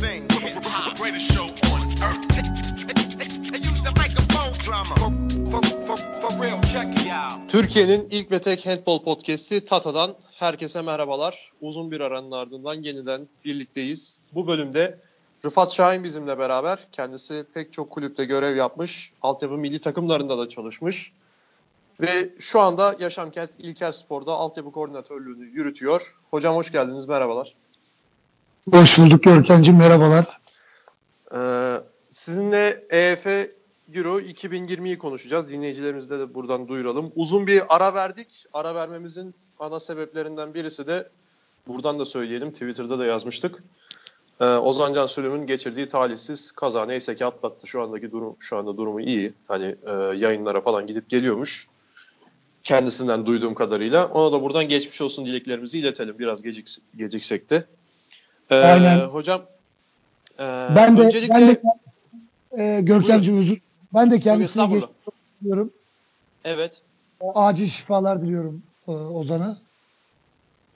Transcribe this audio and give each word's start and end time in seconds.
thing. 0.00 0.28
Greatest 0.98 1.32
show 1.32 1.46
on 1.72 1.80
earth. 2.06 2.28
They 3.52 3.60
use 3.70 3.82
the 3.82 3.92
microphone 4.02 4.52
drama. 4.66 4.94
Türkiye'nin 7.48 8.08
ilk 8.10 8.30
ve 8.32 8.40
tek 8.40 8.66
handball 8.66 9.02
podcast'i 9.02 9.64
Tata'dan 9.64 10.14
herkese 10.38 10.82
merhabalar. 10.82 11.52
Uzun 11.60 11.90
bir 11.90 12.00
aranın 12.00 12.30
ardından 12.30 12.74
yeniden 12.74 13.28
birlikteyiz. 13.44 14.16
Bu 14.34 14.46
bölümde 14.46 14.98
Rıfat 15.44 15.72
Şahin 15.72 16.04
bizimle 16.04 16.38
beraber. 16.38 16.78
Kendisi 16.92 17.44
pek 17.54 17.72
çok 17.72 17.90
kulüpte 17.90 18.24
görev 18.24 18.56
yapmış. 18.56 19.12
Altyapı 19.22 19.54
milli 19.54 19.78
takımlarında 19.78 20.38
da 20.38 20.48
çalışmış. 20.48 21.12
Ve 22.00 22.30
şu 22.38 22.60
anda 22.60 22.96
Yaşamkent 22.98 23.50
İlker 23.58 23.92
Spor'da 23.92 24.32
altyapı 24.32 24.72
koordinatörlüğünü 24.72 25.44
yürütüyor. 25.44 26.16
Hocam 26.30 26.56
hoş 26.56 26.72
geldiniz, 26.72 27.08
merhabalar. 27.08 27.54
Hoş 28.68 28.98
bulduk 28.98 29.22
Görkemciğim, 29.22 29.78
merhabalar. 29.78 30.40
Ee, 31.34 31.80
sizinle 32.10 32.86
EF 32.90 33.26
Euro 33.94 34.20
2020'yi 34.20 34.98
konuşacağız. 34.98 35.50
Dinleyicilerimize 35.52 36.18
de 36.18 36.34
buradan 36.34 36.68
duyuralım. 36.68 37.12
Uzun 37.16 37.46
bir 37.46 37.62
ara 37.68 37.94
verdik. 37.94 38.44
Ara 38.52 38.74
vermemizin 38.74 39.34
ana 39.58 39.80
sebeplerinden 39.80 40.54
birisi 40.54 40.86
de 40.86 41.08
buradan 41.68 41.98
da 41.98 42.04
söyleyelim. 42.04 42.52
Twitter'da 42.52 42.98
da 42.98 43.04
yazmıştık. 43.04 43.62
Ee, 44.40 44.44
Ozan 44.44 44.94
Can 44.94 45.06
Sülüm'ün 45.06 45.46
geçirdiği 45.46 45.88
talihsiz 45.88 46.52
kaza 46.52 46.86
neyse 46.86 47.14
ki 47.14 47.24
atlattı. 47.24 47.66
Şu 47.66 47.82
andaki 47.82 48.12
durum 48.12 48.36
şu 48.38 48.56
anda 48.56 48.76
durumu 48.76 49.00
iyi. 49.00 49.32
Hani 49.48 49.76
e, 49.86 49.92
yayınlara 50.16 50.60
falan 50.60 50.86
gidip 50.86 51.08
geliyormuş. 51.08 51.68
Kendisinden 52.62 53.26
duyduğum 53.26 53.54
kadarıyla. 53.54 54.06
Ona 54.06 54.32
da 54.32 54.42
buradan 54.42 54.68
geçmiş 54.68 55.00
olsun 55.00 55.26
dileklerimizi 55.26 55.78
iletelim. 55.78 56.18
Biraz 56.18 56.42
gecik, 56.42 56.68
geciksek 56.96 57.50
de. 57.50 57.64
Ee, 58.50 58.54
Aynen. 58.54 58.98
Hocam 59.00 59.42
e, 60.38 60.42
Ben 60.76 60.96
de, 60.98 61.02
öncelikle 61.02 61.34
ben 61.34 61.48
de 61.48 61.60
e, 62.64 62.80
Görkemciğim 62.80 63.40
özür. 63.40 63.60
Ben 63.94 64.10
de 64.10 64.20
kendisine 64.20 64.66
geçmiş 64.66 64.90
diliyorum. 65.42 65.72
evet 66.44 66.82
Acil 67.34 67.66
şifalar 67.66 68.22
diliyorum 68.22 68.62
e, 68.88 68.90
Ozan'a. 68.92 69.56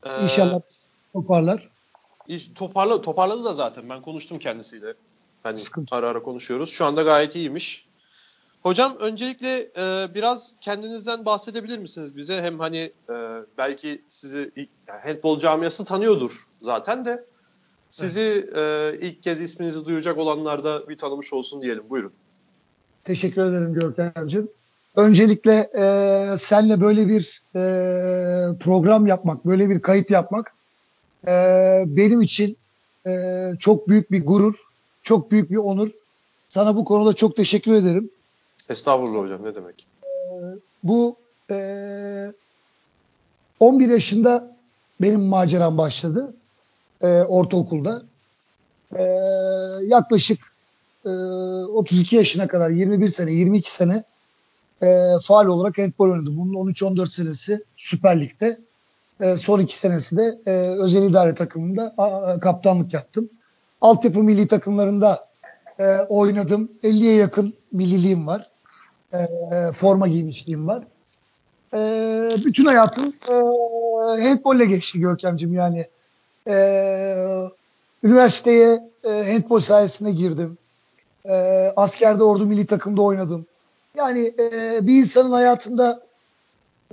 e, 0.06 0.22
İnşallah 0.22 0.60
toparlar. 1.12 1.68
iş- 2.28 2.50
toparla, 2.54 3.00
toparladı 3.02 3.44
da 3.44 3.52
zaten. 3.52 3.88
Ben 3.88 4.02
konuştum 4.02 4.38
kendisiyle. 4.38 4.94
Hani 5.42 5.58
Sıkıntı. 5.58 5.94
ara 5.96 6.08
ara 6.08 6.22
konuşuyoruz. 6.22 6.70
Şu 6.70 6.84
anda 6.84 7.02
gayet 7.02 7.36
iyiymiş. 7.36 7.86
Hocam 8.62 8.96
öncelikle 9.00 9.58
e, 9.76 10.14
biraz 10.14 10.52
kendinizden 10.60 11.24
bahsedebilir 11.24 11.78
misiniz 11.78 12.16
bize? 12.16 12.42
Hem 12.42 12.58
hani 12.60 12.92
e, 13.10 13.14
belki 13.58 14.02
sizi 14.08 14.50
yani 14.88 15.00
handball 15.00 15.38
camiası 15.38 15.84
tanıyordur 15.84 16.46
zaten 16.62 17.04
de 17.04 17.24
sizi 17.94 18.50
e, 18.56 18.92
ilk 19.00 19.22
kez 19.22 19.40
isminizi 19.40 19.84
duyacak 19.84 20.18
olanlar 20.18 20.64
da 20.64 20.88
bir 20.88 20.98
tanımış 20.98 21.32
olsun 21.32 21.62
diyelim. 21.62 21.84
Buyurun. 21.90 22.12
Teşekkür 23.04 23.42
ederim 23.42 23.74
Görkemciğim. 23.74 24.48
Öncelikle 24.96 25.70
e, 25.74 26.38
senle 26.38 26.80
böyle 26.80 27.08
bir 27.08 27.42
e, 27.54 27.60
program 28.60 29.06
yapmak, 29.06 29.46
böyle 29.46 29.70
bir 29.70 29.80
kayıt 29.80 30.10
yapmak 30.10 30.54
e, 31.26 31.30
benim 31.86 32.22
için 32.22 32.56
e, 33.06 33.52
çok 33.58 33.88
büyük 33.88 34.10
bir 34.10 34.26
gurur, 34.26 34.54
çok 35.02 35.30
büyük 35.30 35.50
bir 35.50 35.56
onur. 35.56 35.90
Sana 36.48 36.76
bu 36.76 36.84
konuda 36.84 37.12
çok 37.12 37.36
teşekkür 37.36 37.74
ederim. 37.74 38.10
Estağfurullah 38.68 39.22
hocam 39.22 39.44
ne 39.44 39.54
demek. 39.54 39.86
Bu 40.82 41.16
e, 41.50 42.32
11 43.60 43.88
yaşında 43.88 44.56
benim 45.00 45.20
maceram 45.20 45.78
başladı 45.78 46.34
e, 47.04 47.22
ortaokulda. 47.22 48.02
E, 48.96 49.02
yaklaşık 49.86 50.40
e, 51.04 51.08
32 51.08 52.16
yaşına 52.16 52.46
kadar 52.46 52.70
21 52.70 53.08
sene 53.08 53.32
22 53.32 53.70
sene 53.70 54.04
e, 54.82 54.86
faal 55.22 55.46
olarak 55.46 55.78
handball 55.78 56.10
oynadım. 56.10 56.36
Bunun 56.36 56.72
13-14 56.72 57.10
senesi 57.10 57.64
Süper 57.76 58.20
Lig'de. 58.20 58.58
E, 59.20 59.36
son 59.36 59.58
iki 59.58 59.76
senesi 59.76 60.16
de 60.16 60.38
e, 60.46 60.50
özel 60.56 61.02
idare 61.02 61.34
takımında 61.34 61.94
a, 61.98 62.40
kaptanlık 62.40 62.94
yaptım. 62.94 63.28
Altyapı 63.80 64.22
milli 64.22 64.48
takımlarında 64.48 65.28
e, 65.78 65.98
oynadım. 66.08 66.70
50'ye 66.82 67.14
yakın 67.14 67.54
milliliğim 67.72 68.26
var. 68.26 68.48
E, 69.12 69.18
e, 69.18 69.72
forma 69.72 70.08
giymişliğim 70.08 70.66
var. 70.66 70.84
E, 71.74 71.78
bütün 72.44 72.64
hayatım 72.64 73.14
e, 73.28 73.32
handbolle 74.22 74.64
geçti 74.64 75.00
Görkemciğim 75.00 75.54
yani. 75.54 75.86
E, 76.48 76.54
üniversiteye 78.02 78.90
e, 79.04 79.32
handbol 79.32 79.60
sayesinde 79.60 80.10
girdim. 80.10 80.58
E, 81.28 81.34
askerde 81.76 82.22
ordu 82.22 82.46
milli 82.46 82.66
takımda 82.66 83.02
oynadım. 83.02 83.46
Yani 83.96 84.34
e, 84.38 84.78
bir 84.86 84.94
insanın 84.94 85.30
hayatında 85.30 86.02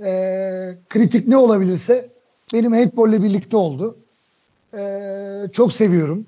e, 0.02 0.10
kritik 0.88 1.28
ne 1.28 1.36
olabilirse 1.36 2.08
benim 2.52 2.72
handbolle 2.72 3.22
birlikte 3.22 3.56
oldu. 3.56 3.96
E, 4.74 5.48
çok 5.52 5.72
seviyorum. 5.72 6.26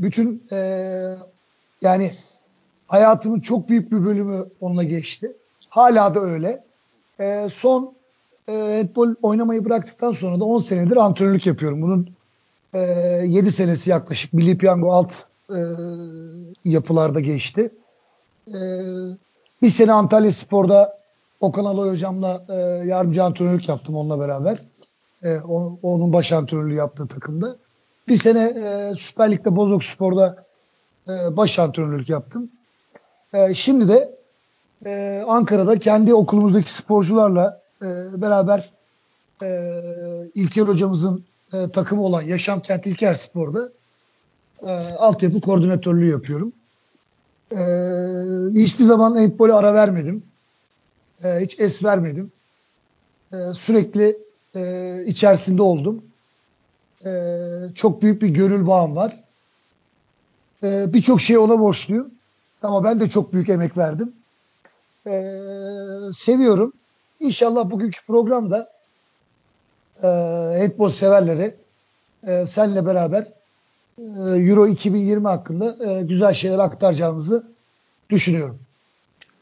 Bütün 0.00 0.42
e, 0.52 0.58
yani 1.82 2.12
hayatımın 2.88 3.40
çok 3.40 3.68
büyük 3.68 3.92
bir 3.92 4.04
bölümü 4.04 4.44
onunla 4.60 4.82
geçti. 4.82 5.32
Hala 5.68 6.14
da 6.14 6.20
öyle. 6.20 6.64
E, 7.20 7.48
son 7.50 7.94
e, 8.48 8.52
handbol 8.52 9.14
oynamayı 9.22 9.64
bıraktıktan 9.64 10.12
sonra 10.12 10.40
da 10.40 10.44
10 10.44 10.58
senedir 10.58 10.96
antrenörlük 10.96 11.46
yapıyorum. 11.46 11.82
Bunun 11.82 12.15
e, 12.76 13.26
7 13.26 13.50
senesi 13.50 13.90
yaklaşık 13.90 14.32
Milli 14.32 14.58
Piyango 14.58 14.92
alt 14.92 15.12
e, 15.50 15.58
yapılarda 16.64 17.20
geçti. 17.20 17.70
E, 18.48 18.58
bir 19.62 19.68
sene 19.68 19.92
Antalya 19.92 20.32
Spor'da 20.32 20.98
Okan 21.40 21.64
Aloy 21.64 21.90
hocamla 21.90 22.44
e, 22.48 22.54
yardımcı 22.88 23.24
antrenörlük 23.24 23.68
yaptım 23.68 23.94
onunla 23.96 24.20
beraber. 24.20 24.58
E, 25.22 25.36
o- 25.38 25.78
onun 25.82 26.12
baş 26.12 26.32
antrenörlüğü 26.32 26.74
yaptığı 26.74 27.06
takımda. 27.08 27.56
Bir 28.08 28.16
sene 28.16 28.42
e, 28.44 28.94
Süper 28.94 29.32
Lig'de 29.32 29.56
Bozok 29.56 29.84
Spor'da 29.84 30.44
e, 31.08 31.36
baş 31.36 31.58
antrenörlük 31.58 32.08
yaptım. 32.08 32.50
E, 33.34 33.54
şimdi 33.54 33.88
de 33.88 34.14
e, 34.86 35.24
Ankara'da 35.28 35.78
kendi 35.78 36.14
okulumuzdaki 36.14 36.72
sporcularla 36.72 37.60
e, 37.82 37.86
beraber 38.22 38.70
e, 39.42 39.70
İlker 40.34 40.62
hocamızın 40.62 41.24
e, 41.52 41.70
takımı 41.70 42.02
olan 42.02 42.22
Yaşamkent 42.22 42.86
İlker 42.86 43.14
Spor'da 43.14 43.68
e, 44.62 44.72
altyapı 44.94 45.40
koordinatörlüğü 45.40 46.10
yapıyorum. 46.10 46.52
E, 47.52 47.60
hiçbir 48.54 48.84
zaman 48.84 49.14
handball'e 49.16 49.52
ara 49.52 49.74
vermedim. 49.74 50.22
E, 51.24 51.40
hiç 51.40 51.60
es 51.60 51.84
vermedim. 51.84 52.32
E, 53.32 53.36
sürekli 53.54 54.18
e, 54.54 55.04
içerisinde 55.06 55.62
oldum. 55.62 56.02
E, 57.04 57.10
çok 57.74 58.02
büyük 58.02 58.22
bir 58.22 58.28
gönül 58.28 58.66
bağım 58.66 58.96
var. 58.96 59.24
E, 60.62 60.92
Birçok 60.92 61.20
şey 61.20 61.38
ona 61.38 61.58
borçluyum. 61.58 62.10
Ama 62.62 62.84
ben 62.84 63.00
de 63.00 63.08
çok 63.08 63.32
büyük 63.32 63.48
emek 63.48 63.76
verdim. 63.76 64.12
E, 65.06 65.12
seviyorum. 66.12 66.72
İnşallah 67.20 67.70
bugünkü 67.70 68.06
programda 68.06 68.75
e, 70.02 70.06
handball 70.60 70.88
severlere 70.90 71.54
e, 72.26 72.46
senle 72.46 72.86
beraber 72.86 73.22
e, 73.98 74.02
Euro 74.36 74.66
2020 74.66 75.28
hakkında 75.28 75.90
e, 75.90 76.02
güzel 76.02 76.32
şeyler 76.32 76.58
aktaracağımızı 76.58 77.46
düşünüyorum. 78.10 78.58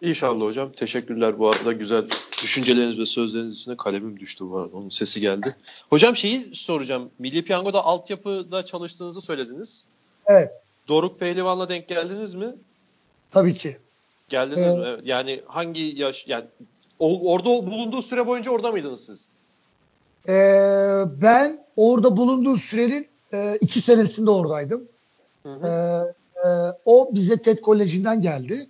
İnşallah 0.03 0.45
hocam. 0.45 0.73
Teşekkürler 0.73 1.39
bu 1.39 1.49
arada. 1.51 1.73
Güzel 1.73 2.05
düşünceleriniz 2.43 2.99
ve 2.99 3.07
sözleriniz 3.07 3.57
için 3.59 3.71
de 3.71 3.77
kalemim 3.77 4.21
düştü 4.21 4.45
bu 4.51 4.59
arada. 4.59 4.77
Onun 4.77 4.89
sesi 4.89 5.21
geldi. 5.21 5.57
Hocam 5.91 6.17
şeyi 6.17 6.41
soracağım. 6.55 7.11
Milli 7.19 7.45
Piyango'da 7.45 7.85
altyapıda 7.85 8.65
çalıştığınızı 8.65 9.21
söylediniz. 9.21 9.85
Evet, 10.27 10.51
Doruk 10.89 11.21
Pehlivan'la 11.21 11.69
denk 11.69 11.89
geldiniz 11.89 12.35
mi? 12.35 12.47
tabii 13.31 13.55
ki. 13.55 13.77
Geldiniz 14.29 14.79
Evet. 14.83 14.99
mi? 15.01 15.09
Yani 15.09 15.41
hangi 15.47 15.83
yaş 15.83 16.27
yani 16.29 16.45
orada 16.99 17.45
bulunduğu 17.45 18.03
süre 18.03 18.27
boyunca 18.27 18.51
orada 18.51 18.73
mıydınız 18.73 19.05
siz? 19.07 19.29
E, 20.29 20.35
ben 21.23 21.65
orada 21.77 22.17
bulunduğu 22.17 22.57
sürenin 22.57 23.09
e, 23.33 23.59
iki 23.61 23.81
senesinde 23.81 24.31
oradaydım. 24.31 24.89
Hı 25.43 25.49
E, 25.49 25.69
hı. 25.69 26.15
e, 26.45 26.49
o 26.85 27.11
bize 27.15 27.37
TED 27.37 27.59
Koleji'nden 27.59 28.21
geldi. 28.21 28.67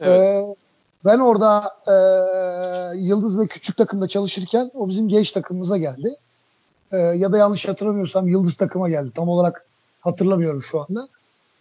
Evet. 0.00 0.20
Ee, 0.20 0.56
ben 1.04 1.18
orada 1.18 1.76
e, 1.86 1.94
Yıldız 2.98 3.38
ve 3.40 3.46
Küçük 3.46 3.76
takımda 3.76 4.08
çalışırken 4.08 4.70
o 4.74 4.88
bizim 4.88 5.08
genç 5.08 5.32
takımımıza 5.32 5.76
geldi. 5.76 6.16
Ee, 6.92 6.96
ya 6.96 7.32
da 7.32 7.38
yanlış 7.38 7.68
hatırlamıyorsam 7.68 8.28
Yıldız 8.28 8.56
takıma 8.56 8.88
geldi. 8.88 9.10
Tam 9.14 9.28
olarak 9.28 9.66
hatırlamıyorum 10.00 10.62
şu 10.62 10.80
anda. 10.80 11.08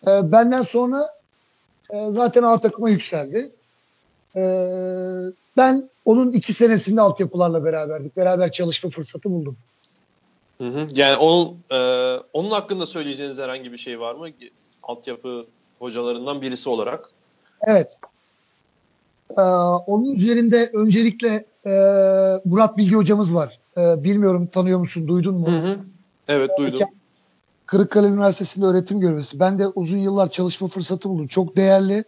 Ee, 0.07 0.31
benden 0.31 0.61
sonra 0.61 1.09
e, 1.89 2.11
zaten 2.11 2.43
A 2.43 2.59
takıma 2.59 2.89
yükseldi. 2.89 3.51
Ee, 4.35 4.41
ben 5.57 5.89
onun 6.05 6.31
iki 6.31 6.53
senesinde 6.53 7.01
altyapılarla 7.01 7.65
beraberdik. 7.65 8.17
Beraber 8.17 8.51
çalışma 8.51 8.89
fırsatı 8.89 9.31
buldum. 9.31 9.57
Hı 10.57 10.67
hı. 10.67 10.87
Yani 10.91 11.15
onun 11.17 11.57
e, 11.71 11.77
onun 12.33 12.51
hakkında 12.51 12.85
söyleyeceğiniz 12.85 13.37
herhangi 13.37 13.71
bir 13.71 13.77
şey 13.77 13.99
var 13.99 14.15
mı? 14.15 14.27
Altyapı 14.83 15.45
hocalarından 15.79 16.41
birisi 16.41 16.69
olarak. 16.69 17.09
Evet. 17.61 17.99
Ee, 19.37 19.41
onun 19.87 20.11
üzerinde 20.11 20.71
öncelikle 20.73 21.45
e, 21.65 21.71
Murat 22.45 22.77
Bilgi 22.77 22.95
hocamız 22.95 23.35
var. 23.35 23.59
E, 23.77 24.03
bilmiyorum 24.03 24.47
tanıyor 24.47 24.79
musun, 24.79 25.07
duydun 25.07 25.35
mu? 25.35 25.47
Hı 25.47 25.57
hı. 25.57 25.77
Evet 26.27 26.51
duydum. 26.57 26.79
Kırıkkale 27.65 28.07
Üniversitesi'nde 28.07 28.65
öğretim 28.65 28.99
görevlisi. 28.99 29.39
Ben 29.39 29.59
de 29.59 29.67
uzun 29.67 29.97
yıllar 29.97 30.31
çalışma 30.31 30.67
fırsatı 30.67 31.09
buldum. 31.09 31.27
Çok 31.27 31.57
değerli, 31.57 32.03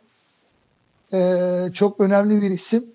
e, 1.14 1.44
çok 1.74 2.00
önemli 2.00 2.42
bir 2.42 2.52
isim. 2.52 2.86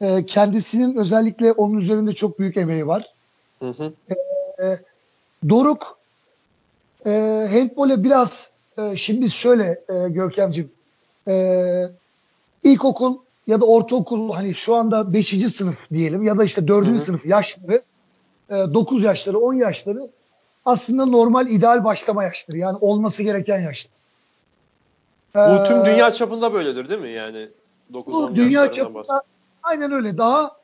E, 0.00 0.26
kendisinin 0.26 0.96
özellikle 0.96 1.52
onun 1.52 1.76
üzerinde 1.76 2.12
çok 2.12 2.38
büyük 2.38 2.56
emeği 2.56 2.86
var. 2.86 3.14
Hı 3.62 3.68
hı. 3.68 3.92
E, 4.62 4.78
Doruk 5.48 5.98
e, 7.06 7.10
handbole 7.52 8.04
biraz 8.04 8.52
e, 8.78 8.96
şimdi 8.96 9.30
şöyle 9.30 9.80
e, 9.88 10.08
Görkemciğim 10.08 10.70
e, 11.28 11.86
ilkokul 12.62 13.16
ya 13.46 13.60
da 13.60 13.64
ortaokul 13.64 14.32
hani 14.32 14.54
şu 14.54 14.74
anda 14.74 15.12
5. 15.12 15.28
sınıf 15.28 15.90
diyelim 15.92 16.22
ya 16.22 16.38
da 16.38 16.44
işte 16.44 16.68
4. 16.68 16.86
Hı 16.86 16.90
hı. 16.90 16.98
sınıf 16.98 17.26
yaşları 17.26 17.82
e, 18.50 18.54
9 18.54 19.02
yaşları 19.02 19.38
10 19.38 19.54
yaşları 19.54 20.08
aslında 20.64 21.06
normal 21.06 21.48
ideal 21.48 21.84
başlama 21.84 22.24
yaşları. 22.24 22.58
Yani 22.58 22.78
olması 22.80 23.22
gereken 23.22 23.60
yaşlar. 23.60 23.92
Bu 25.34 25.64
tüm 25.68 25.80
Ee, 25.80 25.84
dünya 25.84 26.12
çapında 26.12 26.52
böyledir 26.52 26.88
değil 26.88 27.00
mi? 27.00 27.10
Yani 27.10 27.48
9 27.92 28.14
bu 28.14 28.18
10 28.18 28.36
dünya 28.36 28.72
çapında 28.72 28.94
bahsediyoruz. 28.94 29.26
Aynen 29.62 29.92
öyle. 29.92 30.18
Daha 30.18 30.56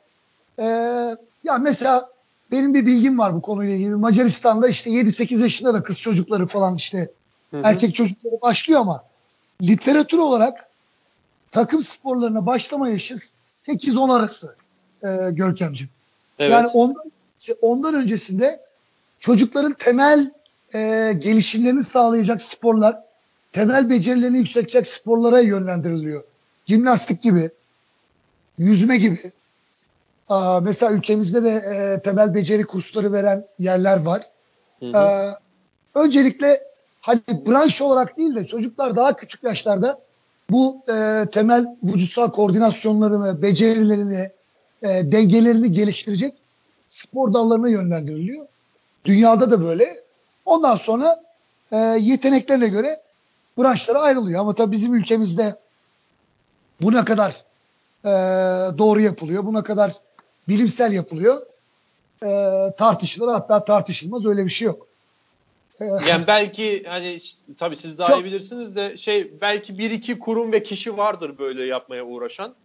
e, 0.59 0.65
ya 1.43 1.57
mesela 1.57 2.09
benim 2.51 2.73
bir 2.73 2.85
bilgim 2.85 3.19
var 3.19 3.35
bu 3.35 3.41
konuyla 3.41 3.73
ilgili. 3.73 3.95
Macaristan'da 3.95 4.67
işte 4.67 4.89
7-8 4.89 5.41
yaşında 5.41 5.73
da 5.73 5.83
kız 5.83 5.99
çocukları 5.99 6.47
falan 6.47 6.75
işte 6.75 7.09
Hı 7.51 7.57
hı. 7.57 7.61
erkek 7.63 7.95
çocukları 7.95 8.41
başlıyor 8.41 8.79
ama 8.81 9.03
literatür 9.61 10.17
olarak 10.17 10.69
takım 11.51 11.83
sporlarına 11.83 12.45
başlama 12.45 12.89
yaşı 12.89 13.15
8-10 13.67 14.13
arası 14.15 14.55
e, 15.03 15.31
Görkemciğim. 15.31 15.89
Evet. 16.39 16.51
Yani 16.51 16.67
ondan, 16.67 17.11
ondan 17.61 17.95
öncesinde 17.95 18.59
çocukların 19.19 19.73
temel 19.73 20.31
e, 20.73 21.13
gelişimlerini 21.19 21.83
sağlayacak 21.83 22.41
sporlar, 22.41 22.99
temel 23.51 23.89
becerilerini 23.89 24.37
yükseltecek 24.37 24.87
sporlara 24.87 25.39
yönlendiriliyor. 25.39 26.23
Jimnastik 26.67 27.21
gibi, 27.21 27.49
yüzme 28.57 28.97
gibi. 28.97 29.31
Aa, 30.29 30.59
mesela 30.59 30.91
ülkemizde 30.91 31.43
de 31.43 31.49
e, 31.49 32.01
temel 32.01 32.33
beceri 32.33 32.63
kursları 32.63 33.13
veren 33.13 33.45
yerler 33.59 33.97
var. 33.97 34.21
Hı 34.79 34.85
hı. 34.85 34.97
Ee, 34.97 35.35
öncelikle 35.99 36.63
hani 37.01 37.21
branş 37.29 37.81
olarak 37.81 38.17
değil 38.17 38.35
de 38.35 38.45
çocuklar 38.45 38.95
daha 38.95 39.15
küçük 39.15 39.43
yaşlarda 39.43 39.99
bu 40.49 40.81
e, 40.89 41.25
temel 41.31 41.65
vücutsal 41.83 42.31
koordinasyonlarını, 42.31 43.41
becerilerini, 43.41 44.29
e, 44.81 45.11
dengelerini 45.11 45.71
geliştirecek 45.71 46.33
spor 46.89 47.33
dallarına 47.33 47.69
yönlendiriliyor. 47.69 48.45
Dünyada 49.05 49.51
da 49.51 49.61
böyle. 49.61 50.01
Ondan 50.45 50.75
sonra 50.75 51.21
e, 51.71 51.77
yeteneklerine 51.99 52.67
göre 52.67 53.01
branşlara 53.57 53.99
ayrılıyor. 53.99 54.41
Ama 54.41 54.55
tabii 54.55 54.71
bizim 54.71 54.93
ülkemizde 54.93 55.55
bu 56.81 56.93
ne 56.93 57.05
kadar 57.05 57.43
e, 58.05 58.09
doğru 58.77 59.01
yapılıyor, 59.01 59.45
bu 59.45 59.53
ne 59.53 59.63
kadar 59.63 59.93
bilimsel 60.47 60.91
yapılıyor 60.93 61.41
e, 62.23 62.29
tartışılır. 62.77 63.27
Hatta 63.33 63.65
tartışılmaz 63.65 64.25
öyle 64.25 64.45
bir 64.45 64.49
şey 64.49 64.65
yok. 64.65 64.87
E, 65.81 65.85
Yani 65.85 66.23
belki 66.27 66.83
hani 66.87 67.19
tabii 67.57 67.75
siz 67.75 67.97
daha 67.97 68.07
Çok- 68.07 68.21
iyi 68.21 68.25
bilirsiniz 68.25 68.75
de 68.75 68.97
şey 68.97 69.31
belki 69.41 69.77
bir 69.77 69.91
iki 69.91 70.19
kurum 70.19 70.51
ve 70.51 70.63
kişi 70.63 70.97
vardır 70.97 71.37
böyle 71.37 71.65
yapmaya 71.65 72.05
uğraşan. 72.05 72.55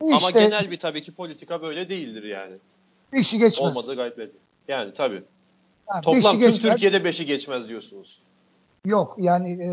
Ama 0.00 0.16
işte 0.16 0.40
genel 0.40 0.70
bir 0.70 0.78
tabii 0.78 1.02
ki 1.02 1.12
politika 1.12 1.62
böyle 1.62 1.88
değildir 1.88 2.22
yani. 2.22 2.52
beşi 3.12 3.38
geçmez. 3.38 3.70
Olmadığı 3.76 3.96
gayet 3.96 4.18
belli. 4.18 4.30
Yani 4.68 4.94
tabii. 4.94 5.22
Ha, 5.86 6.00
Toplam 6.00 6.32
tüm 6.32 6.40
geçmez. 6.40 6.72
Türkiye'de 6.72 7.04
beşi 7.04 7.26
geçmez 7.26 7.68
diyorsunuz. 7.68 8.18
Yok 8.84 9.16
yani 9.18 9.50
e, 9.52 9.68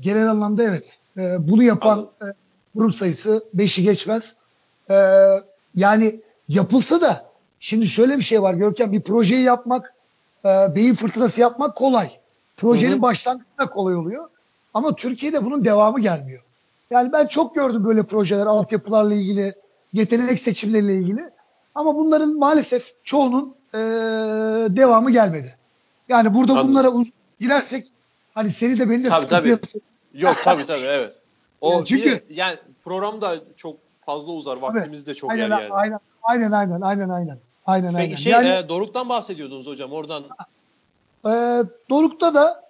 genel 0.00 0.30
anlamda 0.30 0.62
evet. 0.62 0.98
E, 1.16 1.48
bunu 1.48 1.62
yapan 1.62 2.10
e, 2.22 2.26
kurum 2.76 2.92
sayısı 2.92 3.44
beşi 3.54 3.82
geçmez. 3.82 4.36
E, 4.90 4.96
yani 5.74 6.20
yapılsa 6.48 7.00
da 7.00 7.30
şimdi 7.60 7.86
şöyle 7.86 8.18
bir 8.18 8.22
şey 8.22 8.42
var 8.42 8.54
Görkem 8.54 8.92
bir 8.92 9.00
projeyi 9.00 9.42
yapmak 9.42 9.94
e, 10.44 10.48
beyin 10.48 10.94
fırtınası 10.94 11.40
yapmak 11.40 11.76
kolay. 11.76 12.10
Projenin 12.56 12.92
Hı 12.92 12.96
hı. 12.96 13.02
başlangıcı 13.02 13.58
da 13.58 13.66
kolay 13.66 13.96
oluyor. 13.96 14.28
Ama 14.74 14.94
Türkiye'de 14.94 15.44
bunun 15.44 15.64
devamı 15.64 16.00
gelmiyor. 16.00 16.42
Yani 16.90 17.12
ben 17.12 17.26
çok 17.26 17.54
gördüm 17.54 17.84
böyle 17.84 18.02
projeler 18.02 18.46
altyapılarla 18.46 19.14
ilgili, 19.14 19.54
yetenek 19.92 20.40
seçimleriyle 20.40 20.98
ilgili. 20.98 21.30
Ama 21.74 21.96
bunların 21.96 22.38
maalesef 22.38 22.92
çoğunun 23.04 23.54
e, 23.74 23.78
devamı 24.76 25.10
gelmedi. 25.10 25.56
Yani 26.08 26.34
burada 26.34 26.52
Anladım. 26.52 26.68
bunlara 26.70 26.88
uzun 26.88 27.12
girersek 27.40 27.86
hani 28.34 28.50
seni 28.50 28.78
de 28.78 28.90
beni 28.90 29.04
de 29.04 29.08
Tabii, 29.08 29.26
tabii. 29.28 29.58
Yok 30.14 30.36
tabii 30.44 30.66
tabii 30.66 30.84
evet. 30.86 31.12
O 31.60 31.84
çünkü- 31.84 32.22
bir 32.28 32.36
yani 32.36 32.58
program 32.84 33.20
da 33.20 33.40
çok 33.56 33.76
fazla 34.10 34.32
uzar. 34.32 34.56
Vaktimiz 34.56 35.06
de 35.06 35.14
çok 35.14 35.30
aynen, 35.30 35.42
yer 35.42 35.50
yani. 35.50 35.72
aynen, 35.72 36.00
aynen, 36.22 36.52
aynen, 36.52 36.80
aynen, 36.80 37.08
aynen. 37.08 37.38
Aynen, 37.66 37.94
aynen. 37.94 38.10
Peki 38.10 38.22
şey 38.22 38.32
yani, 38.32 38.48
e, 38.48 38.68
Doruk'tan 38.68 39.08
bahsediyordunuz 39.08 39.66
hocam. 39.66 39.92
Oradan 39.92 40.24
e, 41.24 41.30
Doruk'ta 41.90 42.34
da 42.34 42.62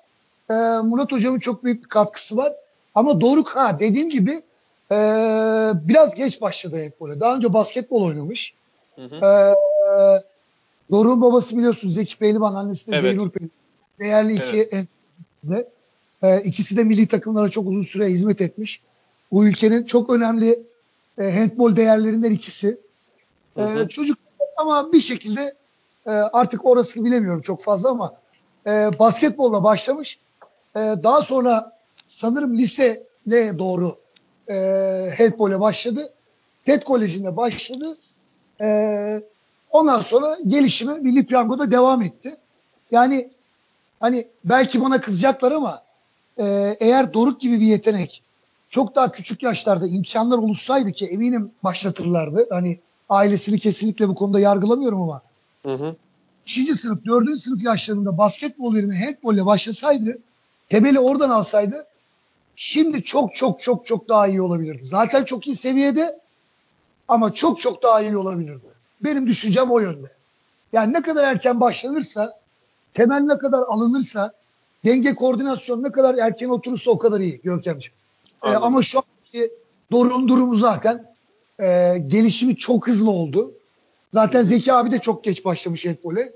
e, 0.50 0.54
Murat 0.82 1.12
Hocam'ın 1.12 1.38
çok 1.38 1.64
büyük 1.64 1.82
bir 1.84 1.88
katkısı 1.88 2.36
var. 2.36 2.52
Ama 2.94 3.20
Doruk 3.20 3.48
ha 3.48 3.80
dediğim 3.80 4.10
gibi 4.10 4.42
e, 4.90 4.96
biraz 5.74 6.14
geç 6.14 6.40
başladı 6.40 6.84
hep 6.84 7.00
böyle. 7.00 7.20
Daha 7.20 7.36
önce 7.36 7.52
basketbol 7.52 8.02
oynamış. 8.02 8.54
Hı 8.96 9.02
hı. 9.04 9.16
E, 9.16 9.54
Doruk'un 10.92 11.22
babası 11.22 11.58
biliyorsunuz 11.58 11.94
Zeki 11.94 12.18
Pehlivan, 12.18 12.54
annesi 12.54 12.86
de 12.86 12.92
Evet. 12.92 13.02
Zeynur 13.02 13.30
Pehlivan. 13.30 13.50
Değerli 14.00 14.34
iki 14.34 14.70
de. 15.44 15.68
E, 16.22 16.40
ikisi 16.40 16.76
de 16.76 16.84
milli 16.84 17.06
takımlara 17.06 17.48
çok 17.48 17.68
uzun 17.68 17.82
süre 17.82 18.06
hizmet 18.06 18.40
etmiş. 18.40 18.80
Bu 19.32 19.46
ülkenin 19.46 19.84
çok 19.84 20.10
önemli 20.10 20.69
e, 21.18 21.38
handbol 21.38 21.76
değerlerinden 21.76 22.30
ikisi. 22.30 22.80
Hı 23.54 23.62
hı. 23.62 23.84
E, 23.84 23.88
çocuk 23.88 24.18
ama 24.56 24.92
bir 24.92 25.00
şekilde 25.00 25.54
e, 26.06 26.10
artık 26.10 26.66
orasını 26.66 27.04
bilemiyorum 27.04 27.40
çok 27.40 27.62
fazla 27.62 27.90
ama 27.90 28.14
e, 28.66 28.70
basketbolla 28.98 29.64
başlamış. 29.64 30.18
E, 30.76 30.78
daha 30.78 31.22
sonra 31.22 31.76
sanırım 32.06 32.58
liseye 32.58 33.58
doğru 33.58 33.96
e, 34.48 34.54
handbole 35.18 35.60
başladı. 35.60 36.12
TED 36.64 36.82
Koleji'nde 36.82 37.36
başladı. 37.36 37.96
E, 38.60 39.22
ondan 39.70 40.00
sonra 40.00 40.38
gelişimi 40.46 40.94
Milli 40.94 41.26
Piyango'da 41.26 41.70
devam 41.70 42.02
etti. 42.02 42.36
Yani 42.90 43.28
hani 44.00 44.26
belki 44.44 44.80
bana 44.80 45.00
kızacaklar 45.00 45.52
ama 45.52 45.82
e, 46.38 46.76
eğer 46.80 47.14
Doruk 47.14 47.40
gibi 47.40 47.60
bir 47.60 47.66
yetenek 47.66 48.22
çok 48.70 48.94
daha 48.94 49.12
küçük 49.12 49.42
yaşlarda 49.42 49.86
imkanlar 49.86 50.38
oluşsaydı 50.38 50.92
ki 50.92 51.06
eminim 51.06 51.50
başlatırlardı. 51.64 52.46
Hani 52.50 52.78
ailesini 53.08 53.58
kesinlikle 53.58 54.08
bu 54.08 54.14
konuda 54.14 54.40
yargılamıyorum 54.40 55.02
ama 55.02 55.22
Hı 55.66 55.74
hı. 55.74 55.96
3. 56.46 56.80
sınıf, 56.80 57.06
4. 57.06 57.38
sınıf 57.38 57.64
yaşlarında 57.64 58.18
basketbol 58.18 58.76
yerine 58.76 59.04
handbolle 59.04 59.46
başlasaydı, 59.46 60.18
temeli 60.68 60.98
oradan 60.98 61.30
alsaydı 61.30 61.86
şimdi 62.56 63.02
çok 63.02 63.34
çok 63.34 63.60
çok 63.60 63.86
çok 63.86 64.08
daha 64.08 64.26
iyi 64.26 64.42
olabilirdi. 64.42 64.84
Zaten 64.84 65.24
çok 65.24 65.46
iyi 65.46 65.56
seviyede 65.56 66.20
ama 67.08 67.32
çok 67.34 67.60
çok 67.60 67.82
daha 67.82 68.00
iyi 68.00 68.16
olabilirdi. 68.16 68.66
Benim 69.04 69.26
düşüncem 69.26 69.70
o 69.70 69.78
yönde. 69.78 70.06
Yani 70.72 70.92
ne 70.92 71.02
kadar 71.02 71.24
erken 71.24 71.60
başlanırsa, 71.60 72.38
temel 72.94 73.20
ne 73.20 73.38
kadar 73.38 73.58
alınırsa, 73.58 74.32
denge 74.84 75.14
koordinasyon 75.14 75.82
ne 75.82 75.92
kadar 75.92 76.14
erken 76.14 76.48
oturursa 76.48 76.90
o 76.90 76.98
kadar 76.98 77.20
iyi 77.20 77.40
Görkemciğim. 77.44 77.99
Anladım. 78.42 78.62
ama 78.64 78.82
şu 78.82 78.98
anki 78.98 79.52
Doruk'un 79.92 80.28
durumu 80.28 80.54
zaten 80.56 81.14
e, 81.60 81.98
gelişimi 82.06 82.56
çok 82.56 82.88
hızlı 82.88 83.10
oldu. 83.10 83.52
Zaten 84.12 84.42
Zeki 84.42 84.72
abi 84.72 84.90
de 84.90 84.98
çok 84.98 85.24
geç 85.24 85.44
başlamış 85.44 85.86
handbole. 85.86 86.32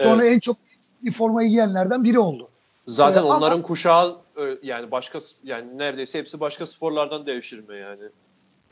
Sonra 0.00 0.26
en 0.26 0.38
çok 0.38 0.56
bir 1.02 1.12
formayı 1.12 1.48
giyenlerden 1.48 2.04
biri 2.04 2.18
oldu. 2.18 2.48
Zaten 2.86 3.20
Ee, 3.22 3.24
ama- 3.24 3.36
onların 3.36 3.62
kuşağı 3.62 4.16
ö, 4.36 4.56
yani 4.62 4.90
başka 4.90 5.18
yani 5.44 5.78
neredeyse 5.78 6.18
hepsi 6.18 6.40
başka 6.40 6.66
sporlardan 6.66 7.26
devşirme 7.26 7.76
yani. 7.76 8.02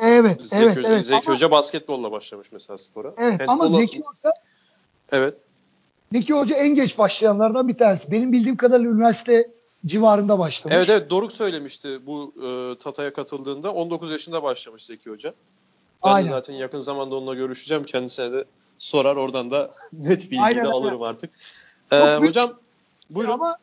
Evet, 0.01 0.41
Zeki, 0.41 0.65
evet, 0.65 0.77
Hoca, 0.77 0.89
evet. 0.89 1.07
Zeki 1.07 1.27
ama, 1.27 1.35
Hoca 1.37 1.51
basketbolla 1.51 2.13
başlamış 2.13 2.53
mesela 2.53 2.79
spora. 2.79 3.15
evet, 3.19 3.41
ama 3.49 3.65
Handbolla- 3.65 3.77
Zeki 3.81 3.99
Hoca, 4.03 4.33
Evet. 5.13 5.35
Zeki 6.13 6.35
Hoca 6.35 6.57
en 6.57 6.75
geç 6.75 6.99
başlayanlardan 6.99 7.69
bir 7.69 7.77
tanesi. 7.77 8.11
Benim 8.11 8.33
bildiğim 8.33 8.57
kadarıyla 8.57 8.91
üniversite 8.91 9.51
civarında 9.87 10.39
başlamış. 10.39 10.77
Evet 10.77 10.89
evet 10.91 11.11
Doruk 11.11 11.33
söylemişti 11.33 12.07
bu 12.07 12.35
e, 12.43 12.79
Tata'ya 12.79 13.13
katıldığında 13.13 13.73
19 13.73 14.11
yaşında 14.11 14.43
başlamış 14.43 14.85
Zeki 14.85 15.11
Hoca. 15.11 15.35
Ben 16.05 16.11
Aynen. 16.11 16.29
de 16.29 16.33
zaten 16.33 16.55
yakın 16.55 16.81
zamanda 16.81 17.15
onunla 17.15 17.35
görüşeceğim. 17.35 17.85
Kendisine 17.85 18.33
de 18.33 18.45
sorar 18.79 19.17
oradan 19.17 19.51
da 19.51 19.71
net 19.93 20.29
Aynen, 20.41 20.65
de 20.65 20.69
alırım 20.69 21.03
artık. 21.03 21.31
Ee, 21.93 21.99
Çok 21.99 22.21
büyük- 22.21 22.31
hocam 22.31 22.53
buyurun. 23.11 23.33
Ama 23.33 23.57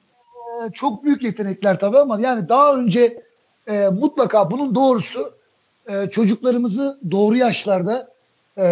e, 0.68 0.72
çok 0.72 1.04
büyük 1.04 1.24
yetenekler 1.24 1.80
tabii 1.80 1.98
ama 1.98 2.20
yani 2.20 2.50
daha 2.50 2.76
önce 2.76 3.24
e, 3.68 3.88
mutlaka 3.90 4.52
bunun 4.52 4.76
doğrusu 4.76 5.34
e, 5.90 6.10
çocuklarımızı 6.10 7.00
doğru 7.12 7.36
yaşlarda 7.38 8.12
e, 8.58 8.64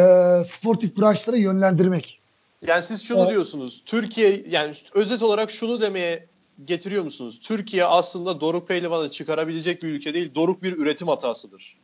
sportif 0.45 0.97
branşlara 0.97 1.38
yönlendirmek. 1.38 2.19
Yani 2.67 2.83
siz 2.83 3.03
şunu 3.03 3.19
Evet. 3.19 3.29
diyorsunuz. 3.31 3.81
Türkiye 3.85 4.43
yani 4.47 4.73
özet 4.93 5.21
olarak 5.21 5.51
şunu 5.51 5.81
demeye 5.81 6.27
getiriyor 6.65 7.03
musunuz? 7.03 7.39
Türkiye 7.43 7.86
aslında 7.86 8.41
Doruk 8.41 8.67
Pehlivan'ı 8.67 9.12
çıkarabilecek 9.12 9.83
bir 9.83 9.88
ülke 9.88 10.13
değil. 10.13 10.36
Doruk 10.36 10.63
bir 10.63 10.77
üretim 10.77 11.07
hatasıdır. 11.07 11.77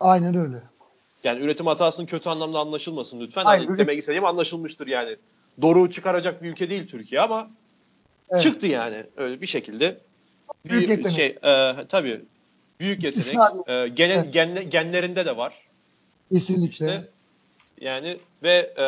Aynen 0.00 0.34
öyle. 0.36 0.56
Yani 1.24 1.44
üretim 1.44 1.66
hatasının 1.66 2.06
kötü 2.06 2.28
anlamda 2.30 2.58
anlaşılmasın 2.58 3.20
lütfen. 3.20 3.44
Hayır, 3.44 3.66
Hani 3.66 3.78
demek 3.78 3.98
istediğim 3.98 4.24
anlaşılmıştır 4.24 4.86
yani. 4.86 5.16
Doruk'u 5.62 5.90
çıkaracak 5.90 6.42
bir 6.42 6.50
ülke 6.50 6.70
değil 6.70 6.86
Türkiye 6.88 7.20
ama 7.20 7.50
Evet. 8.30 8.42
çıktı 8.42 8.66
yani 8.66 9.04
öyle 9.16 9.40
bir 9.40 9.46
şekilde. 9.46 9.98
Bir 10.64 10.70
Büyük 10.70 10.88
yetenek. 10.88 11.16
şey 11.16 11.26
e, 11.26 11.74
tabii 11.88 12.20
büyük 12.80 13.04
yetenek. 13.04 13.68
E, 13.68 13.88
gene- 13.88 14.12
Evet. 14.12 14.32
genle- 14.32 14.62
genlerinde 14.64 15.26
de 15.26 15.36
var. 15.36 15.54
Kesinlikle. 16.32 16.70
İşte 16.70 17.08
yani 17.80 18.18
ve 18.42 18.74
e, 18.76 18.84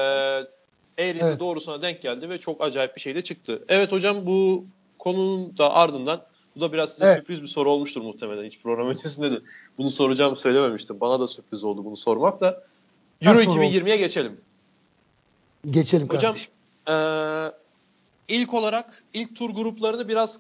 eğrisi 1.05 1.27
Evet. 1.27 1.41
doğrusuna 1.41 1.83
denk 1.83 2.03
geldi 2.03 2.29
ve 2.29 2.39
çok 2.39 2.65
acayip 2.65 2.97
bir 2.97 3.01
şey 3.01 3.15
de 3.15 3.23
çıktı. 3.23 3.65
Evet 3.69 3.93
hocam 3.93 4.27
bu 4.27 4.65
konunun 4.99 5.59
da 5.59 5.73
ardından 5.75 6.23
bu 6.57 6.61
da 6.61 6.73
biraz 6.73 6.93
size 6.93 7.05
Evet. 7.07 7.19
sürpriz 7.19 7.43
bir 7.43 7.47
soru 7.47 7.71
olmuştur 7.71 8.01
muhtemelen. 8.01 8.45
Hiç 8.45 8.61
program 8.61 8.89
öncesinde 8.89 9.33
de 9.33 9.41
bunu 9.79 9.91
soracağımı 9.91 10.37
söylememiştim. 10.37 11.01
Bana 11.01 11.21
da 11.21 11.29
sürpriz 11.29 11.65
oldu 11.65 11.85
bunu 11.85 11.97
sormak 11.97 12.41
da. 12.41 12.63
Euro 13.23 13.39
soru 13.43 13.51
oldu? 13.51 13.61
2020'ye 13.61 13.97
geçelim. 13.97 14.41
Geçelim 15.71 16.09
Hocam 16.09 16.35
kardeşim. 16.35 16.51
eee, 16.89 17.53
ilk 18.41 18.55
olarak 18.55 19.03
ilk 19.15 19.37
tur 19.37 19.51
gruplarını 19.51 20.09
biraz 20.09 20.39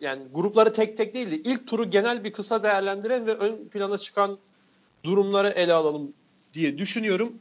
yani 0.00 0.22
grupları 0.34 0.72
tek 0.72 0.96
tek 0.96 1.14
değil 1.14 1.30
de 1.30 1.36
ilk 1.36 1.66
turu 1.68 1.90
genel 1.90 2.24
bir 2.24 2.32
kısa 2.32 2.62
değerlendiren 2.62 3.26
ve 3.26 3.34
ön 3.34 3.68
plana 3.68 3.98
çıkan 3.98 4.38
durumları 5.04 5.48
ele 5.48 5.72
alalım 5.72 6.12
diye 6.54 6.78
düşünüyorum. 6.78 7.32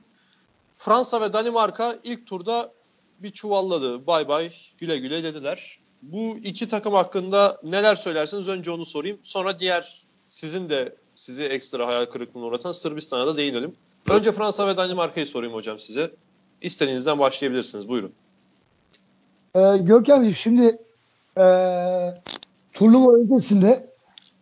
Fransa 0.77 1.21
ve 1.21 1.33
Danimarka 1.33 1.95
ilk 2.03 2.27
turda 2.27 2.71
bir 3.19 3.31
çuvalladı. 3.31 4.07
Bay 4.07 4.27
bay 4.27 4.53
güle 4.77 4.97
güle 4.97 5.23
dediler. 5.23 5.79
Bu 6.11 6.37
iki 6.43 6.67
takım 6.67 6.93
hakkında 6.93 7.57
neler 7.63 7.95
söylersiniz? 7.95 8.47
Önce 8.47 8.71
onu 8.71 8.85
sorayım. 8.85 9.17
Sonra 9.23 9.59
diğer 9.59 10.05
sizin 10.29 10.69
de 10.69 10.95
sizi 11.15 11.43
ekstra 11.43 11.87
hayal 11.87 12.05
kırıklığına 12.05 12.45
uğratan 12.45 12.71
Sırbistan'a 12.71 13.27
da 13.27 13.37
değinelim. 13.37 13.75
Önce 14.09 14.31
Fransa 14.31 14.67
ve 14.67 14.77
Danimarka'yı 14.77 15.25
sorayım 15.25 15.53
hocam 15.55 15.79
size. 15.79 16.11
İstediğinizden 16.61 17.19
başlayabilirsiniz. 17.19 17.89
Buyurun. 17.89 18.11
Ee, 19.55 19.77
Görkemciğim 19.77 20.35
şimdi 20.35 20.77
e, 21.37 21.45
turnuva 22.73 23.15
öncesinde 23.15 23.85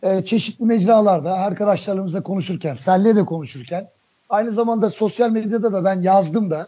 e, 0.04 0.26
çeşitli 0.26 0.66
mecralarda 0.66 1.34
arkadaşlarımızla 1.34 2.24
konuşurken, 2.24 2.74
senle 2.74 3.16
de 3.16 3.26
konuşurken 3.26 3.90
aynı 4.30 4.52
zamanda 4.52 4.90
sosyal 4.90 5.30
medyada 5.30 5.74
da 5.74 5.84
ben 5.86 6.02
yazdım 6.02 6.52
da 6.52 6.68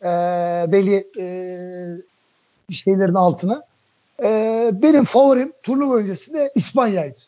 e, 0.00 0.06
belli 0.72 1.06
e, 1.18 1.26
şeylerin 2.72 3.14
altına. 3.14 3.71
E, 4.22 4.70
benim 4.72 5.04
favorim 5.04 5.52
turnuva 5.62 5.96
öncesinde 5.96 6.52
İspanya'ydı. 6.54 7.18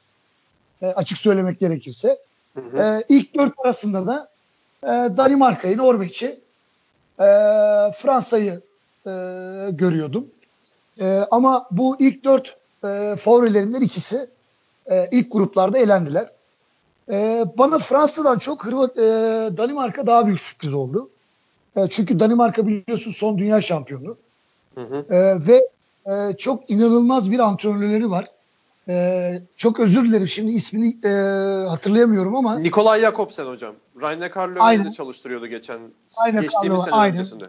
E, 0.83 0.87
açık 0.87 1.19
söylemek 1.19 1.61
gerekirse. 1.61 2.19
E, 2.79 3.05
ilk 3.09 3.35
dört 3.35 3.53
arasında 3.59 4.07
da 4.07 4.29
e, 4.83 5.17
Danimarka'yı, 5.17 5.79
Norveç'i, 5.79 6.41
e, 7.21 7.27
Fransa'yı 7.97 8.61
e, 9.07 9.11
görüyordum. 9.71 10.27
E, 11.01 11.27
ama 11.31 11.67
bu 11.71 11.97
ilk 11.99 12.25
dört 12.25 12.57
e, 12.85 13.17
favorilerimden 13.19 13.81
ikisi 13.81 14.27
e, 14.91 15.09
ilk 15.13 15.33
gruplarda 15.33 15.79
elendiler. 15.79 16.31
E, 17.11 17.45
bana 17.59 17.79
Fransa'dan 17.79 18.39
çok 18.39 18.65
Hırvat, 18.65 18.99
e, 18.99 19.03
Danimarka 19.57 20.07
daha 20.07 20.27
büyük 20.27 20.41
sürpriz 20.41 20.75
oldu. 20.75 21.11
E, 21.77 21.89
çünkü 21.89 22.21
Danimarka 22.21 22.67
biliyorsun 22.67 23.13
son 23.13 23.39
dünya 23.39 23.61
şampiyonu. 23.61 24.17
Hı 24.75 24.81
hı. 24.81 25.15
E, 25.15 25.47
ve 25.47 25.69
e, 26.07 26.37
çok 26.39 26.71
inanılmaz 26.71 27.31
bir 27.31 27.39
antrenörleri 27.39 28.11
var. 28.11 28.27
E, 28.89 29.43
çok 29.57 29.81
özür 29.81 30.05
dilerim 30.05 30.29
şimdi 30.29 30.53
ismini 30.53 30.97
e, 31.05 31.11
hatırlayamıyorum 31.69 32.37
ama 32.37 32.59
Nikolay 32.59 33.01
Jakobsen 33.01 33.47
hocam. 33.47 33.75
Aynen. 34.63 34.85
de 34.87 34.93
çalıştırıyordu 34.93 35.47
geçen 35.47 35.79
Aynen, 36.17 36.43
geçtiğimiz 36.43 36.79
Karl, 36.79 36.85
sene 36.85 36.95
aynen. 36.95 37.15
öncesinde. 37.15 37.49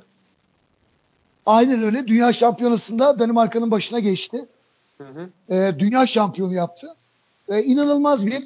aynen 1.46 1.84
öyle 1.84 2.08
dünya 2.08 2.34
şampiyonasında 2.34 3.20
Danimarka'nın 3.20 3.72
başına 3.72 4.00
geçti. 4.00 4.46
Hı 4.98 5.04
hı. 5.04 5.54
e, 5.56 5.80
dünya 5.80 6.08
şampiyonu 6.08 6.54
yaptı. 6.54 6.96
Ve 7.50 7.64
inanılmaz 7.64 8.26
bir 8.26 8.44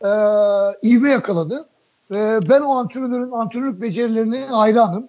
e, 0.00 0.08
ivme 0.88 1.10
yakaladı. 1.10 1.68
Ve 2.10 2.48
ben 2.48 2.60
o 2.60 2.76
antrenörün 2.76 3.30
antrenörlük 3.30 3.82
becerilerine 3.82 4.46
hayranım. 4.46 5.08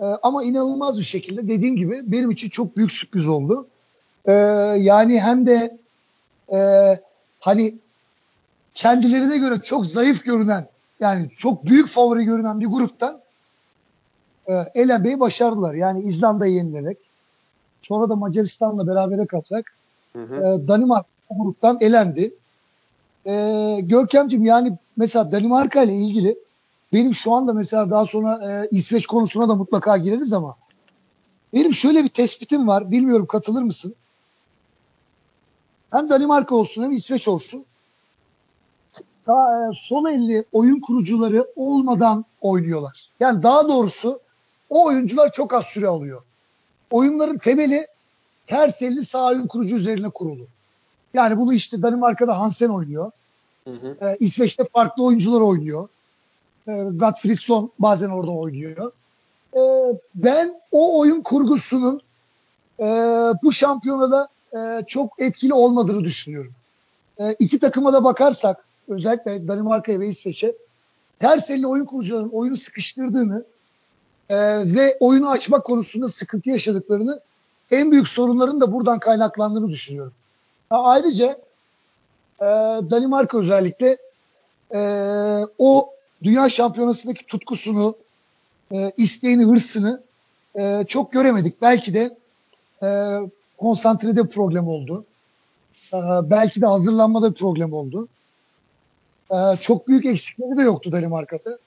E, 0.00 0.04
ama 0.04 0.44
inanılmaz 0.44 0.98
bir 0.98 1.04
şekilde 1.04 1.48
dediğim 1.48 1.76
gibi 1.76 2.02
benim 2.06 2.30
için 2.30 2.48
çok 2.48 2.76
büyük 2.76 2.92
sürpriz 2.92 3.28
oldu. 3.28 3.66
E, 4.26 4.32
yani 4.78 5.20
hem 5.20 5.46
de 5.46 5.78
e, 6.52 6.58
hani 7.40 7.74
kendilerine 8.74 9.38
göre 9.38 9.60
çok 9.62 9.86
zayıf 9.86 10.24
görünen 10.24 10.66
yani 11.00 11.30
çok 11.30 11.66
büyük 11.66 11.88
favori 11.88 12.24
görünen 12.24 12.60
bir 12.60 12.66
gruptan 12.66 13.18
e, 14.48 14.52
elenmeyi 14.74 15.20
başardılar. 15.20 15.74
Yani 15.74 16.02
İzlanda'yı 16.02 16.54
yenilerek 16.54 16.98
sonra 17.82 18.08
da 18.08 18.16
Macaristan'la 18.16 18.86
berabere 18.86 19.26
kalarak 19.26 19.66
Hı 20.12 20.22
hı. 20.22 20.34
e, 20.34 20.68
Danimarka 20.68 21.08
bu 21.30 21.44
gruptan 21.44 21.78
elendi. 21.80 22.34
E, 23.26 23.78
Görkemciğim 23.82 24.44
yani 24.44 24.78
mesela 24.96 25.32
Danimarka 25.32 25.82
ile 25.82 25.94
ilgili 25.94 26.38
benim 26.92 27.14
şu 27.14 27.32
anda 27.32 27.52
mesela 27.52 27.90
daha 27.90 28.06
sonra 28.06 28.50
e, 28.50 28.68
İsveç 28.70 29.06
konusuna 29.06 29.48
da 29.48 29.54
mutlaka 29.54 29.96
gireriz 29.96 30.32
ama 30.32 30.56
benim 31.54 31.74
şöyle 31.74 32.04
bir 32.04 32.08
tespitim 32.08 32.68
var. 32.68 32.90
Bilmiyorum 32.90 33.26
katılır 33.26 33.62
mısın? 33.62 33.94
Hem 35.92 36.08
Danimarka 36.08 36.54
olsun 36.54 36.82
hem 36.82 36.92
İsveç 36.92 37.28
olsun. 37.28 37.64
Daha, 39.26 39.68
e, 39.68 39.72
sol 39.74 40.06
elli 40.06 40.44
oyun 40.52 40.80
kurucuları 40.80 41.46
olmadan 41.56 42.24
oynuyorlar. 42.40 43.08
Yani 43.20 43.42
daha 43.42 43.68
doğrusu 43.68 44.20
o 44.70 44.84
oyuncular 44.84 45.32
çok 45.32 45.54
az 45.54 45.64
süre 45.66 45.88
alıyor. 45.88 46.22
Oyunların 46.90 47.38
temeli 47.38 47.86
ters 48.46 48.82
elli 48.82 49.04
sağ 49.04 49.26
oyun 49.26 49.46
kurucu 49.46 49.76
üzerine 49.76 50.08
kurulu. 50.08 50.46
Yani 51.14 51.36
bunu 51.36 51.54
işte 51.54 51.82
Danimarka'da 51.82 52.38
Hansen 52.40 52.68
oynuyor. 52.68 53.10
Hı 53.64 53.70
hı. 53.70 53.96
Ee, 54.06 54.16
İsveç'te 54.20 54.64
farklı 54.64 55.04
oyuncular 55.04 55.40
oynuyor. 55.40 55.88
Ee, 56.68 56.72
Gottfridsson 56.92 57.70
bazen 57.78 58.08
orada 58.08 58.30
oynuyor. 58.30 58.92
Ee, 59.56 59.60
ben 60.14 60.60
o 60.72 60.98
oyun 60.98 61.20
kurgusunun 61.22 62.00
e, 62.80 62.86
bu 63.42 63.52
şampiyonada 63.52 64.28
e, 64.56 64.84
çok 64.86 65.12
etkili 65.18 65.54
olmadığını 65.54 66.04
düşünüyorum. 66.04 66.52
E, 67.18 67.32
iki 67.38 67.58
takıma 67.58 67.92
da 67.92 68.04
bakarsak 68.04 68.64
özellikle 68.88 69.48
Danimarka'ya 69.48 70.00
ve 70.00 70.08
İsveç'e 70.08 70.54
ters 71.18 71.50
elli 71.50 71.66
oyun 71.66 71.84
kurucuların 71.84 72.28
oyunu 72.28 72.56
sıkıştırdığını 72.56 73.44
e, 74.28 74.36
ve 74.74 74.96
oyunu 75.00 75.30
açmak 75.30 75.64
konusunda 75.64 76.08
sıkıntı 76.08 76.50
yaşadıklarını 76.50 77.20
en 77.70 77.90
büyük 77.90 78.08
sorunların 78.08 78.60
da 78.60 78.72
buradan 78.72 78.98
kaynaklandığını 78.98 79.68
düşünüyorum. 79.68 80.12
Ha, 80.70 80.82
ayrıca 80.82 81.38
e, 82.40 82.46
Danimarka 82.90 83.38
özellikle 83.38 83.96
e, 84.74 84.80
o 85.58 85.90
dünya 86.22 86.50
şampiyonasındaki 86.50 87.26
tutkusunu, 87.26 87.94
e, 88.72 88.92
isteğini, 88.96 89.44
hırsını 89.44 90.02
e, 90.58 90.84
çok 90.88 91.12
göremedik. 91.12 91.62
Belki 91.62 91.94
de 91.94 92.16
e, 92.82 93.18
konsantrede 93.62 94.28
problem 94.28 94.68
oldu. 94.68 95.04
E, 95.94 95.98
belki 96.22 96.60
de 96.60 96.66
hazırlanmada 96.66 97.30
bir 97.30 97.34
problem 97.34 97.72
oldu. 97.72 98.08
E, 99.30 99.36
çok 99.60 99.88
büyük 99.88 100.06
eksikleri 100.06 100.56
de 100.56 100.62
yoktu 100.62 100.92
Danimarka'da. 100.92 101.58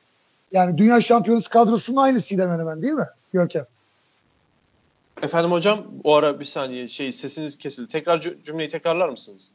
Yani 0.52 0.78
dünya 0.78 1.02
şampiyonası 1.02 1.50
kadrosunun 1.50 1.98
aynısıydı 2.02 2.42
hemen 2.42 2.60
hemen 2.60 2.82
değil 2.82 2.94
mi 2.94 3.06
Görkem? 3.34 3.66
Efendim 5.22 5.52
hocam 5.52 5.84
o 6.04 6.14
ara 6.16 6.40
bir 6.40 6.46
saniye 6.46 6.88
şey 6.88 7.12
sesiniz 7.14 7.58
kesildi. 7.58 7.88
Tekrar 7.88 8.20
cü- 8.20 8.44
cümleyi 8.44 8.70
tekrarlar 8.70 9.10
mısınız? 9.10 9.52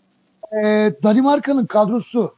E, 0.53 0.93
Danimarka'nın 1.03 1.67
kadrosu 1.67 2.35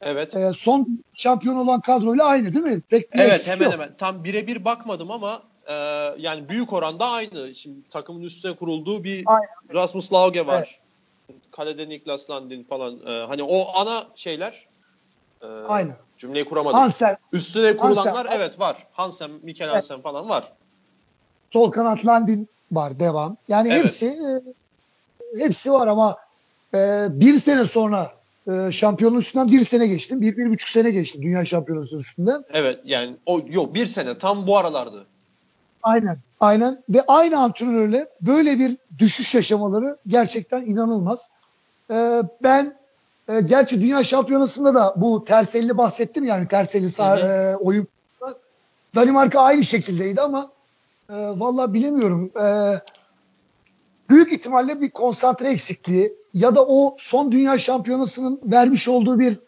Evet. 0.00 0.36
e, 0.36 0.52
son 0.52 0.98
şampiyon 1.14 1.56
olan 1.56 1.80
kadroyla 1.80 2.24
aynı 2.24 2.52
değil 2.54 2.64
mi? 2.64 2.80
Pek 2.80 3.14
bir 3.14 3.18
Evet 3.18 3.48
hemen 3.48 3.64
yok. 3.64 3.72
hemen. 3.72 3.90
Tam 3.98 4.24
birebir 4.24 4.64
bakmadım 4.64 5.10
ama 5.10 5.42
e, 5.68 5.74
yani 6.18 6.48
büyük 6.48 6.72
oranda 6.72 7.06
aynı. 7.06 7.54
Şimdi 7.54 7.88
takımın 7.90 8.22
üstüne 8.22 8.56
kurulduğu 8.56 9.04
bir 9.04 9.22
Aynen. 9.26 9.48
Rasmus 9.74 10.12
Lauge 10.12 10.46
var. 10.46 10.80
Kalede 11.50 11.88
Niklas 11.88 12.30
Landin 12.30 12.64
falan. 12.64 13.00
E, 13.06 13.26
hani 13.26 13.42
o 13.42 13.78
ana 13.78 14.06
şeyler. 14.16 14.66
E, 15.42 15.46
Aynı. 15.46 15.92
Cümleyi 16.18 16.44
kuramadım. 16.44 16.78
Hansen, 16.80 17.16
Üstüne 17.32 17.76
kurulanlar 17.76 18.14
Hansen. 18.14 18.36
evet 18.36 18.60
var. 18.60 18.86
Hansen, 18.92 19.30
Mikel 19.42 19.64
Evet. 19.64 19.76
Hansen 19.76 20.00
falan 20.00 20.28
var. 20.28 20.52
sol 21.50 21.70
kanat 21.70 22.06
Landin 22.06 22.48
var 22.72 22.98
devam. 22.98 23.36
Yani 23.48 23.68
Evet. 23.72 23.82
hepsi 23.84 24.06
e, 24.06 24.42
hepsi 25.44 25.72
var 25.72 25.86
ama 25.86 26.16
e, 26.74 27.06
bir 27.10 27.38
sene 27.38 27.64
sonra 27.64 28.12
e, 28.48 28.72
şampiyonun 28.72 29.18
üstünden 29.18 29.48
bir 29.48 29.64
sene 29.64 29.86
geçtim. 29.86 30.20
Bir, 30.20 30.36
bir 30.36 30.50
buçuk 30.50 30.68
sene 30.68 30.90
geçti 30.90 31.22
dünya 31.22 31.44
şampiyonası 31.44 31.96
üstünden. 31.96 32.44
Evet 32.52 32.80
yani 32.84 33.16
o 33.26 33.40
yok 33.46 33.74
bir 33.74 33.86
sene 33.86 34.18
tam 34.18 34.46
bu 34.46 34.58
aralardı. 34.58 35.06
Aynen. 35.82 36.16
Aynen. 36.40 36.82
Ve 36.88 37.04
aynı 37.08 37.38
antrenörle 37.38 38.08
böyle 38.20 38.58
bir 38.58 38.76
düşüş 38.98 39.34
yaşamaları 39.34 39.96
gerçekten 40.06 40.60
inanılmaz. 40.60 41.30
E, 41.90 42.22
ben 42.42 42.76
e, 43.28 43.40
gerçi 43.40 43.80
dünya 43.80 44.04
şampiyonasında 44.04 44.74
da 44.74 44.94
bu 44.96 45.24
terselli 45.24 45.78
bahsettim 45.78 46.24
yani 46.24 46.48
terselli 46.48 46.90
sağ, 46.90 47.18
e, 47.18 47.56
oyun. 47.56 47.86
Danimarka 48.94 49.40
aynı 49.40 49.64
şekildeydi 49.64 50.20
ama 50.20 50.50
e, 51.10 51.14
vallahi 51.14 51.72
bilemiyorum. 51.72 52.30
E, 52.42 52.46
büyük 54.10 54.32
ihtimalle 54.32 54.80
bir 54.80 54.90
konsantre 54.90 55.48
eksikliği 55.48 56.12
ya 56.34 56.54
da 56.54 56.64
o 56.66 56.94
son 56.98 57.32
dünya 57.32 57.58
şampiyonasının 57.58 58.40
vermiş 58.44 58.88
olduğu 58.88 59.18
bir 59.18 59.38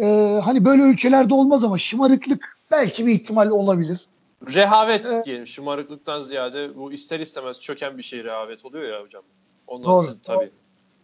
e, 0.00 0.40
hani 0.44 0.64
böyle 0.64 0.82
ülkelerde 0.82 1.34
olmaz 1.34 1.64
ama 1.64 1.78
şımarıklık 1.78 2.58
belki 2.70 3.06
bir 3.06 3.12
ihtimal 3.12 3.50
olabilir. 3.50 4.07
Rehavet 4.46 5.06
Evet. 5.06 5.24
diyelim 5.26 5.46
şımarıklıktan 5.46 6.22
ziyade 6.22 6.76
bu 6.76 6.92
ister 6.92 7.20
istemez 7.20 7.60
çöken 7.60 7.98
bir 7.98 8.02
şey 8.02 8.24
rehavet 8.24 8.64
oluyor 8.64 8.92
ya 8.92 9.02
hocam. 9.02 9.22
Ondan 9.66 9.88
Doğru, 9.90 10.06
siz- 10.06 10.22
tabii. 10.22 10.50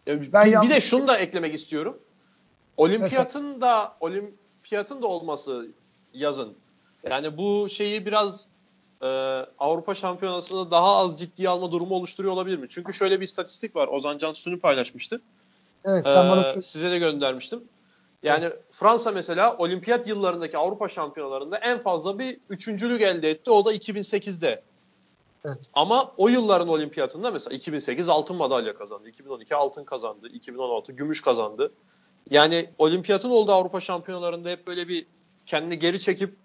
Ya 0.06 0.20
bir, 0.20 0.32
Ben 0.32 0.46
bir 0.46 0.50
yanlış- 0.52 0.70
de 0.70 0.80
şunu 0.80 1.08
da 1.08 1.18
eklemek 1.18 1.54
istiyorum. 1.54 1.98
Olimpiyatın 2.76 3.60
da 3.60 3.96
olimpiyatın 4.00 5.02
da 5.02 5.06
olması 5.06 5.68
yazın. 6.12 6.54
Yani 7.10 7.36
bu 7.36 7.68
şeyi 7.70 8.06
biraz 8.06 8.46
e, 9.02 9.06
Avrupa 9.58 9.94
Şampiyonası'nda 9.94 10.70
daha 10.70 10.96
az 10.96 11.18
ciddiye 11.18 11.48
alma 11.48 11.72
durumu 11.72 11.94
oluşturuyor 11.94 12.34
olabilir 12.34 12.58
mi? 12.58 12.66
Çünkü 12.70 12.92
şöyle 12.92 13.20
bir 13.20 13.24
istatistik 13.24 13.76
var. 13.76 13.88
Ozan 13.88 14.18
Cansu'nu 14.18 14.60
paylaşmıştı. 14.60 15.20
Evet 15.84 16.04
sen 16.06 16.30
bana 16.30 16.40
Ee, 16.40 16.44
söyle. 16.44 16.62
size 16.62 16.90
de 16.90 16.98
göndermiştim. 16.98 17.64
Yani 18.24 18.50
Fransa 18.70 19.10
mesela 19.12 19.56
olimpiyat 19.56 20.06
yıllarındaki 20.08 20.58
Avrupa 20.58 20.88
şampiyonalarında 20.88 21.58
en 21.58 21.78
fazla 21.78 22.18
bir 22.18 22.38
üçüncülük 22.50 23.02
elde 23.02 23.30
etti. 23.30 23.50
O 23.50 23.64
da 23.64 23.74
2008'de. 23.74 24.62
Evet. 25.46 25.58
Ama 25.74 26.12
o 26.16 26.28
yılların 26.28 26.68
olimpiyatında 26.68 27.30
mesela 27.30 27.56
2008 27.56 28.08
altın 28.08 28.36
madalya 28.36 28.74
kazandı. 28.74 29.08
2012 29.08 29.54
altın 29.56 29.84
kazandı. 29.84 30.28
2016 30.28 30.92
gümüş 30.92 31.22
kazandı. 31.22 31.72
Yani 32.30 32.70
olimpiyatın 32.78 33.30
olduğu 33.30 33.52
Avrupa 33.52 33.80
şampiyonalarında 33.80 34.48
hep 34.48 34.66
böyle 34.66 34.88
bir 34.88 35.06
kendini 35.46 35.78
geri 35.78 36.00
çekip 36.00 36.36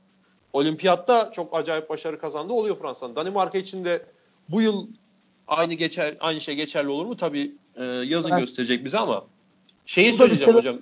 olimpiyatta 0.53 1.31
çok 1.31 1.57
acayip 1.57 1.89
başarı 1.89 2.19
kazandı 2.19 2.53
oluyor 2.53 2.77
Fransa'nın. 2.79 3.15
Danimarka 3.15 3.57
için 3.57 3.85
de 3.85 4.05
bu 4.49 4.61
yıl 4.61 4.87
aynı 5.47 5.73
geçer 5.73 6.17
aynı 6.19 6.41
şey 6.41 6.55
geçerli 6.55 6.89
olur 6.89 7.05
mu? 7.05 7.17
Tabii 7.17 7.55
e, 7.75 7.83
yazın 7.83 8.29
Evet. 8.31 8.39
gösterecek 8.39 8.85
bize 8.85 8.97
ama 8.97 9.25
şeyi 9.85 10.13
söyleyeceğim 10.13 10.53
sebep- 10.53 10.57
hocam. 10.57 10.79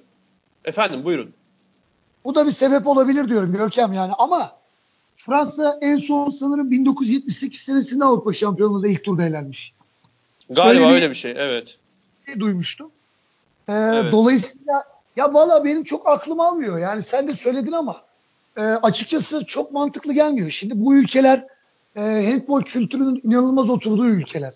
Efendim 0.68 1.06
buyurun. 1.06 1.34
Bu 2.26 2.36
da 2.36 2.46
bir 2.46 2.52
sebep 2.52 2.88
olabilir 2.88 3.30
diyorum 3.30 3.54
Görkem 3.54 3.94
yani 3.94 4.14
ama 4.18 4.52
Fransa 5.16 5.78
en 5.82 5.98
son 5.98 6.30
sanırım 6.30 6.72
1978 6.72 7.62
senesinde 7.62 8.06
Avrupa 8.06 8.34
Şampiyonluğu'nda 8.34 8.88
ilk 8.88 9.04
turda 9.04 9.26
elenmiş. 9.26 9.74
Galiba 10.50 10.70
Öyle 10.70 10.90
bir- 10.90 10.94
öyle 10.96 11.10
bir 11.10 11.16
şey. 11.16 11.34
Evet. 11.38 11.78
Bir 12.28 12.40
duymuştum. 12.40 12.92
Ee, 13.70 13.74
Evet. 13.74 14.14
Dolayısıyla 14.14 14.84
ya 15.16 15.34
valla 15.34 15.66
benim 15.66 15.84
çok 15.84 16.08
aklım 16.10 16.40
almıyor. 16.40 16.80
Yani 16.80 17.02
sen 17.02 17.28
de 17.28 17.34
söyledin 17.34 17.72
ama 17.72 17.96
e, 18.58 18.62
açıkçası 18.62 19.46
çok 19.46 19.72
mantıklı 19.72 20.14
gelmiyor. 20.14 20.50
Şimdi 20.50 20.74
bu 20.86 20.96
ülkeler 20.96 21.46
e, 21.96 22.02
handball 22.02 22.62
kültürünün 22.62 23.22
inanılmaz 23.24 23.70
oturduğu 23.70 24.06
ülkeler. 24.08 24.54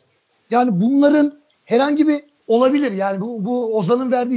Yani 0.52 0.82
bunların 0.82 1.40
herhangi 1.66 2.08
bir 2.08 2.22
olabilir. 2.48 2.92
Yani 2.92 3.22
bu, 3.22 3.46
bu 3.46 3.78
Ozan'ın 3.78 4.12
verdiği 4.12 4.36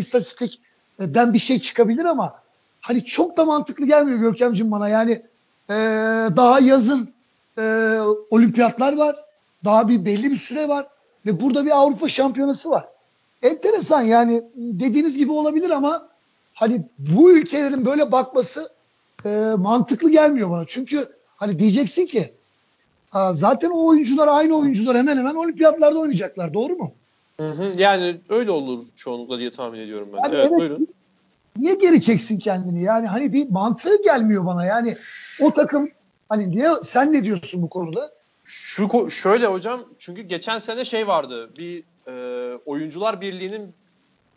istatistikten 0.99 1.35
bir 1.35 1.39
şey 1.39 1.59
çıkabilir 1.61 2.05
ama 2.05 2.35
hani 2.81 3.05
çok 3.05 3.37
da 3.37 3.45
mantıklı 3.45 3.87
gelmiyor 3.87 4.19
Görkemciğim 4.19 4.71
bana. 4.71 4.89
Yani 4.89 5.23
e, 5.71 5.75
daha 6.37 6.61
yazın 6.61 7.09
e, 7.59 7.97
olimpiyatlar 8.31 8.97
var. 8.97 9.17
Daha 9.65 9.89
bir 9.89 10.05
belli 10.05 10.31
bir 10.31 10.37
süre 10.37 10.69
var. 10.69 10.87
Ve 11.27 11.41
burada 11.41 11.65
bir 11.65 11.71
Avrupa 11.71 12.09
şampiyonası 12.09 12.71
var. 12.71 12.89
Enteresan 13.43 14.03
yani 14.03 14.43
dediğiniz 14.57 15.19
gibi 15.19 15.33
olabilir 15.33 15.71
ama 15.71 16.09
hani 16.55 16.83
bu 16.99 17.33
ülkelerin 17.33 17.87
böyle 17.87 18.13
bakması 18.13 18.73
e, 19.25 19.53
mantıklı 19.59 20.11
gelmiyor 20.11 20.51
bana. 20.51 20.65
Çünkü 20.67 21.09
hani 21.37 21.59
diyeceksin 21.59 22.07
ki 22.07 22.33
"Aa, 23.13 23.33
zaten 23.33 23.71
o 23.71 23.87
oyuncular 23.87 24.29
aynı 24.29 24.57
oyuncular 24.59 24.97
hemen 24.97 25.17
hemen 25.17 25.35
olimpiyatlarda 25.35 25.99
oynayacaklar. 25.99 26.55
Doğru 26.55 26.77
mu? 26.77 26.93
Hı 27.41 27.51
hı. 27.51 27.73
Yani 27.79 28.21
öyle 28.29 28.51
olur 28.51 28.85
çoğunlukla 28.97 29.39
diye 29.39 29.53
tahmin 29.53 29.81
ediyorum 29.81 30.09
ben. 30.13 30.19
Yani 30.19 30.35
evet, 30.35 30.47
evet. 30.51 30.59
buyurun. 30.59 30.89
Niye 31.57 31.75
geri 31.75 32.03
çeksin 32.03 32.39
kendini? 32.39 32.83
Yani 32.83 33.07
hani 33.07 33.33
bir 33.33 33.51
mantığı 33.51 34.03
gelmiyor 34.03 34.47
bana. 34.47 34.65
Yani 34.65 34.97
o 35.41 35.51
takım 35.51 35.91
hani 36.29 36.51
niye 36.51 36.71
sen 36.83 37.13
ne 37.13 37.25
diyorsun 37.25 37.63
bu 37.63 37.69
konuda? 37.69 38.13
Şu 38.45 39.11
şöyle 39.11 39.47
hocam 39.47 39.85
çünkü 39.99 40.23
geçen 40.23 40.59
sene 40.59 40.85
şey 40.85 41.09
vardı. 41.09 41.51
Bir 41.59 41.83
e, 42.09 42.57
oyuncular 42.67 43.21
birliğinin 43.21 43.75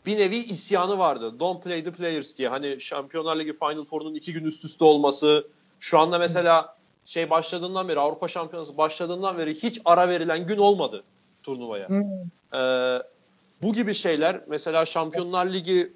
bir 0.06 0.18
nevi 0.18 0.38
isyanı 0.38 0.98
vardı. 0.98 1.40
Don't 1.40 1.64
play 1.64 1.84
the 1.84 1.92
players 1.92 2.38
diye. 2.38 2.50
Hani 2.50 2.82
Şampiyonlar 2.82 3.40
Ligi 3.40 3.54
Final 3.54 3.86
Four'un 3.86 4.16
iki 4.16 4.34
gün 4.34 4.46
üst 4.46 4.66
üste 4.66 4.86
olması. 4.86 5.48
Şu 5.80 6.00
anda 6.00 6.20
mesela 6.20 6.76
şey 7.06 7.30
başladığından 7.30 7.88
beri 7.88 8.00
Avrupa 8.00 8.28
Şampiyonası 8.28 8.78
başladığından 8.78 9.38
beri 9.38 9.54
hiç 9.56 9.82
ara 9.86 10.10
verilen 10.10 10.48
gün 10.48 10.58
olmadı 10.58 11.04
turnuvaya. 11.44 11.90
Hmm. 11.90 12.04
Ee, 12.54 12.98
bu 13.62 13.74
gibi 13.74 13.94
şeyler 13.94 14.42
mesela 14.48 14.86
Şampiyonlar 14.86 15.46
Ligi 15.46 15.94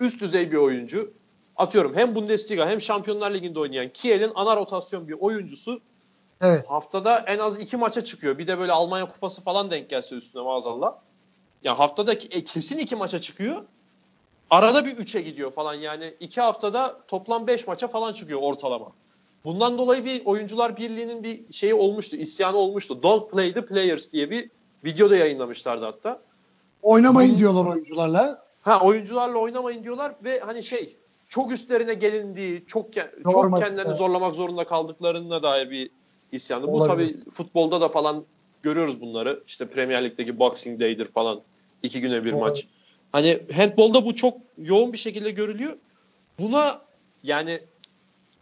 üst 0.00 0.20
düzey 0.20 0.52
bir 0.52 0.56
oyuncu 0.56 1.12
atıyorum 1.56 1.94
hem 1.94 2.14
Bundesliga 2.14 2.68
hem 2.68 2.80
Şampiyonlar 2.80 3.34
Ligi'nde 3.34 3.58
oynayan 3.60 3.88
Kiel'in 3.88 4.32
ana 4.34 4.56
rotasyon 4.56 5.08
bir 5.08 5.12
oyuncusu 5.20 5.80
Evet. 6.40 6.64
haftada 6.68 7.18
en 7.18 7.38
az 7.38 7.58
iki 7.58 7.76
maça 7.76 8.04
çıkıyor. 8.04 8.38
Bir 8.38 8.46
de 8.46 8.58
böyle 8.58 8.72
Almanya 8.72 9.08
kupası 9.08 9.42
falan 9.42 9.70
denk 9.70 9.90
gelse 9.90 10.16
üstüne 10.16 10.42
maazallah. 10.42 10.94
Ya 11.64 11.78
haftada 11.78 12.12
e, 12.12 12.44
kesin 12.44 12.78
iki 12.78 12.96
maça 12.96 13.20
çıkıyor. 13.20 13.64
Arada 14.50 14.86
bir 14.86 14.96
üçe 14.96 15.20
gidiyor 15.20 15.50
falan 15.50 15.74
yani. 15.74 16.14
iki 16.20 16.40
haftada 16.40 17.00
toplam 17.08 17.46
beş 17.46 17.66
maça 17.66 17.88
falan 17.88 18.12
çıkıyor 18.12 18.40
ortalama. 18.42 18.92
Bundan 19.44 19.78
dolayı 19.78 20.04
bir 20.04 20.26
oyuncular 20.26 20.76
birliğinin 20.76 21.22
bir 21.22 21.52
şeyi 21.52 21.74
olmuştu, 21.74 22.16
isyanı 22.16 22.56
olmuştu. 22.56 23.02
Don't 23.02 23.30
play 23.30 23.52
the 23.54 23.64
players 23.64 24.12
diye 24.12 24.30
bir 24.30 24.50
video 24.84 25.10
da 25.10 25.16
yayınlamışlardı 25.16 25.84
hatta. 25.84 26.20
Oynamayın 26.82 27.34
Bu- 27.34 27.38
diyorlar 27.38 27.64
oyuncularla. 27.66 28.38
Ha 28.62 28.80
oyuncularla 28.80 29.38
oynamayın 29.38 29.82
diyorlar 29.84 30.14
ve 30.24 30.40
hani 30.40 30.62
şey 30.64 30.96
çok 31.28 31.52
üstlerine 31.52 31.94
gelindiği, 31.94 32.64
çok 32.66 32.94
ke- 32.96 33.22
çok 33.22 33.34
Normal, 33.34 33.60
kendilerini 33.60 33.94
zorlamak 33.94 34.34
zorunda 34.34 34.64
kaldıklarına 34.64 35.42
dair 35.42 35.70
bir 35.70 35.90
isyanı. 36.32 36.66
Bu 36.66 36.70
Olabilir. 36.70 37.12
tabii 37.14 37.30
futbolda 37.30 37.80
da 37.80 37.88
falan 37.88 38.24
görüyoruz 38.62 39.00
bunları. 39.00 39.42
İşte 39.46 39.66
Premier 39.66 40.04
Lig'deki 40.04 40.38
Boxing 40.38 40.80
Day'dir 40.80 41.06
falan. 41.06 41.40
iki 41.82 42.00
güne 42.00 42.24
bir 42.24 42.32
Doğru. 42.32 42.40
maç. 42.40 42.66
Hani 43.12 43.38
handbolda 43.56 44.04
bu 44.06 44.14
çok 44.14 44.38
yoğun 44.58 44.92
bir 44.92 44.98
şekilde 44.98 45.30
görülüyor. 45.30 45.72
Buna 46.40 46.80
yani 47.22 47.60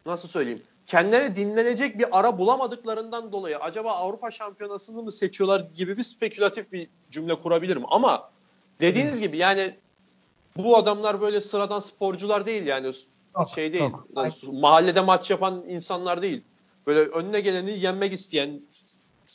nasıl 0.06 0.28
söyleyeyim? 0.28 0.62
Kendilerine 0.86 1.36
dinlenecek 1.36 1.98
bir 1.98 2.18
ara 2.18 2.38
bulamadıklarından 2.38 3.32
dolayı 3.32 3.58
acaba 3.58 3.92
Avrupa 3.92 4.30
Şampiyonası'nı 4.30 5.02
mı 5.02 5.12
seçiyorlar 5.12 5.60
gibi 5.74 5.96
bir 5.96 6.02
spekülatif 6.02 6.72
bir 6.72 6.88
cümle 7.10 7.34
kurabilirim. 7.40 7.82
Ama 7.88 8.30
dediğiniz 8.80 9.20
gibi 9.20 9.36
yani 9.36 9.74
bu 10.56 10.76
adamlar 10.76 11.20
böyle 11.20 11.40
sıradan 11.40 11.80
sporcular 11.80 12.46
değil 12.46 12.66
yani 12.66 12.92
Yok, 13.38 13.48
şey 13.48 13.72
değil. 13.72 13.84
yok. 13.84 14.06
Yani 14.16 14.32
mahallede 14.52 15.00
maç 15.00 15.30
yapan 15.30 15.64
insanlar 15.68 16.22
değil. 16.22 16.42
Böyle 16.86 17.00
önüne 17.00 17.40
geleni 17.40 17.78
yenmek 17.78 18.12
isteyen, 18.12 18.60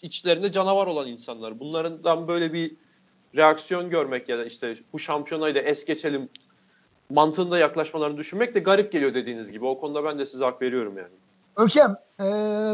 içlerinde 0.01 0.51
canavar 0.51 0.87
olan 0.87 1.07
insanlar. 1.07 1.59
Bunlardan 1.59 2.27
böyle 2.27 2.53
bir 2.53 2.75
reaksiyon 3.35 3.89
görmek 3.89 4.29
ya 4.29 4.37
da 4.37 4.45
işte 4.45 4.77
bu 4.93 4.99
şampiyonayı 4.99 5.55
da 5.55 5.59
es 5.59 5.85
geçelim 5.85 6.29
mantığında 7.09 7.57
yaklaşmalarını 7.57 8.17
düşünmek 8.17 8.55
de 8.55 8.59
garip 8.59 8.91
geliyor 8.91 9.13
dediğiniz 9.13 9.51
gibi. 9.51 9.65
O 9.65 9.79
konuda 9.79 10.03
ben 10.03 10.19
de 10.19 10.25
size 10.25 10.45
hak 10.45 10.61
veriyorum 10.61 10.97
yani. 10.97 11.09
Görkem 11.59 11.97
e, 12.19 12.23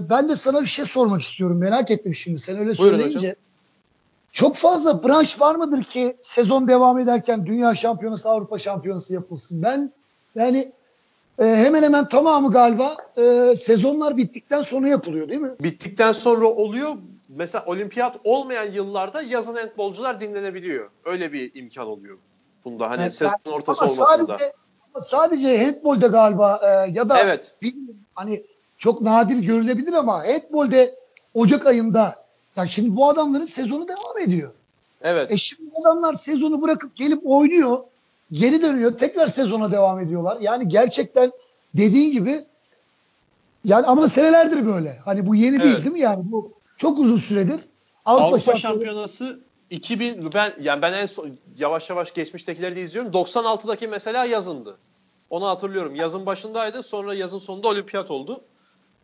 ben 0.10 0.30
de 0.30 0.36
sana 0.36 0.62
bir 0.62 0.66
şey 0.66 0.86
sormak 0.86 1.22
istiyorum. 1.22 1.58
Merak 1.58 1.92
ettim 1.92 2.16
şimdi 2.16 2.40
sen 2.40 2.58
öyle 2.58 2.78
Buyurun 2.78 2.98
söyleyince. 2.98 3.18
hocam. 3.18 3.36
Çok 4.32 4.56
fazla 4.56 5.04
branş 5.04 5.42
var 5.42 5.56
mıdır 5.56 5.84
ki 5.84 6.18
sezon 6.22 6.68
devam 6.68 7.00
ederken 7.00 7.46
Dünya 7.46 7.76
Şampiyonası, 7.76 8.30
Avrupa 8.30 8.60
Şampiyonası 8.60 9.14
yapılsın? 9.14 9.64
Ben 9.64 9.92
yani 10.36 10.72
e, 11.40 11.46
hemen 11.46 11.84
hemen 11.84 12.10
tamamı 12.10 12.52
galiba 12.52 12.96
e, 13.18 13.56
sezonlar 13.60 14.18
bittikten 14.18 14.62
sonra 14.62 14.88
yapılıyor 14.88 15.30
değil 15.30 15.42
mi? 15.42 15.52
Bittikten 15.60 16.12
sonra 16.12 16.48
oluyor. 16.48 16.90
Mesela 17.30 17.64
olimpiyat 17.66 18.18
olmayan 18.24 18.72
yıllarda 18.72 19.22
yazın 19.22 19.56
handbolcular 19.56 20.20
dinlenebiliyor. 20.20 20.90
Öyle 21.06 21.34
bir 21.34 21.56
imkan 21.56 21.88
oluyor. 21.88 22.18
Bunda 22.66 22.90
hani 22.90 23.02
Evet, 23.02 23.14
sezon 23.14 23.34
ortası 23.46 23.84
ama 23.84 23.92
olmasında. 23.92 24.26
Sadece, 24.38 24.54
ama 24.94 25.04
sadece 25.04 25.66
handbolde 25.66 26.08
galiba 26.08 26.60
e, 26.64 26.92
ya 26.92 27.10
da 27.10 27.20
Evet. 27.20 27.56
bilmiyorum, 27.62 28.00
hani 28.16 28.44
çok 28.78 29.02
nadir 29.02 29.38
görülebilir 29.38 29.94
ama 29.94 30.24
handbolde 30.28 30.96
Ocak 31.34 31.66
ayında 31.66 32.26
Ya 32.56 32.68
şimdi 32.68 32.96
bu 32.96 33.10
adamların 33.10 33.46
sezonu 33.46 33.88
devam 33.88 34.20
ediyor. 34.20 34.52
Evet. 35.02 35.32
E 35.32 35.38
şimdi 35.38 35.72
adamlar 35.82 36.14
sezonu 36.14 36.62
bırakıp 36.62 36.96
gelip 36.96 37.22
oynuyor. 37.26 37.78
Geri 38.32 38.62
dönüyor. 38.62 38.98
Tekrar 38.98 39.28
sezona 39.28 39.72
devam 39.72 40.00
ediyorlar. 40.00 40.38
Yani 40.42 40.70
gerçekten 40.70 41.32
dediğin 41.74 42.12
gibi 42.12 42.40
yani 43.66 43.86
ama 43.86 44.10
senelerdir 44.10 44.66
böyle. 44.66 45.00
Hani 45.06 45.28
bu 45.28 45.36
yeni 45.36 45.60
değil 45.60 45.74
Evet. 45.74 45.84
değil 45.84 45.94
mi 45.94 46.00
yani? 46.00 46.24
Bu 46.32 46.52
çok 46.78 47.00
uzun 47.00 47.18
süredir. 47.18 47.60
Avrupa, 48.06 48.26
Avrupa 48.26 48.56
Şampiyonası 48.56 49.40
2000 49.70 50.34
ben 50.34 50.54
yani 50.62 50.82
ben 50.82 50.94
en 50.94 51.06
son 51.06 51.38
yavaş 51.58 51.90
yavaş 51.90 52.14
geçmiştekileri 52.14 52.76
de 52.76 52.82
izliyorum. 52.82 53.12
96'daki 53.12 53.88
mesela 53.88 54.26
yazındı. 54.26 54.78
Onu 55.30 55.48
hatırlıyorum. 55.48 55.96
Yazın 55.96 56.26
başındaydı. 56.26 56.84
Sonra 56.84 57.14
yazın 57.14 57.38
sonunda 57.38 57.68
olimpiyat 57.68 58.12
oldu. 58.12 58.42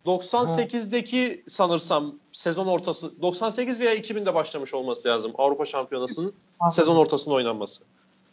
98'deki 0.06 1.42
sanırsam 1.48 2.14
sezon 2.32 2.66
ortası 2.66 3.22
98 3.22 3.80
veya 3.80 3.94
2000'de 3.94 4.34
başlamış 4.34 4.74
olması 4.74 5.08
lazım 5.08 5.32
Avrupa 5.38 5.64
Şampiyonası'nın 5.64 6.32
sezon 6.72 6.96
ortasında 6.96 7.34
oynanması. 7.34 7.82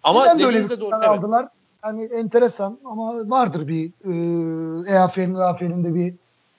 Ama 0.03 0.23
Neden 0.23 0.39
böyle 0.39 0.69
bir 0.69 0.79
doğru. 0.79 0.95
Evet. 0.95 1.09
aldılar? 1.09 1.47
Yani 1.85 2.03
enteresan 2.13 2.77
ama 2.85 3.29
vardır 3.29 3.67
bir 3.67 3.85
e, 3.85 4.93
EAF'nin, 4.93 5.35
RAF'nin 5.35 5.83
de 5.83 5.95
bir 5.95 6.13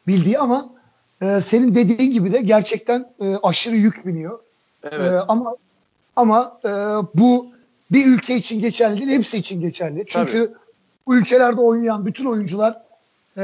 bildiği 0.07 0.39
ama 0.39 0.71
e, 1.23 1.41
senin 1.41 1.75
dediğin 1.75 2.13
gibi 2.13 2.33
de 2.33 2.41
gerçekten 2.41 3.13
e, 3.21 3.37
aşırı 3.43 3.77
yük 3.77 4.07
biniyor. 4.07 4.39
Evet. 4.83 5.13
E, 5.13 5.21
ama 5.29 5.57
ama 6.17 6.59
e, 6.65 6.69
bu 7.15 7.47
bir 7.91 8.07
ülke 8.07 8.37
için 8.37 8.61
geçerli 8.61 9.01
değil, 9.01 9.19
hepsi 9.19 9.39
için 9.39 9.61
geçerli. 9.61 10.05
Çünkü 10.07 10.55
bu 11.07 11.17
ülkelerde 11.17 11.61
oynayan 11.61 12.07
bütün 12.07 12.25
oyuncular 12.25 12.83
e, 13.37 13.43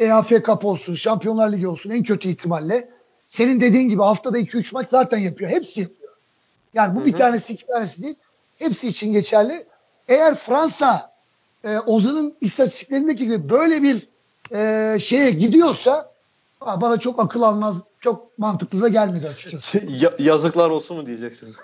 EAF 0.00 0.28
Cup 0.44 0.64
olsun, 0.64 0.94
Şampiyonlar 0.94 1.52
Ligi 1.52 1.68
olsun 1.68 1.90
en 1.90 2.02
kötü 2.02 2.28
ihtimalle 2.28 2.90
senin 3.26 3.60
dediğin 3.60 3.88
gibi 3.88 4.02
haftada 4.02 4.38
2-3 4.38 4.74
maç 4.74 4.88
zaten 4.88 5.18
yapıyor. 5.18 5.50
Hepsi 5.50 5.80
yapıyor. 5.80 6.12
Yani 6.74 6.96
bu 6.96 7.00
Hı 7.00 7.04
bir 7.04 7.12
tanesi 7.12 7.52
iki 7.52 7.66
tanesi 7.66 8.02
değil. 8.02 8.14
Hepsi 8.58 8.88
için 8.88 9.12
geçerli. 9.12 9.66
Eğer 10.08 10.34
Fransa 10.34 11.12
e, 11.64 11.78
Ozan'ın 11.78 12.34
istatistiklerindeki 12.40 13.24
gibi 13.24 13.48
böyle 13.50 13.82
bir 13.82 14.08
e, 14.54 14.98
şeye 15.00 15.30
gidiyorsa 15.30 16.12
bana 16.60 16.98
çok 16.98 17.20
akıl 17.20 17.42
almaz, 17.42 17.76
çok 18.00 18.38
mantıklı 18.38 18.82
da 18.82 18.88
gelmedi 18.88 19.28
açıkçası. 19.28 19.82
Ya- 20.00 20.14
yazıklar 20.18 20.70
olsun 20.70 20.96
mu 20.96 21.06
diyeceksiniz? 21.06 21.56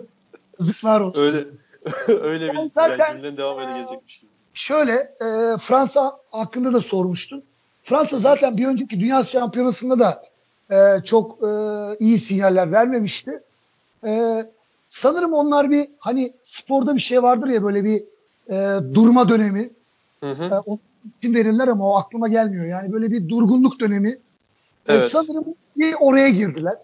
Yazıklar 0.60 1.00
olsun. 1.00 1.22
öyle 1.22 1.44
öyle 2.22 2.48
bir 2.52 2.54
Yani 2.58 2.70
zaten- 2.70 2.98
yani 2.98 3.16
cümlenin 3.16 3.36
devamı 3.36 3.60
öyle 3.60 3.72
gelecekmiş 3.72 4.18
gibi. 4.18 4.29
Şöyle 4.54 4.92
e, 4.94 5.56
Fransa 5.58 6.18
hakkında 6.30 6.72
da 6.72 6.80
sormuştun. 6.80 7.42
Fransa 7.82 8.18
zaten 8.18 8.56
bir 8.56 8.66
önceki 8.66 9.00
Dünya 9.00 9.24
Şampiyonası'nda 9.24 9.98
da 9.98 10.22
e, 10.70 11.04
çok 11.04 11.38
e, 11.42 11.48
iyi 12.00 12.18
sinyaller 12.18 12.72
vermemişti. 12.72 13.42
E, 14.04 14.44
sanırım 14.88 15.32
onlar 15.32 15.70
bir 15.70 15.88
hani 15.98 16.32
sporda 16.42 16.94
bir 16.96 17.00
şey 17.00 17.22
vardır 17.22 17.48
ya 17.48 17.62
böyle 17.62 17.84
bir 17.84 18.02
e, 18.50 18.80
durma 18.94 19.28
dönemi. 19.28 19.70
Hı 20.20 20.30
hı. 20.32 20.44
E, 20.44 20.58
o 20.66 20.78
isim 21.22 21.34
verirler 21.34 21.68
ama 21.68 21.88
o 21.88 21.96
aklıma 21.96 22.28
gelmiyor. 22.28 22.64
Yani 22.64 22.92
böyle 22.92 23.10
bir 23.10 23.28
durgunluk 23.28 23.80
dönemi. 23.80 24.10
E, 24.10 24.18
Evet. 24.88 25.10
sanırım 25.10 25.44
bir 25.76 25.94
oraya 26.00 26.28
girdiler. 26.28 26.74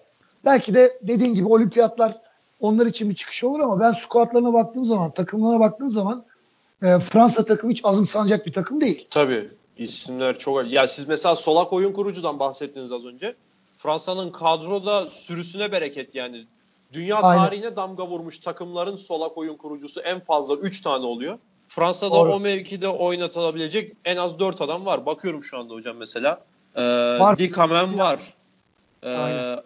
Belki 0.44 0.74
de 0.74 0.98
dediğin 1.02 1.34
gibi 1.34 1.48
olimpiyatlar 1.48 2.18
onlar 2.60 2.86
için 2.86 3.10
bir 3.10 3.14
çıkış 3.14 3.44
olur 3.44 3.60
ama 3.60 3.80
ben 3.80 3.92
squadlarına 3.92 4.52
baktığım 4.52 4.84
zaman, 4.84 5.10
takımlarına 5.10 5.60
baktığım 5.60 5.90
zaman 5.90 6.24
e, 6.82 6.98
Fransa 6.98 7.44
takımı 7.44 7.72
hiç 7.72 7.84
azımsanacak 7.84 8.46
bir 8.46 8.52
takım 8.52 8.80
değil. 8.80 9.06
Tabii. 9.10 9.48
isimler 9.78 10.38
çok... 10.38 10.72
Ya 10.72 10.88
siz 10.88 11.08
mesela 11.08 11.36
solak 11.36 11.72
oyun 11.72 11.92
kurucudan 11.92 12.38
bahsettiniz 12.38 12.92
az 12.92 13.04
önce. 13.04 13.34
Fransa'nın 13.78 14.30
kadroda 14.30 15.10
sürüsüne 15.10 15.72
bereket 15.72 16.14
yani. 16.14 16.44
Dünya 16.92 17.16
Aynen. 17.16 17.44
tarihine 17.44 17.76
damga 17.76 18.06
vurmuş 18.06 18.38
takımların 18.38 18.96
solak 18.96 19.38
oyun 19.38 19.56
kurucusu 19.56 20.00
en 20.00 20.20
fazla 20.20 20.54
3 20.54 20.80
tane 20.80 21.06
oluyor. 21.06 21.38
Fransa'da 21.68 22.14
Doğru. 22.14 22.32
o 22.32 22.40
mevkide 22.40 22.88
oynatılabilecek 22.88 23.92
en 24.04 24.16
az 24.16 24.38
4 24.38 24.60
adam 24.60 24.86
var. 24.86 25.06
Bakıyorum 25.06 25.44
şu 25.44 25.58
anda 25.58 25.74
hocam 25.74 25.96
mesela. 25.96 26.40
Ee, 26.76 26.82
Var. 27.20 27.38
Dikamen 27.38 27.98
var. 27.98 28.20
Ee, 29.02 29.08
Aynen. 29.08 29.58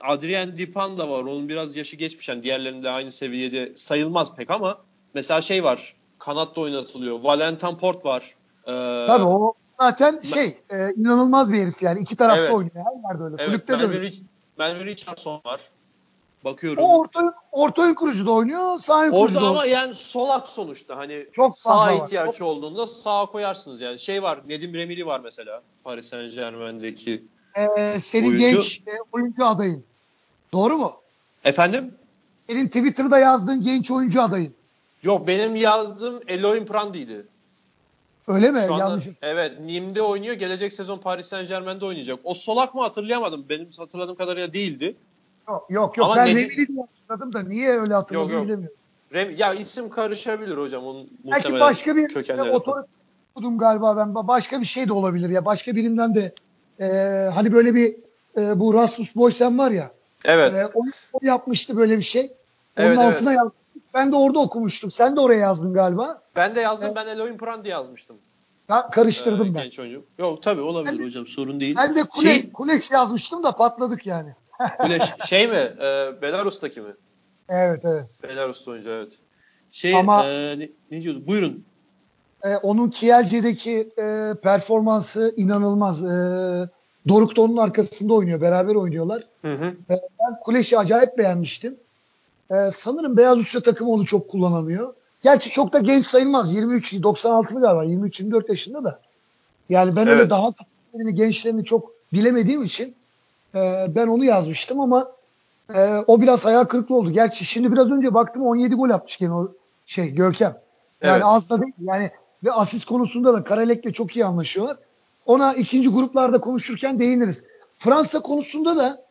Adrien 0.00 0.58
Dipan 0.58 0.98
da 0.98 1.08
var. 1.10 1.20
Onun 1.22 1.48
biraz 1.48 1.76
yaşı 1.76 1.96
geçmiş. 1.96 2.28
Yani 2.28 2.42
diğerlerinde 2.42 2.90
aynı 2.90 3.12
seviyede 3.12 3.72
sayılmaz 3.76 4.36
pek 4.36 4.50
ama 4.50 4.78
mesela 5.14 5.40
şey 5.42 5.64
var. 5.64 5.94
Kanatta 6.18 6.60
oynatılıyor. 6.60 7.20
Valentin 7.20 7.76
Port 7.76 8.04
var. 8.04 8.34
Ee, 8.66 9.04
Tabii 9.06 9.24
o 9.24 9.54
zaten 9.80 10.20
şey 10.20 10.58
e, 10.70 10.92
inanılmaz 10.96 11.52
bir 11.52 11.58
herif 11.62 11.82
yani. 11.82 12.00
iki 12.00 12.16
tarafta 12.16 12.42
Evet. 12.42 12.52
oynuyor. 12.54 12.74
Her 12.76 13.10
yerde 13.10 13.24
öyle. 13.24 13.36
Evet, 13.38 13.46
Kulüpte 13.48 13.72
de 13.72 13.76
Melvin, 13.76 13.96
öyle. 13.98 14.08
Rich- 14.08 14.22
Melvin 14.58 14.86
Richardson 14.86 15.40
var. 15.46 15.60
Bakıyorum. 16.44 16.82
O 16.82 16.98
orta, 16.98 17.34
orta 17.52 17.82
oyun 17.82 17.94
kurucu 17.94 18.26
da 18.26 18.30
oynuyor. 18.32 18.78
Sağ 18.78 18.98
oyun 18.98 19.10
kurucu 19.10 19.34
da 19.34 19.38
ama 19.40 19.48
oynuyor. 19.48 19.64
yani 19.64 19.94
solak 19.94 20.48
sonuçta. 20.48 20.96
Hani 20.96 21.26
Çok 21.32 21.58
sağ 21.58 21.70
fazla 21.76 21.98
var. 21.98 22.04
ihtiyaç 22.06 22.40
olduğunda 22.40 22.86
sağa 22.86 23.26
koyarsınız 23.26 23.80
yani. 23.80 23.98
Şey 23.98 24.22
var. 24.22 24.40
Nedim 24.48 24.74
Remili 24.74 25.06
var 25.06 25.20
mesela. 25.24 25.62
Paris 25.84 26.08
Saint 26.08 26.34
Germain'deki. 26.34 27.24
E, 27.76 28.00
senin 28.00 28.28
Oyuncu. 28.28 28.40
genç 28.56 28.78
e, 28.86 28.90
oyuncu 29.12 29.46
adayın. 29.46 29.84
Doğru 30.52 30.78
mu? 30.78 30.92
Efendim? 31.44 31.94
Senin 32.48 32.66
Twitter'da 32.66 33.18
yazdığın 33.18 33.62
genç 33.62 33.90
oyuncu 33.90 34.22
adayın. 34.22 34.54
Yok 35.02 35.26
benim 35.26 35.56
yazdığım 35.56 36.20
Elohim 36.28 36.66
Prandi'ydi. 36.66 37.26
Öyle 38.28 38.50
mi? 38.50 38.62
Şu 38.66 38.74
anda, 38.74 38.84
Yanlış. 38.84 39.04
evet 39.22 39.60
Nim'de 39.60 40.02
oynuyor. 40.02 40.34
Gelecek 40.34 40.72
sezon 40.72 40.98
Paris 40.98 41.26
Saint 41.26 41.48
Germain'de 41.48 41.84
oynayacak. 41.84 42.18
O 42.24 42.34
solak 42.34 42.74
mı 42.74 42.80
hatırlayamadım. 42.80 43.44
Benim 43.48 43.68
hatırladığım 43.78 44.14
kadarıyla 44.16 44.52
değildi. 44.52 44.96
Yok 45.48 45.66
yok. 45.70 45.96
yok. 45.96 46.06
Ama 46.06 46.16
Ben 46.16 46.26
Remili'yi 46.26 46.68
diye 46.68 46.78
hatırladım 46.80 47.32
da 47.32 47.48
niye 47.48 47.80
öyle 47.80 47.94
hatırladım 47.94 48.28
Yok, 48.28 48.32
yok. 48.38 48.44
bilemiyorum. 48.44 48.76
Rem, 49.14 49.36
ya 49.36 49.54
isim 49.54 49.90
karışabilir 49.90 50.56
hocam. 50.56 50.86
Onun 50.86 51.08
Belki 51.24 51.60
başka 51.60 51.96
bir 51.96 52.50
otorite 52.50 52.88
okudum 53.34 53.58
galiba 53.58 53.96
ben. 53.96 54.14
Başka 54.14 54.60
bir 54.60 54.66
şey 54.66 54.88
de 54.88 54.92
olabilir 54.92 55.28
ya. 55.28 55.44
Başka 55.44 55.76
birinden 55.76 56.14
de 56.14 56.32
e, 56.80 56.86
hani 57.34 57.52
böyle 57.52 57.74
bir 57.74 57.96
e, 58.36 58.60
bu 58.60 58.74
Rasmus 58.74 59.16
Boysen 59.16 59.58
var 59.58 59.70
ya. 59.70 59.90
Evet. 60.24 60.54
e, 60.54 60.66
o, 60.74 60.82
o 61.12 61.18
yapmıştı 61.22 61.76
böyle 61.76 61.98
bir 61.98 62.02
şey. 62.02 62.22
Onun 62.78 62.86
Evet, 62.86 62.98
evet. 62.98 63.14
altına 63.14 63.32
yazmıştık. 63.32 63.67
Ben 63.98 64.12
de 64.12 64.16
orada 64.16 64.38
okumuştum. 64.38 64.90
Sen 64.90 65.16
de 65.16 65.20
oraya 65.20 65.38
yazdın 65.40 65.72
galiba. 65.72 66.22
Ben 66.36 66.54
de 66.54 66.60
yazdım. 66.60 66.86
Evet. 66.86 66.96
Ben 66.96 67.06
Elohim 67.06 67.38
Prandi 67.38 67.68
yazmıştım. 67.68 68.16
Ha, 68.68 68.90
karıştırdım 68.90 69.46
Ee, 69.46 69.54
ben. 69.54 69.62
Genç 69.62 69.78
oyuncu. 69.78 70.04
Yok 70.18 70.42
tabii 70.42 70.60
olabilir 70.60 70.98
Ben- 70.98 71.06
hocam. 71.06 71.26
Sorun 71.26 71.60
değil. 71.60 71.76
Ben 71.76 71.94
de 71.94 72.02
kule, 72.04 72.28
Şey, 72.28 72.52
Kuleş 72.52 72.90
yazmıştım 72.90 73.42
da 73.44 73.52
patladık 73.52 74.06
yani. 74.06 74.34
Güneş, 74.82 75.02
şey 75.26 75.48
mi? 75.48 75.72
E, 75.80 76.22
Belarus'taki 76.22 76.80
mi? 76.80 76.90
Evet 77.48 77.80
evet. 77.84 78.18
Belarus'ta 78.22 78.70
oyuncu 78.70 78.90
evet. 78.90 79.12
Şey, 79.72 79.94
Ama- 79.94 80.24
e, 80.26 80.58
ne, 80.58 80.68
ne 80.90 81.02
diyorduk? 81.02 81.26
Buyurun. 81.28 81.64
E, 82.44 82.56
onun 82.56 82.88
Kielce'deki 82.90 83.88
e, 83.98 84.34
performansı 84.42 85.34
inanılmaz. 85.36 86.04
E, 86.04 86.08
Doruk 87.08 87.36
da 87.36 87.40
onun 87.42 87.56
arkasında 87.56 88.14
oynuyor. 88.14 88.40
Beraber 88.40 88.74
oynuyorlar. 88.74 89.22
Hı 89.42 89.54
hı. 89.54 89.74
Ben 89.88 90.00
Kuleş'i 90.44 90.78
acayip 90.78 91.18
beğenmiştim. 91.18 91.76
Ee, 92.50 92.70
sanırım 92.74 93.16
Beyaz 93.16 93.38
Rusya 93.38 93.62
takımı 93.62 93.90
onu 93.90 94.06
çok 94.06 94.28
kullanamıyor. 94.28 94.94
Gerçi 95.22 95.50
çok 95.50 95.72
da 95.72 95.78
genç 95.78 96.06
sayılmaz. 96.06 96.54
23, 96.54 96.94
96'lı 96.94 97.60
galiba. 97.60 97.84
23-24 97.84 98.48
yaşında 98.48 98.84
da. 98.84 99.00
Yani 99.68 99.96
ben 99.96 100.08
öyle 100.08 100.20
Evet. 100.20 100.30
daha 100.30 100.52
küçüklerini, 100.52 101.14
gençlerini 101.14 101.64
çok 101.64 101.90
bilemediğim 102.12 102.62
için 102.62 102.94
e, 103.54 103.86
ben 103.88 104.06
onu 104.06 104.24
yazmıştım 104.24 104.80
ama 104.80 105.12
e, 105.74 106.04
o 106.06 106.20
biraz 106.20 106.44
hayal 106.44 106.64
kırıklığı 106.64 106.94
oldu. 106.96 107.10
Gerçi 107.10 107.44
şimdi 107.44 107.72
biraz 107.72 107.90
önce 107.90 108.14
baktım 108.14 108.46
17 108.46 108.74
gol 108.74 108.90
atmış 108.90 109.16
gene 109.16 109.32
o 109.32 109.52
şey 109.86 110.14
Görkem. 110.14 110.58
Yani 111.02 111.12
Evet. 111.12 111.22
az 111.24 111.50
da 111.50 111.60
değil. 111.60 111.72
Yani 111.80 112.10
ve 112.44 112.52
asist 112.52 112.84
konusunda 112.84 113.34
da 113.34 113.44
Karalek'le 113.44 113.94
çok 113.94 114.16
iyi 114.16 114.24
anlaşıyorlar. 114.24 114.76
Ona 115.26 115.54
ikinci 115.54 115.88
gruplarda 115.88 116.40
konuşurken 116.40 116.98
değiniriz. 116.98 117.44
Fransa 117.78 118.20
konusunda 118.20 118.76
da 118.76 119.02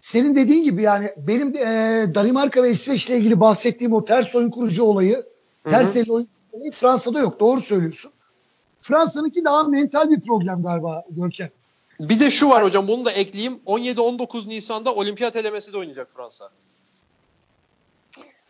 senin 0.00 0.34
dediğin 0.34 0.64
gibi 0.64 0.82
yani 0.82 1.10
benim 1.16 1.56
e, 1.56 2.14
Danimarka 2.14 2.62
ve 2.62 2.70
İsveç'le 2.70 3.10
ilgili 3.10 3.40
bahsettiğim 3.40 3.92
o 3.92 4.04
ters 4.04 4.34
oyun 4.34 4.50
kurucu 4.50 4.82
olayı, 4.84 5.26
ters 5.70 5.96
el 5.96 6.10
oyun 6.10 6.28
olayı 6.52 6.72
Fransa'da 6.72 7.20
yok. 7.20 7.40
Doğru 7.40 7.60
söylüyorsun. 7.60 8.12
Fransa'nınki 8.80 9.44
daha 9.44 9.62
mental 9.62 10.10
bir 10.10 10.20
problem 10.20 10.62
galiba 10.62 11.04
Görkem. 11.10 11.48
Bir 12.00 12.20
de 12.20 12.30
şu 12.30 12.48
var 12.48 12.64
hocam 12.64 12.88
bunu 12.88 13.04
da 13.04 13.10
ekleyeyim. 13.12 13.60
17-19 13.66 14.48
Nisan'da 14.48 14.94
olimpiyat 14.94 15.36
elemesi 15.36 15.72
de 15.72 15.78
oynayacak 15.78 16.08
Fransa. 16.16 16.50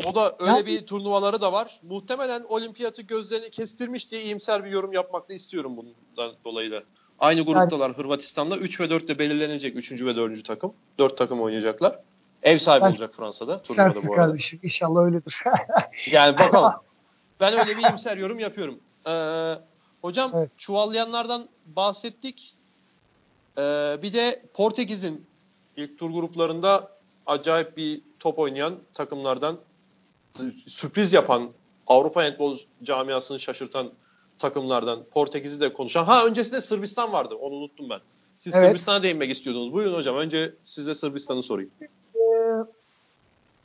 O 0.07 0.15
da 0.15 0.37
öyle 0.39 0.53
Yani- 0.53 0.67
bir 0.67 0.87
turnuvaları 0.87 1.41
da 1.41 1.53
var. 1.53 1.81
Muhtemelen 1.89 2.45
olimpiyatı 2.49 3.03
gözlerini 3.03 3.51
kestirmiş 3.51 4.11
diye 4.11 4.23
iyimser 4.23 4.65
bir 4.65 4.71
yorum 4.71 4.93
yapmak 4.93 5.29
da 5.29 5.35
istiyorum 5.35 5.77
bundan 5.77 6.35
dolayı 6.45 6.71
da. 6.71 6.83
Aynı 7.19 7.41
gruptalar 7.41 7.93
Hırvatistan'la 7.93 8.57
3 8.57 8.81
ve 8.81 8.91
4 8.91 9.09
de 9.09 9.19
belirlenecek 9.19 9.77
3. 9.77 9.93
ve 10.03 10.17
4. 10.17 10.45
takım. 10.45 10.73
4 10.99 11.17
takım 11.19 11.41
oynayacaklar. 11.43 11.99
Ev 12.43 12.59
sahibi 12.59 12.85
Sen- 12.85 12.91
olacak 12.91 13.15
Fransa'da 13.15 13.63
turnuvada 13.63 13.95
bu 13.95 14.13
arada. 14.13 14.15
kardeşim. 14.27 14.61
İnşallah 14.63 15.05
öyledir. 15.05 15.43
Yani 16.13 16.39
bakalım. 16.39 16.73
Ben 17.41 17.59
öyle 17.59 17.77
bir 17.77 17.83
iyimser 17.83 18.17
yorum 18.17 18.39
yapıyorum. 18.39 18.79
Ee, 19.07 19.55
hocam 20.03 20.31
Evet. 20.35 20.51
çuvallayanlardan 20.59 21.49
bahsettik. 21.67 22.55
Ee, 23.59 23.63
bir 24.03 24.13
de 24.13 24.43
Portekiz'in 24.55 25.27
ilk 25.77 25.99
tur 25.99 26.11
gruplarında 26.11 26.93
acayip 27.27 27.77
bir 27.77 28.01
top 28.21 28.39
oynayan 28.39 28.77
takımlardan 28.95 29.59
sürpriz 30.67 31.13
yapan 31.13 31.51
Avrupa 31.87 32.25
handbol 32.25 32.59
camiasını 32.83 33.41
şaşırtan 33.41 33.91
takımlardan 34.39 35.03
Portekiz'i 35.15 35.61
de 35.61 35.73
konuşan. 35.73 36.05
Ha 36.05 36.27
öncesinde 36.27 36.61
Sırbistan 36.61 37.13
vardı. 37.13 37.35
Onu 37.35 37.55
unuttum 37.55 37.91
ben. 37.91 38.01
Siz 38.39 38.55
Evet. 38.55 38.67
Sırbistan'a 38.69 39.03
değinmek 39.03 39.31
istiyordunuz. 39.31 39.73
Buyurun 39.73 39.95
hocam. 39.95 40.17
Önce 40.17 40.53
size 40.65 40.95
Sırbistan'ı 40.95 41.43
sorayım. 41.43 41.71
Ee, 41.81 42.19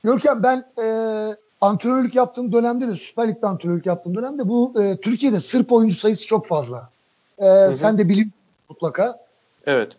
Görkem 0.04 0.44
ben 0.44 0.66
e, 0.84 0.88
antrenörlük 1.62 2.16
yaptığım 2.16 2.54
dönemde 2.54 2.88
de 2.88 2.96
Süper 2.96 3.28
Lig'de 3.28 3.48
antrenörlük 3.48 3.86
yaptığım 3.86 4.16
dönemde 4.16 4.48
bu 4.48 4.82
e, 4.82 4.98
Türkiye'de 4.98 5.40
Sırp 5.40 5.72
oyuncu 5.72 5.96
sayısı 5.96 6.28
çok 6.28 6.48
fazla. 6.48 6.90
E, 7.40 7.46
hı. 7.46 7.76
Sen 7.76 7.98
de 7.98 8.10
biliyorsun 8.10 8.34
mutlaka. 8.70 9.20
Evet. 9.66 9.98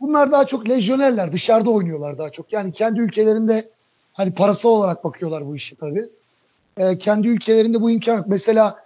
Bunlar 0.00 0.32
daha 0.32 0.46
çok 0.46 0.68
lejyonerler. 0.68 1.32
Dışarıda 1.32 1.70
oynuyorlar 1.70 2.18
daha 2.18 2.30
çok. 2.30 2.52
Yani 2.52 2.72
kendi 2.72 3.00
ülkelerinde 3.00 3.68
hani 4.12 4.34
parasal 4.34 4.70
olarak 4.70 5.04
bakıyorlar 5.04 5.46
bu 5.46 5.56
işi 5.56 5.76
tabii. 5.76 6.08
E, 6.76 6.98
kendi 6.98 7.28
ülkelerinde 7.28 7.80
bu 7.82 7.90
imkan 7.90 8.16
yok. 8.16 8.26
Mesela 8.28 8.83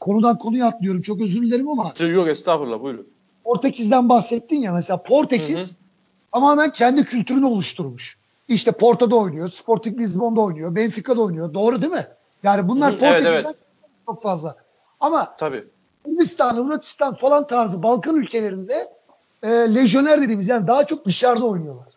konudan 0.00 0.38
konuya 0.38 0.66
atlıyorum. 0.66 1.02
Çok 1.02 1.20
özür 1.20 1.42
dilerim 1.42 1.68
ama 1.68 1.92
Yok 1.98 2.28
estağfurullah 2.28 2.82
buyurun. 2.82 3.06
Portekiz'den 3.44 4.08
bahsettin 4.08 4.60
ya 4.60 4.72
mesela 4.72 5.02
Portekiz 5.02 5.70
Hı 5.70 5.74
hı. 5.74 5.76
tamamen 6.32 6.72
kendi 6.72 7.04
kültürünü 7.04 7.46
oluşturmuş. 7.46 8.18
İşte 8.48 8.72
Porto'da 8.72 9.16
oynuyor, 9.16 9.48
Sporting 9.48 10.00
Lisbon'da 10.00 10.40
oynuyor, 10.40 10.74
Benfica'da 10.74 11.22
oynuyor. 11.22 11.54
Doğru 11.54 11.82
değil 11.82 11.92
mi? 11.92 12.06
Yani 12.42 12.68
bunlar 12.68 12.92
Hı 12.92 12.96
hı, 12.96 12.98
evet, 13.00 13.12
Portekiz'den 13.14 13.44
evet. 13.44 13.56
çok 14.06 14.22
fazla. 14.22 14.56
Ama 15.00 15.36
Tabii. 15.38 15.64
Hırvatistan 16.38 17.14
falan 17.14 17.46
tarzı 17.46 17.82
Balkan 17.82 18.16
ülkelerinde 18.16 18.88
e, 19.42 19.48
lejyoner 19.48 20.22
dediğimiz 20.22 20.48
yani 20.48 20.66
daha 20.66 20.86
çok 20.86 21.04
dışarıda 21.04 21.46
oynuyorlar. 21.46 21.88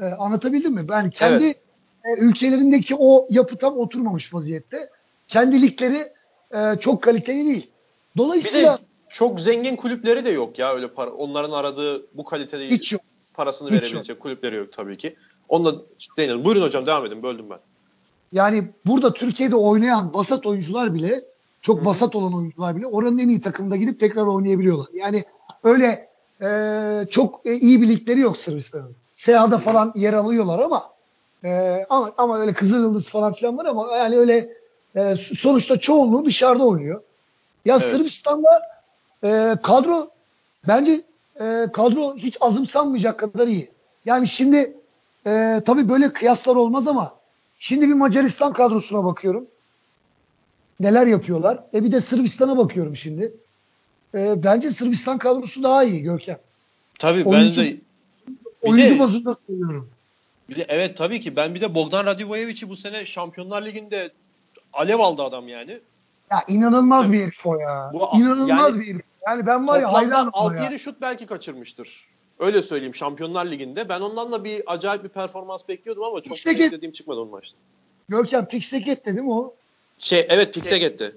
E, 0.00 0.04
anlatabildim 0.04 0.74
mi? 0.74 0.82
Yani 0.88 1.10
kendi 1.10 1.44
Evet. 1.44 1.62
e, 2.04 2.20
ülkelerindeki 2.20 2.96
o 2.98 3.26
yapı 3.30 3.56
tam 3.56 3.76
oturmamış 3.76 4.34
vaziyette. 4.34 4.88
Kendi 5.28 5.62
ligleri 5.62 6.12
e, 6.54 6.78
çok 6.80 7.02
kaliteli 7.02 7.46
değil. 7.46 7.70
Bir 8.16 8.20
Dolayısıyla 8.22 8.78
de 8.78 8.82
çok 9.08 9.40
zengin 9.40 9.76
kulüpleri 9.76 10.24
de 10.24 10.30
yok 10.30 10.58
ya 10.58 10.74
öyle 10.74 10.88
para. 10.88 11.10
Onların 11.10 11.52
aradığı 11.52 12.06
bu 12.16 12.24
kalitede 12.24 12.70
hiç 12.70 12.92
yok. 12.92 13.02
parasını 13.34 13.70
Hiç 13.70 13.82
verebilecek 13.82 14.20
kulüpleri 14.20 14.56
yok 14.56 14.72
tabii 14.72 14.96
ki. 14.96 15.16
Onunla 15.48 15.74
değinelim. 16.16 16.44
Buyurun 16.44 16.62
hocam 16.62 16.86
devam 16.86 17.06
edin. 17.06 17.22
Böldüm 17.22 17.50
ben. 17.50 17.58
Yani 18.32 18.68
burada 18.86 19.12
Türkiye'de 19.12 19.56
oynayan 19.56 20.14
vasat 20.14 20.46
oyuncular 20.46 20.94
bile 20.94 21.20
çok 21.60 21.80
Hı 21.80 21.84
vasat 21.84 22.16
olan 22.16 22.34
oyuncular 22.34 22.76
bile 22.76 22.86
oranın 22.86 23.18
en 23.18 23.28
iyi 23.28 23.40
takımında 23.40 23.76
gidip 23.76 24.00
tekrar 24.00 24.22
oynayabiliyorlar. 24.22 24.86
Yani 24.94 25.24
öyle 25.64 26.08
e, 26.42 27.06
çok 27.10 27.40
e, 27.46 27.54
iyi 27.54 27.82
bir 27.82 27.88
ligleri 27.88 28.20
yok 28.20 28.36
Sırbistan'ın. 28.36 28.96
SEA'da 29.14 29.58
falan 29.58 29.92
yer 29.96 30.12
alıyorlar 30.12 30.58
ama 30.58 30.82
e, 31.44 31.84
ama 31.90 32.12
ama 32.18 32.38
öyle 32.38 32.52
Kızılyıldız 32.52 33.08
falan 33.08 33.32
filan 33.32 33.58
var 33.58 33.64
ama 33.64 33.96
yani 33.96 34.18
öyle 34.18 34.57
e, 34.96 35.16
sonuçta 35.16 35.78
çoğunluğu 35.80 36.24
dışarıda 36.24 36.64
oynuyor. 36.66 37.02
Ya 37.64 37.76
Evet. 37.76 37.90
Sırbistan'da 37.90 38.62
e, 39.24 39.56
kadro 39.62 40.10
bence 40.68 41.00
e, 41.40 41.66
kadro 41.72 42.16
hiç 42.16 42.36
azımsanmayacak 42.40 43.18
kadar 43.18 43.46
iyi. 43.46 43.68
Yani 44.04 44.28
şimdi 44.28 44.76
e, 45.26 45.62
tabii 45.66 45.88
böyle 45.88 46.12
kıyaslar 46.12 46.56
olmaz 46.56 46.88
ama 46.88 47.14
şimdi 47.58 47.88
bir 47.88 47.94
Macaristan 47.94 48.52
kadrosuna 48.52 49.04
bakıyorum. 49.04 49.46
Neler 50.80 51.06
yapıyorlar? 51.06 51.58
E 51.74 51.84
bir 51.84 51.92
de 51.92 52.00
Sırbistan'a 52.00 52.58
bakıyorum 52.58 52.96
şimdi. 52.96 53.32
E, 54.14 54.42
bence 54.44 54.70
Sırbistan 54.70 55.18
kadrosu 55.18 55.62
daha 55.62 55.84
iyi 55.84 56.02
Görkem. 56.02 56.38
Tabii 56.98 57.24
Oyuncu- 57.24 57.60
ben 57.60 57.66
de 57.68 57.76
Oyuncu 58.62 58.94
de- 58.94 58.98
bazında 58.98 59.34
söylüyorum. 59.46 59.90
Bir 60.48 60.56
de 60.56 60.66
evet 60.68 60.96
tabii 60.96 61.20
ki 61.20 61.36
ben 61.36 61.54
bir 61.54 61.60
de 61.60 61.74
Bogdan 61.74 62.06
Radivojevic'i 62.06 62.68
bu 62.68 62.76
sene 62.76 63.06
Şampiyonlar 63.06 63.64
Ligi'nde 63.64 64.10
alev 64.72 64.98
aldı 64.98 65.22
adam 65.22 65.48
yani. 65.48 65.80
Ya 66.30 66.42
inanılmaz 66.48 67.12
bir 67.12 67.22
herif 67.22 67.46
o 67.46 67.58
ya. 67.58 67.90
Bu- 67.94 68.18
inanılmaz 68.18 68.74
yani- 68.74 68.80
bir 68.80 68.94
herif. 68.94 69.02
Yani 69.26 69.46
ben 69.46 69.68
var 69.68 69.80
ya 69.80 69.88
ya. 70.02 70.28
6-7 70.32 70.78
şut 70.78 71.00
belki 71.00 71.26
kaçırmıştır. 71.26 72.08
Öyle 72.38 72.62
söyleyeyim 72.62 72.94
Şampiyonlar 72.94 73.46
Ligi'nde. 73.46 73.88
Ben 73.88 74.00
ondan 74.00 74.32
da 74.32 74.44
bir 74.44 74.62
acayip 74.72 75.04
bir 75.04 75.08
performans 75.08 75.68
bekliyordum 75.68 76.04
ama 76.04 76.20
çok 76.20 76.36
İşte 76.36 76.50
beklediğim 76.50 76.92
çıkmadı 76.92 77.20
onun 77.20 77.30
maçta. 77.30 77.56
Görkem 78.08 78.46
Pixeket 78.46 79.06
değil 79.06 79.20
mi 79.20 79.32
o? 79.32 79.54
Şey 79.98 80.26
evet 80.30 80.54
Pixeget'ti. 80.54 81.16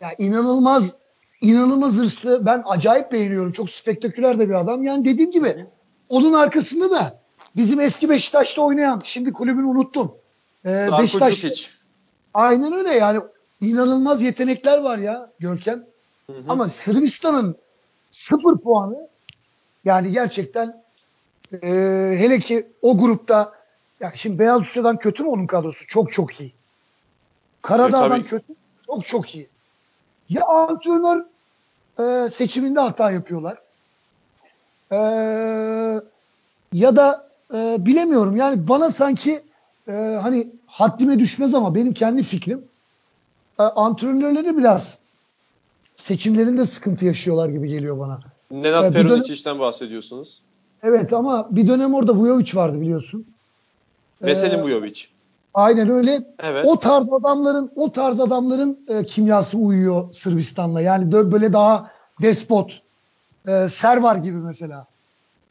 Ya 0.00 0.14
inanılmaz 0.18 0.92
inanılmaz 1.40 1.94
hırslı. 1.94 2.46
Ben 2.46 2.62
acayip 2.66 3.12
beğeniyorum. 3.12 3.52
Çok 3.52 3.70
spektaküler 3.70 4.38
de 4.38 4.48
bir 4.48 4.54
adam. 4.54 4.82
Yani 4.82 5.04
dediğim 5.04 5.30
gibi 5.30 5.66
onun 6.08 6.32
arkasında 6.32 6.90
da 6.90 7.20
bizim 7.56 7.80
eski 7.80 8.10
Beşiktaş'ta 8.10 8.62
oynayan 8.62 9.00
şimdi 9.04 9.32
kulübünü 9.32 9.66
unuttum. 9.66 10.14
Ee, 10.64 10.68
Darko 10.70 11.02
Beşiktaş 11.02 11.34
Djukic. 11.34 11.68
Aynen 12.34 12.72
öyle 12.72 12.90
yani 12.90 13.20
inanılmaz 13.60 14.22
yetenekler 14.22 14.78
var 14.78 14.98
ya 14.98 15.30
Görkem. 15.38 15.84
Hı 16.26 16.32
hı. 16.32 16.44
Ama 16.48 16.68
Sırbistan'ın 16.68 17.56
sıfır 18.10 18.58
puanı 18.58 19.08
yani 19.84 20.12
gerçekten 20.12 20.82
e, 21.62 21.68
hele 22.18 22.38
ki 22.38 22.66
o 22.82 22.98
grupta 22.98 23.52
ya 24.00 24.12
şimdi 24.14 24.38
Beyaz 24.38 24.60
Rusya'dan 24.60 24.98
kötü 24.98 25.22
mü 25.22 25.28
onun 25.28 25.46
kadrosu? 25.46 25.86
Çok 25.86 26.12
çok 26.12 26.40
iyi. 26.40 26.52
Karadağ'dan 27.62 28.20
E, 28.20 28.24
kötü 28.24 28.54
çok 28.86 29.06
çok 29.06 29.34
iyi. 29.34 29.48
Ya 30.28 30.44
antrenör 30.46 31.24
e, 31.98 32.30
seçiminde 32.30 32.80
hata 32.80 33.10
yapıyorlar. 33.10 33.58
E, 34.92 34.98
ya 36.72 36.96
da 36.96 37.28
e, 37.54 37.76
bilemiyorum 37.86 38.36
yani 38.36 38.68
bana 38.68 38.90
sanki 38.90 39.42
e, 39.88 39.92
hani 40.22 40.48
haddime 40.66 41.18
düşmez 41.18 41.54
ama 41.54 41.74
benim 41.74 41.94
kendi 41.94 42.22
fikrim 42.22 42.64
e, 43.58 43.62
antrenörleri 43.62 44.56
biraz 44.56 44.98
seçimlerinde 45.96 46.64
sıkıntı 46.64 47.04
yaşıyorlar 47.06 47.48
gibi 47.48 47.68
geliyor 47.68 47.98
bana. 47.98 48.20
Nenad 48.50 48.90
bir 48.90 48.94
dönem- 48.94 49.08
Perunicic'den 49.08 49.58
bahsediyorsunuz. 49.58 50.40
Evet 50.82 51.12
ama 51.12 51.48
bir 51.50 51.68
dönem 51.68 51.94
orada 51.94 52.14
Vujovic 52.14 52.50
vardı 52.54 52.80
biliyorsun. 52.80 53.26
Veselin 54.22 54.58
Ee, 54.58 54.62
Vujovic. 54.62 55.00
Aynen 55.54 55.88
öyle. 55.90 56.20
Evet. 56.38 56.66
O 56.66 56.78
tarz 56.78 57.12
adamların 57.12 57.70
o 57.76 57.92
tarz 57.92 58.20
adamların 58.20 58.78
e, 58.88 59.04
kimyası 59.04 59.58
uyuyor 59.58 60.12
Sırbistan'la. 60.12 60.80
Yani 60.80 61.12
böyle 61.12 61.52
daha 61.52 61.90
despot. 62.22 62.82
E, 63.48 63.68
Servar 63.68 64.16
gibi 64.16 64.36
mesela. 64.36 64.86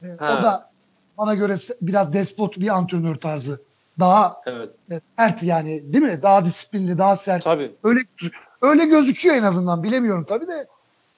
E, 0.04 0.08
Ha. 0.08 0.38
o 0.40 0.44
da 0.44 0.70
bana 1.18 1.36
göre 1.36 1.56
biraz 1.82 2.14
despot 2.14 2.60
bir 2.60 2.68
antrenör 2.78 3.16
tarzı. 3.16 3.62
Daha 4.00 4.42
Evet. 4.46 4.70
e, 4.92 5.02
sert 5.18 5.44
yani 5.44 5.94
değil 5.94 6.04
mi? 6.04 6.20
Daha 6.22 6.46
disiplinli, 6.46 6.98
daha 6.98 7.16
sert. 7.16 7.44
Tabii. 7.44 7.72
Öyle 7.84 8.00
öyle 8.62 8.86
gözüküyor 8.86 9.36
en 9.36 9.44
azından. 9.44 9.84
Bilemiyorum 9.84 10.26
tabii 10.28 10.48
de. 10.48 10.68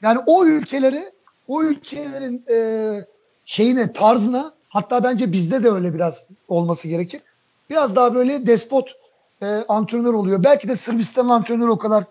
Yani 0.01 0.19
o 0.25 0.45
ülkeleri, 0.45 1.11
o 1.47 1.63
ülkelerin 1.63 2.45
e, 2.51 3.05
şeyine, 3.45 3.93
tarzına 3.93 4.53
hatta 4.69 5.03
bence 5.03 5.31
bizde 5.31 5.63
de 5.63 5.69
öyle 5.69 5.93
biraz 5.93 6.27
olması 6.47 6.87
gerekir. 6.87 7.21
Biraz 7.69 7.95
daha 7.95 8.15
böyle 8.15 8.47
despot 8.47 8.95
e, 9.41 9.45
antrenör 9.45 10.13
oluyor. 10.13 10.43
Belki 10.43 10.67
de 10.67 10.75
Sırbistan 10.75 11.29
antrenörü 11.29 11.69
o 11.69 11.77
kadar 11.77 12.03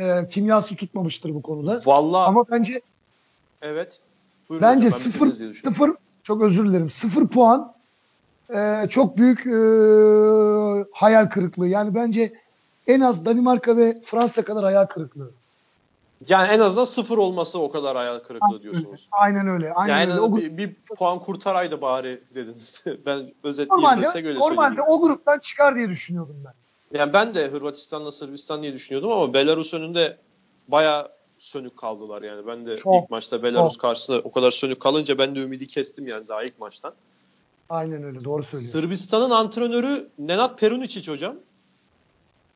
e, 0.00 0.28
kimyası 0.28 0.76
tutmamıştır 0.76 1.34
bu 1.34 1.42
konuda. 1.42 1.80
Vallahi 1.84 2.28
Ama 2.28 2.44
bence 2.50 2.80
evet. 3.62 4.00
Buyurun 4.48 4.68
bence 4.68 4.86
hocam, 4.86 5.00
sıfır, 5.00 5.32
sıfır 5.32 5.90
çok 6.22 6.42
özür 6.42 6.68
dilerim. 6.68 6.90
Sıfır 6.90 7.26
puan 7.26 7.74
e, 8.50 8.88
çok 8.88 9.16
büyük 9.16 9.46
e, 9.46 9.58
hayal 10.92 11.26
kırıklığı. 11.26 11.68
Yani 11.68 11.94
bence 11.94 12.32
en 12.86 13.00
az 13.00 13.26
Danimarka 13.26 13.76
ve 13.76 14.00
Fransa 14.00 14.44
kadar 14.44 14.64
hayal 14.64 14.86
kırıklığı. 14.86 15.30
Yani 16.28 16.48
en 16.48 16.60
azından 16.60 16.84
sıfır 16.84 17.18
olması 17.18 17.58
o 17.58 17.70
kadar 17.70 17.96
hayal 17.96 18.18
kırıklığı 18.18 18.62
diyorsunuz. 18.62 19.08
Aynen 19.12 19.48
öyle. 19.48 19.72
Aynen 19.72 19.98
Yani 19.98 20.12
öyle. 20.12 20.20
O 20.20 20.36
bir, 20.36 20.56
bir 20.56 20.74
puan 20.74 21.18
kurtaraydı 21.18 21.80
bari 21.80 22.20
dediniz. 22.34 22.84
ben 23.06 23.32
özetleyebilirsek 23.42 24.24
normalde, 24.24 24.28
öyle 24.28 24.38
normalde 24.38 24.82
o 24.82 25.00
gruptan 25.00 25.38
çıkar 25.38 25.76
diye 25.76 25.88
düşünüyordum 25.88 26.36
ben. 26.44 26.52
Yani 26.98 27.12
ben 27.12 27.34
de 27.34 27.48
Hırvatistan'la 27.48 28.12
Sırbistan 28.12 28.62
diye 28.62 28.72
düşünüyordum 28.72 29.12
ama 29.12 29.34
Belarus 29.34 29.74
önünde 29.74 30.16
baya 30.68 31.08
sönük 31.38 31.76
kaldılar 31.76 32.22
yani. 32.22 32.46
Ben 32.46 32.66
de 32.66 32.76
Çok, 32.76 33.04
ilk 33.04 33.10
maçta 33.10 33.42
Belarus 33.42 33.72
çok. 33.72 33.82
karşısında 33.82 34.18
o 34.18 34.32
kadar 34.32 34.50
sönük 34.50 34.80
kalınca 34.80 35.18
ben 35.18 35.34
de 35.34 35.40
ümidi 35.40 35.66
kestim 35.66 36.06
yani 36.06 36.28
daha 36.28 36.42
ilk 36.42 36.58
maçtan. 36.58 36.92
Aynen 37.72 38.02
öyle. 38.02 38.24
Doğru 38.24 38.42
söylüyorsun. 38.42 38.80
Sırbistan'ın 38.80 39.30
antrenörü 39.30 40.08
Nenad 40.18 40.58
Perunicic 40.58 41.12
hocam. 41.12 41.36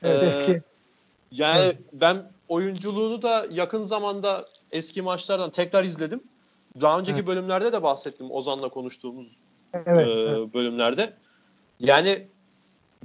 Evet, 0.03 0.23
Ee, 0.23 0.25
eski. 0.27 0.61
Yani 1.31 1.59
Evet. 1.59 1.77
ben 1.93 2.31
oyunculuğunu 2.49 3.21
da 3.21 3.47
yakın 3.51 3.83
zamanda 3.83 4.45
eski 4.71 5.01
maçlardan 5.01 5.49
tekrar 5.49 5.83
izledim. 5.83 6.23
Daha 6.81 6.99
önceki 6.99 7.17
Evet. 7.17 7.27
bölümlerde 7.27 7.73
de 7.73 7.83
bahsettim 7.83 8.31
Ozan'la 8.31 8.69
konuştuğumuz 8.69 9.27
Evet. 9.73 10.07
e, 10.07 10.11
evet. 10.11 10.53
bölümlerde. 10.53 11.13
Yani 11.79 12.27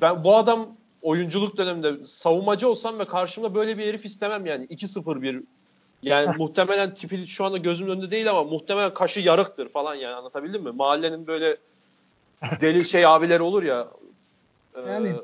ben 0.01 0.25
bu 0.25 0.37
adam 0.37 0.68
oyunculuk 1.03 1.57
döneminde 1.57 2.07
savunmacı 2.07 2.68
olsam 2.68 2.98
ve 2.98 3.05
karşımda 3.05 3.55
böyle 3.55 3.79
bir 3.79 3.87
herif 3.87 4.05
istemem 4.05 4.46
yani 4.46 4.66
2-0 4.66 5.22
bir 5.22 5.42
yani 6.03 6.35
muhtemelen 6.38 6.94
tipi 6.94 7.27
şu 7.27 7.44
anda 7.44 7.57
gözümün 7.57 7.90
önünde 7.90 8.11
değil 8.11 8.31
ama 8.31 8.44
muhtemelen 8.44 8.94
kaşı 8.94 9.20
yarıktır 9.20 9.68
falan 9.68 9.94
yani 9.94 10.14
anlatabildim 10.14 10.62
mi? 10.62 10.70
Mahallenin 10.70 11.27
böyle 11.27 11.57
deli 12.61 12.85
şey 12.85 13.07
abiler 13.07 13.40
olur 13.40 13.62
ya. 13.62 13.88
e, 14.74 14.90
Yani. 14.90 15.14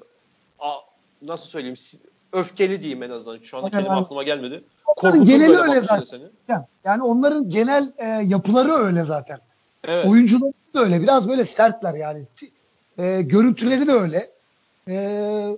a- 0.58 0.80
nasıl 1.22 1.46
söyleyeyim? 1.46 1.76
Öfkeli 2.32 2.80
diyeyim 2.82 3.02
en 3.02 3.10
azından. 3.10 3.38
Şu 3.38 3.58
anda 3.58 3.70
kelime 3.70 3.88
aklıma 3.88 4.22
gelmedi. 4.22 4.64
Onların 4.96 5.24
geneli 5.24 5.56
öyle 5.58 5.80
zaten. 5.80 6.04
seni. 6.04 6.22
Yani, 6.84 7.02
onların 7.02 7.48
genel 7.48 7.92
e, 7.98 8.04
yapıları 8.06 8.72
öyle 8.72 9.02
zaten. 9.02 9.38
Evet. 9.84 10.06
Oyuncuları 10.10 10.52
da 10.74 10.80
öyle. 10.80 11.02
Biraz 11.02 11.28
böyle 11.28 11.44
sertler 11.44 11.94
yani. 11.94 12.26
E, 12.98 13.22
görüntüleri 13.22 13.86
de 13.86 13.92
öyle. 13.92 14.30
E, 14.88 14.94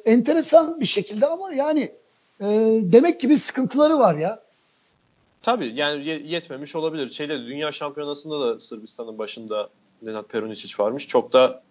enteresan 0.05 0.81
bir 0.81 0.87
şekilde 0.87 1.27
ama 1.27 1.53
yani 1.55 1.93
e, 2.41 2.47
demek 2.83 3.21
ki 3.21 3.29
bir 3.29 3.37
sıkıntıları 3.39 3.99
var 3.99 4.15
ya. 4.15 4.41
Tabii 5.43 5.73
yani 5.75 6.07
ye- 6.07 6.23
yetmemiş 6.25 6.77
olabilir. 6.77 7.11
Şeyde 7.11 7.39
Dünya 7.47 7.73
Şampiyonası'nda 7.73 8.41
da 8.41 8.61
Sırbistan'ın 8.61 9.19
başında 9.19 9.69
Nenad 10.03 10.25
Perunicic 10.25 10.83
varmış. 10.83 11.09
Çok 11.09 11.33
da 11.33 11.63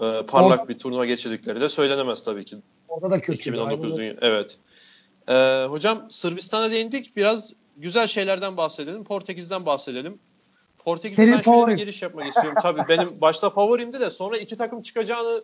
e, 0.00 0.22
parlak 0.26 0.58
Orada- 0.60 0.68
bir 0.68 0.78
turnuva 0.78 1.06
geçirdikleri 1.06 1.60
de 1.60 1.68
söylenemez 1.68 2.22
tabii 2.22 2.44
ki. 2.44 2.56
Orada 2.88 3.10
da 3.10 3.20
kötü. 3.20 3.38
2019 3.38 3.96
Dünya. 3.96 4.14
Evet. 4.20 4.56
E, 5.28 5.64
hocam 5.70 6.06
Sırbistan'a 6.10 6.70
değindik. 6.70 7.16
Biraz 7.16 7.52
güzel 7.76 8.06
şeylerden 8.06 8.56
bahsedelim. 8.56 9.04
Portekiz'den 9.04 9.66
bahsedelim. 9.66 10.18
Portekiz'e 10.78 11.22
Senin 11.22 11.32
ben 11.36 11.40
şöyle 11.40 11.66
bir 11.66 11.76
giriş 11.76 12.02
yapmak 12.02 12.26
istiyorum. 12.26 12.58
Tabii 12.62 12.82
benim 12.88 13.20
başta 13.20 13.50
favorimdi 13.50 14.00
de 14.00 14.10
sonra 14.10 14.38
iki 14.38 14.56
takım 14.56 14.82
çıkacağını 14.82 15.42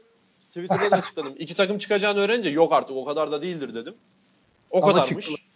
Twitter'da 0.48 0.90
da 0.90 0.96
açıkladım. 0.96 1.35
İki 1.38 1.55
takım 1.55 1.79
çıkacağını 1.79 2.20
öğrenince 2.20 2.48
yok 2.48 2.72
artık 2.72 2.96
o 2.96 3.05
kadar 3.05 3.33
da 3.33 3.42
değildir 3.42 3.74
dedim. 3.74 3.94
O 4.70 4.77
Ama 4.77 4.87
kadarmış. 4.87 5.09
çıktılar. 5.27 5.46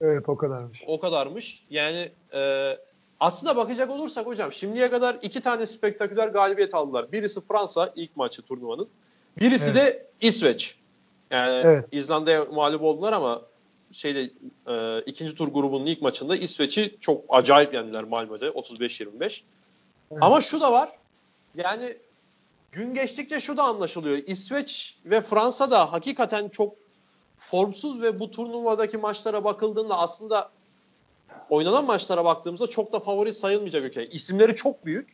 Evet 0.00 0.28
o 0.28 0.36
kadarmış. 0.36 0.82
O 0.86 1.00
kadarmış. 1.00 1.64
Yani 1.70 2.10
e, 2.34 2.76
aslında 3.24 3.56
bakacak 3.56 3.90
olursak 3.90 4.26
hocam 4.26 4.52
şimdiye 4.52 4.90
kadar 4.90 5.16
iki 5.22 5.40
tane 5.40 5.66
spektaküler 5.66 6.28
galibiyet 6.28 6.74
aldılar. 6.74 7.12
Birisi 7.12 7.40
Fransa 7.40 7.92
ilk 7.96 8.16
maçı 8.16 8.42
turnuvanın. 8.42 8.88
Birisi 9.40 9.64
Evet. 9.64 9.76
de 9.76 10.06
İsveç. 10.20 10.76
Yani 11.30 11.60
Evet. 11.64 11.84
İzlanda'ya 11.92 12.44
mağlup 12.44 12.82
oldular 12.82 13.12
ama 13.12 13.42
şeyde 13.92 14.30
e, 14.66 15.02
ikinci 15.06 15.34
tur 15.34 15.48
grubunun 15.48 15.86
ilk 15.86 16.02
maçında 16.02 16.36
İsveç'i 16.36 16.96
çok 17.00 17.24
acayip 17.28 17.74
yendiler 17.74 18.04
Malmö'de 18.04 18.48
35-25. 18.48 19.06
Evet. 19.20 19.42
Ama 20.20 20.40
şu 20.40 20.60
da 20.60 20.72
var. 20.72 20.88
Yani 21.54 21.96
gün 22.72 22.94
geçtikçe 22.94 23.40
şu 23.40 23.56
da 23.56 23.62
anlaşılıyor. 23.62 24.18
İsveç 24.26 24.98
ve 25.04 25.20
Fransa 25.20 25.70
da 25.70 25.92
hakikaten 25.92 26.48
çok 26.48 26.74
formsuz 27.38 28.02
ve 28.02 28.20
bu 28.20 28.30
turnuvadaki 28.30 28.98
maçlara 28.98 29.44
bakıldığında 29.44 29.98
aslında 29.98 30.50
oynanan 31.50 31.84
maçlara 31.84 32.24
baktığımızda 32.24 32.66
çok 32.66 32.92
da 32.92 33.00
favori 33.00 33.32
sayılmayacak 33.32 33.84
ülke. 33.84 34.06
İsimleri 34.06 34.54
çok 34.54 34.86
büyük. 34.86 35.08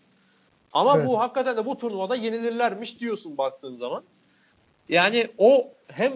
Ama 0.72 0.96
Evet. 0.96 1.06
bu 1.08 1.20
hakikaten 1.20 1.56
de 1.56 1.66
bu 1.66 1.78
turnuvada 1.78 2.16
yenilirlermiş 2.16 3.00
diyorsun 3.00 3.38
baktığın 3.38 3.74
zaman. 3.74 4.02
Yani 4.88 5.28
o 5.38 5.68
hem 5.86 6.12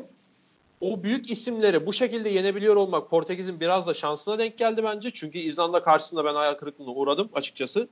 o 0.80 1.02
büyük 1.02 1.30
isimleri 1.30 1.86
bu 1.86 1.92
şekilde 1.92 2.28
yenebiliyor 2.28 2.76
olmak 2.76 3.10
Portekiz'in 3.10 3.60
biraz 3.60 3.86
da 3.86 3.94
şansına 3.94 4.38
denk 4.38 4.58
geldi 4.58 4.84
bence. 4.84 5.10
Çünkü 5.10 5.38
İzlanda 5.38 5.82
karşısında 5.82 6.24
ben 6.24 6.34
hayal 6.34 6.54
kırıklığına 6.54 6.90
uğradım 6.90 7.28
açıkçası. 7.34 7.88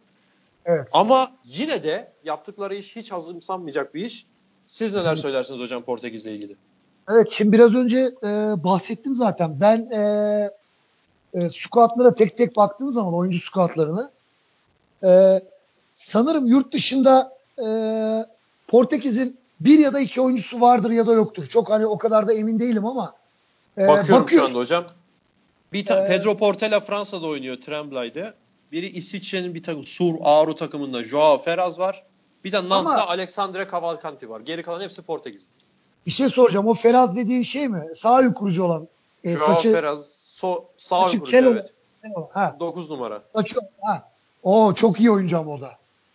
Evet. 0.64 0.88
Ama 0.92 1.32
yine 1.44 1.84
de 1.84 2.12
yaptıkları 2.24 2.74
iş 2.74 2.96
hiç 2.96 3.12
azımsanmayacak 3.12 3.94
bir 3.94 4.04
iş. 4.04 4.26
Siz 4.66 4.92
neler 4.92 5.16
söylersiniz 5.16 5.60
hocam 5.60 5.82
Portekiz'le 5.82 6.26
ilgili? 6.26 6.56
Evet 7.10 7.30
şimdi 7.30 7.52
biraz 7.52 7.74
önce 7.74 7.98
e, 8.22 8.26
bahsettim 8.64 9.16
zaten. 9.16 9.60
Ben 9.60 9.78
e, 9.78 10.50
e, 11.34 11.48
squatlara 11.48 12.14
tek 12.14 12.36
tek 12.36 12.56
baktığım 12.56 12.90
zaman 12.90 13.14
oyuncu 13.14 13.38
squatlarına 13.38 14.10
e, 15.04 15.40
sanırım 15.92 16.46
yurt 16.46 16.72
dışında 16.72 17.36
e, 17.58 17.66
Portekiz'in 18.68 19.36
bir 19.60 19.78
ya 19.78 19.92
da 19.92 20.00
iki 20.00 20.20
oyuncusu 20.20 20.60
vardır 20.60 20.90
ya 20.90 21.06
da 21.06 21.12
yoktur. 21.12 21.46
Çok 21.46 21.70
hani 21.70 21.86
o 21.86 21.98
kadar 21.98 22.28
da 22.28 22.32
emin 22.34 22.58
değilim 22.58 22.86
ama 22.86 23.14
e, 23.78 23.88
Bakıyorum 23.88 24.28
şu 24.28 24.44
anda 24.44 24.58
hocam. 24.58 24.84
Bir 25.72 25.84
ta- 25.84 26.04
Ee, 26.04 26.08
Pedro 26.08 26.36
Portela 26.36 26.80
Fransa'da 26.80 27.26
oynuyor 27.26 27.56
Tremblay'de. 27.56 28.34
Biri 28.72 28.86
İsviçre'nin 28.88 29.54
bir 29.54 29.62
takım 29.62 29.86
Sur 29.86 30.14
Ağrı 30.22 30.56
takımında 30.56 31.04
Joao 31.04 31.42
Ferraz 31.42 31.78
var. 31.78 32.04
Bir 32.44 32.52
de 32.52 32.68
Nant'ta 32.68 33.08
Alexandre 33.08 33.68
Cavalcanti 33.72 34.30
var. 34.30 34.40
Geri 34.40 34.62
kalan 34.62 34.80
hepsi 34.80 35.02
Portekiz. 35.02 35.46
Bir 36.06 36.10
şey 36.10 36.28
soracağım. 36.28 36.66
O 36.66 36.74
Feraz 36.74 37.16
dediğin 37.16 37.42
şey 37.42 37.68
mi? 37.68 37.84
Sağ 37.94 38.20
yukurucu 38.20 38.64
olan. 38.64 38.88
E, 39.24 39.36
Joao 39.36 39.46
saçı, 39.54 39.72
Ferraz 39.72 40.21
so, 40.42 40.64
sağ 40.76 41.04
saçı 41.04 41.18
kurucu 41.18 41.30
kel 41.30 41.44
olan. 41.44 41.56
evet. 41.56 42.16
Ha, 42.30 42.56
9 42.60 42.90
numara. 42.90 43.22
saçı, 43.36 43.56
ha. 43.80 44.08
O 44.42 44.74
çok 44.74 45.00
iyi 45.00 45.10
oyuncu 45.10 45.38
ama 45.38 45.50
o 45.50 45.60
da. 45.60 45.70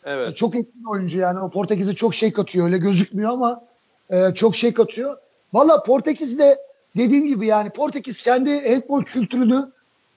Evet. 0.06 0.36
Çok 0.36 0.56
etkili 0.56 0.88
oyuncu 0.88 1.20
yani. 1.20 1.40
O 1.40 1.50
Portekiz'e 1.50 1.94
çok 1.94 2.16
şey 2.16 2.34
katıyor. 2.34 2.66
Öyle 2.66 2.78
gözükmüyor 2.78 3.32
ama 3.32 3.62
e, 4.10 4.34
çok 4.34 4.56
şey 4.56 4.74
katıyor. 4.74 5.18
Valla 5.54 5.84
Portekiz'de 5.84 6.58
dediğim 6.98 7.28
gibi 7.28 7.48
yani 7.48 7.70
Portekiz 7.70 8.22
kendi 8.22 8.70
handball 8.70 9.02
kültürünü 9.02 9.72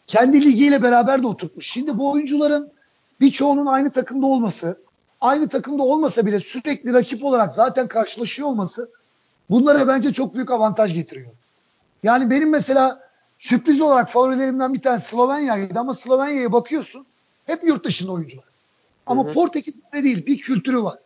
kendi 0.06 0.44
ligiyle 0.44 0.82
beraber 0.82 1.22
de 1.22 1.26
oturtmuş. 1.26 1.66
Şimdi 1.66 1.98
bu 1.98 2.12
oyuncuların 2.12 2.72
birçoğunun 3.20 3.66
aynı 3.66 3.90
takımda 3.90 4.26
olması, 4.26 4.80
aynı 5.20 5.48
takımda 5.48 5.82
olmasa 5.82 6.26
bile 6.26 6.40
sürekli 6.40 6.92
rakip 6.92 7.24
olarak 7.24 7.52
zaten 7.54 7.88
karşılaşıyor 7.88 8.48
olması 8.48 8.90
bunlara 9.50 9.88
bence 9.88 10.12
çok 10.12 10.34
büyük 10.34 10.50
avantaj 10.50 10.94
getiriyor. 10.94 11.30
Yani 12.02 12.30
benim 12.30 12.50
mesela 12.50 13.09
sürpriz 13.40 13.80
olarak 13.80 14.10
favorilerimden 14.10 14.74
bir 14.74 14.82
tanesi 14.82 15.08
Slovenya'ydı 15.08 15.78
ama 15.78 15.94
Slovenya'ya 15.94 16.52
bakıyorsun 16.52 17.06
hep 17.46 17.64
yurt 17.64 17.84
dışında 17.84 18.12
oyuncular. 18.12 18.44
Ama 19.06 19.24
Hı 19.24 19.28
hı. 19.28 19.32
Portekiz 19.32 19.74
öyle 19.92 20.04
değil. 20.04 20.26
Bir 20.26 20.38
kültürü 20.38 20.82
var. 20.82 20.98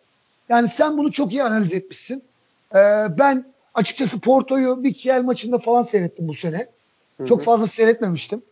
Yani 0.49 0.69
sen 0.69 0.99
bunu 0.99 1.13
çok 1.13 1.33
iyi 1.33 1.45
analiz 1.45 1.75
etmişsin. 1.75 2.23
Ee, 2.75 2.79
ben 3.19 3.45
açıkçası 3.75 4.21
Porto'yu 4.21 4.83
bir 4.83 4.95
Kiel 4.95 5.23
maçında 5.23 5.59
falan 5.59 5.83
seyrettim 5.83 6.29
bu 6.29 6.35
sene. 6.35 6.67
Hı 7.21 7.27
Çok 7.27 7.43
fazla 7.43 7.67
seyretmemiştim. 7.67 8.43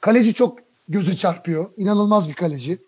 Kaleci 0.00 0.34
çok 0.34 0.58
göze 0.88 1.16
çarpıyor. 1.16 1.70
İnanılmaz 1.76 2.28
bir 2.28 2.34
kaleci. 2.34 2.78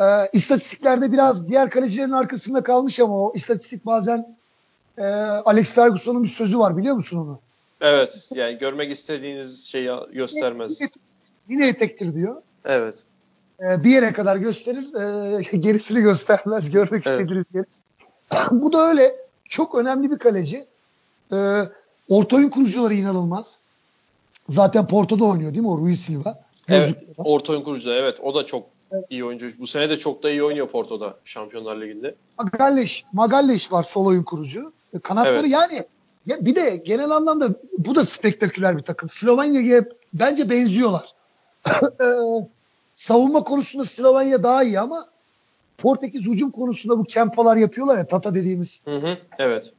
Ee, 0.00 0.28
istatistiklerde 0.32 1.12
biraz 1.12 1.48
diğer 1.48 1.70
kalecilerin 1.70 2.10
arkasında 2.10 2.62
kalmış 2.62 3.00
ama 3.00 3.18
o 3.18 3.32
istatistik 3.34 3.86
bazen 3.86 4.36
e, 4.98 5.02
Alex 5.44 5.70
Ferguson'un 5.70 6.22
bir 6.22 6.28
sözü 6.28 6.58
var 6.58 6.76
biliyor 6.76 6.94
musun 6.94 7.18
onu? 7.18 7.38
Evet. 7.82 8.30
Yani 8.34 8.58
görmek 8.58 8.92
istediğiniz 8.92 9.64
şeyi 9.64 9.90
göstermez. 10.12 10.78
Yine 11.48 11.68
etektir 11.68 12.14
diyor. 12.14 12.42
Evet. 12.64 12.94
Ee, 13.60 13.84
bir 13.84 13.90
yere 13.90 14.12
kadar 14.12 14.36
gösterir, 14.36 14.94
e, 14.94 15.42
gerisini 15.58 16.00
göstermez. 16.00 16.70
Görmek 16.70 17.06
Evet. 17.06 17.20
istediğiniz 17.20 17.54
yeri. 17.54 17.64
Bu 18.50 18.72
da 18.72 18.88
öyle. 18.88 19.16
Çok 19.48 19.74
önemli 19.74 20.10
bir 20.10 20.18
kaleci. 20.18 20.66
Ee, 21.32 21.62
orta 22.08 22.36
oyun 22.36 22.48
kurucuları 22.48 22.94
inanılmaz. 22.94 23.60
Zaten 24.48 24.86
Porto'da 24.86 25.24
oynuyor 25.24 25.50
değil 25.54 25.62
mi 25.62 25.70
o 25.70 25.78
Rui 25.78 25.96
Silva? 25.96 26.40
Evet. 26.68 26.96
Orta 27.18 27.52
oyun 27.52 27.62
kurucu 27.62 27.90
da 27.90 27.94
evet. 27.94 28.20
O 28.22 28.34
da 28.34 28.46
çok 28.46 28.66
iyi 29.10 29.24
oyuncu. 29.24 29.48
Bu 29.58 29.66
sene 29.66 29.90
de 29.90 29.98
çok 29.98 30.22
da 30.22 30.30
iyi 30.30 30.42
oynuyor 30.42 30.68
Porto'da 30.68 31.16
Şampiyonlar 31.24 31.80
Ligi'nde. 31.80 32.14
Magalleş, 32.38 33.04
Magalleş 33.12 33.72
var 33.72 33.82
sol 33.82 34.06
oyun 34.06 34.22
kurucu. 34.22 34.72
Kanatları 35.02 35.38
Evet. 35.38 35.50
yani 35.50 35.84
ya 36.26 36.46
bir 36.46 36.54
de 36.54 36.76
genel 36.76 37.10
anlamda 37.10 37.48
bu 37.78 37.94
da 37.94 38.04
spektaküler 38.04 38.78
bir 38.78 38.82
takım. 38.82 39.08
Slovenya'ya 39.08 39.84
bence 40.14 40.50
benziyorlar. 40.50 41.14
Savunma 42.94 43.44
konusunda 43.44 43.84
Slovenya 43.84 44.42
daha 44.42 44.62
iyi 44.62 44.80
ama 44.80 45.06
Portekiz 45.78 46.26
hücum 46.26 46.50
konusunda 46.50 46.98
bu 46.98 47.04
kempalar 47.04 47.56
yapıyorlar 47.56 47.98
ya 47.98 48.06
Tata 48.06 48.34
dediğimiz. 48.34 48.82
Hı 48.84 48.96
hı. 48.96 49.18
Evet. 49.38 49.72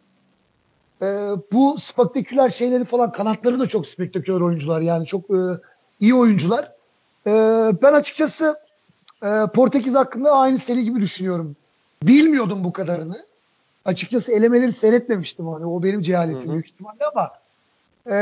Ee, 1.01 1.05
bu 1.51 1.75
spektaküler 1.79 2.49
şeyleri 2.49 2.85
falan 2.85 3.11
kanatları 3.11 3.59
da 3.59 3.65
çok 3.65 3.87
spektaküler 3.87 4.41
oyuncular 4.41 4.81
yani 4.81 5.05
çok 5.05 5.29
e, 5.29 5.39
iyi 5.99 6.15
oyuncular. 6.15 6.71
Ee, 7.27 7.71
ben 7.81 7.93
açıkçası 7.93 8.59
e, 9.23 9.27
Portekiz 9.53 9.95
hakkında 9.95 10.31
aynı 10.31 10.57
seri 10.57 10.83
gibi 10.83 11.01
düşünüyorum. 11.01 11.55
Bilmiyordum 12.03 12.63
bu 12.63 12.73
kadarını. 12.73 13.25
Açıkçası 13.85 14.31
elemeleri 14.31 14.71
seyretmemiştim 14.71 15.47
hani 15.47 15.65
o 15.65 15.83
benim 15.83 16.01
cehaletim 16.01 16.41
Hı 16.41 16.49
hı. 16.49 16.53
büyük 16.53 16.67
ihtimalle 16.67 17.05
ama 17.13 17.31
e, 18.09 18.17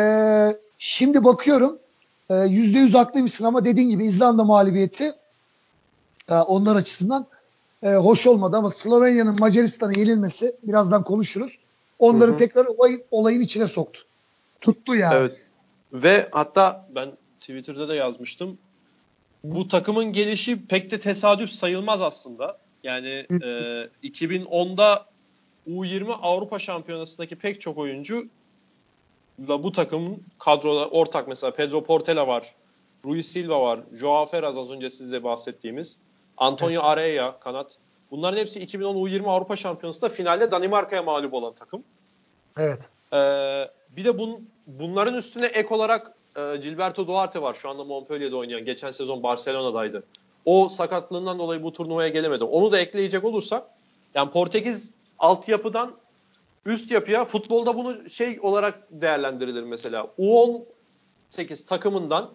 şimdi 0.77 1.23
bakıyorum 1.23 1.79
e, 2.29 2.35
yüzde 2.35 2.79
yüz 2.79 2.93
haklıymışsın 2.93 3.45
ama 3.45 3.65
dediğin 3.65 3.89
gibi 3.89 4.05
İzlanda 4.05 4.43
mağlubiyeti 4.43 5.13
e, 6.29 6.33
onlar 6.33 6.75
açısından 6.75 7.25
e, 7.83 7.89
hoş 7.93 8.27
olmadı 8.27 8.57
ama 8.57 8.69
Slovenya'nın 8.69 9.39
Macaristan'a 9.39 9.93
yenilmesi 9.93 10.55
birazdan 10.63 11.03
konuşuruz. 11.03 11.59
Onları 11.99 12.31
Hı 12.31 12.33
hı. 12.33 12.37
tekrar 12.37 12.65
olayın, 12.65 13.03
olayın 13.11 13.41
içine 13.41 13.67
soktu. 13.67 14.01
Tuttu 14.61 14.95
yani. 14.95 15.15
Evet. 15.15 15.37
Ve 15.93 16.29
hatta 16.31 16.87
ben 16.95 17.11
Twitter'da 17.39 17.87
da 17.87 17.95
yazmıştım. 17.95 18.57
Bu 19.43 19.67
takımın 19.67 20.05
gelişi 20.13 20.65
pek 20.65 20.91
de 20.91 20.99
tesadüf 20.99 21.51
sayılmaz 21.51 22.01
aslında. 22.01 22.57
Yani 22.83 23.25
e, 23.29 23.45
2010'da 24.03 25.05
U20 25.69 26.13
Avrupa 26.13 26.59
Şampiyonası'ndaki 26.59 27.35
pek 27.35 27.61
çok 27.61 27.77
oyuncu 27.77 28.27
da 29.47 29.63
bu 29.63 29.71
takımın 29.71 30.23
kadroda 30.39 30.89
ortak 30.89 31.27
mesela 31.27 31.51
Pedro 31.51 31.83
Portela 31.83 32.27
var, 32.27 32.55
Rui 33.05 33.23
Silva 33.23 33.61
var, 33.61 33.79
Joao 33.93 34.25
Ferraz 34.25 34.57
az 34.57 34.71
önce 34.71 34.89
size 34.89 35.23
bahsettiğimiz, 35.23 35.97
Antonio 36.37 36.81
Areia 36.81 37.39
kanat, 37.39 37.77
Bunların 38.11 38.37
hepsi 38.37 38.59
2010 38.59 38.95
U20 38.95 39.29
Avrupa 39.29 39.55
Şampiyonası'nda 39.55 40.09
finalde 40.09 40.51
Danimarka'ya 40.51 41.03
mağlup 41.03 41.33
olan 41.33 41.53
takım. 41.53 41.83
Evet. 42.57 42.89
Ee, 43.13 43.69
bir 43.97 44.05
de 44.05 44.17
bun, 44.17 44.49
bunların 44.67 45.15
üstüne 45.15 45.45
ek 45.45 45.75
olarak 45.75 46.13
e, 46.37 46.57
Gilberto 46.57 47.07
Duarte 47.07 47.41
var. 47.41 47.53
Şu 47.53 47.69
anda 47.69 47.83
Montpellier'de 47.83 48.35
oynayan. 48.35 48.65
Geçen 48.65 48.91
sezon 48.91 49.23
Barcelona'daydı. 49.23 50.03
O 50.45 50.69
sakatlığından 50.69 51.39
dolayı 51.39 51.63
bu 51.63 51.73
turnuvaya 51.73 52.09
gelemedi. 52.09 52.43
Onu 52.43 52.71
da 52.71 52.79
ekleyecek 52.79 53.23
olursak 53.23 53.63
yani 54.15 54.31
Portekiz 54.31 54.91
altyapıdan 55.21 55.95
üst 56.65 56.91
yapıya 56.91 57.25
futbolda 57.25 57.75
bunu 57.75 58.09
şey 58.09 58.39
olarak 58.41 58.87
değerlendirilir 58.91 59.63
mesela. 59.63 60.07
U18 60.19 61.65
takımından 61.67 62.31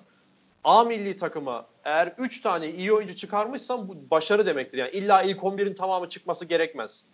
A 0.65 0.85
milli 0.85 1.17
takıma 1.17 1.67
eğer 1.85 2.15
3 2.19 2.41
tane 2.41 2.71
iyi 2.71 2.93
oyuncu 2.93 3.17
çıkarmışsan 3.17 3.89
bu 3.89 3.97
başarı 4.11 4.47
demektir. 4.47 4.79
Yani 4.79 4.91
illa 4.91 5.23
ilk 5.23 5.39
11'in 5.39 5.75
tamamı 5.75 6.09
çıkması 6.09 6.45
gerekmez. 6.45 7.05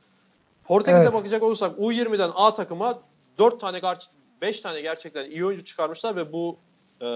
Portekiz'e 0.65 1.03
Evet. 1.03 1.13
bakacak 1.13 1.43
olursak 1.43 1.79
U20'den 1.79 2.31
A 2.35 2.55
takıma 2.55 2.99
4 3.39 3.61
tane 3.61 3.81
5 4.43 4.61
tane 4.61 4.81
gerçekten 4.81 5.31
iyi 5.31 5.47
oyuncu 5.47 5.65
çıkarmışlar 5.65 6.17
ve 6.17 6.33
bu 6.33 6.57
e, 7.01 7.07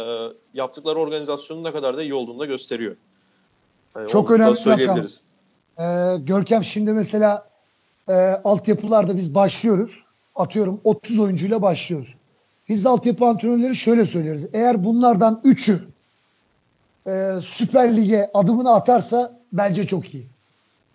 yaptıkları 0.54 0.98
organizasyonun 0.98 1.64
ne 1.64 1.72
kadar 1.72 1.96
da 1.96 2.02
iyi 2.02 2.14
olduğunu 2.14 2.38
da 2.38 2.46
gösteriyor. 2.46 2.96
Yani 3.96 4.08
Çok 4.08 4.30
önemli 4.30 4.56
söyleyebiliriz. 4.56 5.20
Ee, 5.78 6.16
Görkem 6.18 6.64
şimdi 6.64 6.92
mesela 6.92 7.55
e, 8.08 8.12
altyapılarda 8.44 9.16
biz 9.16 9.34
başlıyoruz. 9.34 10.02
Atıyorum 10.36 10.80
30 10.84 11.18
oyuncuyla 11.18 11.62
başlıyoruz. 11.62 12.14
Biz 12.68 12.86
altyapı 12.86 13.24
antrenörleri 13.24 13.76
şöyle 13.76 14.04
söyleriz. 14.04 14.48
Eğer 14.52 14.84
bunlardan 14.84 15.40
3'ü 15.44 15.78
e, 17.06 17.40
Süper 17.40 17.96
Lig'e 17.96 18.30
adımını 18.34 18.74
atarsa 18.74 19.38
bence 19.52 19.86
çok 19.86 20.14
iyi. 20.14 20.26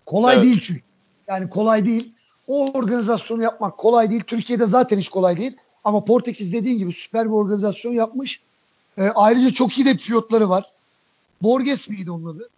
Kolay 0.06 0.34
Evet. 0.34 0.44
değil 0.44 0.60
çünkü. 0.60 0.82
Yani 1.28 1.50
kolay 1.50 1.84
değil. 1.84 2.12
O 2.46 2.70
organizasyonu 2.70 3.42
yapmak 3.42 3.78
kolay 3.78 4.10
değil. 4.10 4.22
Türkiye'de 4.26 4.66
zaten 4.66 4.98
hiç 4.98 5.08
kolay 5.08 5.36
değil. 5.36 5.56
Ama 5.84 6.04
Portekiz 6.04 6.52
dediğin 6.52 6.78
gibi 6.78 6.92
süper 6.92 7.24
bir 7.26 7.34
organizasyon 7.34 7.92
yapmış. 7.92 8.40
E, 8.98 9.08
ayrıca 9.14 9.50
çok 9.50 9.78
iyi 9.78 9.86
de 9.86 9.96
pilotları 9.96 10.48
var. 10.48 10.64
Borges 11.42 11.88
miydi 11.88 12.10
onun 12.10 12.36
adı? 12.36 12.48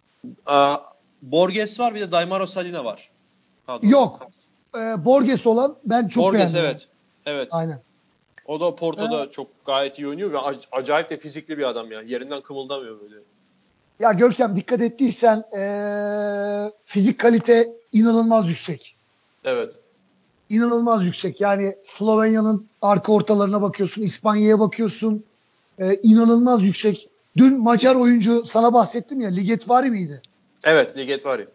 Aa, 0.45 0.77
Borges 1.21 1.79
var 1.79 1.95
bir 1.95 2.01
de 2.01 2.11
Daimaro 2.11 2.47
Salina 2.47 2.85
var. 2.85 3.09
Pardon. 3.67 3.87
Yok. 3.87 4.27
Ee, 4.77 5.05
Borges 5.05 5.47
olan 5.47 5.75
ben 5.85 6.07
çok 6.07 6.23
Borges 6.23 6.53
beğendim. 6.53 6.59
evet. 6.59 6.87
Evet. 7.25 7.47
Aynen. 7.51 7.81
O 8.45 8.59
da 8.59 8.75
Porto'da 8.75 9.31
çok 9.31 9.65
gayet 9.65 9.99
iyi 9.99 10.07
oynuyor 10.07 10.31
ve 10.31 10.37
ac- 10.37 10.67
acayip 10.71 11.09
de 11.09 11.17
fizikli 11.17 11.57
bir 11.57 11.63
adam 11.69 11.91
ya. 11.91 12.01
Yerinden 12.01 12.41
kımıldamıyor 12.41 13.01
böyle. 13.01 13.15
Ya 13.99 14.11
Görkem 14.13 14.55
dikkat 14.55 14.81
ettiysen 14.81 15.43
ee, 15.57 16.71
fizik 16.83 17.19
kalite 17.19 17.73
inanılmaz 17.91 18.49
yüksek. 18.49 18.95
Evet. 19.43 19.73
İnanılmaz 20.49 21.05
yüksek. 21.05 21.41
Yani 21.41 21.75
Slovenya'nın 21.83 22.67
arka 22.81 23.13
ortalarına 23.13 23.61
bakıyorsun, 23.61 24.01
İspanya'ya 24.01 24.59
bakıyorsun. 24.59 25.23
Ee, 25.79 25.95
inanılmaz 26.03 26.63
yüksek. 26.63 27.09
Dün 27.37 27.59
Macar 27.63 27.95
oyuncu 27.95 28.45
sana 28.45 28.73
bahsettim 28.73 29.21
ya 29.21 29.29
Ligetvari 29.29 29.89
miydi? 29.91 30.21
Evet 30.63 30.97
Liget 30.97 31.25
var 31.25 31.39
ya. 31.39 31.45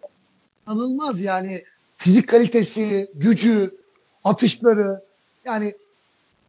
İnanılmaz 0.66 1.20
yani 1.20 1.62
fizik 2.00 2.28
kalitesi, 2.28 3.10
gücü, 3.14 3.70
atışları. 4.24 5.00
Yani 5.44 5.74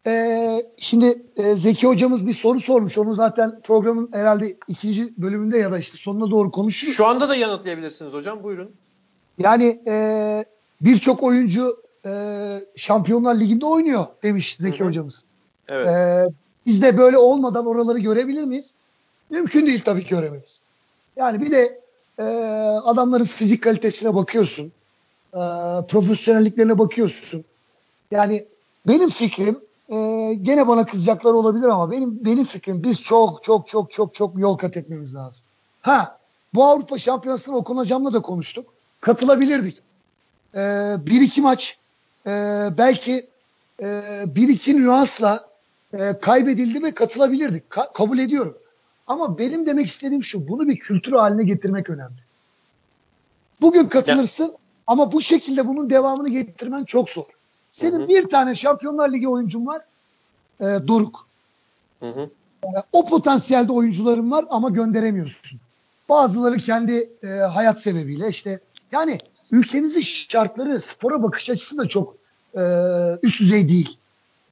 ee, 0.06 0.66
şimdi 0.76 1.22
ee, 1.36 1.54
Zeki 1.54 1.86
hocamız 1.86 2.26
bir 2.26 2.32
soru 2.32 2.60
sormuş. 2.60 2.98
Onu 2.98 3.14
zaten 3.14 3.60
programın 3.64 4.08
herhalde 4.12 4.56
ikinci 4.68 5.12
bölümünde 5.18 5.58
ya 5.58 5.72
da 5.72 5.78
işte 5.78 5.98
sonuna 5.98 6.30
doğru 6.30 6.50
konuşuruz. 6.50 6.94
Şu 6.94 7.06
anda 7.06 7.28
da 7.28 7.36
yanıtlayabilirsiniz 7.36 8.12
hocam. 8.12 8.42
Buyurun. 8.42 8.70
Yani 9.38 9.80
e, 9.86 10.44
birçok 10.80 11.22
oyuncu 11.22 11.82
e, 12.06 12.10
Şampiyonlar 12.76 13.34
Ligi'nde 13.34 13.66
oynuyor 13.66 14.06
demiş 14.22 14.56
Zeki 14.56 14.80
Hı 14.80 14.84
hı. 14.84 14.88
hocamız. 14.88 15.24
Evet. 15.68 15.86
E, 15.86 16.26
biz 16.66 16.82
de 16.82 16.98
böyle 16.98 17.18
olmadan 17.18 17.66
oraları 17.66 17.98
görebilir 17.98 18.44
miyiz? 18.44 18.74
Mümkün 19.30 19.66
değil 19.66 19.82
tabii 19.84 20.04
ki 20.04 20.10
göremeyiz. 20.10 20.62
Yani 21.16 21.40
bir 21.40 21.50
de 21.50 21.80
e, 22.18 22.22
adamların 22.84 23.24
fizik 23.24 23.62
kalitesine 23.62 24.14
bakıyorsun. 24.14 24.72
E, 25.34 25.40
profesyonelliklerine 25.88 26.78
bakıyorsun. 26.78 27.44
Yani 28.10 28.44
benim 28.88 29.08
fikrim 29.08 29.60
e, 29.88 29.96
gene 30.42 30.68
bana 30.68 30.86
kızacaklar 30.86 31.32
olabilir 31.32 31.66
ama 31.66 31.90
benim 31.90 32.24
benim 32.24 32.44
fikrim 32.44 32.82
biz 32.82 33.02
çok 33.02 33.42
çok 33.42 33.68
çok 33.68 33.90
çok 33.90 34.14
çok 34.14 34.38
yol 34.38 34.56
kat 34.56 34.76
etmemiz 34.76 35.14
lazım. 35.14 35.44
Ha 35.80 36.18
bu 36.54 36.64
Avrupa 36.64 36.98
Şampiyonası'na 36.98 37.56
Okan 37.56 37.76
hocamla 37.76 38.12
da 38.12 38.22
konuştuk. 38.22 38.66
Katılabilirdik. 39.00 39.82
Ee, 40.54 40.94
bir 41.06 41.20
iki 41.20 41.42
maç 41.42 41.78
e, 42.26 42.30
belki 42.78 43.26
e, 43.82 44.02
bir 44.26 44.48
iki 44.48 44.76
nüansla 44.76 45.48
e, 45.94 46.18
kaybedildi 46.22 46.82
ve 46.82 46.94
katılabilirdik. 46.94 47.70
Ka- 47.70 47.92
kabul 47.92 48.18
ediyorum. 48.18 48.58
Ama 49.06 49.38
benim 49.38 49.66
demek 49.66 49.86
istediğim 49.86 50.22
şu. 50.22 50.48
Bunu 50.48 50.68
bir 50.68 50.78
kültür 50.78 51.12
haline 51.12 51.44
getirmek 51.44 51.90
önemli. 51.90 52.22
Bugün 53.60 53.88
katılırsın 53.88 54.56
ama 54.86 55.12
bu 55.12 55.22
şekilde 55.22 55.66
bunun 55.68 55.90
devamını 55.90 56.28
getirmen 56.28 56.84
çok 56.84 57.10
zor. 57.10 57.24
Senin 57.70 57.98
Hı 58.00 58.04
hı. 58.04 58.08
bir 58.08 58.28
tane 58.28 58.54
Şampiyonlar 58.54 59.12
Ligi 59.12 59.28
oyuncun 59.28 59.66
var. 59.66 59.82
e, 60.60 60.64
Doruk. 60.64 61.26
Hı 62.00 62.10
hı. 62.10 62.30
O 62.92 63.06
potansiyelde 63.06 63.72
oyuncuların 63.72 64.30
var 64.30 64.44
ama 64.50 64.70
gönderemiyorsun. 64.70 65.60
Bazıları 66.08 66.56
kendi 66.58 67.10
e, 67.22 67.26
hayat 67.28 67.80
sebebiyle 67.82 68.28
işte 68.28 68.60
yani 68.92 69.18
ülkemizin 69.50 70.00
şartları 70.00 70.80
spora 70.80 71.22
bakış 71.22 71.50
açısı 71.50 71.78
da 71.78 71.88
çok 71.88 72.16
e, 72.56 72.62
üst 73.22 73.40
düzey 73.40 73.68
değil. 73.68 73.96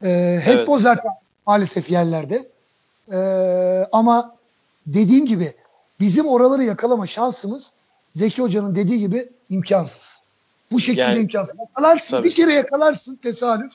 E, 0.05 0.41
hep 0.45 0.55
Evet. 0.57 0.69
o 0.69 0.79
zaten 0.79 1.13
maalesef 1.47 1.91
yerlerde. 1.91 2.49
E, 3.13 3.19
ama 3.93 4.37
dediğim 4.87 5.27
gibi 5.27 5.53
bizim 6.01 6.27
oraları 6.27 6.65
yakalama 6.65 7.07
şansımız 7.07 7.73
Zeki 8.15 8.43
Hoca'nın 8.43 8.75
dediği 8.75 8.99
gibi 8.99 9.29
imkansız. 9.51 10.23
Bu 10.73 10.81
şekilde 10.81 11.01
Yani- 11.01 11.19
imkansız. 11.19 11.55
Yakalarsın 11.59 12.11
Tabii. 12.17 12.29
bir 12.29 12.33
kere 12.33 12.53
yakalarsın 12.53 13.17
tesadüf 13.17 13.73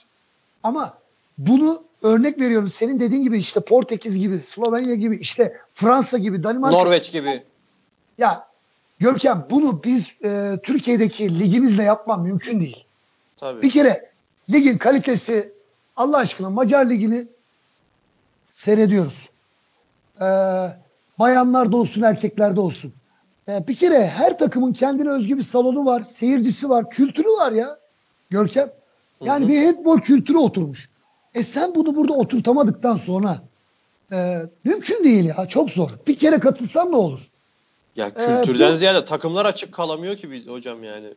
ama 0.63 0.97
bunu 1.37 1.83
örnek 2.01 2.39
veriyorum. 2.41 2.69
Senin 2.69 2.99
dediğin 2.99 3.23
gibi 3.23 3.39
işte 3.39 3.59
Portekiz 3.59 4.19
gibi, 4.19 4.39
Slovenya 4.39 4.95
gibi, 4.95 5.17
işte 5.17 5.57
Fransa 5.73 6.17
gibi, 6.17 6.43
Danimarka. 6.43 6.77
Norveç 6.77 7.11
gibi. 7.11 7.43
Ya 8.17 8.47
Görkem 8.99 9.47
bunu 9.49 9.83
biz 9.83 10.11
e, 10.23 10.59
Türkiye'deki 10.63 11.39
ligimizle 11.39 11.83
yapmam 11.83 12.23
mümkün 12.23 12.59
değil. 12.59 12.85
Tabii. 13.37 13.61
Bir 13.61 13.69
kere 13.69 14.11
ligin 14.49 14.77
kalitesi 14.77 15.53
Allah 15.95 16.17
aşkına 16.17 16.49
Macar 16.49 16.89
ligini 16.89 17.27
seyrediyoruz. 18.51 19.29
Ee, 20.21 20.25
bayanlarda 21.19 21.77
olsun 21.77 22.01
erkeklerde 22.01 22.59
olsun. 22.59 22.93
Ee, 23.49 23.67
bir 23.67 23.75
kere 23.75 24.07
her 24.07 24.37
takımın 24.37 24.73
kendine 24.73 25.09
özgü 25.09 25.37
bir 25.37 25.41
salonu 25.43 25.85
var, 25.85 26.03
seyircisi 26.03 26.69
var, 26.69 26.89
kültürü 26.89 27.27
var 27.29 27.51
ya 27.51 27.77
Görkem. 28.29 28.71
Yani 29.21 29.41
Hı 29.43 29.45
hı. 29.47 29.51
bir 29.51 29.65
handball 29.65 29.97
kültürü 29.97 30.37
oturmuş. 30.37 30.89
E 31.33 31.43
sen 31.43 31.75
bunu 31.75 31.95
burada 31.95 32.13
oturtamadıktan 32.13 32.95
sonra 32.95 33.37
e, 34.11 34.41
mümkün 34.63 35.03
değil 35.03 35.25
ya 35.25 35.45
çok 35.47 35.71
zor. 35.71 35.89
Bir 36.07 36.15
kere 36.17 36.39
katılsan 36.39 36.91
ne 36.91 36.95
olur? 36.95 37.19
Ya 37.95 38.07
Ee, 38.07 38.11
kültürden 38.25 38.71
bu- 38.71 38.75
ziyade 38.75 39.05
takımlar 39.05 39.45
açık 39.45 39.73
kalamıyor 39.73 40.15
ki 40.17 40.31
biz 40.31 40.47
hocam 40.47 40.83
yani. 40.83 41.13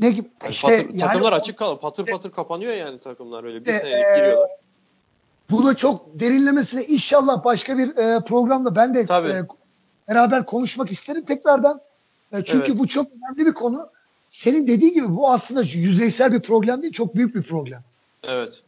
Ne 0.00 0.10
gibi? 0.10 0.26
Yani 0.42 0.50
İşte 0.50 0.68
patır- 0.68 0.88
yani 0.88 0.98
takımlar 0.98 1.32
açık 1.32 1.56
kalıyor. 1.58 1.78
Patır 1.80 2.06
patır 2.06 2.30
kapanıyor 2.30 2.72
yani 2.74 2.98
takımlar 2.98 3.44
öyle. 3.44 3.64
Bir 3.64 3.70
E, 3.70 3.78
senelik 3.78 4.06
e, 4.06 4.16
giriyorlar. 4.18 4.50
Bunu 5.50 5.76
çok 5.76 6.20
derinlemesine 6.20 6.84
inşallah 6.84 7.44
başka 7.44 7.78
bir 7.78 7.96
e, 7.96 8.20
programda 8.24 8.76
ben 8.76 8.94
de 8.94 9.06
Tabii. 9.06 9.28
e, 9.28 9.42
beraber 10.08 10.46
konuşmak 10.46 10.90
isterim 10.92 11.24
tekrardan. 11.24 11.80
E, 12.32 12.44
çünkü 12.44 12.70
Evet. 12.70 12.78
bu 12.80 12.86
çok 12.88 13.06
önemli 13.12 13.46
bir 13.46 13.54
konu. 13.54 13.88
Senin 14.28 14.66
dediğin 14.66 14.94
gibi 14.94 15.16
bu 15.16 15.30
aslında 15.30 15.62
yüzeysel 15.62 16.32
bir 16.32 16.40
problem 16.40 16.82
değil, 16.82 16.92
çok 16.92 17.14
büyük 17.14 17.34
bir 17.34 17.42
problem. 17.42 17.80
Evet. 18.24 18.62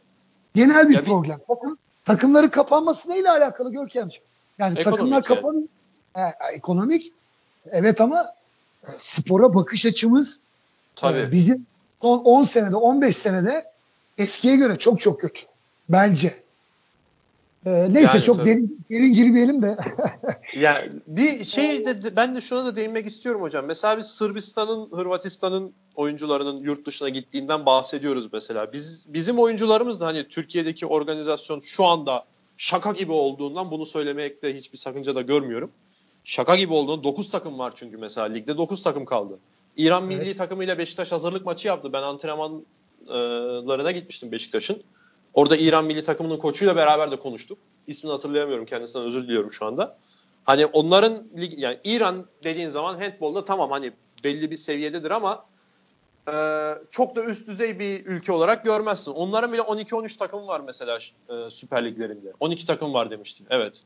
Genel 0.55 0.89
bir 0.89 0.95
Ya 0.95 1.01
bir- 1.01 1.07
problem. 1.07 1.41
Takım, 1.49 1.79
takımların 2.05 2.49
kapanması 2.49 3.11
neyle 3.11 3.31
alakalı 3.31 3.73
Görkemciğim? 3.73 4.25
Yani 4.59 4.79
Ekonomik 4.79 4.85
takımlar 4.99 5.17
yani. 5.17 5.25
kapanıyor. 5.25 5.69
E, 6.17 6.21
ekonomik. 6.55 7.13
Evet 7.67 8.01
ama 8.01 8.27
e, 8.85 8.89
spora 8.99 9.55
bakış 9.55 9.87
açımız 9.87 10.41
Tabii. 10.97 11.19
e, 11.19 11.33
bizim 11.33 11.67
son 12.03 12.19
10 12.19 12.45
senede, 12.45 12.77
15 12.77 13.17
senede 13.17 13.65
eskiye 14.19 14.57
göre 14.57 14.79
çok 14.79 15.01
çok 15.01 15.21
kötü. 15.21 15.43
Bence. 15.89 16.43
E, 17.67 17.95
neyse 17.95 18.17
Yani 18.17 18.25
çok 18.25 18.37
tabii. 18.37 18.49
derin, 18.49 18.85
derin 18.91 19.13
girmeyelim 19.13 19.63
de. 19.63 19.77
Yani 20.61 20.91
bir 21.07 21.45
şey 21.45 21.85
de 21.85 22.17
ben 22.17 22.37
de 22.37 22.41
şuna 22.41 22.65
da 22.65 22.77
değinmek 22.77 23.07
istiyorum 23.07 23.43
hocam. 23.43 23.65
Mesela 23.67 23.99
biz 23.99 24.07
Sırbistan'ın, 24.07 24.89
Hırvatistan'ın 24.93 25.73
oyuncularının 25.95 26.63
yurt 26.63 26.87
dışına 26.87 27.09
gittiğinden 27.09 27.67
bahsediyoruz 27.67 28.33
mesela. 28.33 28.73
Biz 28.73 29.07
bizim 29.09 29.39
oyuncularımız 29.39 30.01
da 30.01 30.07
hani 30.07 30.29
Türkiye'deki 30.29 30.87
organizasyon 30.87 31.61
şu 31.61 31.85
anda 31.85 32.25
şaka 32.57 32.93
gibi 32.93 33.13
olduğundan 33.13 33.71
bunu 33.71 33.87
söylemekte 33.87 34.57
hiçbir 34.57 34.79
sakınca 34.79 35.15
da 35.15 35.21
görmüyorum. 35.21 35.71
Şaka 36.25 36.57
gibi 36.57 36.73
olduğunu 36.73 37.05
9 37.05 37.31
takım 37.31 37.59
var 37.59 37.73
çünkü 37.75 37.97
mesela 37.97 38.27
ligde 38.27 38.57
9 38.59 38.83
takım 38.83 39.05
kaldı. 39.05 39.39
İran 39.77 40.05
milli 40.05 40.37
takımıyla 40.37 40.79
Beşiktaş 40.79 41.13
hazırlık 41.13 41.47
maçı 41.47 41.69
yaptı. 41.69 41.93
Ben 41.93 42.03
antrenmanlarına 42.03 43.91
gitmiştim 43.91 44.33
Beşiktaş'ın. 44.33 44.83
Orada 45.35 45.57
İran 45.57 45.85
milli 45.85 46.05
takımının 46.05 46.39
koçuyla 46.39 46.77
beraber 46.77 47.11
de 47.11 47.17
konuştuk. 47.17 47.59
İsmini 47.87 48.13
hatırlayamıyorum 48.13 48.67
kendisinden 48.67 49.07
özür 49.07 49.23
diliyorum 49.23 49.53
şu 49.53 49.67
anda. 49.67 49.97
Hani 50.45 50.67
onların 50.67 51.25
yani 51.37 51.79
İran 51.85 52.27
dediğin 52.45 52.69
zaman 52.69 53.01
handbolda 53.01 53.45
tamam 53.45 53.71
hani 53.71 53.93
belli 54.25 54.51
bir 54.51 54.57
seviyededir 54.57 55.11
ama 55.11 55.45
e, 56.29 56.35
çok 56.91 57.17
da 57.17 57.25
üst 57.25 57.49
düzey 57.49 57.79
bir 57.79 58.07
ülke 58.07 58.33
olarak 58.33 58.65
görmezsin. 58.65 59.13
Onların 59.13 59.53
bile 59.53 59.63
12-13 59.63 60.19
takım 60.19 60.47
var 60.47 60.61
mesela 60.61 60.99
e, 61.29 61.51
Süper 61.51 61.85
Liglerinde. 61.85 62.33
12 62.41 62.67
takım 62.67 62.95
var 62.95 63.11
demiştin. 63.11 63.47
Evet. 63.51 63.83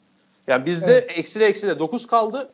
Yani 0.47 0.66
bizde 0.66 0.92
evet. 0.92 1.18
eksile 1.18 1.45
eksile 1.45 1.78
9 1.78 2.07
kaldı. 2.07 2.53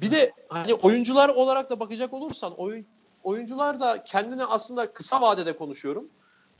Bir 0.00 0.10
de 0.10 0.32
hani 0.48 0.74
oyuncular 0.74 1.28
olarak 1.28 1.70
da 1.70 1.80
bakacak 1.80 2.12
olursan 2.12 2.52
oyun 2.56 2.86
oyuncular 3.24 3.80
da 3.80 4.04
kendini 4.04 4.44
aslında 4.44 4.92
kısa 4.92 5.20
vadede 5.20 5.56
konuşuyorum. 5.56 6.08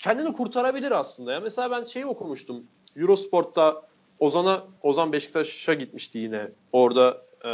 Kendini 0.02 0.32
kurtarabilir 0.32 0.90
aslında. 0.90 1.32
Ya 1.32 1.40
mesela 1.40 1.70
ben 1.70 1.84
şeyi 1.84 2.06
okumuştum. 2.06 2.64
Eurosport'ta 2.96 3.82
Ozan'a 4.18 4.64
Ozan 4.82 5.12
Beşiktaş'a 5.12 5.74
gitmişti 5.74 6.18
yine. 6.18 6.48
Orada 6.72 7.22
e, 7.44 7.50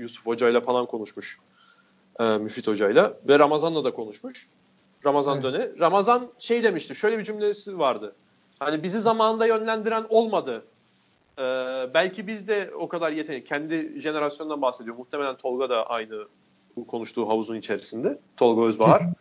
Yusuf 0.00 0.26
Hoca 0.26 0.48
ile 0.48 0.60
falan 0.60 0.86
konuşmuş. 0.86 1.38
E, 2.20 2.24
Müfit 2.24 2.66
Hoca'yla 2.66 3.14
ve 3.28 3.38
Ramazan'la 3.38 3.84
da 3.84 3.90
konuşmuş. 3.90 4.48
Ramazan 5.06 5.34
evet. 5.34 5.44
döne. 5.44 5.68
Ramazan 5.80 6.28
şey 6.38 6.62
demişti. 6.62 6.94
Şöyle 6.94 7.18
bir 7.18 7.24
cümlesi 7.24 7.78
vardı. 7.78 8.14
Hani 8.58 8.82
bizi 8.82 9.00
zamanında 9.00 9.46
yönlendiren 9.46 10.04
olmadı. 10.08 10.64
Ee, 11.38 11.42
belki 11.94 12.26
biz 12.26 12.48
de 12.48 12.70
o 12.78 12.88
kadar 12.88 13.10
yetenek. 13.12 13.46
Kendi 13.46 14.00
jenerasyondan 14.00 14.62
bahsediyor. 14.62 14.96
Muhtemelen 14.96 15.36
Tolga 15.36 15.70
da 15.70 15.86
aynı 15.90 16.24
bu 16.76 16.86
konuştuğu 16.86 17.28
havuzun 17.28 17.56
içerisinde. 17.56 18.18
Tolga 18.36 18.62
Özbahar. 18.62 19.02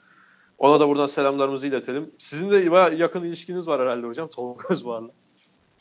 Ona 0.60 0.80
da 0.80 0.88
buradan 0.88 1.08
selamlarımızı 1.08 1.68
iletelim. 1.68 2.12
Sizin 2.18 2.52
de 2.52 2.72
bayağı 2.72 2.96
yakın 2.96 3.24
ilişkiniz 3.24 3.68
var 3.68 3.82
herhalde 3.82 4.08
hocam 4.08 4.28
Tolga 4.28 4.74
Özbahar'la. 4.74 5.10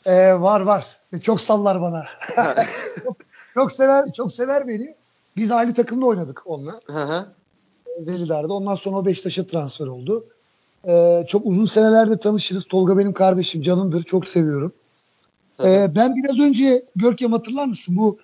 Ee, 0.05 0.33
var 0.33 0.61
var. 0.61 0.85
E, 1.13 1.19
çok 1.19 1.41
sallar 1.41 1.81
bana. 1.81 2.05
çok, 3.03 3.17
çok 3.53 3.71
sever 3.71 4.13
çok 4.13 4.33
sever 4.33 4.67
beni. 4.67 4.95
Biz 5.37 5.51
aynı 5.51 5.73
takımda 5.73 6.05
oynadık 6.05 6.41
onunla. 6.45 6.79
Hı 6.85 7.25
Zeliler'de. 8.01 8.53
Ondan 8.53 8.75
sonra 8.75 8.97
o 8.97 9.05
Beşiktaş'a 9.05 9.45
transfer 9.45 9.87
oldu. 9.87 10.25
Ee, 10.87 11.25
çok 11.27 11.45
uzun 11.45 11.65
senelerde 11.65 12.17
tanışırız. 12.17 12.65
Tolga 12.65 12.97
benim 12.97 13.13
kardeşim, 13.13 13.61
canımdır. 13.61 14.03
Çok 14.03 14.27
seviyorum. 14.27 14.73
Ee, 15.63 15.95
ben 15.95 16.15
biraz 16.15 16.39
önce 16.39 16.85
Görkem 16.95 17.31
hatırlar 17.31 17.65
mısın? 17.65 17.97
Bu 17.97 18.17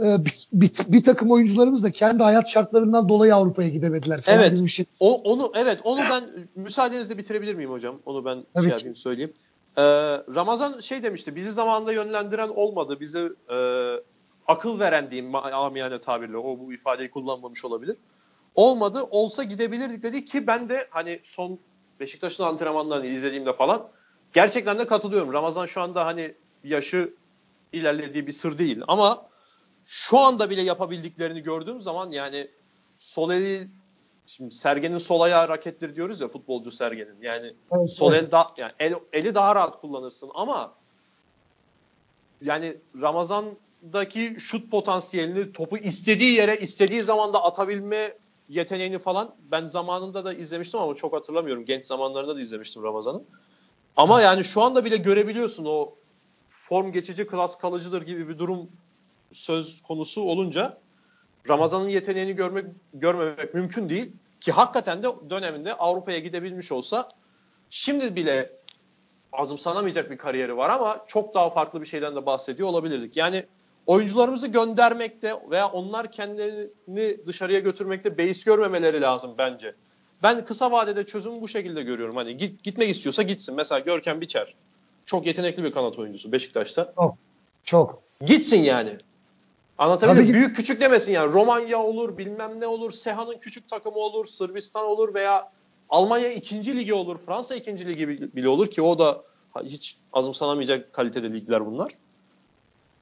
bir, 0.00 0.48
bir, 0.52 0.70
bir 0.86 1.04
takım 1.04 1.30
oyuncularımız 1.30 1.84
da 1.84 1.90
kendi 1.90 2.22
hayat 2.22 2.48
şartlarından 2.48 3.08
dolayı 3.08 3.34
Avrupa'ya 3.34 3.68
gidemediler. 3.68 4.20
Falan 4.20 4.38
evet. 4.38 4.62
Bir 4.62 4.68
şey. 4.68 4.84
O, 5.00 5.22
onu 5.22 5.52
evet 5.54 5.78
onu 5.84 6.00
ben 6.10 6.24
müsaadenizle 6.56 7.18
bitirebilir 7.18 7.54
miyim 7.54 7.70
hocam? 7.70 7.98
Onu 8.06 8.24
ben 8.24 8.44
evet. 8.54 8.64
şey 8.64 8.70
yapayım 8.70 8.96
söyleyeyim. 8.96 9.32
Ee, 9.76 9.82
Ramazan 10.34 10.80
şey 10.80 11.02
demişti. 11.02 11.36
Bizi 11.36 11.50
zamanında 11.50 11.92
yönlendiren 11.92 12.48
olmadı. 12.48 13.00
Bize 13.00 13.28
e, 13.50 13.56
akıl 14.46 14.78
veren 14.78 15.10
diyeyim 15.10 15.34
amiyane 15.34 16.00
tabirle. 16.00 16.36
O 16.36 16.58
bu 16.58 16.72
ifadeyi 16.72 17.10
kullanmamış 17.10 17.64
olabilir. 17.64 17.96
Olmadı. 18.54 19.02
Olsa 19.10 19.42
gidebilirdik 19.42 20.02
dedi 20.02 20.24
ki 20.24 20.46
ben 20.46 20.68
de 20.68 20.88
hani 20.90 21.20
son 21.24 21.58
Beşiktaş'ın 22.00 22.44
antrenmanlarını 22.44 23.06
izlediğimde 23.06 23.52
falan 23.52 23.88
gerçekten 24.32 24.78
de 24.78 24.86
katılıyorum. 24.86 25.32
Ramazan 25.32 25.66
şu 25.66 25.80
anda 25.80 26.06
hani 26.06 26.34
yaşı 26.64 27.14
ilerlediği 27.72 28.26
bir 28.26 28.32
sır 28.32 28.58
değil 28.58 28.82
ama 28.88 29.29
şu 29.84 30.18
anda 30.18 30.50
bile 30.50 30.62
yapabildiklerini 30.62 31.40
gördüğüm 31.40 31.80
zaman 31.80 32.10
yani 32.10 32.48
sol 32.98 33.30
eli 33.30 33.68
şimdi 34.26 34.54
Sergen'in 34.54 34.98
sol 34.98 35.20
ayağı 35.20 35.48
raketleri 35.48 35.96
diyoruz 35.96 36.20
ya 36.20 36.28
futbolcu 36.28 36.70
Sergen'in. 36.70 37.22
Yani 37.22 37.54
evet, 37.78 37.90
sol 37.90 38.12
evet. 38.12 38.24
el 38.24 38.30
da, 38.30 38.50
yani 38.56 38.72
el, 38.78 38.94
eli 39.12 39.34
daha 39.34 39.54
rahat 39.54 39.80
kullanırsın 39.80 40.30
ama 40.34 40.74
yani 42.42 42.76
Ramazan'daki 43.00 44.36
şut 44.38 44.70
potansiyelini 44.70 45.52
topu 45.52 45.76
istediği 45.76 46.32
yere 46.32 46.56
istediği 46.56 47.02
zaman 47.02 47.32
da 47.32 47.44
atabilme 47.44 48.16
yeteneğini 48.48 48.98
falan 48.98 49.34
ben 49.50 49.66
zamanında 49.66 50.24
da 50.24 50.32
izlemiştim 50.32 50.80
ama 50.80 50.94
çok 50.94 51.12
hatırlamıyorum. 51.12 51.64
Genç 51.64 51.86
zamanlarında 51.86 52.36
da 52.36 52.40
izlemiştim 52.40 52.82
Ramazan'ın. 52.82 53.24
Ama 53.96 54.20
yani 54.20 54.44
şu 54.44 54.62
anda 54.62 54.84
bile 54.84 54.96
görebiliyorsun 54.96 55.64
o 55.64 55.94
form 56.48 56.92
geçici 56.92 57.26
klas 57.26 57.58
kalıcıdır 57.58 58.02
gibi 58.02 58.28
bir 58.28 58.38
durum 58.38 58.70
söz 59.32 59.82
konusu 59.82 60.22
olunca 60.22 60.78
Ramazan'ın 61.48 61.88
yeteneğini 61.88 62.32
görmek 62.32 62.64
görmemek 62.94 63.54
mümkün 63.54 63.88
değil 63.88 64.12
ki 64.40 64.52
hakikaten 64.52 65.02
de 65.02 65.08
döneminde 65.30 65.74
Avrupa'ya 65.74 66.18
gidebilmiş 66.18 66.72
olsa 66.72 67.08
şimdi 67.70 68.16
bile 68.16 68.52
azımsanamayacak 69.32 70.10
bir 70.10 70.18
kariyeri 70.18 70.56
var 70.56 70.70
ama 70.70 71.04
çok 71.06 71.34
daha 71.34 71.50
farklı 71.50 71.80
bir 71.80 71.86
şeyden 71.86 72.16
de 72.16 72.26
bahsediyor 72.26 72.68
olabilirdik. 72.68 73.16
Yani 73.16 73.46
oyuncularımızı 73.86 74.46
göndermekte 74.46 75.34
veya 75.50 75.68
onlar 75.68 76.12
kendilerini 76.12 77.26
dışarıya 77.26 77.60
götürmekte 77.60 78.18
beis 78.18 78.44
görmemeleri 78.44 79.00
lazım 79.00 79.34
bence. 79.38 79.74
Ben 80.22 80.44
kısa 80.44 80.72
vadede 80.72 81.06
çözümü 81.06 81.40
bu 81.40 81.48
şekilde 81.48 81.82
görüyorum. 81.82 82.16
Hani 82.16 82.36
git, 82.36 82.62
gitmek 82.62 82.90
istiyorsa 82.90 83.22
gitsin. 83.22 83.54
Mesela 83.54 83.78
Görkem 83.78 84.20
Biçer. 84.20 84.54
Çok 85.06 85.26
yetenekli 85.26 85.64
bir 85.64 85.72
kanat 85.72 85.98
oyuncusu 85.98 86.32
Beşiktaş'ta. 86.32 86.92
Çok. 86.96 87.14
Çok. 87.64 88.02
Gitsin 88.26 88.62
yani. 88.62 88.98
Anlatabiliyor 89.80 90.26
muyum? 90.26 90.34
Büyük 90.34 90.56
küçük 90.56 90.80
demesin 90.80 91.12
yani. 91.12 91.32
Romanya 91.32 91.82
olur, 91.82 92.18
bilmem 92.18 92.60
ne 92.60 92.66
olur, 92.66 92.92
Seha'nın 92.92 93.38
küçük 93.38 93.68
takımı 93.68 93.96
olur, 93.96 94.26
Sırbistan 94.26 94.84
olur 94.84 95.14
veya 95.14 95.50
Almanya 95.90 96.32
ikinci 96.32 96.76
ligi 96.76 96.94
olur, 96.94 97.18
Fransa 97.18 97.54
ikinci 97.54 97.86
ligi 97.86 98.08
bile 98.08 98.48
olur 98.48 98.66
ki 98.66 98.82
o 98.82 98.98
da 98.98 99.22
hiç 99.64 99.96
azımsanamayacak 100.12 100.92
kalitede 100.92 101.32
ligler 101.32 101.66
bunlar. 101.66 101.92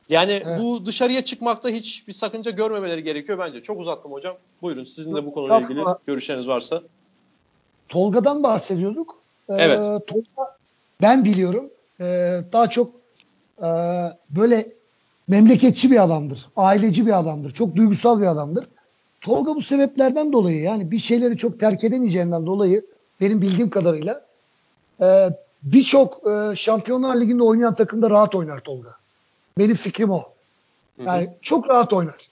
Yani 0.09 0.33
evet. 0.33 0.61
bu 0.61 0.87
dışarıya 0.87 1.25
çıkmakta 1.25 1.69
hiç 1.69 2.09
bir 2.09 2.13
sakınca 2.13 2.51
görmemeleri 2.51 3.03
gerekiyor 3.03 3.39
bence. 3.39 3.63
Çok 3.63 3.81
uzattım 3.81 4.13
hocam. 4.13 4.37
Buyurun 4.63 4.85
sizin 4.85 5.15
de 5.15 5.27
bu 5.27 5.35
konuyla 5.35 5.61
ilgili 5.61 5.85
görüşleriniz 6.07 6.49
varsa. 6.49 6.83
Tolga'dan 7.89 8.43
bahsediyorduk. 8.43 9.15
Ee, 9.49 9.55
evet. 9.55 10.07
Tolga 10.07 10.57
ben 11.03 11.25
biliyorum 11.25 11.71
e, 12.01 12.05
daha 12.53 12.69
çok 12.69 12.91
e, 13.63 13.69
böyle 14.31 14.78
memleketçi 15.29 15.91
bir 15.91 16.03
adamdır. 16.03 16.49
Aileci 16.57 17.07
bir 17.07 17.19
adamdır. 17.19 17.51
Çok 17.51 17.77
duygusal 17.77 18.21
bir 18.21 18.27
adamdır. 18.27 18.67
Tolga 19.21 19.55
bu 19.55 19.61
sebeplerden 19.61 20.33
dolayı 20.33 20.61
yani 20.61 20.91
bir 20.91 20.99
şeyleri 20.99 21.37
çok 21.37 21.61
terk 21.61 21.85
edemeyeceğinden 21.85 22.47
dolayı 22.47 22.87
benim 23.21 23.43
bildiğim 23.43 23.71
kadarıyla 23.71 24.25
e, 25.01 25.29
birçok 25.63 26.27
e, 26.29 26.57
Şampiyonlar 26.57 27.21
Ligi'nde 27.21 27.43
oynayan 27.43 27.75
takımda 27.75 28.11
rahat 28.11 28.35
oynar 28.35 28.61
Tolga. 28.61 28.91
Benim 29.59 29.75
fikrim 29.75 30.11
o. 30.11 30.23
Yani 31.05 31.27
hı 31.27 31.31
hı. 31.31 31.35
çok 31.43 31.69
rahat 31.69 31.93
oynar. 31.93 32.29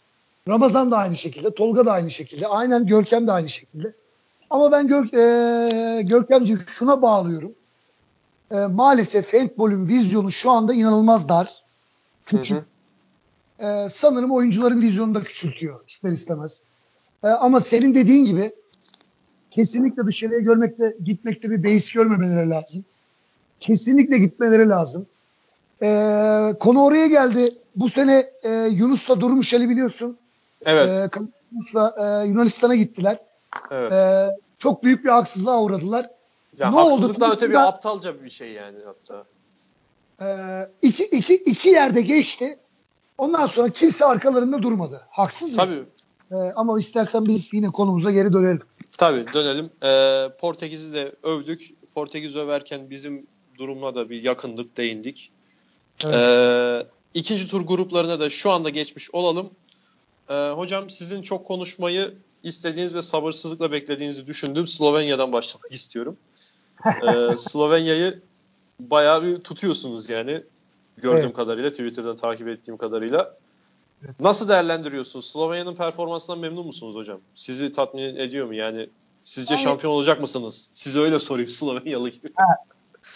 Ramazan 0.48 0.90
da 0.90 0.96
aynı 0.96 1.16
şekilde, 1.16 1.54
Tolga 1.54 1.86
da 1.86 1.92
aynı 1.92 2.10
şekilde, 2.10 2.46
aynen 2.46 2.86
Görkem 2.86 3.26
de 3.26 3.32
aynı 3.32 3.48
şekilde. 3.48 3.92
Ama 4.50 4.72
ben 4.72 4.88
Gör, 4.88 5.04
e, 5.04 6.02
Görkemciğim 6.02 6.60
şuna 6.66 7.02
bağlıyorum. 7.02 7.52
E, 8.50 8.54
maalesef 8.54 9.34
handbolün 9.34 9.88
vizyonu 9.88 10.32
şu 10.32 10.50
anda 10.50 10.74
inanılmaz 10.74 11.28
dar. 11.28 11.62
Küçük. 12.26 12.56
Hı 12.56 12.60
hı. 12.60 12.64
E, 13.60 13.88
sanırım 13.90 14.32
oyuncuların 14.32 14.80
vizyonu 14.80 15.14
da 15.14 15.22
küçültüyor 15.22 15.80
ister 15.88 16.10
istemez. 16.12 16.62
E, 17.24 17.28
ama 17.28 17.60
senin 17.60 17.94
dediğin 17.94 18.24
gibi 18.24 18.52
kesinlikle 19.50 20.04
dışarıya 20.04 20.40
görmekte, 20.40 20.96
gitmekte 21.04 21.50
bir 21.50 21.62
beis 21.62 21.92
görmemeleri 21.92 22.50
lazım. 22.50 22.84
Kesinlikle 23.60 24.18
gitmeleri 24.18 24.68
lazım. 24.68 25.06
E, 25.82 25.88
konu 26.60 26.84
oraya 26.84 27.06
geldi. 27.06 27.54
Bu 27.76 27.88
sene 27.88 28.30
e, 28.42 28.50
Yunus'la 28.52 29.20
Durmuş 29.20 29.54
Ali 29.54 29.68
biliyorsun. 29.68 30.18
Evet. 30.64 30.88
E, 30.88 31.20
Yunus'la 31.52 31.94
e, 31.98 32.28
Yunanistan'a 32.28 32.74
gittiler. 32.74 33.18
Evet. 33.70 33.92
E, 33.92 34.30
çok 34.58 34.82
büyük 34.84 35.04
bir 35.04 35.08
haksızlığa 35.08 35.62
uğradılar. 35.62 36.10
Ya 36.58 36.70
ne 36.70 36.76
oldu? 36.76 37.14
öte 37.32 37.50
bir 37.50 37.68
aptalca 37.68 38.22
bir 38.24 38.30
şey 38.30 38.52
yani 38.52 38.78
hatta. 38.86 39.24
E, 40.20 40.26
iki, 40.82 41.04
iki, 41.04 41.34
iki 41.34 41.68
yerde 41.68 42.00
geçti. 42.00 42.58
Ondan 43.18 43.46
sonra 43.46 43.68
kimse 43.68 44.04
arkalarında 44.04 44.62
durmadı. 44.62 45.02
Haksız 45.10 45.50
mı? 45.52 45.56
Tabii. 45.56 45.84
E, 46.30 46.52
ama 46.56 46.78
istersen 46.78 47.26
biz 47.26 47.54
yine 47.54 47.66
konumuza 47.66 48.10
geri 48.10 48.32
dönelim. 48.32 48.62
Tabii 48.98 49.26
dönelim. 49.34 49.70
E, 49.82 50.28
Portekiz'i 50.40 50.92
de 50.92 51.12
övdük. 51.22 51.74
Portekiz 51.94 52.36
överken 52.36 52.90
bizim 52.90 53.26
durumla 53.58 53.94
da 53.94 54.10
bir 54.10 54.22
yakındık, 54.22 54.76
değindik. 54.76 55.32
Evet. 56.04 56.14
E, 56.14 56.86
ikinci 57.14 57.48
tur 57.48 57.60
gruplarına 57.60 58.20
da 58.20 58.30
şu 58.30 58.50
anda 58.50 58.70
geçmiş 58.70 59.10
olalım. 59.14 59.50
E, 60.28 60.50
hocam 60.50 60.90
sizin 60.90 61.22
çok 61.22 61.46
konuşmayı 61.46 62.14
istediğiniz 62.42 62.94
ve 62.94 63.02
sabırsızlıkla 63.02 63.72
beklediğinizi 63.72 64.26
düşündüğüm 64.26 64.66
Slovenya'dan 64.66 65.32
başlamak 65.32 65.72
istiyorum. 65.72 66.16
ee, 66.86 67.36
Slovenya'yı 67.38 68.22
bayağı 68.80 69.22
bir 69.22 69.38
tutuyorsunuz 69.40 70.08
yani. 70.08 70.42
Gördüğüm 71.02 71.24
evet. 71.24 71.36
kadarıyla, 71.36 71.70
Twitter'dan 71.70 72.16
takip 72.16 72.48
ettiğim 72.48 72.76
kadarıyla. 72.76 73.34
Nasıl 74.20 74.48
değerlendiriyorsunuz? 74.48 75.30
Slovenya'nın 75.30 75.74
performansından 75.74 76.38
memnun 76.38 76.66
musunuz 76.66 76.94
hocam? 76.94 77.18
Sizi 77.34 77.72
tatmin 77.72 78.16
ediyor 78.16 78.46
mu? 78.46 78.54
Yani 78.54 78.88
sizce 79.24 79.54
Yani- 79.54 79.64
şampiyon 79.64 79.92
olacak 79.92 80.20
mısınız? 80.20 80.70
Size 80.74 81.00
öyle 81.00 81.18
sorayım 81.18 81.50
Slovenyalı 81.50 82.08
gibi. 82.08 82.32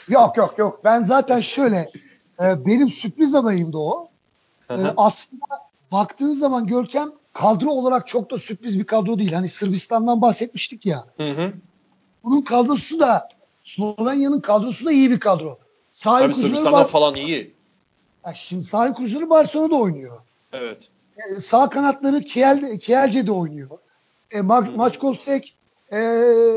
Yok 0.08 0.36
yok 0.36 0.58
yok. 0.58 0.80
Ben 0.84 1.02
zaten 1.02 1.40
şöyle 1.40 1.90
e, 2.40 2.66
benim 2.66 2.88
sürpriz 2.88 3.34
adayımdı 3.34 3.76
o. 3.78 4.08
Hı 4.68 4.74
E, 4.74 4.94
aslında 4.96 5.44
baktığın 5.92 6.34
zaman 6.34 6.66
Görkem 6.66 7.12
kadro 7.32 7.70
olarak 7.70 8.06
çok 8.06 8.30
da 8.30 8.38
sürpriz 8.38 8.78
bir 8.78 8.84
kadro 8.84 9.18
değil. 9.18 9.32
Hani 9.32 9.48
Sırbistan'dan 9.48 10.22
bahsetmiştik 10.22 10.86
ya. 10.86 11.04
Hı 11.16 11.30
hı. 11.30 11.52
Bunun 12.24 12.42
kadrosu 12.42 13.00
da 13.00 13.28
Slovenya'nın 13.62 14.40
kadrosu 14.40 14.86
da 14.86 14.92
iyi 14.92 15.10
bir 15.10 15.20
kadro. 15.20 15.58
Sahip 15.92 16.24
Tabii 16.24 16.34
Sırbistan'dan 16.34 16.72
var. 16.72 16.88
falan 16.88 17.14
iyi. 17.14 17.54
Ya 18.26 18.34
Şimdi 18.34 18.62
sahip 18.62 18.96
kurucuları 18.96 19.30
Barcelona'da 19.30 19.76
oynuyor. 19.76 20.20
Evet. 20.52 20.88
E, 21.16 21.40
sağ 21.40 21.70
kanatları 21.70 22.20
Kiel, 22.20 22.78
Kielce'de 22.78 23.32
oynuyor. 23.32 23.70
E, 24.30 24.38
Ma- 24.38 24.66
Hı 24.66 24.72
hı. 24.72 24.76
Maç 24.76 24.98
Kostek 24.98 25.54
e, 25.92 25.98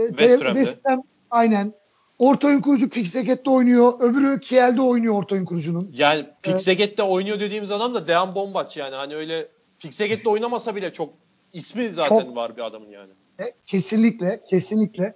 West 0.09 0.79
Ham 0.85 1.03
aynen. 1.31 1.73
Orta 2.19 2.47
oyun 2.47 2.61
kurucu 2.61 2.89
Pixeket'te 2.89 3.49
oynuyor. 3.49 3.93
Öbürü 3.99 4.39
Kiel'de 4.39 4.81
oynuyor 4.81 5.13
orta 5.13 5.35
oyun 5.35 5.45
kurucunun. 5.45 5.91
Yani 5.93 6.25
Pixeget'te 6.41 7.03
oynuyor 7.03 7.39
dediğimiz 7.39 7.71
adam 7.71 7.95
da 7.95 8.07
Dejan 8.07 8.35
Bombaç 8.35 8.77
yani. 8.77 8.95
Hani 8.95 9.15
öyle 9.15 9.47
Pixeget'te 9.79 10.29
oynamasa 10.29 10.75
bile 10.75 10.93
çok 10.93 11.09
ismi 11.53 11.89
zaten 11.93 12.19
Çok- 12.19 12.35
var 12.35 12.57
bir 12.57 12.61
adamın 12.61 12.89
yani. 12.89 13.11
E, 13.39 13.43
kesinlikle, 13.65 14.41
kesinlikle. 14.49 15.15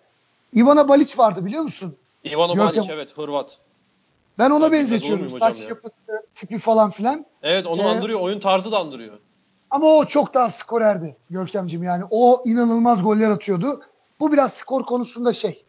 Ivana 0.55 0.89
Balic 0.89 1.17
vardı 1.17 1.45
biliyor 1.45 1.63
musun? 1.63 1.95
Görkem- 2.55 2.83
Balic 2.83 2.93
evet 2.93 3.17
Hırvat. 3.17 3.57
Ben 4.39 4.49
ona 4.49 4.71
bilmez 4.71 4.91
benzetiyorum. 4.91 5.29
Saç 5.29 5.63
ya? 5.63 5.69
yapısı, 5.69 5.93
tipi 6.35 6.59
falan 6.59 6.91
filan. 6.91 7.25
Evet 7.43 7.67
onu 7.67 7.81
Ee, 7.81 7.85
andırıyor. 7.85 8.19
Oyun 8.19 8.39
tarzı 8.39 8.71
da 8.71 8.77
andırıyor. 8.79 9.17
Ama 9.71 9.87
o 9.87 10.05
çok 10.05 10.33
daha 10.33 10.49
skorerdi 10.49 11.15
Görkemciğim 11.29 11.83
yani. 11.83 12.03
O 12.11 12.43
inanılmaz 12.45 13.03
goller 13.03 13.29
atıyordu. 13.29 13.81
Bu 14.19 14.31
biraz 14.33 14.53
skor 14.53 14.83
konusunda 14.83 15.33
şey. 15.33 15.63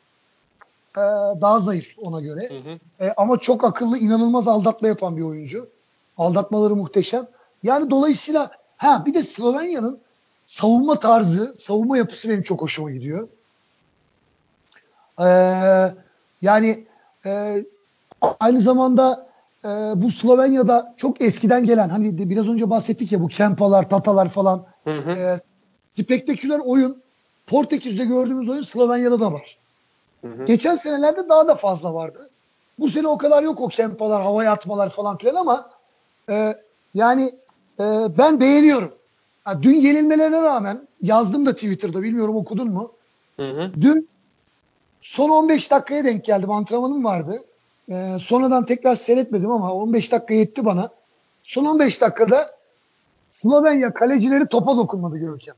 e, 0.96 1.00
daha 1.40 1.58
zayıf 1.60 1.94
ona 1.98 2.20
göre. 2.20 2.48
Hı 2.48 2.54
hı. 2.70 3.06
E, 3.06 3.14
ama 3.16 3.38
çok 3.38 3.64
akıllı, 3.64 3.98
inanılmaz 3.98 4.48
aldatma 4.48 4.88
yapan 4.88 5.16
bir 5.16 5.22
oyuncu. 5.22 5.68
Aldatmaları 6.18 6.76
muhteşem. 6.76 7.26
Yani 7.62 7.90
dolayısıyla 7.90 8.50
ha 8.76 9.02
bir 9.06 9.14
de 9.14 9.22
Slovenya'nın 9.22 9.98
savunma 10.46 10.98
tarzı, 11.00 11.54
savunma 11.56 11.98
yapısı 11.98 12.28
benim 12.28 12.42
çok 12.42 12.62
hoşuma 12.62 12.90
gidiyor. 12.90 13.28
E, 15.20 15.28
yani 16.42 16.86
e, 17.26 17.64
aynı 18.40 18.60
zamanda 18.60 19.28
e, 19.64 19.68
bu 19.94 20.10
Slovenya'da 20.10 20.94
çok 20.96 21.20
eskiden 21.20 21.64
gelen 21.64 21.88
hani 21.88 22.30
biraz 22.30 22.48
önce 22.48 22.70
bahsettik 22.70 23.12
ya 23.12 23.20
bu 23.20 23.28
Kempalar, 23.28 23.88
Tatalar 23.88 24.28
falan 24.28 24.64
Hı 24.84 24.98
hı. 24.98 25.10
e, 25.10 25.38
spektaküler 26.02 26.58
oyun 26.58 27.02
Portekiz'de 27.46 28.04
gördüğümüz 28.04 28.48
oyun 28.48 28.62
Slovenya'da 28.62 29.20
da 29.20 29.32
var. 29.32 29.58
Hı 30.22 30.28
hı. 30.28 30.44
Geçen 30.44 30.76
senelerde 30.76 31.28
daha 31.28 31.48
da 31.48 31.54
fazla 31.54 31.94
vardı. 31.94 32.30
Bu 32.78 32.88
sene 32.88 33.08
o 33.08 33.18
kadar 33.18 33.42
yok 33.42 33.60
o 33.60 33.68
kempalar, 33.68 34.22
havaya 34.22 34.52
atmalar 34.52 34.90
falan 34.90 35.16
filan 35.16 35.34
ama 35.34 35.70
e, 36.30 36.56
yani 36.94 37.32
e, 37.80 37.84
ben 38.18 38.40
beğeniyorum. 38.40 38.92
Ha, 39.44 39.62
dün 39.62 39.74
yenilmelerine 39.74 40.42
rağmen 40.42 40.88
yazdım 41.02 41.46
da 41.46 41.54
Twitter'da 41.54 42.02
bilmiyorum 42.02 42.36
okudun 42.36 42.70
mu? 42.70 42.92
Hı 43.36 43.50
hı. 43.50 43.70
Dün 43.80 44.08
son 45.00 45.30
15 45.30 45.70
dakikaya 45.70 46.04
denk 46.04 46.24
geldim. 46.24 46.50
Antrenmanım 46.50 47.04
vardı. 47.04 47.44
E, 47.90 48.16
sonradan 48.20 48.64
tekrar 48.66 48.94
seyretmedim 48.94 49.50
ama 49.50 49.74
15 49.74 50.12
dakika 50.12 50.34
yetti 50.34 50.64
bana. 50.64 50.90
Son 51.42 51.64
15 51.64 52.00
dakikada 52.00 52.50
Slovenya 53.30 53.94
kalecileri 53.94 54.46
topa 54.46 54.76
dokunmadı 54.76 55.16
Görkem. 55.16 55.54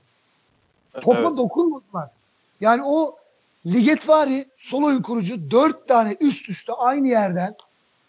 Topa 1.00 1.18
Evet. 1.18 1.36
dokunmadılar. 1.36 2.08
Yani 2.60 2.82
o 2.84 3.16
Ligetvari 3.66 4.46
sol 4.56 4.82
oyun 4.82 5.02
kurucu 5.02 5.50
dört 5.50 5.88
tane 5.88 6.16
üst 6.20 6.48
üste 6.48 6.72
aynı 6.72 7.08
yerden 7.08 7.54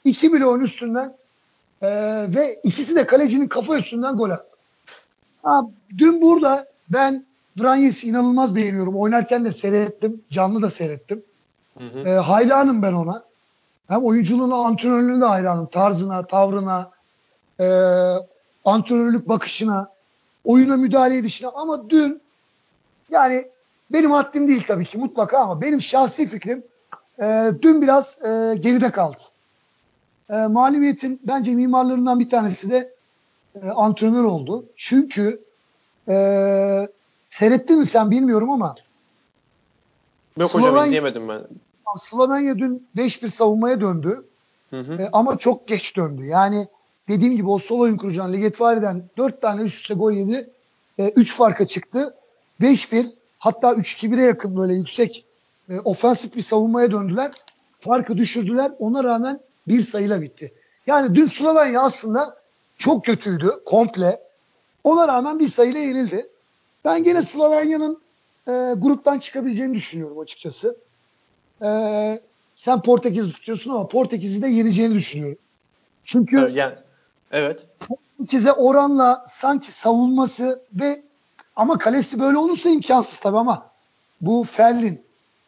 iki 0.04 0.34
bloğun 0.34 0.60
üstünden 0.60 1.16
eee, 1.84 2.36
ve 2.36 2.60
ikisi 2.64 2.96
de 2.96 3.06
kalecinin 3.06 3.48
kafa 3.48 3.78
üstünden 3.78 4.18
gol 4.18 4.30
attı. 4.30 4.58
Ha, 5.44 5.62
dün 5.98 6.22
burada 6.22 6.66
ben 6.90 7.26
Vranjes'i 7.60 8.08
inanılmaz 8.08 8.56
beğeniyorum. 8.56 8.96
Oynarken 8.96 9.46
de 9.46 9.52
seyrettim. 9.52 10.22
Canlı 10.32 10.62
da 10.62 10.70
seyrettim. 10.70 11.24
Hı 11.78 11.84
hı. 11.84 12.00
Eee, 12.00 12.14
hayranım 12.16 12.82
ben 12.82 12.94
ona. 12.94 13.24
Hem 13.92 14.06
oyunculuğuna, 14.06 14.56
antrenörlüğüne 14.56 15.22
de 15.22 15.26
hayranım. 15.26 15.66
Tarzına, 15.66 16.26
tavrına, 16.28 16.92
eee 17.60 18.16
antrenörlük 18.66 19.30
bakışına, 19.30 19.88
oyuna 20.46 20.78
müdahale 20.78 21.18
edişine. 21.18 21.50
Ama 21.50 21.90
dün 21.90 22.22
yani 23.10 23.48
benim 23.90 24.12
haddim 24.12 24.48
değil 24.48 24.64
tabii 24.68 24.86
ki 24.86 24.98
mutlaka 24.98 25.38
ama 25.40 25.62
benim 25.62 25.82
şahsi 25.82 26.28
fikrim 26.28 26.64
e, 27.22 27.52
dün 27.62 27.82
biraz 27.82 28.18
e, 28.26 28.56
geride 28.60 28.92
kaldı. 28.92 29.22
E, 30.30 30.34
mağlubiyetin 30.36 31.20
bence 31.28 31.52
mimarlarından 31.52 32.20
bir 32.20 32.30
tanesi 32.30 32.70
de 32.72 32.94
e, 33.64 33.70
antrenör 33.70 34.24
oldu. 34.24 34.66
Çünkü 34.76 35.42
e, 36.08 36.88
seyrettin 37.30 37.78
mi 37.80 37.86
sen 37.86 38.12
bilmiyorum 38.12 38.50
ama 38.50 38.76
Yok 40.40 40.54
hocam 40.56 40.76
Slovenya- 40.76 40.86
izleyemedim 40.86 41.30
ben. 41.30 41.42
Slovenya 41.98 42.60
dün 42.60 42.88
5-1 42.98 43.30
savunmaya 43.30 43.82
döndü. 43.82 44.26
Hı 44.70 44.80
hı. 44.80 44.94
E, 44.94 45.10
ama 45.14 45.38
çok 45.38 45.68
geç 45.68 45.96
döndü. 45.96 46.26
Yani 46.26 46.68
dediğim 47.10 47.36
gibi 47.36 47.50
o 47.50 47.60
sol 47.60 47.80
oyun 47.80 47.98
kurucudan 47.98 48.34
Ligetvari'den 48.34 49.04
4 49.18 49.42
tane 49.42 49.62
üst 49.62 49.82
üste 49.82 49.94
gol 49.94 50.12
yedi. 50.12 50.50
3 50.98 51.36
farka 51.36 51.68
çıktı. 51.68 52.16
5-1 52.62 53.08
hatta 53.40 53.72
3-2-1'e 53.72 54.26
yakın 54.26 54.58
böyle 54.58 54.74
yüksek 54.74 55.26
e, 55.70 55.80
ofensif 55.80 56.36
bir 56.36 56.42
savunmaya 56.42 56.92
döndüler. 56.92 57.32
Farkı 57.80 58.18
düşürdüler. 58.18 58.72
Ona 58.80 59.04
rağmen 59.04 59.40
bir 59.68 59.82
sayıyla 59.82 60.22
bitti. 60.22 60.54
Yani 60.88 61.16
dün 61.16 61.26
Slovenya 61.26 61.82
aslında 61.82 62.38
çok 62.78 63.06
kötüydü 63.06 63.52
komple. 63.66 64.20
Ona 64.84 65.08
rağmen 65.08 65.40
bir 65.40 65.48
sayıyla 65.48 65.80
yenildi. 65.80 66.30
Ben 66.86 67.04
gene 67.04 67.22
Slovenya'nın 67.22 68.02
e, 68.48 68.52
gruptan 68.78 69.20
çıkabileceğini 69.20 69.74
düşünüyorum 69.74 70.20
açıkçası. 70.20 70.78
E, 71.64 72.20
sen 72.56 72.82
Portekiz'i 72.82 73.32
tutuyorsun 73.32 73.72
ama 73.72 73.88
Portekiz'i 73.88 74.42
de 74.42 74.48
yeneceğini 74.48 74.94
düşünüyorum. 74.96 75.38
Çünkü 76.04 76.40
Evet, 76.40 76.56
Yani, 76.56 76.76
evet. 77.32 77.66
Portekiz'e 77.80 78.52
oranla 78.52 79.26
sanki 79.28 79.72
savunması 79.72 80.62
ve 80.74 81.04
ama 81.56 81.78
kalesi 81.78 82.20
böyle 82.20 82.38
olursa 82.38 82.70
imkansız 82.70 83.20
tabii 83.20 83.38
ama 83.38 83.70
bu 84.22 84.44
Ferlin 84.44 85.02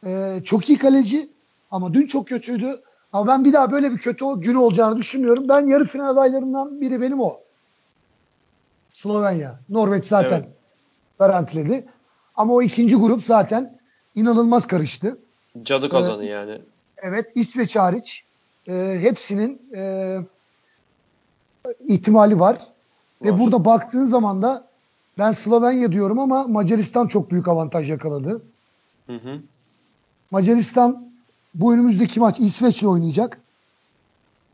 e, 0.05 0.39
çok 0.45 0.70
iyi 0.70 0.78
kaleci 0.78 1.30
ama 1.72 1.93
dün 1.93 2.07
çok 2.07 2.28
kötüydü. 2.28 2.82
Ama 3.14 3.28
ben 3.28 3.45
bir 3.45 3.53
daha 3.53 3.72
böyle 3.72 3.91
bir 3.91 3.97
kötü 3.97 4.26
gün 4.38 4.55
olacağını 4.55 4.97
düşünmüyorum. 4.97 5.49
Ben 5.49 5.68
yarı 5.68 5.86
final 5.86 6.09
adaylarından 6.09 6.82
biri 6.82 7.01
benim 7.01 7.20
o. 7.22 7.39
Slovenya. 8.91 9.59
Norveç 9.70 10.05
zaten 10.05 10.38
Evet. 10.38 10.49
garantiledi. 11.20 11.86
Ama 12.36 12.53
o 12.53 12.61
ikinci 12.61 12.95
grup 12.95 13.26
zaten 13.26 13.80
inanılmaz 14.16 14.68
karıştı. 14.68 15.18
Cadı 15.62 15.89
kazanı 15.89 16.26
yani. 16.26 16.62
Evet 16.97 17.32
İsveç 17.36 17.76
hariç 17.76 18.24
e, 18.68 18.97
hepsinin 19.01 19.62
e, 19.76 20.18
ihtimali 21.88 22.39
var. 22.39 22.58
Ve 23.24 23.32
Var. 23.32 23.39
burada 23.39 23.66
baktığın 23.66 24.06
zaman 24.06 24.41
da 24.41 24.68
ben 25.18 25.32
Slovenya 25.32 25.91
diyorum 25.91 26.20
ama 26.20 26.47
Macaristan 26.47 27.08
çok 27.08 27.32
büyük 27.32 27.47
avantaj 27.47 27.89
yakaladı. 27.89 28.41
Hı 29.08 29.16
hı. 29.16 29.41
Macaristan 30.32 31.10
bu 31.54 31.74
önümüzdeki 31.74 32.20
maç 32.20 32.39
İsveç'le 32.39 32.84
oynayacak. 32.84 33.39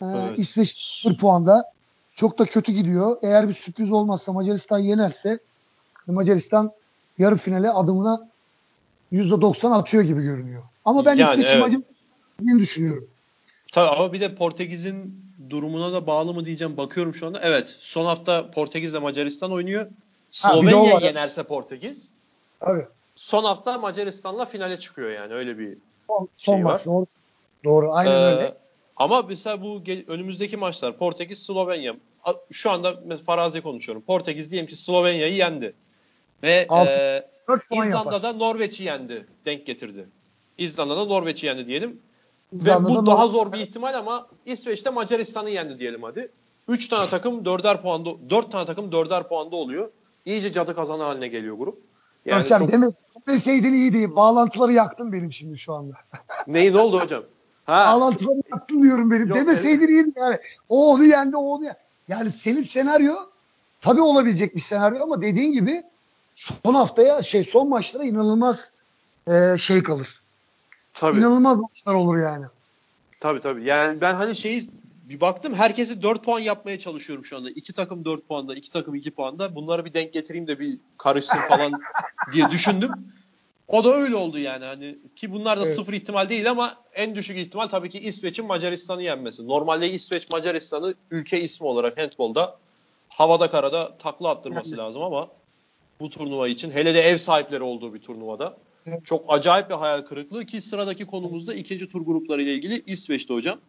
Ee, 0.02 0.06
Evet. 0.06 0.40
İsveç 0.40 0.80
0 1.04 1.18
puanda. 1.18 1.72
Çok 2.16 2.40
da 2.40 2.46
kötü 2.46 2.72
gidiyor. 2.72 3.18
Eğer 3.22 3.48
bir 3.48 3.54
sürpriz 3.54 3.92
olmazsa 3.92 4.34
Macaristan 4.34 4.80
yenerse 4.80 5.40
Macaristan 6.08 6.72
yarı 7.18 7.36
finale 7.36 7.72
adımına 7.72 8.28
%90 9.14 9.74
atıyor 9.74 10.04
gibi 10.04 10.22
görünüyor. 10.22 10.64
Ama 10.86 11.06
ben 11.06 11.16
Yani 11.16 11.32
İsveç'i 11.32 11.50
evet. 11.50 11.60
Macaristan'ı 11.60 12.60
düşünüyorum. 12.60 13.08
Tabii 13.72 13.90
ama 13.90 14.14
bir 14.14 14.22
de 14.22 14.36
Portekiz'in 14.36 15.26
durumuna 15.50 15.94
da 15.94 16.08
bağlı 16.08 16.34
mı 16.34 16.46
diyeceğim. 16.46 16.78
Bakıyorum 16.78 17.16
şu 17.16 17.28
anda. 17.28 17.40
Evet. 17.44 17.76
Son 17.80 18.06
hafta 18.06 18.52
Portekiz'le 18.52 19.02
Macaristan 19.02 19.52
oynuyor. 19.52 19.88
Slovenya 20.32 21.00
yenerse 21.00 21.44
Portekiz. 21.44 22.08
Tabii. 22.60 22.86
Son 23.16 23.44
hafta 23.44 23.78
Macaristan'la 23.78 24.46
finale 24.46 24.80
çıkıyor 24.80 25.10
yani. 25.12 25.34
Öyle 25.34 25.58
bir 25.60 25.78
Son, 26.08 26.30
son 26.36 26.54
Şey 26.54 26.64
maç 26.64 26.74
var. 26.80 26.86
doğru. 26.86 27.06
Doğru. 27.66 27.94
Aynen 27.94 28.12
Ee, 28.12 28.16
öyle. 28.16 28.54
Ama 28.98 29.22
mesela 29.22 29.62
bu 29.62 29.82
önümüzdeki 30.08 30.58
maçlar 30.58 30.98
Portekiz, 30.98 31.40
Slovenya. 31.44 31.96
Şu 32.52 32.72
anda 32.72 32.96
mesela 33.06 33.26
farazi 33.26 33.62
konuşuyorum. 33.62 34.04
Portekiz 34.04 34.52
diyelim 34.52 34.68
ki 34.68 34.76
Slovenya'yı 34.76 35.34
yendi. 35.36 35.74
Ve 36.44 36.66
Altı- 36.70 36.90
e, 36.92 36.94
4 36.94 36.98
puan 36.98 37.22
yapar. 37.22 37.26
İzlanda'da 37.72 38.34
Norveç'i 38.34 38.84
yendi. 38.84 39.28
Denk 39.46 39.66
getirdi. 39.66 40.10
İzlanda'da 40.58 41.06
Norveç'i 41.06 41.46
yendi 41.46 41.68
diyelim. 41.68 41.90
Ve 42.54 42.58
İzlanda'da 42.58 43.02
bu 43.02 43.06
daha 43.06 43.26
Nor- 43.26 43.30
zor 43.30 43.52
bir 43.52 43.58
ihtimal 43.58 43.94
ama 43.94 44.28
İsveç'te 44.46 44.90
Macaristan'ı 44.90 45.50
yendi 45.50 45.80
diyelim 45.80 46.04
hadi. 46.04 46.32
3 46.68 46.88
tane 46.88 47.10
takım 47.10 47.44
4'er 47.44 47.82
puanda 47.82 48.10
4 48.30 48.52
tane 48.52 48.66
takım 48.66 48.90
4'er 48.90 49.28
puanda 49.28 49.56
oluyor. 49.56 49.90
İyice 50.26 50.52
cadı 50.52 50.76
kazanı 50.76 51.04
haline 51.04 51.28
geliyor 51.28 51.58
grup. 51.58 51.78
Yani 52.26 52.44
Hocam 52.44 52.60
çok... 52.60 52.72
deme, 52.72 52.88
demeseydin 53.28 53.74
iyiydi. 53.74 54.16
Bağlantıları 54.16 54.74
yaktın 54.74 55.14
benim 55.14 55.34
şimdi 55.34 55.58
şu 55.58 55.74
anda. 55.74 55.94
Neyi 56.48 56.74
ne 56.74 56.78
oldu 56.78 57.00
hocam? 57.00 57.24
Ha. 57.66 57.94
Bağlantıları 57.94 58.42
yaktın 58.52 58.84
diyorum 58.84 59.12
benim. 59.12 59.28
Yok, 59.28 59.38
Demeseydin 59.38 59.80
evet. 59.80 59.90
iyiydi 59.90 60.12
yani. 60.16 60.38
O 60.70 60.94
onu 60.94 61.06
yendi, 61.06 61.38
o 61.38 61.42
onu 61.42 61.64
yendi. 61.64 61.78
Yani 62.08 62.32
senin 62.32 62.62
senaryo 62.62 63.14
tabii 63.82 64.02
olabilecek 64.02 64.56
bir 64.56 64.60
senaryo 64.60 65.04
ama 65.04 65.22
dediğin 65.22 65.54
gibi 65.54 65.84
son 66.40 66.74
haftaya 66.74 67.24
şey 67.24 67.44
son 67.44 67.70
maçlara 67.70 68.04
inanılmaz 68.04 68.72
e, 69.28 69.58
şey 69.58 69.84
kalır. 69.84 70.22
Tabii. 70.94 71.18
İnanılmaz 71.18 71.60
maçlar 71.60 71.94
olur 71.94 72.18
yani. 72.18 72.46
Tabii 73.20 73.40
tabii. 73.40 73.64
Yani 73.64 74.02
ben 74.02 74.14
hani 74.14 74.36
şeyi 74.36 74.70
bir 75.04 75.22
baktım 75.22 75.54
herkesi 75.54 76.02
4 76.02 76.24
puan 76.24 76.40
yapmaya 76.40 76.80
çalışıyorum 76.80 77.26
şu 77.26 77.38
anda. 77.38 77.50
İki 77.50 77.74
takım 77.74 78.06
4 78.06 78.28
puanda, 78.28 78.56
iki 78.56 78.72
takım 78.72 78.96
2 78.96 79.12
puanda. 79.12 79.56
Bunları 79.56 79.86
bir 79.86 79.94
denk 79.94 80.14
getireyim 80.14 80.48
de 80.48 80.60
bir 80.60 80.78
karışsın 80.98 81.40
falan 81.50 81.72
diye 82.34 82.50
düşündüm. 82.52 82.92
O 83.68 83.84
da 83.84 83.94
öyle 83.94 84.16
oldu 84.16 84.40
yani 84.40 84.66
hani 84.66 84.98
ki 85.16 85.32
bunlar 85.32 85.60
da 85.60 85.66
evet. 85.66 85.76
sıfır 85.76 85.94
ihtimal 85.94 86.30
değil 86.30 86.52
ama 86.52 86.76
en 86.94 87.16
düşük 87.16 87.38
ihtimal 87.38 87.68
tabii 87.68 87.90
ki 87.90 88.00
İsveç'in 88.00 88.46
Macaristan'ı 88.46 89.04
yenmesi. 89.04 89.48
Normalde 89.48 89.92
İsveç 89.92 90.30
Macaristan'ı 90.32 90.94
ülke 91.12 91.42
ismi 91.42 91.68
olarak 91.68 91.98
handbolda 91.98 92.58
havada 93.10 93.52
karada 93.52 93.98
takla 93.98 94.30
attırması 94.30 94.70
evet. 94.70 94.80
lazım 94.80 95.02
ama 95.02 95.28
bu 96.00 96.10
turnuva 96.10 96.48
için 96.48 96.72
hele 96.72 96.94
de 96.94 97.02
ev 97.02 97.18
sahipleri 97.18 97.64
olduğu 97.64 97.94
bir 97.94 98.00
turnuvada 98.00 98.58
çok 99.04 99.26
acayip 99.28 99.70
bir 99.70 99.76
hayal 99.76 100.02
kırıklığı 100.02 100.46
ki 100.46 100.62
sıradaki 100.62 101.06
konumuzda 101.06 101.54
ikinci 101.54 101.88
tur 101.88 102.02
grupları 102.02 102.42
ile 102.42 102.54
ilgili 102.54 102.84
İsveç'te 102.86 103.34
hocam. 103.34 103.60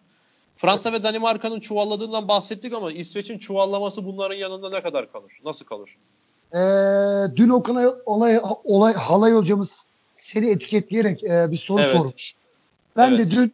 Fransa 0.57 0.93
ve 0.93 1.03
Danimarka'nın 1.03 1.61
çuvalladığından 1.61 2.29
bahsettik 2.29 2.75
ama 2.75 2.93
İsveç'in 2.93 3.39
çuvallaması 3.39 4.05
bunların 4.05 4.35
yanında 4.35 4.71
ne 4.71 4.83
kadar 4.83 5.13
kalır? 5.13 5.33
Nasıl 5.45 5.67
kalır? 5.67 5.97
Ee, 6.55 7.37
dün 7.37 7.49
Okan 7.49 7.97
olay, 8.07 8.41
olay 8.65 8.95
halay 8.95 9.33
hocamız 9.33 9.87
seni 10.15 10.51
etiketleyerek 10.51 11.25
e, 11.25 11.51
bir 11.51 11.57
soru 11.57 11.83
evet. 11.83 11.93
sormuş. 11.93 12.35
Ben 12.97 13.09
evet. 13.09 13.19
de 13.19 13.31
dün 13.31 13.53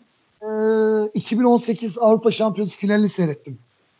e, 1.06 1.10
2018 1.14 1.98
Avrupa 1.98 2.30
Şampiyonası 2.30 2.76
finalini 2.76 3.08
seyrettim. 3.08 3.58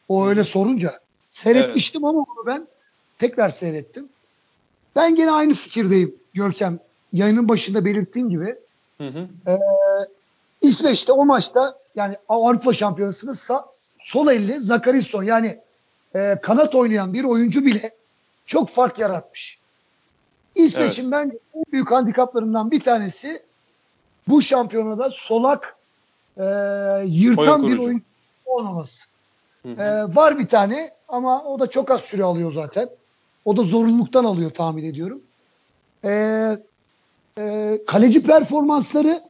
O 0.09 0.27
öyle 0.27 0.45
sorunca 0.45 0.93
seyretmiştim 1.29 2.05
evet. 2.05 2.11
ama 2.11 2.19
onu 2.19 2.47
ben 2.47 2.67
tekrar 3.19 3.49
seyrettim. 3.49 4.09
Ben 4.97 5.15
gene 5.15 5.31
aynı 5.31 5.55
fikirdeyim 5.55 6.15
Görkem. 6.35 6.79
Yayının 7.13 7.49
başında 7.49 7.85
belirttiğim 7.85 8.31
gibi. 8.31 8.57
Hı 8.99 9.09
hı. 9.09 9.51
E, 9.51 9.59
İsveç'te 10.61 11.13
o 11.13 11.25
maçta 11.25 11.79
yani 11.95 12.17
Avrupa 12.29 12.73
Şampiyonası'nın 12.73 13.63
sol 13.99 14.29
elli 14.29 14.63
Zakarisson 14.63 15.23
yani 15.23 15.61
e, 16.15 16.39
kanat 16.43 16.75
oynayan 16.75 17.13
bir 17.13 17.25
oyuncu 17.25 17.65
bile 17.65 17.91
çok 18.47 18.69
fark 18.69 18.99
yaratmış. 18.99 19.59
İsveç'in 20.55 21.03
evet. 21.03 21.13
ben 21.13 21.33
en 21.55 21.65
büyük 21.73 21.91
handikaplarından 21.91 22.71
bir 22.71 22.81
tanesi 22.81 23.43
bu 24.29 24.43
şampiyonada 24.43 25.11
solak 25.11 25.77
e, 26.37 26.45
yırtan 27.05 27.65
oyun 27.65 27.73
bir 27.73 27.85
oyun 27.85 28.03
olmaması. 28.47 29.07
Hı 29.63 29.69
hı. 29.69 29.83
E, 29.83 30.15
var 30.15 30.39
bir 30.39 30.49
tane 30.49 30.91
ama 31.09 31.45
o 31.45 31.61
da 31.61 31.67
çok 31.67 31.91
az 31.91 32.01
süre 32.01 32.25
alıyor 32.25 32.53
zaten. 32.53 32.89
O 33.47 33.57
da 33.57 33.63
zorunluluktan 33.63 34.25
alıyor 34.25 34.51
tahmin 34.51 34.85
ediyorum. 34.85 35.23
E, 36.05 36.11
e, 37.39 37.79
kaleci 37.87 38.23
performansları 38.23 39.21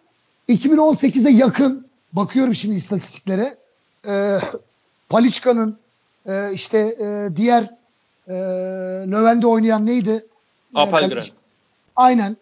2018'e 0.48 1.30
yakın 1.30 1.86
bakıyorum 2.12 2.54
şimdi 2.54 2.76
istatistiklere. 2.76 3.56
E, 4.08 4.38
Paliçka'nın 5.08 5.78
e, 6.26 6.52
işte 6.52 6.78
e, 6.78 7.36
diğer 7.36 7.62
e, 8.28 8.34
Növen'de 9.06 9.46
oynayan 9.46 9.86
neydi? 9.86 10.26
Apelgren. 10.74 11.24
Aynen. 11.96 12.36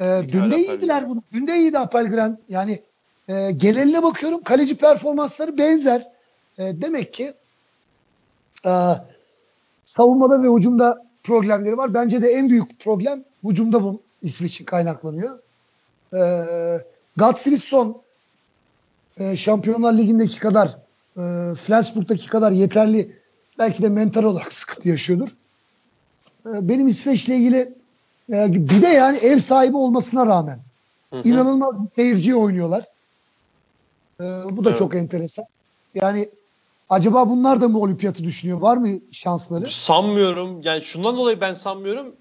E, 0.00 0.22
dün 0.32 0.50
de 0.50 0.58
iyiydiler 0.58 1.08
bunu. 1.08 1.22
Dün 1.32 1.46
de 1.46 1.58
iyiydi 1.58 1.78
Apelgren. 1.78 2.38
Yani 2.48 2.82
e, 3.28 3.50
geneline 3.50 4.02
bakıyorum 4.02 4.42
kaleci 4.42 4.76
performansları 4.76 5.58
benzer. 5.58 6.08
E, 6.58 6.62
demek 6.82 7.14
ki 7.14 7.34
e, 8.66 8.72
savunmada 9.84 10.42
ve 10.42 10.56
hücumda 10.56 11.03
problemleri 11.24 11.76
var. 11.76 11.94
Bence 11.94 12.22
de 12.22 12.28
en 12.28 12.48
büyük 12.48 12.80
problem 12.80 13.24
hücumda 13.44 13.82
bu 13.82 14.00
İsveç'in 14.22 14.64
kaynaklanıyor. 14.64 15.38
E, 16.12 16.20
Gottfriedson 17.16 18.02
e, 19.16 19.36
Şampiyonlar 19.36 19.92
Ligi'ndeki 19.92 20.38
kadar 20.38 20.78
e, 21.16 21.54
Flensburg'daki 21.54 22.26
kadar 22.26 22.52
yeterli 22.52 23.16
belki 23.58 23.82
de 23.82 23.88
mental 23.88 24.24
olarak 24.24 24.52
sıkıntı 24.52 24.88
yaşıyordur. 24.88 25.28
E, 26.46 26.68
benim 26.68 26.86
İsveç'le 26.86 27.28
ilgili 27.28 27.74
e, 28.32 28.54
bir 28.54 28.82
de 28.82 28.86
yani 28.86 29.18
ev 29.18 29.38
sahibi 29.38 29.76
olmasına 29.76 30.26
rağmen 30.26 30.58
hı 31.10 31.16
hı. 31.16 31.28
inanılmaz 31.28 31.84
bir 31.84 31.90
seyirci 31.90 32.36
oynuyorlar. 32.36 32.84
E, 34.20 34.24
bu 34.24 34.64
da 34.64 34.68
evet. 34.68 34.78
çok 34.78 34.94
enteresan. 34.94 35.44
Yani 35.94 36.28
acaba 36.90 37.28
bunlar 37.28 37.60
da 37.60 37.68
mı 37.68 37.78
olimpiyatı 37.78 38.24
düşünüyor? 38.24 38.60
Var 38.60 38.76
mı 38.76 38.88
şansları? 39.12 39.70
Sanmıyorum. 39.70 40.62
Yani 40.62 40.82
şundan 40.82 41.16
dolayı 41.16 41.40
ben 41.40 41.54
sanmıyorum 41.54 42.14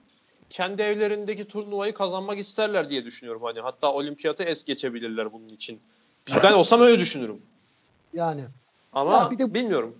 kendi 0.53 0.81
evlerindeki 0.81 1.45
turnuvayı 1.45 1.93
kazanmak 1.93 2.39
isterler 2.39 2.89
diye 2.89 3.05
düşünüyorum. 3.05 3.41
Hani 3.43 3.59
hatta 3.59 3.93
olimpiyatı 3.93 4.43
es 4.43 4.63
geçebilirler 4.63 5.33
bunun 5.33 5.49
için. 5.49 5.79
Ben 6.43 6.53
olsam 6.53 6.81
öyle 6.81 6.99
düşünürüm. 6.99 7.37
Yani. 8.13 8.41
Ama 8.93 9.13
ya 9.13 9.31
bir 9.31 9.37
de, 9.37 9.53
bilmiyorum. 9.53 9.95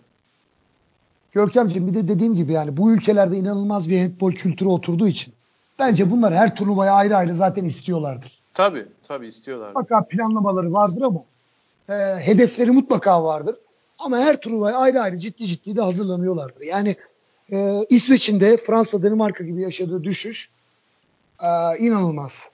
Görkemciğim 1.31 1.87
bir 1.87 1.93
de 1.93 2.07
dediğim 2.07 2.33
gibi 2.33 2.51
yani 2.51 2.77
bu 2.77 2.91
ülkelerde 2.91 3.37
inanılmaz 3.37 3.89
bir 3.89 4.01
handbol 4.01 4.31
kültürü 4.31 4.69
oturduğu 4.69 5.07
için 5.07 5.33
bence 5.79 6.11
bunlar 6.11 6.33
her 6.33 6.55
turnuvaya 6.55 6.93
ayrı 6.93 7.17
ayrı 7.17 7.35
zaten 7.35 7.65
istiyorlardır. 7.65 8.39
Tabii 8.53 8.85
tabii 9.07 9.27
istiyorlar. 9.27 9.67
Mutlaka 9.67 10.07
planlamaları 10.07 10.73
vardır 10.73 11.01
ama 11.01 11.23
e, 11.89 11.93
hedefleri 12.19 12.71
mutlaka 12.71 13.23
vardır. 13.23 13.55
Ama 14.03 14.17
her 14.17 14.41
turnuvaya 14.41 14.77
ayrı 14.77 15.01
ayrı 15.01 15.17
ciddi 15.19 15.45
ciddi 15.45 15.75
de 15.75 15.81
hazırlanıyorlardır. 15.81 16.61
Yani 16.61 16.95
e, 17.51 17.85
İsveç'in 17.89 18.39
de 18.39 18.57
Fransa, 18.57 19.03
Danimarka 19.03 19.43
gibi 19.43 19.61
yaşadığı 19.61 20.03
düşüş 20.03 20.49
e, 21.43 21.77
inanılmaz. 21.79 22.49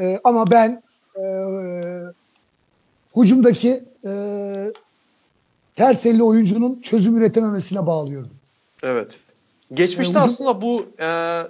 E, 0.00 0.20
ama 0.24 0.50
ben 0.50 0.82
e, 1.16 1.22
hücumdaki 3.16 3.84
e, 4.04 4.12
ters 5.76 6.06
elli 6.06 6.22
oyuncunun 6.22 6.80
çözüm 6.80 7.16
üretememesine 7.16 7.86
bağlıyorum. 7.86 8.30
Evet. 8.82 9.18
Geçmişte 9.74 10.18
ee, 10.18 10.22
aslında 10.22 10.62
bu 10.62 10.86
e, 11.00 11.42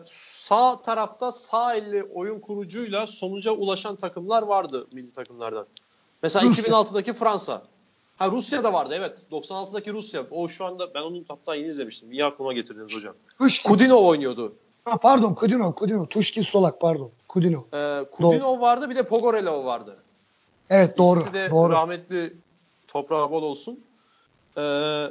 sağ 0.45 0.83
tarafta 0.83 1.33
sağ 1.33 1.75
elli 1.75 2.03
oyun 2.03 2.41
kurucuyla 2.41 3.07
sonuca 3.07 3.51
ulaşan 3.51 3.97
takımlar 3.97 4.43
vardı 4.43 4.87
milli 4.93 5.13
takımlardan. 5.13 5.67
Mesela 6.23 6.45
Rusya. 6.45 6.65
2006'daki 6.65 7.13
Fransa. 7.13 7.63
Ha 8.19 8.31
Rusya 8.31 8.65
da 8.65 8.73
vardı 8.73 8.95
evet. 8.99 9.19
96'daki 9.33 9.93
Rusya. 9.93 10.27
O 10.31 10.49
şu 10.49 10.65
anda 10.65 10.95
ben 10.95 11.03
onu 11.03 11.25
hatta 11.29 11.55
yeni 11.55 11.69
izlemiştim. 11.69 12.13
İyi 12.13 12.25
aklıma 12.25 12.53
getirdiniz 12.53 12.97
hocam. 12.97 13.15
Tuşkin. 13.39 13.69
Kudinov 13.71 14.05
oynuyordu. 14.05 14.55
Ha, 14.85 14.97
pardon 14.97 15.35
Kudinov, 15.35 15.73
Kudinov. 15.73 16.05
Tuşkin 16.05 16.43
Solak 16.43 16.81
pardon. 16.81 17.11
Kudinov. 17.29 17.61
Ee, 17.75 18.05
Kudinov 18.13 18.41
doğru. 18.41 18.61
vardı 18.61 18.91
bir 18.91 18.97
de 18.97 19.03
Pogorelov 19.03 19.65
vardı. 19.65 19.97
Evet 20.71 20.99
doğru. 20.99 21.21
İkisi 21.21 21.35
de 21.35 21.51
doğru. 21.51 21.73
rahmetli 21.73 22.35
toprağı 22.89 23.31
bol 23.31 23.43
olsun. 23.43 23.81
Ee, 24.59 25.07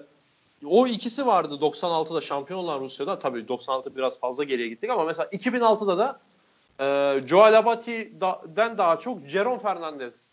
o 0.65 0.87
ikisi 0.87 1.25
vardı 1.25 1.57
96'da 1.61 2.21
şampiyon 2.21 2.59
olan 2.59 2.79
Rusya'da. 2.79 3.19
Tabii 3.19 3.47
96 3.47 3.95
biraz 3.95 4.19
fazla 4.19 4.43
geriye 4.43 4.67
gittik 4.67 4.89
ama 4.89 5.03
mesela 5.03 5.29
2006'da 5.29 5.97
da 5.97 6.19
e, 6.79 7.27
Joel 7.27 7.59
Abati'den 7.59 8.77
daha 8.77 8.97
çok 8.97 9.27
Jeron 9.27 9.57
Fernandez 9.57 10.27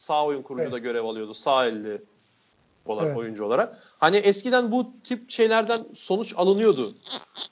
sağ 0.00 0.24
oyun 0.24 0.42
kurucuda 0.42 0.76
evet. 0.76 0.82
görev 0.82 1.04
alıyordu. 1.04 1.34
Sağ 1.34 1.66
elli 1.66 2.02
olarak 2.86 3.08
evet. 3.08 3.18
oyuncu 3.18 3.44
olarak. 3.44 3.78
Hani 3.98 4.16
eskiden 4.16 4.72
bu 4.72 4.92
tip 5.04 5.30
şeylerden 5.30 5.86
sonuç 5.94 6.34
alınıyordu. 6.36 6.94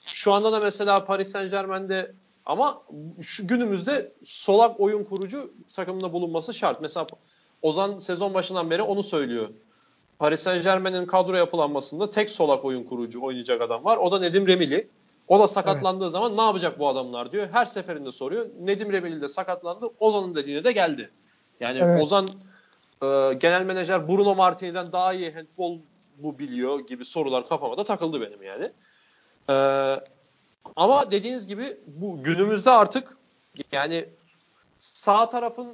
Şu 0.07 0.33
anda 0.33 0.53
da 0.53 0.61
mesela 0.61 1.05
Paris 1.05 1.31
Saint 1.31 1.51
Germain'de 1.51 2.13
ama 2.47 2.83
şu 3.21 3.47
günümüzde 3.47 4.13
solak 4.25 4.81
oyun 4.81 5.05
kurucu 5.05 5.53
takımında 5.73 6.13
bulunması 6.13 6.55
şart. 6.55 6.81
Mesela 6.81 7.07
Ozan 7.63 7.99
sezon 7.99 8.35
başından 8.35 8.71
beri 8.71 8.83
onu 8.83 9.03
söylüyor. 9.03 9.49
Paris 10.19 10.41
Saint 10.41 10.65
Germain'in 10.65 11.07
kadro 11.07 11.37
yapılanmasında 11.37 12.11
tek 12.11 12.31
solak 12.31 12.65
oyun 12.65 12.85
kurucu 12.85 13.23
oynayacak 13.23 13.63
adam 13.63 13.85
var. 13.85 13.97
O 13.97 14.13
da 14.13 14.19
Nedim 14.19 14.47
Remili. 14.47 14.89
O 15.29 15.41
da 15.41 15.49
sakatlandığı 15.49 16.05
evet. 16.05 16.13
zaman 16.13 16.37
ne 16.37 16.43
yapacak 16.43 16.79
bu 16.79 16.89
adamlar 16.89 17.33
diyor. 17.33 17.49
Her 17.53 17.67
seferinde 17.67 18.13
soruyor. 18.13 18.47
Nedim 18.61 18.93
Remili 18.93 19.21
de 19.21 19.29
sakatlandı. 19.29 19.91
Ozan'ın 20.01 20.35
dediğine 20.35 20.65
de 20.65 20.73
geldi. 20.73 21.11
Yani 21.61 21.79
evet. 21.83 22.03
Ozan 22.03 22.29
e, 23.03 23.35
genel 23.35 23.65
menajer 23.65 24.09
Bruno 24.09 24.35
Martini'den 24.35 24.93
daha 24.93 25.13
iyi 25.13 25.33
handball 25.33 25.79
bu 26.19 26.39
biliyor 26.39 26.81
gibi 26.81 27.05
sorular 27.05 27.49
kafama 27.49 27.77
da 27.77 27.85
takıldı 27.85 28.21
benim 28.21 28.43
yani. 28.43 28.71
E, 29.51 29.55
ama 30.77 31.11
dediğiniz 31.11 31.47
gibi 31.47 31.77
bu 31.87 32.23
günümüzde 32.23 32.71
artık 32.71 33.17
yani 33.73 34.05
sağ 34.79 35.29
tarafın 35.29 35.69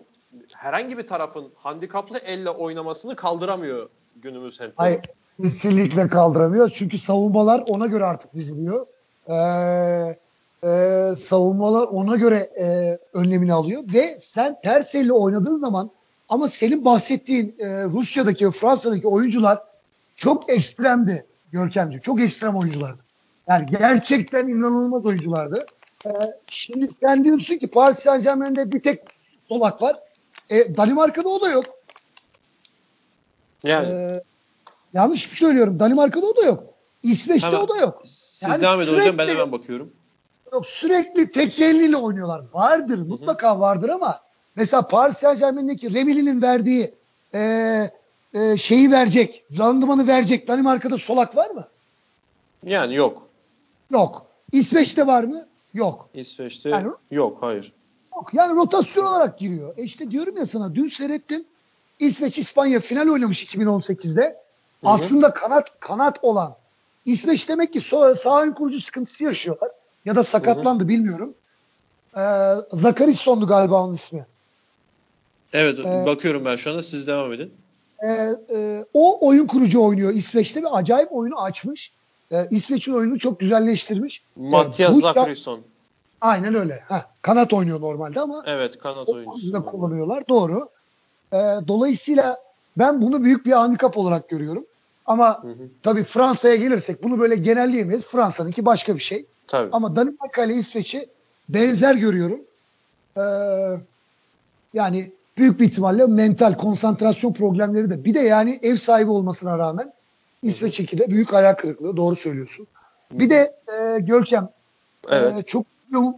herhangi 0.52 0.98
bir 0.98 1.06
tarafın 1.06 1.52
handikaplı 1.56 2.18
elle 2.18 2.50
oynamasını 2.50 3.16
kaldıramıyor 3.16 3.88
günümüz 4.16 4.60
handball. 4.60 4.84
Hayır. 4.84 5.00
Kesinlikle 5.42 6.08
kaldıramıyor. 6.08 6.68
Çünkü 6.74 6.98
savunmalar 6.98 7.64
ona 7.66 7.86
göre 7.86 8.04
artık 8.04 8.34
diziliyor. 8.34 8.86
Ee, 9.28 10.16
e, 10.64 11.14
savunmalar 11.16 11.82
ona 11.82 12.16
göre 12.16 12.50
e, 12.60 12.98
önlemini 13.18 13.52
alıyor 13.52 13.82
ve 13.94 14.16
sen 14.20 14.60
ters 14.62 14.94
elle 14.94 15.12
oynadığın 15.12 15.56
zaman 15.56 15.90
ama 16.28 16.48
senin 16.48 16.84
bahsettiğin 16.84 17.56
e, 17.58 17.84
Rusya'daki 17.84 18.46
ve 18.46 18.50
Fransa'daki 18.50 19.08
oyuncular 19.08 19.58
çok 20.16 20.50
ekstremdi 20.50 21.26
Görkemciğim. 21.54 22.02
Çok 22.02 22.20
ekstrem 22.20 22.56
oyunculardı. 22.56 23.02
Yani 23.48 23.66
gerçekten 23.78 24.48
inanılmaz 24.48 25.06
oyunculardı. 25.06 25.66
Ee, 26.06 26.10
şimdi 26.46 26.88
sen 26.88 27.24
diyorsun 27.24 27.56
ki 27.56 27.66
Paris 27.66 27.98
Saint 27.98 28.24
Germain'de 28.24 28.72
bir 28.72 28.80
tek 28.80 29.00
solak 29.48 29.82
var. 29.82 29.96
E, 30.50 30.76
Danimarka'da 30.76 31.28
o 31.28 31.40
da 31.40 31.48
yok. 31.48 31.64
Yani 33.64 33.86
Ee, 33.86 34.22
yanlış 34.94 35.30
mı 35.30 35.36
söylüyorum? 35.36 35.78
Danimarka'da 35.78 36.26
o 36.26 36.36
da 36.36 36.42
yok. 36.42 36.64
İsveç'te 37.02 37.46
Hemen. 37.46 37.60
o 37.60 37.68
da 37.68 37.76
yok. 37.76 38.00
siz 38.04 38.48
yani 38.48 38.60
devam 38.60 38.80
edin 38.80 38.94
hocam 38.94 39.18
ben 39.18 39.28
hemen 39.28 39.52
bakıyorum. 39.52 39.92
Yok 40.54 40.66
sürekli 40.66 41.30
tek 41.30 41.60
eliyle 41.60 41.96
oynuyorlar. 41.96 42.42
Vardır 42.52 42.98
mutlaka 42.98 43.60
vardır 43.60 43.88
ama 43.88 44.20
mesela 44.56 44.88
Paris 44.88 45.16
Saint 45.16 45.38
Germain'deki 45.38 45.94
Remili'nin 45.94 46.42
verdiği 46.42 46.94
e, 47.34 47.40
e, 48.34 48.56
şeyi 48.56 48.92
verecek, 48.92 49.44
randımanı 49.58 50.06
verecek 50.06 50.48
Danimarka'da 50.48 50.96
solak 50.96 51.36
var 51.36 51.50
mı? 51.50 51.68
Yani 52.66 52.94
yok. 52.94 53.28
Yok. 53.90 54.26
İsveç'te 54.52 55.06
var 55.06 55.24
mı? 55.24 55.46
Yok. 55.74 56.08
İsveç'te 56.14 56.70
Yani- 56.70 56.92
yok 57.10 57.38
hayır. 57.40 57.72
Yok. 58.16 58.30
Yani 58.34 58.56
rotasyon 58.56 59.06
olarak 59.06 59.38
giriyor. 59.38 59.74
E 59.76 59.82
işte 59.82 60.10
diyorum 60.10 60.36
ya 60.36 60.46
sana 60.46 60.74
dün 60.74 60.88
seyrettim. 60.88 61.44
İsveç 61.98 62.38
İspanya 62.38 62.80
final 62.80 63.08
oynamış 63.08 63.44
2018'de. 63.44 64.36
Aslında 64.84 65.32
kanat 65.32 65.80
kanat 65.80 66.18
olan 66.22 66.54
İsveç 67.06 67.48
demek 67.48 67.72
ki 67.72 67.80
sağ 68.16 68.42
ön 68.42 68.52
kurucu 68.52 68.80
sıkıntısı 68.80 69.24
yaşıyorlar. 69.24 69.70
Ya 70.04 70.16
da 70.16 70.22
sakatlandı 70.24 70.88
bilmiyorum. 70.88 71.34
Ee, 72.16 72.20
Zakarisson'du 72.72 73.46
galiba 73.46 73.82
onun 73.84 73.94
ismi. 73.94 74.26
Evet 75.52 75.78
Ee, 75.78 76.06
bakıyorum 76.06 76.44
ben 76.44 76.56
şu 76.56 76.70
anda 76.70 76.82
siz 76.82 77.06
devam 77.06 77.32
edin. 77.32 77.52
Ee, 78.02 78.30
e, 78.54 78.84
o 78.94 79.28
oyun 79.28 79.46
kurucu 79.46 79.82
oynuyor 79.84 80.12
İsveç'te 80.14 80.62
ve 80.62 80.68
acayip 80.68 81.12
oyunu 81.12 81.40
açmış. 81.42 81.92
Ee, 82.32 82.46
İsveç'in 82.50 82.94
oyununu 82.94 83.18
çok 83.18 83.40
güzelleştirmiş. 83.40 84.22
Matias 84.36 84.94
bu- 84.96 85.00
Zakarisson. 85.00 85.60
Aynen 86.20 86.54
öyle. 86.54 86.80
Ha, 86.88 87.10
kanat 87.22 87.52
oynuyor 87.52 87.80
normalde 87.80 88.20
ama 88.20 88.42
Evet 88.46 88.78
kanat 88.78 89.08
oyuncusu. 89.08 89.66
kullanıyorlar. 89.66 90.28
Doğru. 90.28 90.68
Ee, 91.32 91.36
dolayısıyla 91.68 92.38
ben 92.78 93.02
bunu 93.02 93.24
büyük 93.24 93.46
bir 93.46 93.52
handikap 93.52 93.98
olarak 93.98 94.28
görüyorum. 94.28 94.66
Ama 95.06 95.42
Hı 95.42 95.48
hı. 95.48 95.68
tabii 95.82 96.04
Fransa'ya 96.04 96.56
gelirsek 96.56 97.02
bunu 97.02 97.18
böyle 97.18 97.36
genelleyemeyiz. 97.36 98.06
Fransa'nınki 98.06 98.64
başka 98.66 98.94
bir 98.94 99.00
şey. 99.00 99.26
Tabii. 99.46 99.68
Ama 99.72 99.96
Danimarka 99.96 100.44
ile 100.44 100.54
İsveç'i 100.54 101.06
benzer 101.48 101.94
görüyorum. 101.94 102.40
Ee, 103.16 103.20
yani 104.74 105.12
büyük 105.38 105.60
bir 105.60 105.64
ihtimalle 105.66 106.06
mental 106.06 106.54
konsantrasyon 106.54 107.32
problemleri 107.32 107.90
de. 107.90 108.04
Bir 108.04 108.14
de 108.14 108.20
yani 108.20 108.58
ev 108.62 108.76
sahibi 108.76 109.10
olmasına 109.10 109.58
rağmen 109.58 109.92
İsveç 110.42 110.80
2'de 110.80 111.10
büyük 111.10 111.32
hayal 111.32 111.54
kırıklığı. 111.54 111.96
Doğru 111.96 112.16
söylüyorsun. 112.16 112.66
Bir 113.12 113.30
de 113.30 113.54
e, 113.68 113.98
Görkem 114.00 114.48
Evet. 115.08 115.32
e, 115.38 115.42
çok 115.42 115.66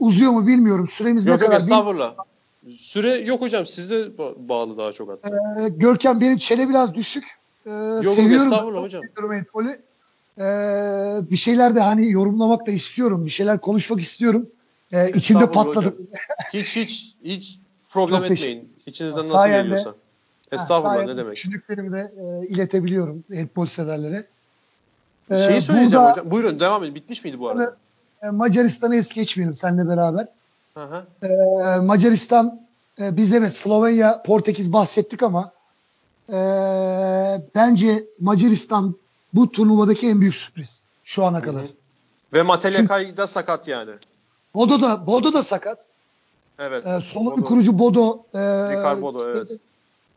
uzuyor 0.01 0.33
mu 0.33 0.47
bilmiyorum. 0.47 0.87
Süremiz 0.87 1.27
yok 1.27 1.37
ne 1.41 1.45
yok 1.45 1.53
kadar 1.53 1.63
bilmiyorum. 1.67 1.87
estağfurullah. 2.01 2.15
Süre 2.79 3.15
yok 3.17 3.41
hocam 3.41 3.67
sizde 3.67 3.95
ba- 3.95 4.49
bağlı 4.49 4.79
daha 4.79 4.93
çok 4.93 5.11
hatta. 5.11 5.29
Ee, 5.61 5.69
Görkem 5.69 6.21
benim 6.21 6.37
çene 6.39 6.69
biraz 6.69 6.95
düşük. 6.95 7.25
Ee, 7.67 7.71
yok 8.03 8.15
seviyorum. 8.15 8.53
estağfurullah 8.53 8.83
hocam. 8.83 9.03
Ee, 10.39 10.43
bir 11.31 11.37
şeyler 11.37 11.75
de 11.77 11.81
hani 11.81 12.11
yorumlamak 12.11 12.67
da 12.67 12.71
istiyorum. 12.71 13.25
Bir 13.25 13.31
şeyler 13.31 13.59
konuşmak 13.61 14.01
istiyorum. 14.01 14.47
Ee, 14.93 15.11
içimde 15.11 15.45
Estağfurullah 15.45 15.75
patladı. 15.75 15.87
hocam. 15.87 16.07
Hiç 16.53 16.77
hiç 16.77 17.15
hiç 17.25 17.59
problem 17.91 18.23
Çok 18.23 18.31
etmeyin. 18.31 18.73
İçinizden 18.87 19.19
nasıl 19.19 19.35
Sayende- 19.35 19.63
geliyorsa. 19.63 19.91
Ha, 19.91 19.95
Estağfurullah 20.53 20.95
sayende 20.95 21.13
ne 21.13 21.17
demek. 21.17 21.37
Düşündüklerimi 21.37 21.93
de 21.93 22.13
e, 22.19 22.47
iletebiliyorum 22.49 23.25
handbol 23.35 23.67
severlere. 23.67 24.25
Ee, 25.31 25.39
Şeyi 25.39 25.63
söyleyeceğim 25.63 25.93
burada, 25.93 26.11
hocam. 26.11 26.31
Buyurun 26.31 26.61
devam 26.61 26.85
edin. 26.85 26.95
Bitmiş 26.95 27.25
miydi 27.25 27.39
bu 27.39 27.49
arada? 27.49 27.77
e, 28.23 28.27
Macaristan'ı 28.31 28.97
es 28.97 29.13
geçmeyelim 29.15 29.57
seninle 29.57 29.89
beraber. 29.89 30.29
Hı 30.75 30.85
hı. 30.85 31.27
Ee, 31.27 31.77
Macaristan 31.81 32.61
e, 33.01 33.17
biz 33.17 33.33
evet 33.33 33.57
Slovenya, 33.57 34.23
Portekiz 34.23 34.73
bahsettik 34.73 35.23
ama 35.23 35.51
e, 36.29 36.37
bence 37.55 38.05
Macaristan 38.21 38.95
bu 39.37 39.53
turnuvadaki 39.53 40.09
en 40.09 40.21
büyük 40.21 40.35
sürpriz 40.35 40.83
şu 41.05 41.25
ana 41.25 41.43
kadar. 41.43 41.63
hı. 41.63 41.69
Ve 42.33 42.43
Matelekay 42.43 43.17
da 43.17 43.27
sakat 43.27 43.69
yani. 43.69 43.91
Bodo 44.55 44.81
da 44.81 45.07
Bodo 45.07 45.33
da 45.33 45.43
sakat. 45.43 45.79
Evet. 46.59 46.87
Ee, 46.87 47.01
Bodo. 47.15 47.45
kurucu 47.45 47.79
Bodo. 47.79 48.19
E, 48.35 48.39
Ricard 48.39 49.03
Bodo, 49.03 49.31
evet. 49.31 49.51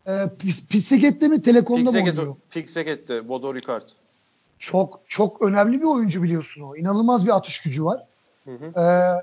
E, 0.06 0.10
Pis- 0.10 0.66
Pisseket'te 0.66 1.28
mi 1.28 1.42
Telekom'da 1.42 1.90
mı 1.90 1.96
oynuyor? 1.96 2.14
Pixeket, 2.16 2.50
Pixeket'te 2.50 3.28
Bodo 3.28 3.54
Ricard. 3.54 3.88
Çok 4.58 5.00
çok 5.08 5.42
önemli 5.42 5.80
bir 5.80 5.84
oyuncu 5.86 6.22
biliyorsun 6.22 6.62
o. 6.62 6.76
İnanılmaz 6.76 7.26
bir 7.26 7.36
atış 7.36 7.62
gücü 7.62 7.84
var. 7.84 8.02
Hı 8.44 8.50
hı. 8.50 8.80
Ee, 8.80 9.22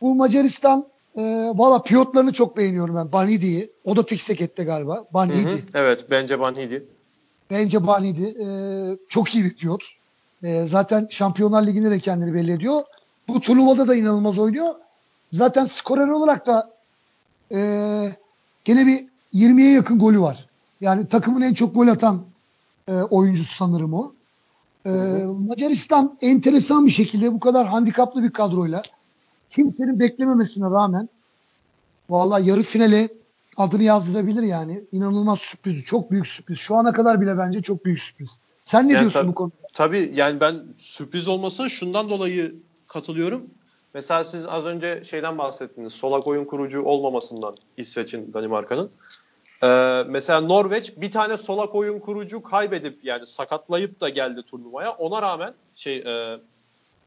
bu 0.00 0.14
Macaristan 0.14 0.86
e, 1.16 1.22
valla 1.54 1.82
piyotlarını 1.82 2.32
çok 2.32 2.56
beğeniyorum 2.56 2.96
ben. 2.96 3.12
Banidi'yi. 3.12 3.70
O 3.84 3.96
da 3.96 4.02
Pisseket'te 4.06 4.64
galiba. 4.64 4.94
Hı 4.96 5.00
hı. 5.00 5.04
Banidi. 5.14 5.62
Evet 5.74 6.04
bence 6.10 6.40
Banhidi. 6.40 6.84
Bence 7.52 7.86
Banidi. 7.86 8.24
E, 8.24 8.46
çok 9.08 9.34
iyi 9.34 9.44
bir 9.44 9.54
piyot. 9.54 9.84
E, 10.42 10.66
zaten 10.66 11.06
Şampiyonlar 11.10 11.66
Ligi'nde 11.66 11.90
de 11.90 11.98
kendini 11.98 12.34
belli 12.34 12.52
ediyor. 12.52 12.82
Bu 13.28 13.40
turnuvada 13.40 13.88
da 13.88 13.94
inanılmaz 13.94 14.38
oynuyor. 14.38 14.74
Zaten 15.32 15.64
skorer 15.64 16.08
olarak 16.08 16.46
da 16.46 16.70
e, 17.52 17.58
gene 18.64 18.86
bir 18.86 19.06
20'ye 19.34 19.72
yakın 19.72 19.98
golü 19.98 20.20
var. 20.20 20.46
Yani 20.80 21.08
takımın 21.08 21.40
en 21.40 21.54
çok 21.54 21.74
gol 21.74 21.88
atan 21.88 22.22
e, 22.88 22.92
oyuncusu 22.92 23.54
sanırım 23.54 23.94
o. 23.94 24.12
E, 24.86 24.90
Macaristan 25.48 26.18
enteresan 26.20 26.86
bir 26.86 26.90
şekilde 26.90 27.32
bu 27.32 27.40
kadar 27.40 27.66
handikaplı 27.66 28.22
bir 28.22 28.30
kadroyla 28.30 28.82
kimsenin 29.50 30.00
beklememesine 30.00 30.70
rağmen 30.70 31.08
vallahi 32.10 32.48
yarı 32.48 32.62
finale 32.62 33.08
adını 33.56 33.82
yazdırabilir 33.82 34.42
yani. 34.42 34.84
İnanılmaz 34.92 35.38
sürpriz. 35.38 35.84
Çok 35.84 36.10
büyük 36.10 36.26
sürpriz. 36.26 36.58
Şu 36.58 36.76
ana 36.76 36.92
kadar 36.92 37.20
bile 37.20 37.38
bence 37.38 37.62
çok 37.62 37.84
büyük 37.84 38.00
sürpriz. 38.00 38.40
Sen 38.62 38.88
ne 38.88 38.92
Yani 38.92 39.00
diyorsun 39.00 39.20
tabii- 39.20 39.28
bu 39.30 39.34
konuda? 39.34 39.54
Tabii 39.74 40.12
yani 40.14 40.40
ben 40.40 40.64
sürpriz 40.76 41.28
olması 41.28 41.70
şundan 41.70 42.10
dolayı 42.10 42.54
katılıyorum. 42.88 43.46
Mesela 43.94 44.24
siz 44.24 44.46
az 44.46 44.66
önce 44.66 45.04
şeyden 45.04 45.38
bahsettiniz. 45.38 45.92
Solak 45.92 46.26
oyun 46.26 46.44
kurucu 46.44 46.82
olmamasından 46.82 47.56
İsveç'in, 47.76 48.32
Danimarka'nın. 48.32 48.90
Ee, 49.62 50.04
mesela 50.08 50.40
Norveç 50.40 50.92
bir 50.96 51.10
tane 51.10 51.36
solak 51.36 51.74
oyun 51.74 51.98
kurucu 51.98 52.42
kaybedip 52.42 53.04
yani 53.04 53.26
sakatlayıp 53.26 54.00
da 54.00 54.08
geldi 54.08 54.42
turnuvaya. 54.42 54.90
Ona 54.90 55.22
rağmen 55.22 55.54
şey 55.74 55.96
e, 55.96 56.38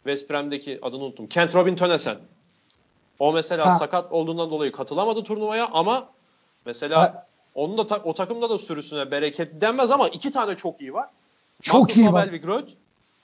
West 0.03 0.29
Brom'deki 0.29 0.79
adını 0.81 1.03
unuttum. 1.03 1.27
Kent 1.27 1.55
Robin 1.55 1.75
Tönesen. 1.75 2.17
O 3.19 3.33
mesela 3.33 3.65
Ha. 3.65 3.77
sakat 3.79 4.11
olduğundan 4.11 4.49
dolayı 4.49 4.71
katılamadı 4.71 5.23
turnuvaya 5.23 5.67
ama 5.73 6.07
mesela 6.65 6.99
Ha. 7.01 7.25
onun 7.55 7.77
da 7.77 7.87
ta- 7.87 8.01
o 8.03 8.13
takımda 8.13 8.49
da 8.49 8.57
sürüsüne 8.57 9.11
bereket 9.11 9.61
denmez 9.61 9.91
ama 9.91 10.09
iki 10.09 10.31
tane 10.31 10.55
çok 10.55 10.81
iyi 10.81 10.93
var. 10.93 11.09
Çok 11.61 11.81
Magnus 11.81 11.97
iyi 11.97 12.13
var. 12.13 12.27
Abel 12.27 12.41
Gröth 12.41 12.69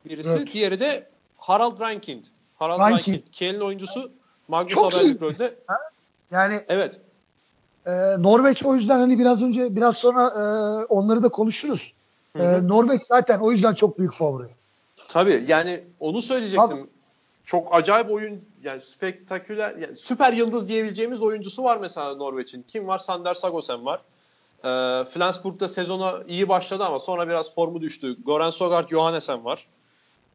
birisi, 0.05 0.29
Evet. 0.29 0.53
diğeri 0.53 0.79
de 0.79 1.07
Harald 1.37 1.79
Rankind. 1.79 2.25
Harald 2.59 2.79
Rankind. 2.79 2.97
Rankind. 3.15 3.19
Kiel'in 3.31 3.59
oyuncusu 3.59 4.11
Magnus. 4.47 4.93
Gröth'le. 5.19 5.53
Yani 6.31 6.63
Evet. 6.69 6.99
e, 7.85 7.91
Norveç 8.17 8.65
o 8.65 8.75
yüzden 8.75 8.99
hani 8.99 9.19
biraz 9.19 9.43
önce 9.43 9.75
biraz 9.75 9.97
sonra 9.97 10.27
e, 10.27 10.41
onları 10.85 11.23
da 11.23 11.29
konuşuruz. 11.29 11.93
Hı 12.37 12.43
hı. 12.43 12.57
E, 12.57 12.67
Norveç 12.67 13.01
zaten 13.01 13.39
o 13.39 13.51
yüzden 13.51 13.73
çok 13.73 13.99
büyük 13.99 14.13
favori. 14.13 14.47
Tabii 15.09 15.45
yani 15.47 15.83
onu 15.99 16.21
söyleyecektim. 16.21 16.89
Çok 17.45 17.75
acayip 17.75 18.11
oyun 18.11 18.41
yani 18.63 18.81
spektaküler 18.81 19.75
yani 19.75 19.95
süper 19.95 20.33
yıldız 20.33 20.67
diyebileceğimiz 20.67 21.21
oyuncusu 21.21 21.63
var 21.63 21.77
mesela 21.77 22.15
Norveç'in. 22.15 22.65
Kim 22.67 22.87
var? 22.87 22.97
Sander 22.97 23.33
Sagosen 23.33 23.85
var. 23.85 24.01
Ee, 24.63 25.03
Flensburg'da 25.05 25.67
sezona 25.67 26.19
iyi 26.27 26.49
başladı 26.49 26.83
ama 26.83 26.99
sonra 26.99 27.27
biraz 27.27 27.55
formu 27.55 27.81
düştü. 27.81 28.23
Goran 28.23 28.49
Sogard 28.49 28.89
Johannesen 28.89 29.45
var. 29.45 29.67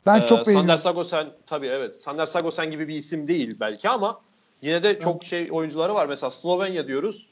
Ben 0.07 0.21
Ee, 0.21 0.21
çok 0.21 0.29
Sander 0.29 0.47
beğeniyorum. 0.47 0.79
Sagosen 0.79 1.27
tabii 1.47 1.67
evet. 1.67 2.03
Sander 2.03 2.27
Sagosen 2.27 2.71
gibi 2.71 2.89
bir 2.89 2.95
isim 2.95 3.29
değil 3.29 3.57
belki 3.61 3.89
ama 3.89 4.21
yine 4.63 4.83
de 4.83 4.99
çok 4.99 5.25
şey 5.25 5.49
oyuncuları 5.53 5.95
var. 5.95 6.07
Mesela 6.07 6.31
Slovenya 6.31 6.87
diyoruz. 6.87 7.27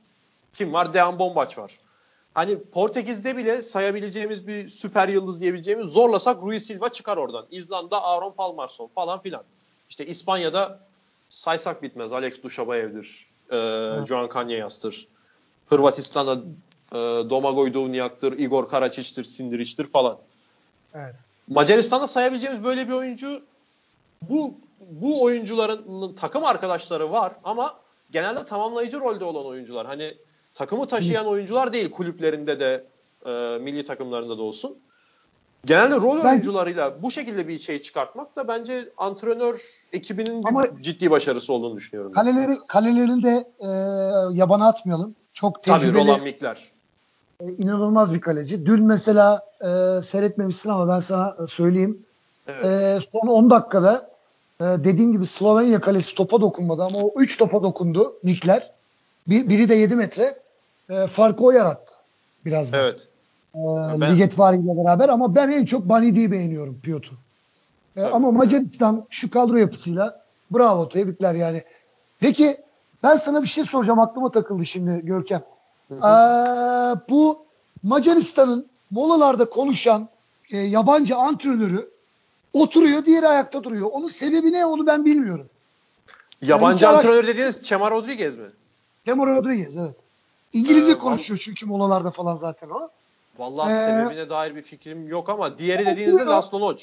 Kim 0.55 0.73
var? 0.73 0.95
Dejan 0.95 1.19
Bombaç 1.19 1.59
var. 1.59 1.79
Hani 2.35 2.59
Portekiz'de 2.63 3.37
bile 3.37 3.63
sayabileceğimiz 3.63 4.47
bir 4.47 4.69
süper 4.69 5.09
yıldız 5.09 5.41
diyebileceğimiz 5.41 5.87
zorlasak 5.87 6.43
Rui 6.43 6.61
Silva 6.61 6.89
çıkar 6.89 7.17
oradan. 7.17 7.47
İzlanda 7.51 8.03
Aaron 8.03 8.33
Palmarsson 8.33 8.91
falan 8.95 9.23
filan. 9.23 9.43
İşte 9.91 10.07
İspanya'da 10.07 10.81
saysak 11.29 11.83
bitmez. 11.83 12.13
Alex 12.13 12.43
Duşabayev'dir. 12.43 13.27
E, 13.51 13.57
Joan 14.07 14.29
Cañayas'tır. 14.29 15.07
Hırvatistan'da 15.67 16.43
e, 16.93 17.31
Domagoj 17.31 17.75
Duvnjak'tır. 17.75 18.39
Igor 18.39 18.69
Karačić'tir, 18.69 19.25
Sindirić'tir 19.25 19.85
falan. 19.85 20.19
Evet. 20.95 21.15
Macaristan'da 21.49 22.07
sayabileceğimiz 22.07 22.65
böyle 22.65 22.89
bir 22.89 22.93
oyuncu 22.93 23.43
bu 24.23 24.55
bu 24.81 25.23
oyuncuların 25.23 26.15
takım 26.15 26.45
arkadaşları 26.45 27.11
var 27.11 27.33
ama 27.45 27.75
genelde 28.11 28.45
tamamlayıcı 28.45 29.01
rolde 29.01 29.25
olan 29.25 29.47
oyuncular. 29.47 29.87
Hani 29.87 30.15
takımı 30.55 30.89
taşıyan 30.89 31.27
oyuncular 31.27 31.73
değil 31.73 31.91
kulüplerinde 31.91 32.61
de 32.61 32.85
e, 33.27 33.59
milli 33.59 33.85
takımlarında 33.85 34.39
da 34.39 34.43
olsun. 34.43 34.79
Genelde 35.67 35.97
rol 35.97 36.25
Ben- 36.25 36.29
oyuncularıyla 36.31 37.03
bu 37.03 37.11
şekilde 37.11 37.49
bir 37.49 37.59
şey 37.59 37.83
çıkartmak 37.83 38.37
da 38.37 38.49
bence 38.49 38.89
antrenör 38.97 39.63
ekibinin 39.93 40.43
Ama- 40.45 40.67
ciddi 40.81 41.11
başarısı 41.11 41.53
olduğunu 41.53 41.77
düşünüyorum. 41.77 42.13
Kaleleri 42.13 42.57
kalelerini 42.69 43.23
de 43.23 43.45
e, 43.61 43.69
yabana 44.39 44.69
atmayalım. 44.69 45.15
Çok 45.33 45.63
Tabii 45.63 45.81
tecrübeli, 45.81 46.05
Roland 46.05 46.23
Mikler. 46.23 46.73
e, 47.41 47.45
inanılmaz 47.53 48.15
bir 48.15 48.21
kaleci. 48.21 48.67
Dün 48.67 48.85
mesela 48.85 49.43
e, 49.61 50.03
seyretmemişsin 50.03 50.71
ama 50.71 50.89
ben 50.89 51.01
sana 51.01 51.37
söyleyeyim. 51.49 52.03
Evet. 52.49 52.65
E, 52.65 52.99
son 53.13 53.27
10 53.29 53.51
dakikada 53.51 54.11
e, 54.61 54.65
dediğim 54.65 55.13
gibi 55.13 55.27
Slovenya 55.27 55.81
kalesi 55.81 56.15
topa 56.15 56.41
dokunmadı 56.41 56.83
ama 56.83 56.99
o 56.99 57.13
3 57.21 57.39
topa 57.39 57.63
dokundu 57.63 58.15
Mikler. 58.23 58.71
Bir, 59.29 59.49
biri 59.49 59.69
de 59.69 59.75
7 59.75 59.97
metre. 59.97 60.39
E, 60.91 61.07
farkı 61.07 61.45
o 61.45 61.51
yarattı 61.51 61.95
biraz 62.45 62.73
da. 62.73 62.77
evet. 62.77 63.09
E, 63.55 63.59
Ben- 64.01 64.15
Ligetvari 64.15 64.57
ile 64.57 64.77
beraber 64.85 65.09
ama 65.09 65.35
ben 65.35 65.51
en 65.51 65.65
çok 65.65 65.89
Banidi'yi 65.89 66.33
beğeniyorum 66.33 66.81
Piotr. 66.83 67.11
E, 67.97 68.03
ama 68.03 68.33
Macaristan 68.33 69.05
şu 69.11 69.31
kadro 69.31 69.57
yapısıyla 69.57 70.21
bravo 70.51 70.89
tebrikler 70.89 71.35
yani. 71.35 71.65
Peki 72.21 72.57
ben 73.03 73.17
sana 73.17 73.43
bir 73.43 73.47
şey 73.49 73.65
soracağım 73.65 73.99
aklıma 74.01 74.31
takıldı 74.31 74.65
şimdi 74.67 75.01
Görkem. 75.07 75.43
Hı 75.89 75.95
hı. 75.95 75.99
Ee, 75.99 77.01
bu 77.11 77.39
Macaristan'ın 77.83 78.67
molalarda 78.91 79.51
konuşan 79.51 80.09
e, 80.51 80.59
yabancı 80.59 81.17
antrenörü 81.17 81.89
oturuyor 82.53 83.05
diğeri 83.05 83.29
ayakta 83.29 83.65
duruyor. 83.65 83.89
Onun 83.93 84.09
sebebi 84.09 84.53
ne 84.53 84.67
onu 84.67 84.87
ben 84.87 85.05
bilmiyorum. 85.05 85.47
Yabancı 86.43 86.89
araş- 86.89 86.97
antrenör 87.05 87.27
dediğiniz 87.27 87.63
Chema 87.63 87.91
Rodriguez 87.91 88.37
mi? 88.37 88.47
Temo 89.05 89.27
Rodriguez 89.27 89.77
evet. 89.77 89.97
İngilizce 90.53 90.93
Ee, 90.93 90.99
konuşuyor 90.99 91.39
çünkü 91.43 91.67
molalarda 91.67 92.11
falan 92.11 92.37
zaten 92.37 92.71
o. 92.71 92.89
Vallahi 93.39 93.73
Ee, 93.73 93.87
sebebine 94.05 94.31
dair 94.31 94.57
bir 94.57 94.63
fikrim 94.63 95.09
yok 95.09 95.29
ama 95.29 95.59
diğeri 95.59 95.87
dediğinizde. 95.87 96.25
Laszlo. 96.25 96.75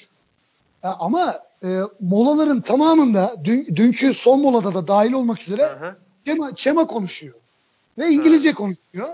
Ya 0.83 0.95
ama 0.99 1.39
e, 1.63 1.79
molaların 1.99 2.61
tamamında 2.61 3.35
dün, 3.43 3.67
dünkü 3.75 4.13
son 4.13 4.41
molada 4.41 4.73
da 4.73 4.87
dahil 4.87 5.13
olmak 5.13 5.41
üzere 5.41 5.67
Hı 5.67 5.85
hı. 5.85 5.95
Çema, 6.25 6.55
Çema 6.55 6.87
konuşuyor. 6.87 7.33
Ve 7.97 8.09
İngilizce 8.09 8.53
konuşuyor. 8.53 9.07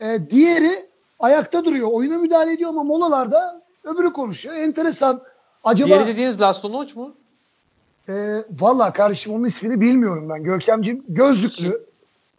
E, 0.00 0.30
diğeri 0.30 0.86
ayakta 1.20 1.64
duruyor. 1.64 1.88
Oyuna 1.92 2.18
müdahale 2.18 2.52
ediyor 2.52 2.70
ama 2.70 2.82
molalarda 2.82 3.62
öbürü 3.84 4.12
konuşuyor. 4.12 4.54
Enteresan. 4.54 5.22
Acaba 5.64 5.88
Diğeri 5.88 6.06
dediğiniz 6.06 6.40
Laszlo 6.40 6.72
Noç 6.72 6.96
mu? 6.96 7.14
e, 8.08 8.44
valla 8.60 8.92
kardeşim 8.92 9.32
onun 9.34 9.44
ismini 9.44 9.80
bilmiyorum 9.80 10.28
ben. 10.28 10.42
Görkemciğim 10.42 11.04
gözlüklü. 11.08 11.86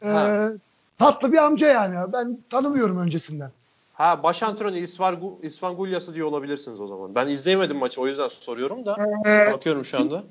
e, 0.02 0.08
Ha. 0.10 0.50
tatlı 0.98 1.32
bir 1.32 1.38
amca 1.38 1.68
yani. 1.68 2.14
Ben 2.14 2.38
tanımıyorum 2.50 2.98
öncesinden. 3.00 3.52
Ha 3.96 4.24
baş 4.24 4.44
antrenörü 4.44 4.80
İsvargu, 4.80 5.40
İsvangulyası 5.42 6.16
diye 6.16 6.24
olabilirsiniz 6.24 6.82
o 6.82 6.88
zaman. 6.88 7.16
Ben 7.16 7.28
izleyemedim 7.28 7.78
maçı 7.78 8.02
o 8.02 8.08
yüzden 8.08 8.28
soruyorum 8.28 8.86
da. 8.86 8.98
E, 9.26 9.54
Bakıyorum 9.54 9.86
şu 9.86 10.00
anda. 10.00 10.24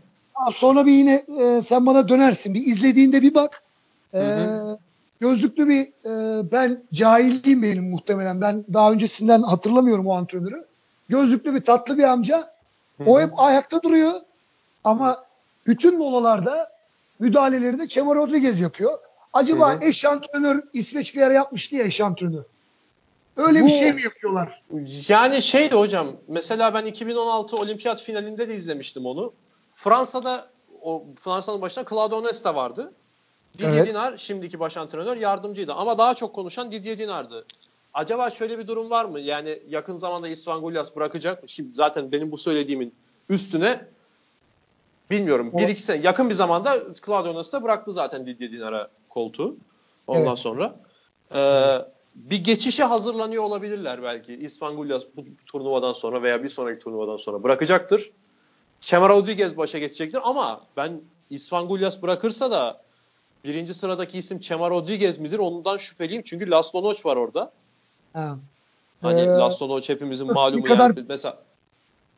Sonra 0.53 0.87
bir 0.87 0.93
yine 0.93 1.25
e, 1.41 1.63
sen 1.63 1.87
bana 1.87 2.09
dönersin. 2.09 2.55
Bir 2.55 2.67
izlediğinde 2.67 3.23
bir 3.23 3.35
bak. 3.35 3.63
E, 4.15 4.19
Hı 4.19 4.79
Gözlüklü 5.21 5.69
bir 5.69 5.83
e, 5.83 6.43
ben 6.53 6.83
cahilliğim 6.93 7.63
benim 7.63 7.91
muhtemelen. 7.91 8.41
Ben 8.41 8.65
daha 8.73 8.93
öncesinden 8.93 9.43
hatırlamıyorum 9.43 10.07
o 10.07 10.15
antrenörü. 10.15 10.65
Gözlüklü 11.09 11.55
bir 11.55 11.61
tatlı 11.61 11.99
bir 11.99 12.03
amca. 12.03 12.51
O 13.07 13.21
hep 13.21 13.31
ayakta 13.41 13.83
duruyor. 13.83 14.13
Ama 14.85 15.25
bütün 15.67 15.99
molalarda 15.99 16.71
müdahaleleri 17.19 17.79
de 17.79 17.89
Chema 17.89 18.15
Rodriguez 18.15 18.61
yapıyor. 18.61 18.93
Acaba 19.33 19.75
Hı 19.75 19.79
hı. 19.79 19.85
eş 19.85 20.05
antrenör 20.05 20.63
İsveç 20.73 21.17
bir 21.17 21.23
ara 21.23 21.35
yapmıştı 21.35 21.77
ya 21.77 21.85
eş 21.85 22.01
antrenör. 22.01 22.43
Öyle 23.37 23.61
Bu- 23.63 23.67
bir 23.67 23.71
şey 23.71 23.93
mi 23.93 24.03
yapıyorlar? 24.03 24.63
Yani 25.09 25.43
şeydi 25.43 25.75
hocam 25.75 26.17
mesela 26.29 26.75
ben 26.75 26.85
2016 26.87 27.57
olimpiyat 27.57 28.03
finalinde 28.03 28.49
de 28.49 28.55
izlemiştim 28.55 29.07
onu. 29.07 29.33
Fransa'da 29.75 30.49
o 30.83 31.05
Fransa'nın 31.21 31.63
başında 31.63 31.85
Claude 31.91 32.15
Onesta 32.15 32.55
vardı. 32.55 32.93
Didier 33.55 33.71
Evet. 33.73 33.87
Dinar 33.89 34.17
şimdiki 34.17 34.61
baş 34.61 34.77
antrenör 34.77 35.17
yardımcıydı 35.17 35.73
ama 35.75 35.99
daha 35.99 36.15
çok 36.15 36.35
konuşan 36.35 36.71
Didier 36.73 36.99
Dinar'dı. 36.99 37.45
Acaba 37.95 38.31
şöyle 38.31 38.59
bir 38.59 38.67
durum 38.67 38.91
var 38.91 39.05
mı? 39.05 39.21
Yani 39.21 39.59
yakın 39.69 39.97
zamanda 39.97 40.29
İsvangulyas 40.29 40.97
bırakacak 40.97 41.43
mı? 41.43 41.49
Şimdi 41.49 41.75
zaten 41.75 42.13
benim 42.13 42.33
bu 42.33 42.39
söylediğimin 42.39 42.95
üstüne 43.29 43.85
bilmiyorum. 45.11 45.53
Bir 45.55 45.69
iki 45.69 45.83
sene 45.83 46.01
yakın 46.03 46.29
bir 46.31 46.35
zamanda 46.35 46.75
Claude 47.07 47.29
Onesta 47.29 47.63
bıraktı 47.63 47.93
zaten 47.93 48.27
Didier 48.27 48.53
Dinar'a 48.53 48.89
koltuğu. 49.09 49.57
Ondan 50.07 50.27
Evet. 50.27 50.39
sonra 50.39 50.77
ee, 51.35 51.79
bir 52.15 52.45
geçişe 52.45 52.85
hazırlanıyor 52.85 53.43
olabilirler 53.43 54.03
belki. 54.03 54.35
İsvangulyas 54.35 55.03
bu 55.17 55.25
turnuvadan 55.47 55.93
sonra 55.93 56.23
veya 56.23 56.43
bir 56.43 56.49
sonraki 56.49 56.79
turnuvadan 56.85 57.17
sonra 57.17 57.43
bırakacaktır. 57.43 58.11
Chema 58.81 59.09
Rodriguez 59.09 59.57
başa 59.57 59.79
geçecektir 59.79 60.21
ama 60.25 60.61
ben 60.77 61.01
İsvangulyas 61.31 62.03
bırakırsa 62.03 62.51
da 62.51 62.81
birinci 63.45 63.75
sıradaki 63.75 64.19
isim 64.19 64.41
Chema 64.41 64.71
Rodriguez 64.71 65.19
midir 65.19 65.39
ondan 65.39 65.77
şüpheliyim. 65.77 66.23
Çünkü 66.23 66.51
Laszlo 66.51 66.83
Noç 66.83 67.07
var 67.07 67.17
orada. 67.17 67.53
Ha. 68.13 68.37
Hani 69.03 69.21
Ee, 69.21 69.27
Laszlo 69.27 69.69
Noç 69.69 69.89
hepimizin 69.89 70.27
malumu. 70.33 70.65
kadar- 70.65 70.97
yani. 70.97 71.07
Mesela 71.09 71.39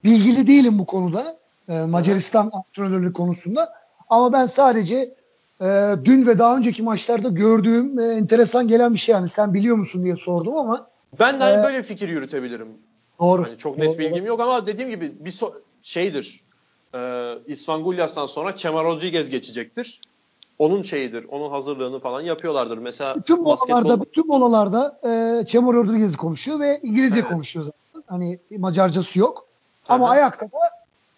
bilgili 0.05 0.47
değilim 0.47 0.79
bu 0.79 0.87
konuda. 0.87 1.37
e, 1.69 1.81
Macaristan 1.83 2.51
antrenörlüğü 2.53 3.13
konusunda. 3.13 3.73
Ama 4.09 4.33
ben 4.33 4.47
sadece 4.47 5.15
e, 5.61 5.95
dün 6.05 6.27
ve 6.27 6.39
daha 6.39 6.57
önceki 6.57 6.83
maçlarda 6.83 7.29
gördüğüm 7.29 7.99
e, 7.99 8.03
enteresan 8.05 8.69
gelen 8.69 8.93
bir 8.95 8.99
şey 8.99 9.13
yani 9.13 9.29
sen 9.29 9.55
biliyor 9.55 9.77
musun 9.77 10.05
diye 10.05 10.17
sordum 10.17 10.57
ama 10.57 10.87
ben 11.21 11.41
de 11.41 11.45
hani 11.45 11.61
Ee, 11.61 11.65
böyle 11.65 11.83
fikir 11.83 12.09
yürütebilirim. 12.09 12.69
doğru. 13.21 13.45
Hani 13.45 13.59
çok 13.59 13.79
net 13.79 13.89
Doğru. 13.89 13.99
bilgim 13.99 14.27
yok 14.27 14.41
ama 14.41 14.67
dediğim 14.67 14.91
gibi 14.91 15.13
bir 15.21 15.31
so- 15.31 15.53
şeydir. 15.83 16.41
E, 16.95 16.99
İsvangulyas'tan 17.47 18.27
sonra 18.27 18.57
Chema 18.57 18.85
Rodriguez 18.85 19.31
geçecektir. 19.31 20.01
Onun 20.59 20.83
şeyidir. 20.83 21.25
Onun 21.31 21.51
hazırlığını 21.51 22.01
falan 22.01 22.21
yapıyorlardır. 22.21 22.79
Mesela 22.79 23.17
Bütün 23.17 23.45
basketbol 23.45 23.75
molalarda, 23.81 24.03
bütün 24.05 24.27
molalarda 24.27 25.01
e, 25.05 25.45
Chema 25.47 25.73
Rodriguez 25.73 26.17
konuşuyor 26.17 26.61
ve 26.61 26.81
İngilizce 26.83 27.19
Evet. 27.19 27.29
konuşuyor 27.29 27.65
zaten. 27.65 28.03
Hani 28.07 28.39
Macarcası 28.59 29.19
yok. 29.19 29.47
Ama 29.89 30.11
ayakta 30.11 30.47
da 30.47 30.59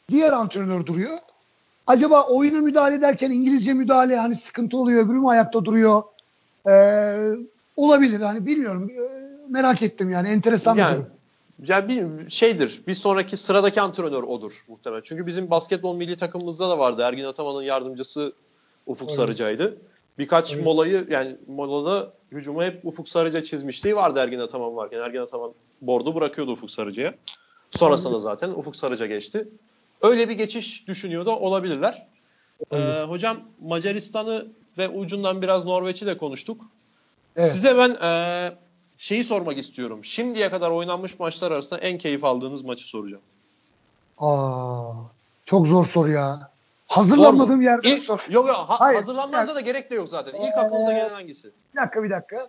diğer 0.08 0.32
antrenör 0.32 0.86
duruyor. 0.86 1.18
Acaba 1.88 2.26
oyuna 2.26 2.60
müdahale 2.60 2.94
ederken 2.94 3.30
İngilizce 3.30 3.74
müdahale 3.74 4.16
hani 4.16 4.34
sıkıntı 4.34 4.76
oluyor 4.76 5.04
öbürü 5.06 5.18
mü 5.18 5.28
ayakta 5.28 5.64
duruyor? 5.64 6.02
Ee, 6.70 7.30
olabilir 7.76 8.20
hani 8.20 8.46
bilmiyorum. 8.46 8.90
Ee, 8.90 9.28
merak 9.48 9.82
ettim 9.82 10.10
yani 10.10 10.28
enteresan 10.28 10.76
bir 10.76 10.80
Yani, 10.80 10.96
durum. 10.96 11.08
yani 11.68 11.88
bir 11.88 12.30
şeydir. 12.30 12.82
Bir 12.86 12.94
sonraki 12.94 13.36
sıradaki 13.36 13.80
antrenör 13.80 14.22
odur 14.22 14.64
muhtemelen. 14.68 15.02
Çünkü 15.04 15.26
bizim 15.26 15.50
basketbol 15.50 15.96
milli 15.96 16.16
takımımızda 16.16 16.68
da 16.68 16.78
vardı. 16.78 17.02
Ergin 17.02 17.24
Ataman'ın 17.24 17.62
yardımcısı 17.62 18.32
Ufuk 18.86 19.08
Evet. 19.08 19.16
Sarıca'ydı. 19.16 19.76
Birkaç 20.18 20.54
Evet. 20.54 20.64
molayı 20.64 21.06
yani 21.10 21.36
molada 21.46 22.12
hücuma 22.32 22.64
hep 22.64 22.86
Ufuk 22.86 23.08
Sarıca 23.08 23.42
çizmişliği 23.42 23.96
vardı 23.96 24.18
Ergin 24.18 24.38
Ataman 24.40 24.76
varken. 24.76 24.98
Ergin 24.98 25.20
Ataman 25.20 25.52
bordu 25.80 26.14
bırakıyordu 26.14 26.52
Ufuk 26.52 26.70
Sarıca'ya. 26.70 27.14
Sonrasında 27.70 28.18
zaten 28.18 28.50
Ufuk 28.50 28.76
Sarıca 28.76 29.06
geçti. 29.06 29.48
Öyle 30.02 30.28
bir 30.28 30.34
geçiş 30.34 30.86
düşünüyor 30.88 31.26
da 31.26 31.38
olabilirler. 31.38 32.06
Ee, 32.72 32.76
hocam 33.08 33.38
Macaristan'ı 33.62 34.46
ve 34.78 34.88
ucundan 34.88 35.42
biraz 35.42 35.64
Norveç'i 35.64 36.06
de 36.06 36.18
konuştuk. 36.18 36.60
Evet. 37.36 37.52
Size 37.52 37.76
ben 37.78 37.96
eee, 38.02 38.56
şeyi 38.98 39.24
sormak 39.24 39.58
istiyorum. 39.58 40.04
Şimdiye 40.04 40.50
kadar 40.50 40.70
oynanmış 40.70 41.18
maçlar 41.18 41.52
arasında 41.52 41.80
en 41.80 41.98
keyif 41.98 42.24
aldığınız 42.24 42.62
maçı 42.62 42.84
soracağım. 42.88 43.22
Aa, 44.18 44.92
çok 45.44 45.66
zor 45.66 45.86
soru 45.86 46.10
ya. 46.10 46.50
Hazırlanmadığım 46.86 47.62
yerde 47.62 47.88
İlk, 47.90 47.98
sor. 47.98 48.26
yok 48.30 48.48
yok 48.48 48.56
ha- 48.56 48.80
Hayır, 48.80 48.98
hazırlanmanıza 48.98 49.54
da 49.54 49.60
gerek 49.60 49.90
de 49.90 49.94
yok 49.94 50.08
zaten. 50.08 50.32
İlk 50.34 50.58
aklınıza 50.58 50.92
Ee, 50.92 50.94
gelen 50.96 51.10
hangisi? 51.14 51.50
Bir 51.74 51.80
dakika 51.80 52.02
bir 52.04 52.10
dakika. 52.10 52.48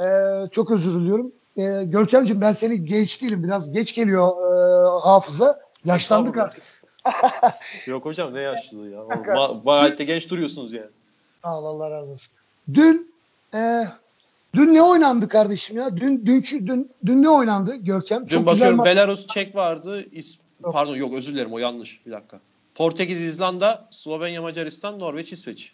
Ee, 0.00 0.48
çok 0.52 0.70
özür 0.70 1.00
diliyorum. 1.00 1.32
Ee, 1.56 1.84
Görkemciğim 1.84 2.40
ben 2.40 2.52
seni 2.52 2.84
geç 2.84 3.22
değilim. 3.22 3.44
Biraz 3.44 3.70
geç 3.72 3.94
geliyor 3.94 4.28
e, 4.28 5.00
hafıza. 5.00 5.60
Yaşlandık 5.84 6.38
artık. 6.38 6.62
Yok 7.86 8.04
hocam 8.04 8.34
ne 8.34 8.40
yaşlılığı 8.40 8.88
ya. 8.90 8.98
Ba- 9.00 9.64
Gayet 9.64 9.98
de 9.98 10.04
genç 10.04 10.30
duruyorsunuz 10.30 10.72
yani. 10.72 10.90
Sağ 11.42 11.58
ol 11.60 11.64
Allah 11.64 11.90
razı 11.90 12.12
olsun. 12.12 12.34
Dün 12.74 13.14
e, 13.54 13.84
dün 14.54 14.74
ne 14.74 14.82
oynandı 14.82 15.28
kardeşim 15.28 15.76
ya? 15.76 15.96
Dün 15.96 16.26
dünkü 16.26 16.66
dün 16.66 16.90
dün 17.06 17.22
ne 17.22 17.28
oynandı 17.28 17.76
Görkem? 17.76 18.22
Dün 18.22 18.26
Çok 18.26 18.38
güzel 18.38 18.46
bakıyorum 18.46 18.78
ma- 18.78 18.84
Belarus 18.84 19.26
Çek 19.26 19.54
vardı. 19.56 20.02
İs- 20.02 20.36
Yok. 20.64 20.72
Pardon 20.72 20.96
yok 20.96 21.14
özür 21.14 21.34
dilerim 21.34 21.52
o 21.52 21.58
yanlış. 21.58 22.06
Bir 22.06 22.12
dakika. 22.12 22.40
Portekiz, 22.74 23.20
İzlanda, 23.22 23.88
Slovenya, 23.90 24.42
Macaristan, 24.42 24.98
Norveç, 24.98 25.32
İsveç. 25.32 25.72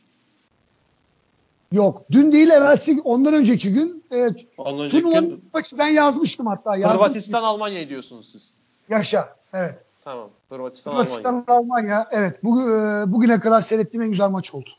Yok. 1.72 2.02
Dün 2.10 2.32
değil 2.32 2.48
evvelsi 2.50 3.00
ondan 3.04 3.34
önceki 3.34 3.72
gün 3.72 4.04
e, 4.12 4.28
Ondan 4.58 4.80
önceki 4.84 5.02
turnuvanın 5.02 5.28
gün 5.30 5.42
ben 5.78 5.86
yazmıştım 5.88 6.46
hatta. 6.46 6.76
yazdım. 6.76 6.98
Hırvatistan, 6.98 7.42
Almanya 7.42 7.88
diyorsunuz 7.88 8.28
siz. 8.32 8.52
Yaşa. 8.88 9.36
Evet. 9.52 9.78
Tamam. 10.10 10.30
Hırvatistan, 10.48 10.92
Hırvatistan 10.92 11.44
Almanya. 11.46 11.58
Almanya. 11.60 12.06
Evet. 12.10 12.44
Bu, 12.44 12.62
e, 12.62 13.04
bugüne 13.12 13.40
kadar 13.40 13.60
seyrettiğim 13.60 14.02
en 14.02 14.10
güzel 14.10 14.28
maç 14.28 14.54
oldu. 14.54 14.70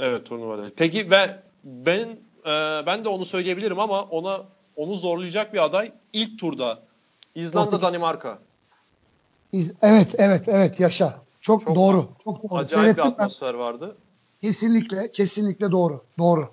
Evet 0.00 0.26
turnuvada. 0.26 0.70
Peki 0.76 1.10
ben 1.10 1.42
ben 1.64 2.08
e, 2.46 2.86
ben 2.86 3.04
de 3.04 3.08
onu 3.08 3.24
söyleyebilirim 3.24 3.78
ama 3.78 4.02
ona 4.02 4.42
onu 4.76 4.94
zorlayacak 4.94 5.52
bir 5.52 5.64
aday 5.64 5.92
ilk 6.12 6.38
turda 6.38 6.78
İzlanda. 7.34 7.82
Danimarka. 7.82 8.38
İz- 9.52 9.74
Evet, 9.82 10.14
evet, 10.18 10.42
evet. 10.46 10.80
Yaşa. 10.80 11.18
Çok, 11.40 11.64
Çok 11.64 11.76
doğru. 11.76 12.04
Çok 12.24 12.42
doğru. 12.42 12.58
Acayip 12.58 12.70
bir 12.88 12.92
Seyrettim 12.92 13.04
ben. 13.04 13.10
atmosfer 13.10 13.54
vardı. 13.54 13.96
Kesinlikle, 14.42 15.10
kesinlikle 15.10 15.72
doğru. 15.72 16.04
Doğru. 16.18 16.48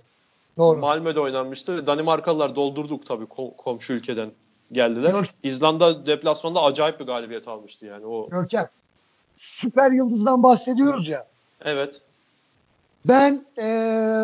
Doğru. 0.58 0.80
Malmö'de 0.80 1.20
oynanmıştı. 1.20 1.88
Danimarkalılar 1.88 2.56
doldurduk 2.56 3.06
tabii 3.06 3.26
kom- 3.26 3.56
komşu 3.56 3.94
ülkeden 3.94 4.32
geldiler. 4.72 5.10
Yok. 5.10 5.26
İzlanda 5.44 6.06
deplasmanda 6.06 6.64
acayip 6.64 7.00
bir 7.00 7.06
galibiyet 7.06 7.48
almıştı 7.48 7.86
yani 7.86 8.06
o. 8.06 8.30
Görkem. 8.30 8.68
Süper 9.36 9.92
Yıldız'dan 9.92 10.44
bahsediyoruz 10.44 11.08
ya. 11.08 11.28
Evet. 11.66 12.02
Ben 13.06 13.46
e, 13.58 13.64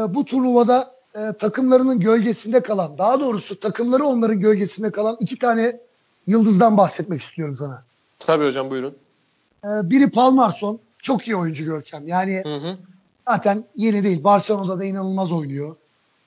bu 0.09 0.25
turnuvada 0.25 0.91
e, 1.15 1.33
takımlarının 1.39 1.99
gölgesinde 1.99 2.63
kalan, 2.63 2.97
daha 2.97 3.19
doğrusu 3.19 3.59
takımları 3.59 4.03
onların 4.05 4.39
gölgesinde 4.39 4.91
kalan 4.91 5.17
iki 5.19 5.39
tane 5.39 5.79
yıldızdan 6.27 6.77
bahsetmek 6.77 7.21
istiyorum 7.21 7.55
sana. 7.55 7.83
Tabii 8.19 8.47
hocam 8.47 8.69
buyurun. 8.69 8.95
E, 9.63 9.67
biri 9.67 10.09
Palmarson, 10.09 10.79
çok 11.01 11.27
iyi 11.27 11.35
oyuncu 11.35 11.65
Görkem. 11.65 12.07
Yani 12.07 12.41
Hı 12.43 12.55
hı. 12.55 12.77
zaten 13.27 13.63
yeni 13.75 14.03
değil. 14.03 14.23
Barcelona'da 14.23 14.79
da 14.79 14.85
inanılmaz 14.85 15.31
oynuyor. 15.31 15.75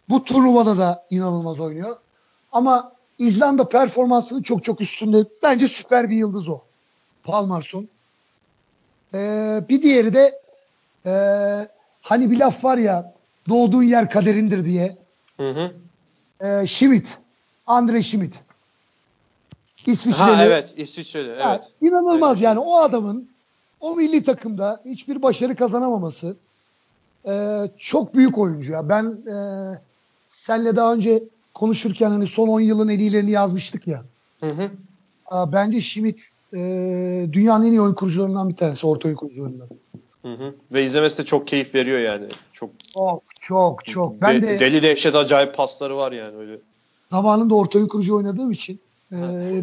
Bu 0.08 0.24
turnuvada 0.24 0.78
da 0.78 1.06
inanılmaz 1.10 1.60
oynuyor. 1.60 1.96
Ama 2.52 2.92
İzlanda 3.20 3.68
performansının 3.68 4.42
çok 4.42 4.64
çok 4.64 4.80
üstünde. 4.80 5.24
Bence 5.42 5.68
süper 5.68 6.10
bir 6.10 6.16
yıldız 6.16 6.48
o. 6.48 6.60
Palmarsson. 7.24 7.88
Ee, 9.14 9.62
bir 9.68 9.82
diğeri 9.82 10.14
de 10.14 10.40
ee, 11.06 11.68
hani 12.02 12.30
bir 12.30 12.38
laf 12.38 12.64
var 12.64 12.76
ya 12.76 13.14
doğduğun 13.48 13.82
yer 13.82 14.10
kaderindir 14.10 14.64
diye. 14.64 14.96
Hı 15.36 15.50
hı. 15.50 15.72
Ee, 16.46 16.66
Schmidt. 16.66 17.18
Andre 17.66 18.02
Schmidt. 18.02 18.34
İsviçreli. 19.86 20.22
Ha 20.24 20.44
evet 20.44 20.74
İsviçreli 20.76 21.42
Ha, 21.42 21.54
evet. 21.54 21.72
İnanılmaz 21.82 22.36
Evet. 22.36 22.44
yani 22.44 22.58
o 22.58 22.76
adamın 22.76 23.28
o 23.80 23.96
milli 23.96 24.22
takımda 24.22 24.80
hiçbir 24.84 25.22
başarı 25.22 25.56
kazanamaması 25.56 26.36
e, 27.26 27.62
çok 27.78 28.14
büyük 28.14 28.38
oyuncu 28.38 28.72
ya. 28.72 28.88
Ben 28.88 29.04
e, 29.04 29.36
senle 30.26 30.76
daha 30.76 30.94
önce 30.94 31.22
konuşurken 31.54 32.10
hani 32.10 32.26
son 32.26 32.48
10 32.48 32.60
yılın 32.60 32.88
en 32.88 32.98
iyilerini 32.98 33.30
yazmıştık 33.30 33.86
ya. 33.86 34.04
Hı 34.40 34.46
hı. 34.46 34.70
Bence 35.52 35.80
Schmidt 35.80 36.20
e, 36.54 36.58
dünyanın 37.32 37.64
en 37.64 37.70
iyi 37.72 37.80
oyun 37.80 37.94
kurucularından 37.94 38.48
bir 38.48 38.56
tanesi, 38.56 38.86
orta 38.86 39.08
oyun 39.08 39.16
kurucularından. 39.16 39.68
Hı 40.22 40.32
hı. 40.34 40.54
Ve 40.72 40.84
izlemesi 40.84 41.18
de 41.18 41.24
çok 41.24 41.46
keyif 41.48 41.74
veriyor 41.74 41.98
yani. 41.98 42.26
Çok 42.52 42.70
Çok 42.94 43.22
çok 43.40 43.86
çok. 43.86 44.22
Ben 44.22 44.42
de- 44.42 44.46
de 44.46 44.60
deli 44.60 44.82
dehşet 44.82 45.14
acayip 45.14 45.54
pasları 45.54 45.96
var 45.96 46.12
yani 46.12 46.36
öyle. 46.36 46.58
zamanında 47.10 47.54
orta 47.54 47.78
oyun 47.78 47.88
kurucu 47.88 48.16
oynadığım 48.16 48.50
için 48.50 48.80
e, 49.12 49.16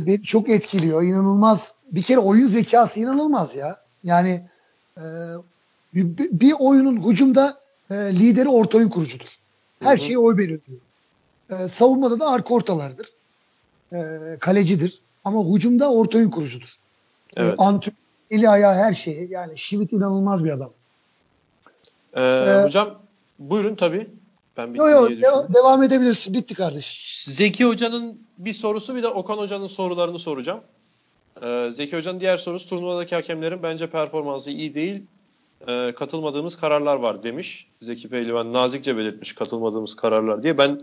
beni 0.07 0.21
çok 0.23 0.49
etkiliyor. 0.49 1.03
İnanılmaz. 1.03 1.75
Bir 1.91 2.01
kere 2.01 2.19
oyun 2.19 2.47
zekası 2.47 2.99
inanılmaz 2.99 3.55
ya. 3.55 3.77
Yani 4.03 4.41
e, 4.97 5.03
bir, 5.93 6.17
bir 6.31 6.53
oyunun 6.59 7.09
hücumda 7.09 7.59
e, 7.91 7.95
lideri 7.95 8.49
orta 8.49 8.77
oyun 8.77 8.89
kurucudur. 8.89 9.27
Her 9.79 9.89
Hı 9.97 10.01
hı. 10.01 10.05
şeyi 10.05 10.19
o 10.19 10.38
belirliyor. 10.38 10.79
E, 11.50 11.68
savunmada 11.68 12.20
da 12.20 12.28
arka 12.28 12.54
ortalardır. 12.54 13.08
E, 13.93 13.98
kalecidir. 14.39 15.02
Ama 15.26 15.43
hücumda 15.56 15.91
orta 15.91 16.18
oyun 16.18 16.30
kurucudur. 16.30 16.74
Evet. 17.36 17.54
E, 17.54 17.64
antrenör, 17.64 17.95
eli 18.32 18.50
ayağı 18.50 18.74
her 18.76 18.93
şeyi. 18.93 19.32
Yani 19.32 19.58
Şivit 19.58 19.93
inanılmaz 19.93 20.43
bir 20.45 20.50
adam. 20.52 20.72
Ee, 22.14 22.22
Ee, 22.22 22.64
hocam 22.64 23.00
buyurun 23.39 23.76
tabii. 23.76 24.08
Ben 24.58 24.74
bir 24.74 24.80
Yo 24.80 24.89
yo 24.89 25.10
diye 25.10 25.18
de- 25.22 25.22
düşündüm. 25.22 25.54
devam 25.54 25.84
edebilirsin. 25.84 26.34
Bitti 26.34 26.54
kardeş. 26.56 27.16
Zeki 27.26 27.66
Hoca'nın 27.66 28.20
bir 28.38 28.54
sorusu 28.54 28.95
bir 28.95 29.04
de 29.04 29.08
Okan 29.08 29.38
Hoca'nın 29.38 29.68
sorularını 29.68 30.20
soracağım. 30.20 30.60
Ee, 31.43 31.70
Zeki 31.74 31.98
Hoca'nın 31.98 32.20
diğer 32.20 32.38
sorusu 32.38 32.70
turnuvadaki 32.70 33.16
hakemlerin 33.16 33.64
bence 33.64 33.88
performansı 33.88 34.52
iyi 34.52 34.74
değil. 34.74 35.04
Ee, 35.68 35.93
katılmadığımız 35.98 36.56
kararlar 36.58 36.95
var 36.95 37.24
demiş. 37.24 37.68
Zeki 37.78 38.10
Pehlivan 38.10 38.54
nazikçe 38.54 38.98
belirtmiş 38.98 39.34
katılmadığımız 39.36 39.95
kararlar 39.95 40.43
diye. 40.43 40.58
Ben 40.58 40.80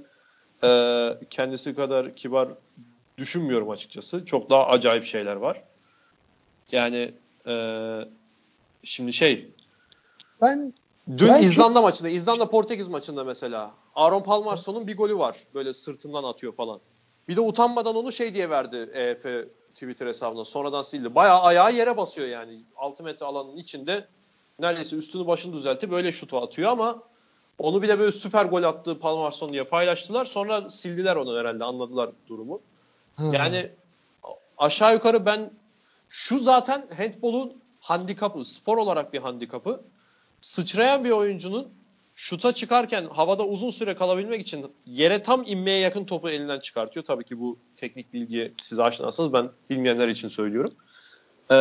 e, 0.63 1.11
kendisi 1.31 1.75
kadar 1.75 2.17
kibar 2.17 2.49
düşünmüyorum 3.19 3.71
açıkçası. 3.71 4.27
Çok 4.27 4.51
daha 4.51 4.67
acayip 4.67 5.05
şeyler 5.05 5.37
var. 5.37 5.63
Yani 6.73 7.13
e, 7.47 7.55
şimdi 8.85 9.13
şey 9.13 9.49
Ben 10.43 10.73
Dün 11.09 11.29
Ben 11.29 11.43
İzlanda 11.43 11.83
maçında, 11.83 12.09
İzlanda 12.09 12.51
Portekiz 12.51 12.89
maçında 12.89 13.25
mesela 13.25 13.71
Aaron 13.95 14.23
Palmarsson'un 14.23 14.87
bir 14.87 14.97
golü 14.97 15.19
var. 15.19 15.37
Böyle 15.55 15.73
sırtından 15.73 16.25
atıyor 16.25 16.55
falan. 16.55 16.81
Bir 17.29 17.37
de 17.37 17.41
utanmadan 17.41 17.97
onu 17.97 18.13
şey 18.13 18.35
diye 18.35 18.51
verdi 18.51 18.77
EF 18.77 19.27
Twitter 19.75 20.07
hesabına. 20.07 20.45
Sonradan 20.45 20.83
sildi. 20.83 21.15
Bayağı 21.15 21.43
ayağı 21.43 21.75
yere 21.75 21.97
basıyor 21.97 22.29
yani. 22.29 22.61
6 22.77 23.03
metre 23.03 23.27
alanın 23.27 23.57
içinde 23.57 24.07
neredeyse 24.59 24.97
üstünü 24.97 25.27
başını 25.27 25.53
düzeltti. 25.53 25.91
Böyle 25.91 26.13
şutu 26.13 26.39
atıyor 26.39 26.71
ama 26.71 27.03
onu 27.59 27.83
bile 27.83 27.99
böyle 27.99 28.13
süper 28.13 28.45
gol 28.45 28.63
attığı 28.63 28.99
Palmarsson 28.99 29.53
diye 29.53 29.65
paylaştılar. 29.65 30.25
Sonra 30.25 30.71
sildiler 30.71 31.17
onu 31.17 31.39
herhalde. 31.39 31.65
Anladılar 31.65 32.11
durumu. 32.29 32.61
Ha. 33.17 33.25
Yani 33.33 33.71
aşağı 34.59 34.95
yukarı 34.95 35.27
ben 35.27 35.51
şu 36.09 36.39
zaten 36.39 36.87
handbolun 36.97 37.53
handikapı, 37.81 38.45
spor 38.45 38.79
olarak 38.79 39.13
bir 39.13 39.19
handikapı. 39.19 39.81
Sıçrayan 40.41 41.05
bir 41.05 41.11
oyuncunun 41.11 41.69
şuta 42.15 42.53
çıkarken 42.53 43.05
havada 43.05 43.47
uzun 43.47 43.71
süre 43.71 43.95
kalabilmek 43.95 44.41
için 44.41 44.67
yere 44.87 45.23
tam 45.23 45.45
inmeye 45.47 45.79
yakın 45.79 46.05
topu 46.05 46.31
elinden 46.31 46.61
çıkartıyor. 46.61 47.07
Tabii 47.07 47.25
ki 47.25 47.41
bu 47.41 47.59
teknik 47.77 48.13
bilgiye 48.13 48.53
siz 48.59 48.81
aşinasınız. 48.81 49.33
Ben 49.33 49.51
bilmeyenler 49.71 50.09
için 50.09 50.29
söylüyorum. 50.29 50.75
Ee, 51.51 51.55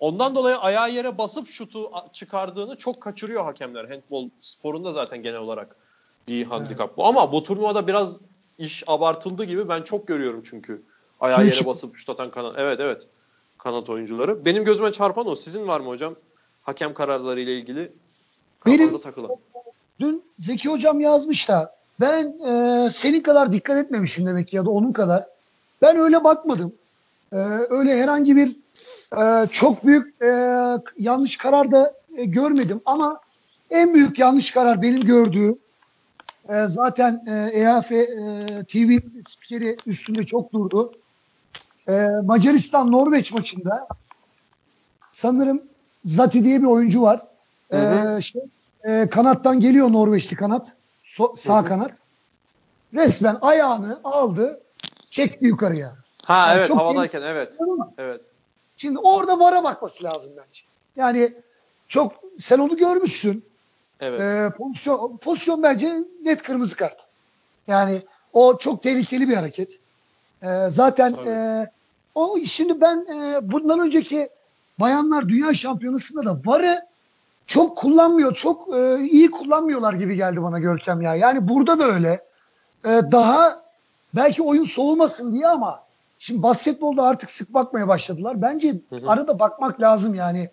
ondan 0.00 0.34
dolayı 0.34 0.56
ayağı 0.56 0.90
yere 0.90 1.18
basıp 1.18 1.48
şutu 1.48 1.90
çıkardığını 2.12 2.76
çok 2.76 3.00
kaçırıyor 3.00 3.44
hakemler. 3.44 3.84
Handbol 3.84 4.28
sporunda 4.40 4.92
zaten 4.92 5.22
genel 5.22 5.38
olarak 5.38 5.76
bir 6.28 6.44
handikap 6.46 6.96
bu. 6.96 7.06
Ama 7.06 7.32
bu 7.32 7.42
turnuvada 7.42 7.86
biraz 7.86 8.20
iş 8.58 8.84
abartıldı 8.86 9.44
gibi 9.44 9.68
ben 9.68 9.82
çok 9.82 10.06
görüyorum 10.08 10.42
çünkü. 10.50 10.82
Ayağı 11.20 11.46
yere 11.46 11.66
basıp 11.66 11.96
şut 11.96 12.10
atan 12.10 12.30
kanat. 12.30 12.54
Evet 12.58 12.80
evet. 12.80 13.06
Kanat 13.58 13.90
oyuncuları. 13.90 14.44
Benim 14.44 14.64
gözüme 14.64 14.92
çarpan 14.92 15.26
o. 15.26 15.36
Sizin 15.36 15.68
var 15.68 15.80
mı 15.80 15.88
hocam? 15.88 16.14
Hakem 16.62 16.94
kararları 16.94 17.40
ile 17.40 17.58
ilgili 17.58 17.92
Benim- 18.66 19.00
takılan. 19.00 19.30
Dün 20.00 20.22
Zeki 20.38 20.68
Hocam 20.68 21.00
yazmış 21.00 21.48
da 21.48 21.74
ben 22.00 22.38
e, 22.46 22.90
senin 22.90 23.20
kadar 23.20 23.52
dikkat 23.52 23.76
etmemişim 23.84 24.26
demek 24.26 24.48
ki 24.48 24.56
ya 24.56 24.64
da 24.64 24.70
onun 24.70 24.92
kadar. 24.92 25.26
Ben 25.82 25.96
öyle 25.96 26.24
bakmadım. 26.24 26.72
E, 27.32 27.36
öyle 27.70 28.02
herhangi 28.02 28.36
bir 28.36 28.56
e, 29.18 29.46
çok 29.52 29.86
büyük 29.86 30.22
e, 30.22 30.54
yanlış 30.96 31.36
karar 31.36 31.70
da 31.70 31.94
e, 32.16 32.24
görmedim 32.24 32.80
ama 32.84 33.20
en 33.70 33.94
büyük 33.94 34.18
yanlış 34.18 34.50
karar 34.50 34.82
benim 34.82 35.00
gördüğüm 35.00 35.58
e, 36.48 36.66
zaten 36.66 37.24
e, 37.26 37.60
EAF 37.60 37.92
e, 37.92 38.06
TV 38.68 38.98
spikeri 39.24 39.82
üstünde 39.86 40.26
çok 40.26 40.52
durdu. 40.52 40.98
E, 41.88 42.06
Macaristan 42.24 42.92
Norveç 42.92 43.32
maçında 43.32 43.88
sanırım 45.12 45.62
Zati 46.04 46.44
diye 46.44 46.62
bir 46.62 46.66
oyuncu 46.66 47.02
var. 47.02 47.26
E, 47.72 47.78
Hı 47.78 48.22
şey, 48.22 48.42
e, 48.84 49.08
kanattan 49.10 49.60
geliyor 49.60 49.92
Norveçli 49.92 50.36
kanat. 50.36 50.76
So- 51.02 51.36
sağ 51.36 51.58
Hı 51.58 51.62
hı. 51.62 51.68
kanat. 51.68 51.92
Resmen 52.94 53.38
ayağını 53.40 54.00
aldı, 54.04 54.62
çekti 55.10 55.46
yukarıya. 55.46 55.96
Ha 56.22 56.46
Yani 56.48 56.56
evet 56.58 56.68
çok 56.68 56.78
havadayken 56.78 57.22
evet. 57.22 57.58
Evet. 57.98 58.24
Şimdi 58.80 58.98
orada 58.98 59.38
VAR'a 59.38 59.64
bakması 59.64 60.04
lazım 60.04 60.32
bence. 60.36 60.62
Yani 60.96 61.34
çok 61.88 62.12
sen 62.38 62.58
onu 62.58 62.76
görmüşsün. 62.76 63.44
Evet. 64.00 64.20
Ee, 64.20 64.50
pozisyon, 64.58 65.16
pozisyon 65.16 65.62
bence 65.62 66.04
net 66.22 66.42
kırmızı 66.42 66.76
kart. 66.76 67.08
Yani 67.66 68.02
o 68.32 68.58
çok 68.58 68.82
tehlikeli 68.82 69.28
bir 69.28 69.34
hareket. 69.34 69.78
Ee, 70.42 70.66
zaten 70.68 71.12
Tabii. 71.12 71.28
e, 71.28 71.66
o 72.14 72.38
şimdi 72.38 72.80
ben 72.80 73.06
e, 73.14 73.50
bundan 73.52 73.80
önceki 73.80 74.28
bayanlar 74.78 75.28
dünya 75.28 75.54
şampiyonasında 75.54 76.24
da 76.24 76.40
VAR'ı 76.46 76.86
çok 77.46 77.78
kullanmıyor, 77.78 78.34
çok 78.34 78.74
e, 78.76 78.98
iyi 79.00 79.30
kullanmıyorlar 79.30 79.92
gibi 79.92 80.16
geldi 80.16 80.42
bana 80.42 80.58
Görkem 80.58 81.02
ya. 81.02 81.14
Yani 81.14 81.48
burada 81.48 81.78
da 81.78 81.84
öyle. 81.84 82.24
E, 82.84 82.88
daha 82.88 83.62
belki 84.14 84.42
oyun 84.42 84.64
soğumasın 84.64 85.32
diye 85.32 85.48
ama 85.48 85.89
şimdi 86.20 86.42
basketbolda 86.42 87.02
artık 87.02 87.30
sık 87.30 87.54
bakmaya 87.54 87.88
başladılar. 87.88 88.42
Bence 88.42 88.74
Hı 88.90 88.96
hı. 88.96 89.10
arada 89.10 89.38
bakmak 89.38 89.80
lazım 89.80 90.14
yani. 90.14 90.50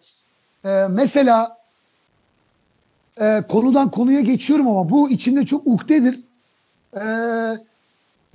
E, 0.66 0.88
mesela 0.90 1.58
e, 3.22 3.44
konudan 3.50 3.92
konuya 3.92 4.22
geçiyorum 4.22 4.68
ama 4.68 4.90
bu 4.90 5.10
içimde 5.10 5.46
çok 5.46 5.68
ukdedir. 5.68 6.20
E, 6.96 7.04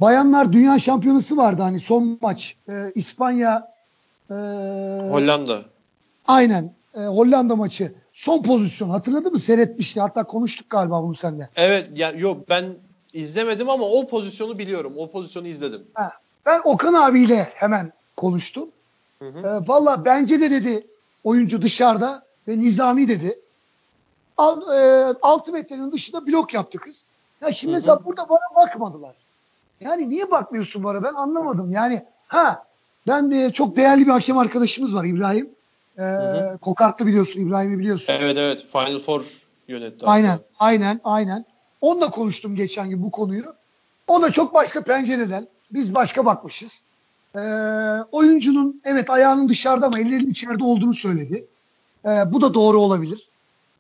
bayanlar 0.01 0.53
Dünya 0.53 0.79
Şampiyonası 0.79 1.37
vardı 1.37 1.63
hani 1.63 1.81
son 1.81 2.19
maç. 2.21 2.57
E, 2.69 2.93
İspanya 2.95 3.69
e, 4.31 4.35
Ee, 4.35 5.09
Hollanda. 5.11 5.59
aynen. 6.29 6.73
Ee, 6.95 7.01
Hollanda 7.01 7.57
maçı. 7.57 7.93
Son 8.13 8.43
pozisyon. 8.43 8.89
Hatırladı 8.91 9.31
mı? 9.31 9.39
Seyretmişti. 9.39 10.01
Hatta 10.01 10.25
konuştuk 10.25 10.71
galiba 10.71 11.03
bunu 11.03 11.15
seninle. 11.15 11.49
Evet 11.57 11.91
ya 11.95 12.11
yok 12.11 12.49
ben 12.49 12.75
izlemedim 13.13 13.69
ama 13.71 13.85
o 13.85 14.07
pozisyonu 14.09 14.59
biliyorum. 14.59 14.93
O 14.97 15.11
pozisyonu 15.11 15.47
izledim. 15.47 15.83
Ha. 15.95 16.13
Ben 16.47 16.61
Okan 16.65 16.95
abiyle 16.95 17.49
hemen 17.55 17.93
konuştum. 18.17 18.69
Hı 19.19 19.29
hı. 19.29 19.39
Ee, 19.39 19.69
Valla 19.69 20.05
bence 20.05 20.41
de 20.41 20.51
dedi 20.51 20.87
oyuncu 21.25 21.63
dışarıda 21.63 22.23
ve 22.49 22.59
Nizami 22.59 23.09
dedi. 23.09 23.39
Al, 24.37 24.77
e, 24.77 25.15
6 25.23 25.53
metrenin 25.53 25.93
dışında 25.93 26.27
blok 26.27 26.55
yaptı 26.55 26.79
kız. 26.79 27.05
Ya 27.41 27.53
şimdi 27.53 27.71
Hı 27.71 27.75
hı. 27.75 27.77
mesela 27.77 28.05
burada 28.05 28.29
bana 28.29 28.65
bakmadılar. 28.67 29.15
Yani 29.81 30.11
niye 30.11 30.31
bakmıyorsun 30.31 30.85
bana 30.85 31.03
ben 31.03 31.15
anlamadım. 31.15 31.71
Yani 31.71 32.03
ha 32.29 32.65
ben 33.07 33.31
de 33.31 33.53
çok 33.53 33.77
değerli 33.77 34.07
bir 34.07 34.11
hakem 34.11 34.39
arkadaşımız 34.39 34.95
var 34.95 35.05
İbrahim. 35.05 35.51
Hı. 35.97 36.59
Kokartlı 36.61 37.07
biliyorsun 37.07 37.41
İbrahim'i 37.41 37.79
biliyorsun. 37.79 38.13
Evet 38.13 38.37
evet 38.37 38.67
Final 38.73 38.99
Four 38.99 39.25
yönetti. 39.69 40.07
Aynen, 40.07 40.29
hatta. 40.29 40.45
aynen, 40.59 41.01
aynen. 41.05 41.45
Onunla 41.81 42.11
konuştum 42.11 42.57
geçen 42.57 42.91
gün 42.91 43.03
bu 43.03 43.11
konuyu. 43.11 43.45
O 44.09 44.23
da 44.23 44.33
çok 44.33 44.55
başka 44.55 44.83
pencereden. 44.83 45.49
Biz 45.75 45.95
başka 45.95 46.27
bakmışız. 46.27 46.83
Ee, 47.37 47.41
oyuncunun 48.13 48.81
evet 48.85 49.11
ayağının 49.11 49.49
dışarıda 49.49 49.87
ama 49.87 49.99
ellerinin 49.99 50.31
içeride 50.31 50.65
olduğunu 50.65 50.95
söyledi. 50.95 51.47
Ee, 52.05 52.09
bu 52.09 52.41
da 52.43 52.55
doğru 52.55 52.81
olabilir. 52.81 53.29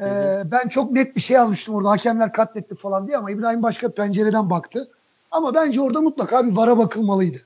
Hı 0.00 0.48
Ben 0.52 0.68
çok 0.68 0.92
net 0.92 1.16
bir 1.16 1.20
şey 1.20 1.34
yazmıştım 1.34 1.74
orada. 1.74 1.90
Hakemler 1.90 2.32
katletti 2.32 2.74
falan 2.74 3.06
diye 3.06 3.16
ama 3.16 3.30
İbrahim 3.30 3.62
başka 3.62 3.88
pencereden 3.88 4.50
baktı. 4.50 4.88
Ama 5.30 5.54
bence 5.54 5.80
orada 5.80 6.00
mutlaka 6.00 6.46
bir 6.46 6.56
vara 6.56 6.78
bakılmalıydı. 6.78 7.38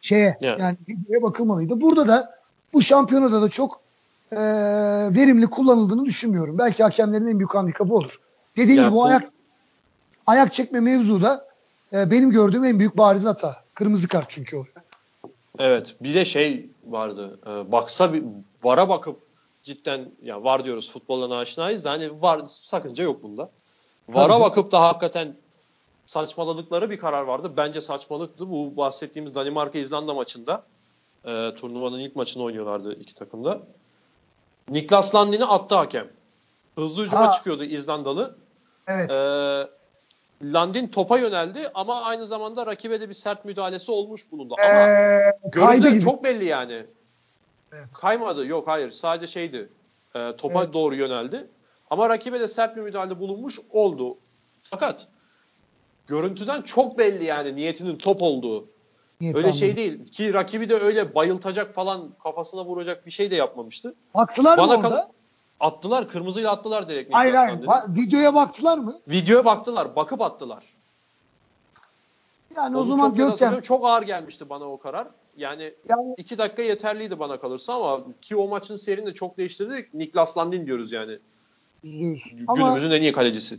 Şeye 0.00 0.38
Yani. 0.40 0.60
yani 0.60 0.76
videoya 0.88 1.22
bakılmalıydı. 1.22 1.80
Burada 1.80 2.08
da 2.08 2.34
bu 2.72 2.82
şampiyonada 2.82 3.42
da 3.42 3.48
çok 3.48 3.80
e, 4.32 4.38
verimli 5.16 5.46
kullanıldığını 5.46 6.04
düşünmüyorum. 6.04 6.58
Belki 6.58 6.82
hakemlerin 6.82 7.26
en 7.26 7.38
büyük 7.38 7.54
handikapı 7.54 7.94
olur. 7.94 8.20
Dediğim 8.56 8.80
Ya 8.80 8.88
gibi 8.88 8.96
bu 8.96 9.04
ayak 9.04 9.28
ayak 10.26 10.54
çekme 10.54 10.80
mevzu 10.80 11.22
da 11.22 11.46
e, 11.92 12.10
benim 12.10 12.30
gördüğüm 12.30 12.64
en 12.64 12.78
büyük 12.78 12.98
bariz 12.98 13.24
hata. 13.24 13.56
Kırmızı 13.80 14.08
kart 14.08 14.30
çünkü 14.30 14.56
o. 14.56 14.64
Evet. 15.58 15.94
Bir 16.00 16.14
de 16.14 16.24
şey 16.24 16.70
vardı. 16.86 17.38
E, 17.46 17.72
baksa 17.72 18.12
bir 18.12 18.24
vara 18.62 18.88
bakıp 18.88 19.20
cidden 19.62 20.10
ya 20.22 20.44
var 20.44 20.64
diyoruz 20.64 20.92
futboldan 20.92 21.30
aşinayız 21.30 21.84
da 21.84 21.90
hani 21.90 22.22
var 22.22 22.42
sakınca 22.46 23.04
yok 23.04 23.22
bunda. 23.22 23.50
Vara 24.08 24.32
Tabii. 24.32 24.42
bakıp 24.42 24.72
da 24.72 24.80
hakikaten 24.82 25.36
saçmaladıkları 26.06 26.90
bir 26.90 26.98
karar 26.98 27.22
vardı. 27.22 27.52
Bence 27.56 27.80
saçmalıktı. 27.80 28.50
Bu 28.50 28.76
bahsettiğimiz 28.76 29.34
Danimarka 29.34 29.78
İzlanda 29.78 30.14
maçında 30.14 30.62
e, 31.24 31.54
turnuvanın 31.56 31.98
ilk 31.98 32.16
maçını 32.16 32.42
oynuyorlardı 32.42 32.94
iki 32.94 33.14
takımda. 33.14 33.60
Niklas 34.68 35.14
Landin'i 35.14 35.44
attı 35.44 35.74
hakem. 35.74 36.08
Hızlı 36.74 37.04
hücuma 37.04 37.28
Ha. 37.28 37.32
çıkıyordu 37.32 37.64
İzlandalı. 37.64 38.36
Evet. 38.88 39.10
E, 39.10 39.79
Landin 40.42 40.88
topa 40.88 41.18
yöneldi 41.18 41.68
ama 41.74 42.02
aynı 42.02 42.26
zamanda 42.26 42.66
rakibe 42.66 43.00
de 43.00 43.08
bir 43.08 43.14
sert 43.14 43.44
müdahalesi 43.44 43.92
olmuş 43.92 44.32
bulundu. 44.32 44.54
Ama 44.70 44.88
Ee, 44.88 45.32
gibi. 45.90 46.00
çok 46.00 46.24
belli 46.24 46.44
yani. 46.44 46.86
Evet. 47.72 47.84
Kaymadı. 48.00 48.46
Yok 48.46 48.68
hayır. 48.68 48.90
Sadece 48.90 49.26
şeydi. 49.26 49.68
E, 50.14 50.36
topa 50.36 50.62
Evet. 50.64 50.72
doğru 50.74 50.94
yöneldi. 50.94 51.46
Ama 51.90 52.08
rakibe 52.08 52.40
de 52.40 52.48
sert 52.48 52.76
bir 52.76 52.80
müdahale 52.80 53.20
bulunmuş 53.20 53.58
oldu. 53.70 54.16
Fakat 54.62 55.08
görüntüden 56.06 56.62
çok 56.62 56.98
belli 56.98 57.24
yani 57.24 57.56
niyetinin 57.56 57.96
top 57.96 58.22
olduğu. 58.22 58.68
Niyet 59.20 59.36
öyle 59.36 59.52
şey 59.52 59.68
anladım. 59.70 59.84
değil. 59.84 60.04
Ki 60.12 60.34
rakibi 60.34 60.68
de 60.68 60.74
öyle 60.74 61.14
bayıltacak 61.14 61.74
falan 61.74 62.10
kafasına 62.22 62.64
vuracak 62.64 63.06
bir 63.06 63.10
şey 63.10 63.30
de 63.30 63.36
yapmamıştı. 63.36 63.94
Baktılar 64.14 64.58
mı 64.58 64.62
Bana 64.68 64.76
orada? 64.76 65.10
Attılar. 65.60 66.08
Kırmızıyla 66.08 66.50
attılar 66.50 66.88
direkt. 66.88 67.14
Hayır 67.14 67.34
hayır. 67.34 67.58
Ba- 67.58 67.96
videoya 67.96 68.34
baktılar 68.34 68.78
mı? 68.78 68.96
Videoya 69.08 69.44
baktılar. 69.44 69.96
Bakıp 69.96 70.20
attılar. 70.20 70.64
Yani 72.56 72.76
o 72.76 72.80
Onu 72.80 72.86
zaman 72.86 73.10
net 73.10 73.16
Görkem 73.16 73.30
hatırlıyorum. 73.30 73.62
Çok 73.62 73.84
ağır 73.86 74.02
gelmişti 74.02 74.50
bana 74.50 74.64
o 74.64 74.78
karar. 74.78 75.08
Yani 75.36 75.74
yani 75.88 76.14
iki 76.16 76.38
dakika 76.38 76.62
yeterliydi 76.62 77.18
bana 77.18 77.40
kalırsa 77.40 77.74
ama 77.74 78.04
ki 78.22 78.36
o 78.36 78.48
maçın 78.48 78.76
seyrini 78.76 79.06
de 79.06 79.14
çok 79.14 79.38
değiştirdi. 79.38 79.88
Niklas 79.94 80.38
Landin 80.38 80.66
diyoruz 80.66 80.92
yani. 80.92 81.18
yüz. 81.82 82.34
Ama 82.46 82.56
Günümüzün 82.62 82.90
en 82.90 83.02
iyi 83.02 83.12
kalecisi. 83.12 83.58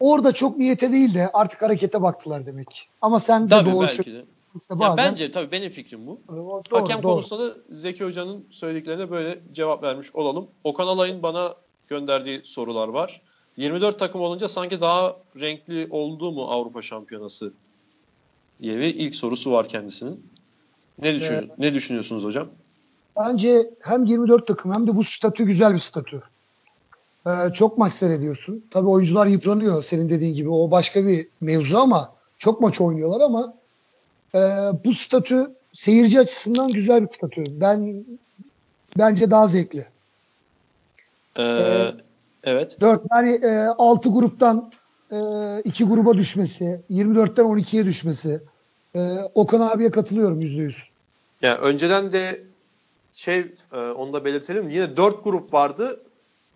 orada 0.00 0.32
çok 0.32 0.56
niyete 0.58 0.92
değil 0.92 1.14
de 1.14 1.30
artık 1.32 1.62
harekete 1.62 2.02
baktılar 2.02 2.46
demek. 2.46 2.88
Ama 3.02 3.20
sen 3.20 3.44
de 3.44 3.48
Tabii 3.48 3.72
doğru 3.72 3.80
belki 3.86 4.12
de. 4.14 4.24
İşte 4.56 4.74
Ya 4.74 4.80
bazen- 4.80 4.96
bence 4.96 5.30
tabii 5.30 5.52
benim 5.52 5.70
fikrim 5.70 6.06
bu. 6.06 6.20
Doğru, 6.28 6.62
Hakem 6.70 7.02
doğru. 7.02 7.12
konusunda 7.12 7.48
da 7.48 7.54
Zeki 7.70 8.04
Hoca'nın 8.04 8.44
söylediklerine 8.50 9.10
böyle 9.10 9.40
cevap 9.52 9.82
vermiş 9.82 10.14
olalım. 10.14 10.46
Okan 10.64 10.86
Alay'ın 10.86 11.22
bana 11.22 11.54
gönderdiği 11.88 12.40
sorular 12.44 12.88
var. 12.88 13.20
24 13.56 13.98
takım 13.98 14.20
olunca 14.20 14.48
sanki 14.48 14.80
daha 14.80 15.16
renkli 15.40 15.86
oldu 15.90 16.32
mu 16.32 16.44
Avrupa 16.44 16.82
Şampiyonası 16.82 17.52
diye 18.62 18.78
bir 18.78 18.94
ilk 18.94 19.14
sorusu 19.16 19.52
var 19.52 19.68
kendisinin. 19.68 20.26
Ne, 21.02 21.14
düşün, 21.14 21.34
Evet. 21.34 21.58
ne 21.58 21.74
düşünüyorsunuz 21.74 22.24
hocam? 22.24 22.48
Bence 23.16 23.70
hem 23.80 24.04
24 24.04 24.46
takım 24.46 24.72
hem 24.74 24.86
de 24.86 24.96
bu 24.96 25.04
statü 25.04 25.44
güzel 25.44 25.74
bir 25.74 25.78
statü. 25.78 26.22
Ee, 27.26 27.30
çok 27.54 27.78
maç 27.78 27.92
seyrediyorsun. 27.92 28.64
Tabii 28.70 28.88
oyuncular 28.88 29.26
yıpranıyor 29.26 29.82
senin 29.82 30.08
dediğin 30.08 30.34
gibi. 30.34 30.48
O 30.48 30.70
başka 30.70 31.06
bir 31.06 31.26
mevzu 31.40 31.78
ama 31.78 32.12
çok 32.38 32.60
maç 32.60 32.80
oynuyorlar 32.80 33.20
ama 33.20 33.54
e, 34.34 34.38
bu 34.84 34.94
statü 34.94 35.50
seyirci 35.72 36.20
açısından 36.20 36.72
güzel 36.72 37.02
bir 37.02 37.08
statü. 37.08 37.44
Ben 37.60 38.04
bence 38.98 39.30
daha 39.30 39.46
zevkli. 39.46 39.86
Ee, 41.36 41.42
Evet. 41.42 41.94
evet. 42.44 42.80
4 42.80 43.02
yani 43.14 43.32
e, 43.32 43.66
6 43.78 44.08
gruptan 44.08 44.72
2 45.64 45.84
gruba 45.84 46.14
düşmesi, 46.14 46.80
24'ten 46.90 47.44
12'ye 47.44 47.84
düşmesi. 47.84 48.42
E, 48.94 49.00
Okan 49.34 49.60
abiye 49.60 49.90
katılıyorum 49.90 50.40
%100. 50.40 50.88
Yani 51.42 51.58
önceden 51.58 52.12
de 52.12 52.42
şey 53.12 53.38
e, 53.72 53.76
onu 53.76 54.12
da 54.12 54.24
belirtelim. 54.24 54.68
Yine 54.68 54.96
4 54.96 55.24
grup 55.24 55.54
vardı. 55.54 56.00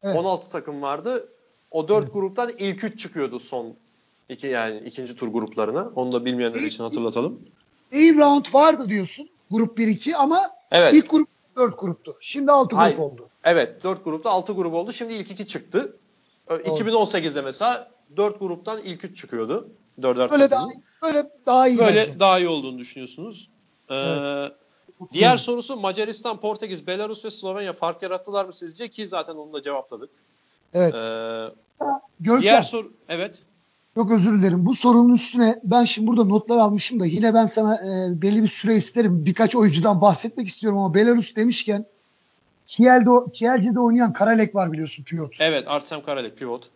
Evet. 0.02 0.16
16 0.16 0.50
takım 0.50 0.82
vardı. 0.82 1.28
O 1.70 1.88
4 1.88 2.04
Evet. 2.04 2.14
gruptan 2.14 2.52
ilk 2.58 2.84
3 2.84 2.98
çıkıyordu 3.00 3.38
son 3.38 3.74
iki 4.28 4.46
yani 4.46 4.82
ikinci 4.86 5.16
tur 5.16 5.28
gruplarına. 5.28 5.90
Onu 5.96 6.12
da 6.12 6.24
bilmeyenler 6.24 6.60
için 6.60 6.84
hatırlatalım. 6.84 7.40
İyi 7.94 8.16
round 8.16 8.44
vardı 8.54 8.88
diyorsun. 8.88 9.28
Grup 9.50 9.78
1-2 9.78 10.16
ama 10.16 10.40
Evet. 10.70 10.94
ilk 10.94 11.10
grup 11.10 11.28
4 11.56 11.78
gruptu. 11.80 12.14
Şimdi 12.20 12.52
6 12.52 12.76
grup 12.76 13.00
oldu. 13.00 13.28
Evet 13.44 13.84
4 13.84 14.04
grupta 14.04 14.30
6 14.30 14.52
grup 14.52 14.74
oldu. 14.74 14.92
Şimdi 14.92 15.14
ilk 15.14 15.30
2 15.30 15.46
çıktı. 15.46 15.96
Ö, 16.46 16.56
2018'de 16.56 17.42
mesela 17.42 17.90
4 18.16 18.40
gruptan 18.40 18.82
ilk 18.82 19.04
3 19.04 19.18
çıkıyordu. 19.18 19.68
4'er 20.00 20.30
Böyle 20.30 20.50
daha 20.50 20.68
böyle 21.02 21.30
daha 21.46 21.68
iyi 21.68 21.78
Böyle 21.78 21.96
bence. 21.96 22.20
daha 22.20 22.38
iyi 22.38 22.48
olduğunu 22.48 22.78
düşünüyorsunuz. 22.78 23.48
Ee, 23.90 23.94
Evet. 23.94 24.52
Diğer 25.12 25.36
sorusu 25.36 25.76
Macaristan, 25.76 26.40
Portekiz, 26.40 26.86
Belarus 26.86 27.24
ve 27.24 27.30
Slovenya 27.30 27.72
fark 27.72 28.02
yarattılar 28.02 28.44
mı 28.44 28.52
sizce? 28.52 28.88
Ki 28.88 29.08
zaten 29.08 29.34
onu 29.34 29.52
da 29.52 29.62
cevapladık. 29.62 30.10
Evet. 30.74 30.94
Ee, 30.94 31.48
Görkem 32.20 32.42
diğer 32.42 32.62
soru 32.62 32.92
evet. 33.08 33.38
Çok 33.94 34.10
özür 34.10 34.38
dilerim. 34.38 34.66
Bu 34.66 34.74
sorunun 34.74 35.12
üstüne 35.12 35.60
ben 35.64 35.84
şimdi 35.84 36.06
burada 36.06 36.24
notlar 36.24 36.56
almışım 36.56 37.00
da 37.00 37.06
yine 37.06 37.34
ben 37.34 37.46
sana 37.46 37.74
e, 37.74 38.22
belli 38.22 38.42
bir 38.42 38.48
süre 38.48 38.76
isterim. 38.76 39.26
Birkaç 39.26 39.56
oyuncudan 39.56 40.00
bahsetmek 40.00 40.48
istiyorum 40.48 40.78
ama 40.78 40.94
Belarus 40.94 41.36
demişken 41.36 41.84
Kiel'de, 42.66 43.32
Kielce'de 43.32 43.80
oynayan 43.80 44.12
Karalek 44.12 44.54
var 44.54 44.72
biliyorsun 44.72 45.04
pivot. 45.04 45.36
Evet 45.40 45.64
Artem 45.66 46.04
Karalek 46.04 46.38
pivot. 46.38 46.70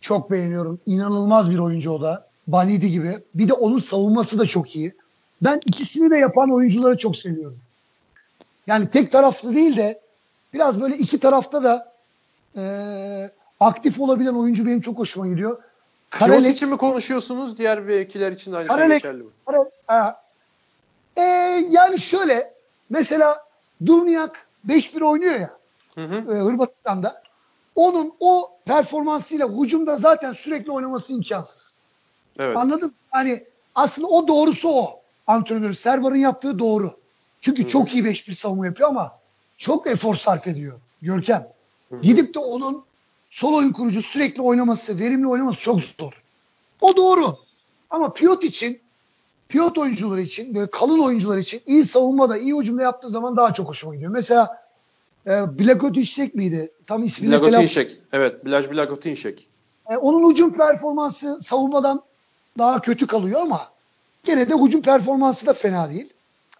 Çok 0.00 0.30
beğeniyorum. 0.30 0.80
İnanılmaz 0.86 1.50
bir 1.50 1.58
oyuncu 1.58 1.90
o 1.90 2.02
da. 2.02 2.26
Banidi 2.46 2.90
gibi. 2.90 3.18
Bir 3.34 3.48
de 3.48 3.52
onun 3.52 3.78
savunması 3.78 4.38
da 4.38 4.46
çok 4.46 4.76
iyi. 4.76 4.94
Ben 5.42 5.60
ikisini 5.66 6.10
de 6.10 6.16
yapan 6.16 6.54
oyuncuları 6.54 6.98
çok 6.98 7.16
seviyorum. 7.16 7.58
Yani 8.66 8.90
tek 8.90 9.12
taraflı 9.12 9.54
değil 9.54 9.76
de 9.76 10.00
biraz 10.54 10.80
böyle 10.80 10.96
iki 10.96 11.18
tarafta 11.20 11.62
da 11.62 11.92
e, 12.56 12.64
aktif 13.60 14.00
olabilen 14.00 14.34
oyuncu 14.34 14.66
benim 14.66 14.80
çok 14.80 14.98
hoşuma 14.98 15.28
gidiyor. 15.28 15.62
Karalek, 16.18 16.52
için 16.56 16.68
mi 16.68 16.76
konuşuyorsunuz? 16.76 17.58
Diğer 17.58 17.80
mevkiler 17.80 18.32
için 18.32 18.52
de 18.52 18.56
aynı 18.56 18.68
şey 18.68 18.76
Karalek- 18.76 19.02
geçerli 19.02 19.22
mi? 19.22 19.30
Kara- 19.46 19.70
ha. 19.86 20.22
E, 21.16 21.22
yani 21.70 22.00
şöyle 22.00 22.54
mesela 22.90 23.44
Durniak 23.86 24.46
5-1 24.68 25.02
oynuyor 25.04 25.34
ya 25.34 25.50
Hı 25.94 26.04
hı. 26.04 26.14
e, 26.14 26.38
Hırvatistan'da. 26.38 27.22
Onun 27.74 28.12
o 28.20 28.50
performansıyla 28.64 29.48
hücumda 29.48 29.96
zaten 29.96 30.32
sürekli 30.32 30.72
oynaması 30.72 31.12
imkansız. 31.12 31.74
Evet. 32.38 32.56
Anladın? 32.56 32.88
mı? 32.88 32.94
Hani 33.10 33.44
aslında 33.74 34.08
o 34.08 34.28
doğrusu 34.28 34.68
o. 34.68 35.00
Antrenör 35.26 35.72
Servar'ın 35.72 36.16
yaptığı 36.16 36.58
doğru. 36.58 36.90
Çünkü 37.40 37.64
Hı. 37.64 37.68
çok 37.68 37.94
iyi 37.94 38.04
5-1 38.04 38.32
savunma 38.34 38.66
yapıyor 38.66 38.88
ama 38.88 39.18
çok 39.58 39.86
efor 39.86 40.14
sarf 40.14 40.46
ediyor 40.48 40.78
Görkem. 41.02 41.48
Hı 41.88 41.96
hı. 41.96 42.00
Gidip 42.00 42.34
de 42.34 42.38
onun 42.38 42.84
sol 43.34 43.54
oyun 43.54 43.72
kurucu 43.72 44.02
sürekli 44.02 44.42
oynaması, 44.42 44.98
verimli 44.98 45.28
oynaması 45.28 45.60
çok 45.60 45.80
zor. 45.80 46.12
O 46.80 46.96
doğru. 46.96 47.36
Ama 47.90 48.12
Piyot 48.12 48.44
için 48.44 48.80
piyot 49.48 49.78
oyuncuları 49.78 50.20
için, 50.20 50.54
böyle 50.54 50.70
kalın 50.70 50.98
oyuncular 50.98 51.38
için 51.38 51.60
iyi 51.66 51.86
savunmada, 51.86 52.36
iyi 52.36 52.54
hücumda 52.54 52.82
yaptığı 52.82 53.08
zaman 53.08 53.36
daha 53.36 53.52
çok 53.52 53.68
hoşuma 53.68 53.94
gidiyor. 53.94 54.10
Mesela 54.10 54.62
e, 55.26 55.30
Blakovic 55.58 56.30
miydi? 56.34 56.72
Tam 56.86 57.04
ismini 57.04 57.30
telaffuz. 57.30 57.52
Blagotinşek. 57.52 57.96
Evet. 58.12 58.44
Blaj 58.44 58.70
Blagotinşek. 58.70 59.48
E, 59.90 59.96
onun 59.96 60.30
hücum 60.30 60.52
performansı 60.52 61.38
savunmadan 61.42 62.02
daha 62.58 62.80
kötü 62.80 63.06
kalıyor 63.06 63.40
ama 63.40 63.68
gene 64.24 64.48
de 64.48 64.54
hücum 64.54 64.82
performansı 64.82 65.46
da 65.46 65.52
fena 65.52 65.90
değil. 65.90 66.12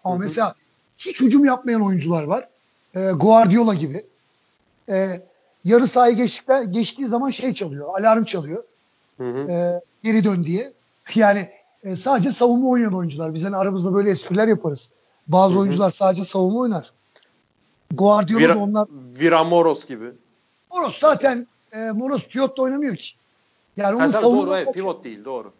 Ama 0.03 0.15
Hı 0.15 0.19
hı. 0.19 0.23
mesela 0.23 0.55
hiç 0.97 1.21
hücum 1.21 1.45
yapmayan 1.45 1.85
oyuncular 1.85 2.23
var. 2.23 2.49
E, 2.95 3.11
Guardiola 3.11 3.73
gibi. 3.73 4.05
E, 4.89 5.21
yarı 5.65 5.87
sahayı 5.87 6.15
geçtikten, 6.15 6.71
geçtiği 6.71 7.05
zaman 7.05 7.29
şey 7.29 7.53
çalıyor, 7.53 7.99
alarm 7.99 8.23
çalıyor. 8.23 8.63
Hı 9.17 9.29
hı. 9.29 9.51
E, 9.51 9.81
geri 10.03 10.23
dön 10.23 10.43
diye. 10.43 10.73
Yani 11.15 11.49
e, 11.83 11.95
sadece 11.95 12.31
savunma 12.31 12.69
oynayan 12.69 12.93
oyuncular. 12.93 13.33
Biz 13.33 13.45
hani 13.45 13.55
aramızda 13.55 13.93
böyle 13.93 14.09
espriler 14.09 14.47
yaparız. 14.47 14.89
Bazı 15.27 15.53
Hı 15.53 15.57
hı. 15.57 15.61
oyuncular 15.61 15.89
sadece 15.89 16.23
savunma 16.23 16.59
oynar. 16.59 16.91
Guardiola 17.91 18.41
da 18.41 18.53
Vira, 18.53 18.57
onlar 18.57 18.87
Viramoros 19.19 19.85
gibi. 19.85 20.11
Moros 20.71 20.99
zaten 20.99 21.47
e, 21.73 21.77
Moros 21.77 22.27
piyot 22.27 22.57
da 22.57 22.61
oynamıyor 22.61 22.95
ki. 22.95 23.11
Yani 23.77 23.97
Ha, 23.97 24.03
onun 24.03 24.11
tabii 24.11 24.21
savunma 24.21 24.47
doğru 24.47 24.57
evet 24.57 24.73
pivot 24.73 25.03
değil 25.03 25.25
doğru. 25.25 25.51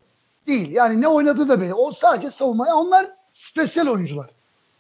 değil. 0.48 0.72
Yani 0.72 1.02
ne 1.02 1.08
oynadığı 1.08 1.50
da 1.50 1.62
belli. 1.62 1.74
O 1.74 1.92
sadece 1.92 2.30
savunma. 2.30 2.68
Yani 2.68 2.76
onlar 2.76 3.12
spesiyel 3.32 3.90
oyuncular. 3.90 4.30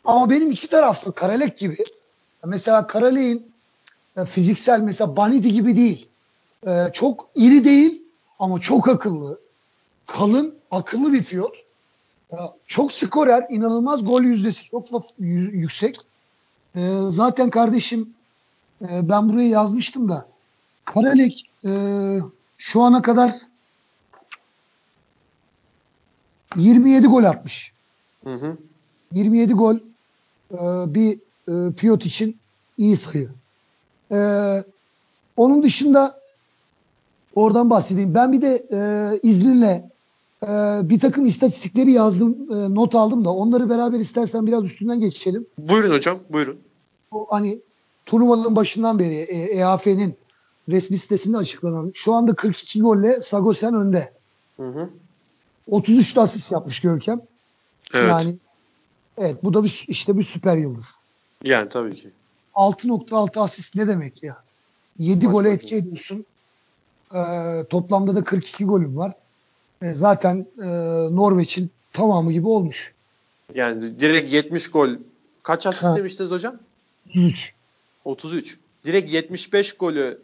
Ama 0.05 0.29
benim 0.29 0.51
iki 0.51 0.67
taraflı 0.67 1.13
Karalek 1.13 1.57
gibi 1.57 1.77
mesela 2.45 2.87
Karalek'in 2.87 3.51
e, 4.17 4.25
fiziksel 4.25 4.79
mesela 4.79 5.17
Banidi 5.17 5.53
gibi 5.53 5.75
değil. 5.75 6.07
E, 6.67 6.89
çok 6.93 7.29
iri 7.35 7.65
değil 7.65 8.01
ama 8.39 8.59
çok 8.59 8.89
akıllı. 8.89 9.39
Kalın, 10.07 10.55
akıllı 10.71 11.13
bir 11.13 11.23
piyot. 11.23 11.55
E, 12.31 12.37
çok 12.67 12.91
skorer, 12.91 13.45
inanılmaz 13.49 14.05
gol 14.05 14.21
yüzdesi 14.21 14.69
çok 14.69 15.05
yüksek. 15.19 15.99
E, 16.75 16.81
zaten 17.09 17.49
kardeşim 17.49 18.09
e, 18.81 19.09
ben 19.09 19.29
buraya 19.29 19.49
yazmıştım 19.49 20.09
da 20.09 20.27
Karalek 20.85 21.49
e, 21.65 21.71
şu 22.57 22.81
ana 22.81 23.01
kadar 23.01 23.33
27 26.55 27.07
gol 27.07 27.23
atmış. 27.23 27.71
Hı 28.23 28.33
hı. 28.33 28.57
27 29.13 29.53
gol 29.53 29.75
e, 29.75 30.59
bir 30.93 31.19
e, 31.49 31.73
piyot 31.73 32.05
için 32.05 32.37
iyi 32.77 32.97
sayı. 32.97 33.29
E, 34.11 34.17
onun 35.37 35.63
dışında 35.63 36.19
oradan 37.35 37.69
bahsedeyim. 37.69 38.13
Ben 38.13 38.31
bir 38.31 38.41
de 38.41 38.65
e, 38.71 39.19
izninle 39.23 39.89
e, 40.43 40.47
bir 40.89 40.99
takım 40.99 41.25
istatistikleri 41.25 41.91
yazdım, 41.91 42.37
e, 42.51 42.75
not 42.75 42.95
aldım 42.95 43.25
da 43.25 43.33
onları 43.33 43.69
beraber 43.69 43.99
istersen 43.99 44.47
biraz 44.47 44.65
üstünden 44.65 44.99
geçelim. 44.99 45.45
Buyurun 45.57 45.95
hocam 45.95 46.19
buyurun. 46.29 46.57
O 47.11 47.27
hani 47.29 47.59
turnuvanın 48.05 48.55
başından 48.55 48.99
beri 48.99 49.15
e, 49.15 49.37
EAF'nin 49.37 50.15
resmi 50.69 50.97
sitesinde 50.97 51.37
açıklanan 51.37 51.91
şu 51.93 52.13
anda 52.13 52.33
42 52.33 52.81
golle 52.81 53.21
Sagosen 53.21 53.73
önde. 53.73 54.11
Hı 54.57 54.67
hı. 54.67 54.89
33 55.69 56.15
de 56.15 56.21
asist 56.21 56.51
yapmış 56.51 56.79
Görkem. 56.79 57.21
Evet. 57.93 58.09
Yani, 58.09 58.25
Yani 58.25 58.37
evet 59.17 59.43
bu 59.43 59.53
da 59.53 59.63
bir, 59.63 59.85
işte 59.87 60.17
bir 60.17 60.23
süper 60.23 60.57
yıldız. 60.57 60.99
tabii 61.69 61.95
ki. 61.95 62.09
6.6 62.55 63.39
asist 63.39 63.75
ne 63.75 63.87
demek 63.87 64.23
ya? 64.23 64.37
7 64.97 65.25
Maç 65.25 65.33
gole 65.33 65.51
etki 65.51 65.75
ediyorsun. 65.75 66.25
Ee, 67.15 67.63
toplamda 67.69 68.15
da 68.15 68.23
42 68.23 68.65
golüm 68.65 68.97
var. 68.97 69.13
E, 69.81 69.93
zaten 69.93 70.45
e, 70.61 70.65
Norveç'in 71.15 71.71
tamamı 71.93 72.31
gibi 72.31 72.47
olmuş. 72.47 72.93
Yani 73.53 73.99
direkt 73.99 74.33
70 74.33 74.71
gol. 74.71 74.89
Kaç 75.43 75.67
asist 75.67 75.83
Ha. 75.83 75.95
demiştiniz 75.95 76.31
hocam? 76.31 76.55
33. 77.09 77.53
33. 78.05 78.57
Direkt 78.85 79.13
75 79.13 79.73
golü 79.73 80.21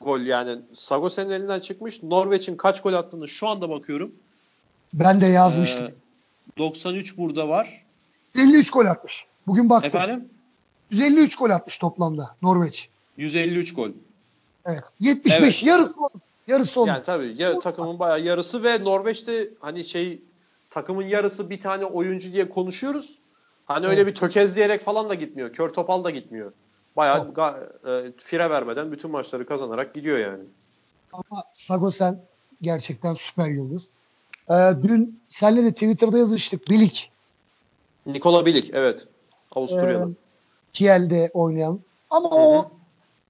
gol 0.00 0.20
yani 0.20 0.58
Sagosen'in 0.72 1.30
elinden 1.30 1.60
çıkmış. 1.60 2.02
Norveç'in 2.02 2.56
kaç 2.56 2.82
gol 2.82 2.92
attığını 2.92 3.28
şu 3.28 3.48
anda 3.48 3.70
bakıyorum. 3.70 4.12
Ben 4.94 5.20
de 5.20 5.26
yazmıştım. 5.26 5.84
Ee, 5.86 6.58
93 6.58 7.16
burada 7.16 7.48
var. 7.48 7.84
53 8.38 8.70
gol 8.70 8.86
atmış. 8.86 9.26
Bugün 9.46 9.70
baktım. 9.70 9.88
Efendim? 9.88 10.28
153 10.92 11.36
gol 11.36 11.50
atmış 11.50 11.78
toplamda 11.78 12.36
Norveç. 12.42 12.88
153 13.16 13.74
gol. 13.74 13.90
Evet. 14.66 14.84
75 15.00 15.62
yarısı 15.62 16.00
onun. 16.00 16.22
Yarısı 16.46 16.80
onun. 16.80 16.88
Yani 16.88 17.02
tabii 17.02 17.34
ya, 17.38 17.58
takımın 17.58 17.98
bayağı 17.98 18.20
yarısı 18.20 18.64
ve 18.64 18.84
Norveç'te 18.84 19.48
hani 19.60 19.84
şey 19.84 20.22
takımın 20.70 21.02
yarısı 21.02 21.50
bir 21.50 21.60
tane 21.60 21.84
oyuncu 21.84 22.32
diye 22.32 22.48
konuşuyoruz. 22.48 23.18
Hani 23.66 23.86
öyle 23.86 24.00
Evet. 24.00 24.06
bir 24.06 24.20
tökezleyerek 24.20 24.84
falan 24.84 25.08
da 25.08 25.14
gitmiyor. 25.14 25.52
Kör 25.52 25.68
topal 25.68 26.04
da 26.04 26.10
gitmiyor. 26.10 26.52
Bayağı 26.96 27.18
Yok. 27.18 27.36
ga- 27.36 28.08
e, 28.08 28.12
fire 28.16 28.50
vermeden 28.50 28.92
bütün 28.92 29.10
maçları 29.10 29.46
kazanarak 29.46 29.94
gidiyor 29.94 30.18
yani. 30.18 30.44
Ama 31.12 31.44
Sagosen 31.52 32.20
gerçekten 32.62 33.14
süper 33.14 33.48
yıldız. 33.48 33.90
Ee, 34.50 34.54
dün 34.82 35.20
senle 35.28 35.64
de 35.64 35.72
Twitter'da 35.72 36.18
yazıştık. 36.18 36.70
Bilik. 36.70 37.10
Nikola 38.06 38.46
Bilik 38.46 38.70
evet. 38.74 39.06
Avusturyalı. 39.52 40.10
Ee, 40.10 40.14
Kiel'de 40.72 41.30
oynayan. 41.34 41.80
Ama 42.10 42.30
Hı 42.30 42.34
hı. 42.34 42.38
o 42.38 42.70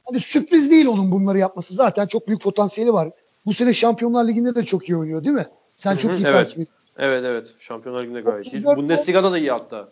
hani 0.05 0.21
sürpriz 0.21 0.71
değil 0.71 0.87
onun 0.87 1.13
bunları 1.13 1.39
yapması. 1.39 1.75
Zaten 1.75 2.07
çok 2.07 2.29
büyük 2.29 2.43
potansiyeli 2.43 2.93
var. 2.93 3.11
Bu 3.47 3.53
sene 3.53 3.73
Şampiyonlar 3.73 4.29
Ligi'nde 4.29 4.55
de 4.55 4.63
çok 4.63 4.89
iyi 4.89 4.97
oynuyor 4.97 5.25
değil 5.25 5.35
mi? 5.35 5.47
Sen 5.75 5.93
Hı 5.95 5.99
çok 5.99 6.11
iyi 6.11 6.23
evet. 6.23 6.33
takip 6.33 6.53
ediyorsun. 6.53 6.75
Evet 6.99 7.25
evet. 7.25 7.55
Şampiyonlar 7.59 8.03
Ligi'nde 8.03 8.21
gayet 8.21 8.47
iyi. 8.47 8.59
34 8.59 8.79
Bundesliga'da 8.79 9.33
da 9.33 9.39
iyi 9.39 9.51
hatta. 9.51 9.89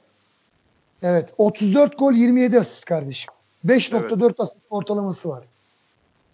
Evet. 1.03 1.35
34 1.39 1.99
gol 1.99 2.13
27 2.13 2.59
asist 2.59 2.85
kardeşim. 2.85 3.35
5.4 3.67 4.43
asist 4.43 4.59
ortalaması 4.71 5.29
var. 5.29 5.45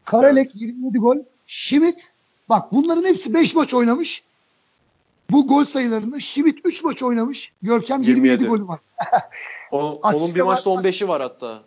Karalek 0.05 0.51
27 0.55 0.99
gol. 0.99 1.17
Schmidt 1.47 2.13
bak 2.49 2.73
bunların 2.73 3.05
hepsi 3.05 3.35
5 3.35 3.55
maç 3.55 3.75
oynamış. 3.75 4.23
Bu 5.31 5.47
gol 5.47 5.65
sayılarında 5.65 6.21
Schmidt 6.21 6.59
3 6.65 6.85
maç 6.85 7.03
oynamış. 7.03 7.53
Görkem 7.63 8.03
27, 8.03 8.29
27. 8.29 8.49
golü 8.49 8.69
var. 8.69 8.81
O, 9.73 10.01
Asiste 10.03 10.25
onun 10.25 10.35
bir 10.35 10.41
maçta 10.41 10.71
15'i 10.71 11.09
var 11.09 11.23
hatta. 11.23 11.63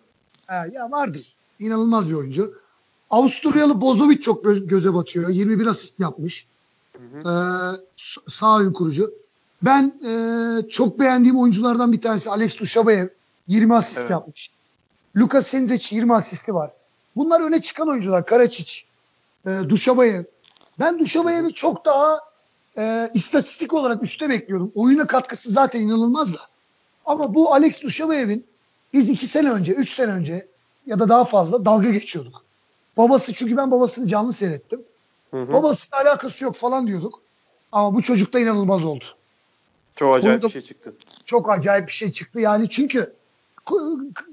Ha, 0.48 0.66
ya 0.72 0.92
vardır. 0.92 1.28
İnanılmaz 1.60 2.10
bir 2.10 2.16
oyuncu. 2.16 2.54
Avusturyalı 3.10 3.82
Bozovic 3.82 4.20
çok 4.20 4.44
göz- 4.44 4.68
göze 4.68 4.94
batıyor. 4.94 5.30
21 5.30 5.66
asist 5.66 6.00
yapmış. 6.00 6.46
Ee, 6.96 7.20
s- 7.98 8.22
sağ 8.30 8.56
oyun 8.56 8.74
kurucu. 8.74 9.14
Ben 9.62 9.94
e, 10.06 10.70
çok 10.70 11.00
beğendiğim 11.00 11.40
oyunculardan 11.40 11.92
bir 11.92 12.02
tanesi 12.02 12.30
Alex 12.30 12.60
Dushabayev 12.60 13.08
20 13.48 13.76
asist 13.76 13.98
Evet. 14.00 14.10
yapmış. 14.10 14.50
Luka 15.18 15.42
Sendric 15.42 15.96
20 15.96 16.16
asisti 16.16 16.54
var. 16.54 16.72
Bunlar 17.16 17.42
öne 17.42 17.62
çıkan 17.62 17.90
oyuncular. 17.90 18.26
Karaçiç, 18.26 18.86
e, 19.48 19.50
Dushabayev. 19.70 20.24
Ben 20.80 21.00
Dushabayev'i 21.00 21.54
çok 21.54 21.86
daha 21.86 22.20
e, 22.80 23.10
istatistik 23.14 23.74
olarak 23.74 24.04
üstte 24.04 24.30
bekliyordum. 24.30 24.72
Oyuna 24.76 25.08
katkısı 25.08 25.52
zaten 25.52 25.82
inanılmaz 25.82 26.34
da. 26.34 26.40
Ama 27.06 27.34
bu 27.34 27.54
Alex 27.54 27.82
Dushabayev'in 27.82 28.46
biz 28.94 29.10
iki 29.10 29.28
sene 29.28 29.52
önce, 29.52 29.74
üç 29.74 29.94
sene 29.94 30.12
önce 30.12 30.48
ya 30.86 31.00
da 31.00 31.10
daha 31.10 31.26
fazla 31.26 31.66
dalga 31.66 31.90
geçiyorduk. 31.90 32.44
Babası 32.98 33.34
çünkü 33.34 33.58
ben 33.58 33.72
babasını 33.72 34.08
canlı 34.08 34.34
seyrettim. 34.34 34.82
Hı 35.32 35.42
hı. 35.42 35.54
Babasıyla 35.54 35.98
alakası 36.02 36.44
yok 36.44 36.56
falan 36.56 36.88
diyorduk. 36.88 37.22
Ama 37.72 37.96
bu 37.96 38.02
çocukta 38.02 38.40
inanılmaz 38.40 38.86
oldu. 38.86 39.06
Çok 39.96 40.16
acayip 40.16 40.42
Burada- 40.42 40.48
bir 40.48 40.62
şey 40.62 40.62
çıktı. 40.62 40.94
Çok 41.26 41.50
acayip 41.50 41.88
bir 41.88 41.94
şey 41.94 42.12
çıktı. 42.12 42.40
Yani 42.40 42.70
çünkü 42.70 43.14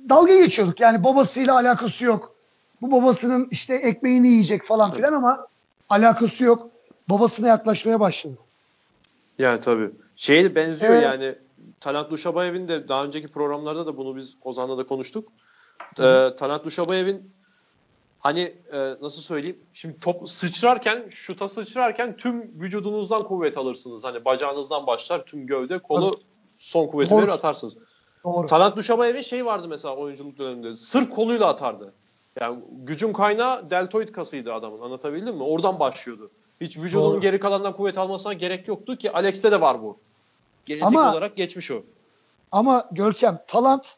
dalga 0.08 0.34
geçiyorduk. 0.36 0.80
Yani 0.80 1.04
babasıyla 1.04 1.54
alakası 1.54 2.04
yok. 2.04 2.34
Bu 2.82 2.92
babasının 2.92 3.48
işte 3.50 3.74
ekmeğini 3.74 4.28
yiyecek 4.28 4.64
falan 4.64 4.92
filan 4.92 5.12
ama 5.12 5.46
alakası 5.88 6.44
yok. 6.44 6.70
Babasına 7.10 7.48
yaklaşmaya 7.48 8.00
başladı. 8.00 8.38
Yani 9.38 9.60
tabii. 9.60 9.90
Şeye 10.16 10.54
benziyor 10.54 10.92
Evet. 10.92 11.04
yani. 11.04 11.34
Talant 11.80 12.10
Duşabayev'in 12.10 12.68
de 12.68 12.88
daha 12.88 13.04
önceki 13.04 13.28
programlarda 13.28 13.86
da 13.86 13.96
bunu 13.96 14.16
biz 14.16 14.36
Ozan'la 14.44 14.78
da 14.78 14.86
konuştuk. 14.86 15.28
Ee, 15.98 16.30
Talant 16.38 16.64
Duşabayev'in 16.64 17.30
hani 18.20 18.54
e, 18.72 18.78
nasıl 19.02 19.22
söyleyeyim? 19.22 19.58
Şimdi 19.72 20.00
top 20.00 20.28
sıçrarken, 20.28 21.08
şuta 21.08 21.48
sıçrarken 21.48 22.16
tüm 22.16 22.60
vücudunuzdan 22.60 23.24
kuvvet 23.24 23.58
alırsınız. 23.58 24.04
Hani 24.04 24.24
bacağınızdan 24.24 24.86
başlar 24.86 25.24
tüm 25.24 25.46
gövde, 25.46 25.78
kolu 25.78 26.20
son 26.58 26.86
kuvveti 26.86 27.10
Doğru. 27.10 27.22
verir 27.22 27.30
atarsınız. 27.30 27.76
Doğru. 28.24 28.46
Talant 28.46 28.76
Duşabayev'in 28.76 29.22
şey 29.22 29.46
vardı 29.46 29.68
mesela 29.68 29.96
oyunculuk 29.96 30.38
döneminde. 30.38 30.76
Sırf 30.76 31.10
koluyla 31.10 31.46
atardı. 31.46 31.92
Yani 32.40 32.58
gücün 32.70 33.12
kaynağı 33.12 33.70
deltoid 33.70 34.08
kasıydı 34.08 34.54
adamın. 34.54 34.80
Anlatabildim 34.80 35.36
mi? 35.36 35.42
Oradan 35.42 35.80
başlıyordu. 35.80 36.30
Hiç 36.60 36.78
vücudunun 36.78 37.12
Doğru. 37.12 37.20
geri 37.20 37.40
kalanından 37.40 37.76
kuvvet 37.76 37.98
almasına 37.98 38.32
gerek 38.32 38.68
yoktu 38.68 38.96
ki 38.96 39.12
Alex'te 39.12 39.52
de 39.52 39.60
var 39.60 39.82
bu. 39.82 39.96
Genetik 40.66 40.86
Ama- 40.86 41.12
olarak 41.12 41.36
geçmiş 41.36 41.70
o. 41.70 41.82
Ama 42.52 42.88
Görkem 42.92 43.38
talant 43.46 43.96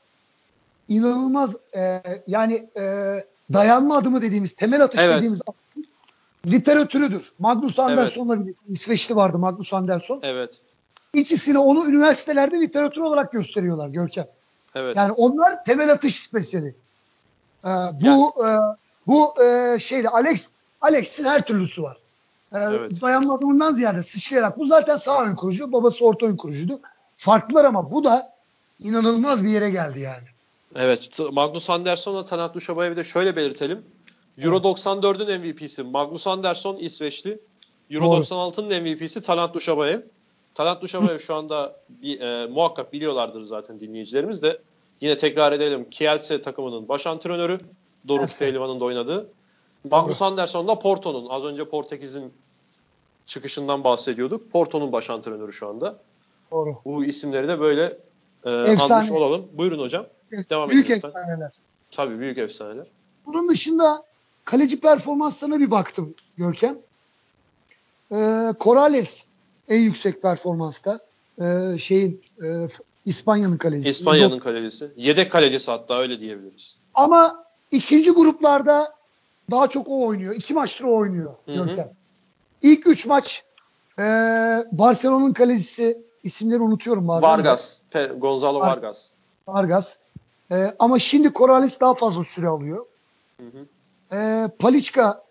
inanılmaz 0.89 1.57
e, 1.77 2.03
yani 2.27 2.69
e, 2.77 3.15
dayanma 3.53 3.97
adımı 3.97 4.23
dediğimiz 4.23 4.53
temel 4.53 4.85
atış 4.85 5.01
Evet. 5.01 5.17
dediğimiz 5.17 5.41
literatürüdür. 6.47 7.33
Magnus 7.39 7.79
Anderson'la 7.79 8.47
bir 8.47 8.55
İsveçli 8.69 9.17
vardı 9.17 9.39
Magnus 9.39 9.75
Anderson. 9.75 10.21
Evet. 10.23 10.61
İkisini 11.15 11.59
onu 11.59 11.89
üniversitelerde 11.89 12.61
literatür 12.61 13.01
olarak 13.01 13.33
gösteriyorlar 13.33 13.89
Görkem. 13.89 14.27
Evet. 14.75 14.97
Yani 14.97 15.13
onlar 15.13 15.65
temel 15.65 15.93
atış 15.93 16.17
spesiyeli. 16.17 16.75
Ee, 17.65 17.69
bu 18.01 18.47
e, 18.47 18.49
bu 19.07 19.43
e, 19.43 19.79
şeyde 19.81 20.09
Alex 20.09 20.53
Alex'in 20.81 21.25
her 21.25 21.47
türlüsü 21.47 21.83
var. 21.83 21.97
Ee, 22.53 22.59
Evet. 22.59 23.03
Dayanma 23.03 23.35
adımından 23.35 23.75
ziyade 23.75 24.03
sıçrayarak. 24.03 24.59
Bu 24.59 24.67
zaten 24.67 24.97
sağ 24.97 25.25
ön 25.25 25.35
kurucu. 25.35 25.73
Babası 25.73 26.05
orta 26.05 26.27
ön 26.27 26.37
kurucuydu. 26.37 26.81
Farklılar 27.15 27.65
ama 27.65 27.91
bu 27.91 28.05
da 28.05 28.33
inanılmaz 28.79 29.45
bir 29.45 29.49
yere 29.49 29.71
geldi 29.71 30.01
yani. 30.01 30.25
Evet. 30.75 31.19
Magnus 31.33 31.71
Andersson'la 31.71 32.25
Talat 32.25 32.55
Duşabayev'i 32.55 32.97
de 32.97 33.05
şöyle 33.05 33.37
belirtelim. 33.37 33.83
Euro 34.39 34.57
94'ün 34.57 35.41
MVP'si 35.41 35.83
Magnus 35.83 36.27
Andersson 36.27 36.77
İsveçli. 36.77 37.39
Euro 37.91 38.05
Doğru. 38.05 38.21
96'nın 38.21 38.83
MVP'si 38.83 39.23
Talat 39.23 39.55
Duşabayev. 39.55 40.01
Talat 40.55 40.83
Duşabayev 40.83 41.19
şu 41.19 41.35
anda 41.35 41.77
bir, 41.89 42.21
e, 42.21 42.47
muhakkak 42.47 42.93
biliyorlardır 42.93 43.43
zaten 43.43 43.81
dinleyicilerimiz 43.81 44.43
de. 44.43 44.59
Yine 45.01 45.19
tekrar 45.19 45.53
edelim. 45.53 45.87
Kielse 45.91 46.41
takımının 46.41 46.89
baş 46.89 47.07
antrenörü. 47.07 47.61
Doruk 48.09 48.21
Kielse. 48.21 48.45
Pehlivan'ın 48.45 48.81
da 48.81 48.85
oynadığı. 48.85 49.29
Magnus 49.91 50.23
Andersson 50.23 50.69
da 50.69 50.79
Porto'nun. 50.79 51.27
Az 51.29 51.45
önce 51.45 51.69
Portekiz'in 51.69 52.33
çıkışından 53.27 53.85
bahsediyorduk. 53.85 54.53
Porto'nun 54.53 54.93
baş 54.93 55.11
antrenörü 55.11 55.53
şu 55.53 55.69
anda. 55.69 55.99
Doğru. 56.51 56.77
Bu 56.85 57.05
isimleri 57.05 57.49
de 57.49 57.61
böyle 57.61 57.99
e, 58.45 58.51
anmış 58.51 59.11
olalım. 59.11 59.49
Buyurun 59.53 59.79
hocam. 59.79 60.07
Devam 60.51 60.71
Büyük 60.71 60.87
edin 60.91 60.95
lütfen. 60.95 61.09
efsaneler. 61.09 61.53
Tabii 61.91 62.19
büyük 62.19 62.39
efsaneler. 62.39 62.87
Bunun 63.27 63.49
dışında 63.49 64.03
kaleci 64.45 64.81
performanslarına 64.81 65.61
bir 65.61 65.71
baktım 65.71 66.15
Görkem. 66.37 66.79
Ee, 68.13 68.53
Corrales 68.61 69.27
en 69.69 69.79
yüksek 69.81 70.23
performansta. 70.23 70.99
Ee, 71.41 71.79
şeyin 71.79 72.23
e, 72.43 72.69
İspanya'nın 73.05 73.57
kalecisi. 73.57 73.91
İspanya'nın 73.91 74.39
kalecisi. 74.39 74.91
Yedek 74.97 75.33
kalecisi 75.33 75.71
hatta 75.71 75.99
öyle 75.99 76.21
diyebiliriz. 76.21 76.77
Ama 76.95 77.45
ikinci 77.71 78.11
gruplarda 78.11 78.98
daha 79.51 79.69
çok 79.69 79.89
o 79.89 80.07
oynuyor. 80.07 80.35
İki 80.35 80.55
maçtır 80.55 80.85
o 80.85 80.97
oynuyor. 80.97 81.35
Görkem. 81.47 81.91
İlk 82.63 82.87
üç 82.87 83.07
maç 83.07 83.45
e, 83.99 84.03
Barcelona'nın 84.73 85.33
kalecisi 85.33 85.99
isimleri 86.25 86.61
unutuyorum 86.61 87.09
bazen. 87.09 87.29
Vargas. 87.31 87.79
Pe- 87.93 88.19
Gonzalo 88.19 88.61
Var- 88.61 88.69
Vargas. 88.69 89.09
Vargas. 89.49 89.99
E, 90.53 90.75
ama 90.79 90.99
şimdi 90.99 91.33
Corrales 91.33 91.81
daha 91.81 91.95
fazla 91.95 92.25
süre 92.25 92.49
alıyor. 92.49 92.87
Hı 93.41 93.47
hı. 93.47 93.67
E, 94.17 94.49
Paliçka 94.59 95.23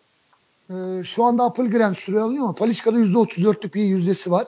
e, 0.69 1.03
şu 1.03 1.23
anda 1.23 1.43
Appelgren 1.43 1.93
süre 1.93 2.19
alıyor 2.21 2.43
ama 2.43 2.55
Paliçka'da 2.55 2.99
%34'lük 2.99 3.73
bir 3.73 3.83
yüzdesi 3.83 4.31
var. 4.31 4.47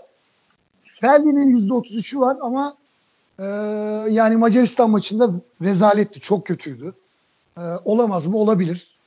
Ferdi'nin 0.83 1.55
%33'ü 1.69 2.19
var 2.19 2.37
ama 2.41 2.75
e, 3.39 3.45
yani 4.13 4.37
Macaristan 4.37 4.89
maçında 4.89 5.31
rezaletti. 5.61 6.19
Çok 6.19 6.45
kötüydü. 6.45 6.93
E, 7.57 7.61
olamaz 7.85 8.27
mı? 8.27 8.37
Olabilir. 8.37 8.98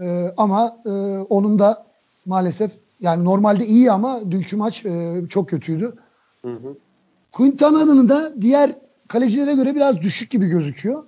E, 0.00 0.34
ama 0.36 0.78
e, 0.86 0.90
onun 1.30 1.58
da 1.58 1.86
maalesef 2.26 2.72
yani 3.00 3.24
normalde 3.24 3.66
iyi 3.66 3.92
ama 3.92 4.30
dünkü 4.30 4.56
maç 4.56 4.86
e, 4.86 5.22
çok 5.30 5.48
kötüydü. 5.48 5.94
Hı 6.42 6.48
hı. 6.52 6.76
Quintana'nın 7.32 8.08
da 8.08 8.42
diğer 8.42 8.72
kalecilere 9.08 9.54
göre 9.54 9.74
biraz 9.74 10.00
düşük 10.00 10.30
gibi 10.30 10.46
gözüküyor. 10.46 11.04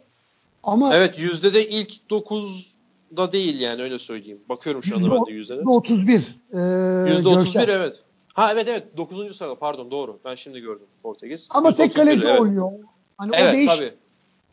Ama 0.62 0.94
Evet 0.94 1.19
yüzde 1.19 1.55
de 1.55 1.69
ilk 1.69 1.93
9'da 2.10 3.32
değil 3.32 3.60
yani 3.60 3.82
öyle 3.82 3.98
söyleyeyim. 3.98 4.39
Bakıyorum 4.48 4.82
şu 4.82 4.97
anda 4.97 5.10
ben 5.15 5.27
de 5.27 5.32
yüzde 5.32 5.56
de. 5.56 5.60
%31. 5.60 7.06
e, 7.06 7.10
Yüzde 7.10 7.28
31 7.28 7.60
Görkem. 7.60 7.81
evet. 7.81 8.02
Ha 8.35 8.52
evet 8.52 8.69
evet 8.69 8.97
9. 8.97 9.36
sırada 9.36 9.55
pardon 9.55 9.90
doğru. 9.90 10.19
Ben 10.24 10.35
şimdi 10.35 10.60
gördüm 10.60 10.86
Portekiz. 11.02 11.47
Ama 11.51 11.74
tek 11.74 11.93
%31, 11.93 11.94
kaleci 11.97 12.27
evet. 12.27 12.40
oynuyor. 12.40 12.73
Hani 13.19 13.31
o 13.32 13.35
Evet 13.36 13.55
değiş. 13.55 13.77
tabii. 13.77 13.94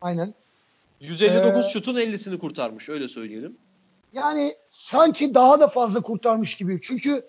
Aynen. 0.02 0.34
159 1.02 1.66
Ee, 1.66 1.70
şutun 1.70 1.95
50'sini 1.95 2.38
kurtarmış 2.38 2.90
öyle 2.90 3.07
söyleyelim. 3.07 3.57
Yani 4.15 4.55
sanki 4.67 5.33
daha 5.33 5.59
da 5.59 5.67
fazla 5.67 6.01
kurtarmış 6.01 6.55
gibi. 6.55 6.79
Çünkü 6.81 7.25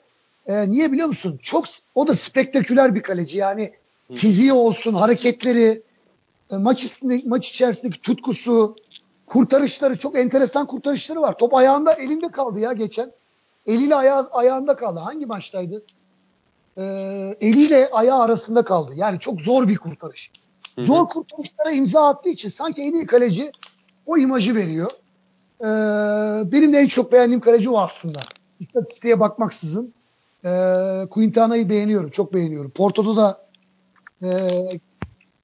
e, 0.47 0.71
niye 0.71 0.93
biliyor 0.93 1.09
musun? 1.09 1.39
Çok 1.43 1.65
o 1.95 2.07
da 2.07 2.15
spektaküler 2.15 2.95
bir 2.95 3.03
kaleci. 3.03 3.39
Yani 3.39 3.73
fiziği 4.13 4.53
olsun, 4.53 4.95
hareketleri, 4.95 5.83
e, 6.53 6.57
maç 6.57 6.85
içinde, 6.85 7.23
maç 7.27 7.49
içerisindeki 7.49 8.01
tutkusu, 8.01 8.77
kurtarışları 9.27 9.99
çok 9.99 10.19
enteresan 10.19 10.67
kurtarışları 10.67 11.21
var. 11.21 11.39
Top 11.39 11.55
ayağında 11.55 11.93
elinde 11.93 12.29
kaldı 12.29 12.61
ya 12.61 12.73
geçen. 12.73 13.13
Eliyle 13.67 13.95
ayağı, 13.95 14.29
ayağında 14.33 14.77
kaldı. 14.77 14.99
Hangi 14.99 15.27
maçtaydı? 15.27 15.83
E, 16.79 16.83
eliyle 17.41 17.89
ayağı 17.93 18.21
arasında 18.21 18.65
kaldı. 18.65 18.93
Yani 18.97 19.21
çok 19.21 19.41
zor 19.41 19.69
bir 19.69 19.77
kurtarış. 19.77 20.31
Zor 20.79 21.09
kurtarışlara 21.09 21.71
imza 21.71 22.09
attığı 22.09 22.29
için 22.29 22.49
sanki 22.49 22.83
en 22.83 22.93
iyi 22.93 23.07
kaleci 23.07 23.53
o 24.07 24.19
imajı 24.19 24.55
veriyor. 24.55 24.91
Ee, 25.61 25.67
benim 26.53 26.73
de 26.73 26.79
en 26.79 26.87
çok 26.87 27.13
beğendiğim 27.13 27.41
kaleci 27.41 27.71
o 27.71 27.79
aslında. 27.79 28.21
İstatistiğe 28.61 29.21
bakmaksızın. 29.21 29.95
Ee, 30.45 31.07
Quintana'yı 31.11 31.69
beğeniyorum. 31.69 32.11
Çok 32.11 32.35
beğeniyorum. 32.35 32.71
Porto'da 32.71 33.17
da 33.17 33.47
e, 34.23 34.29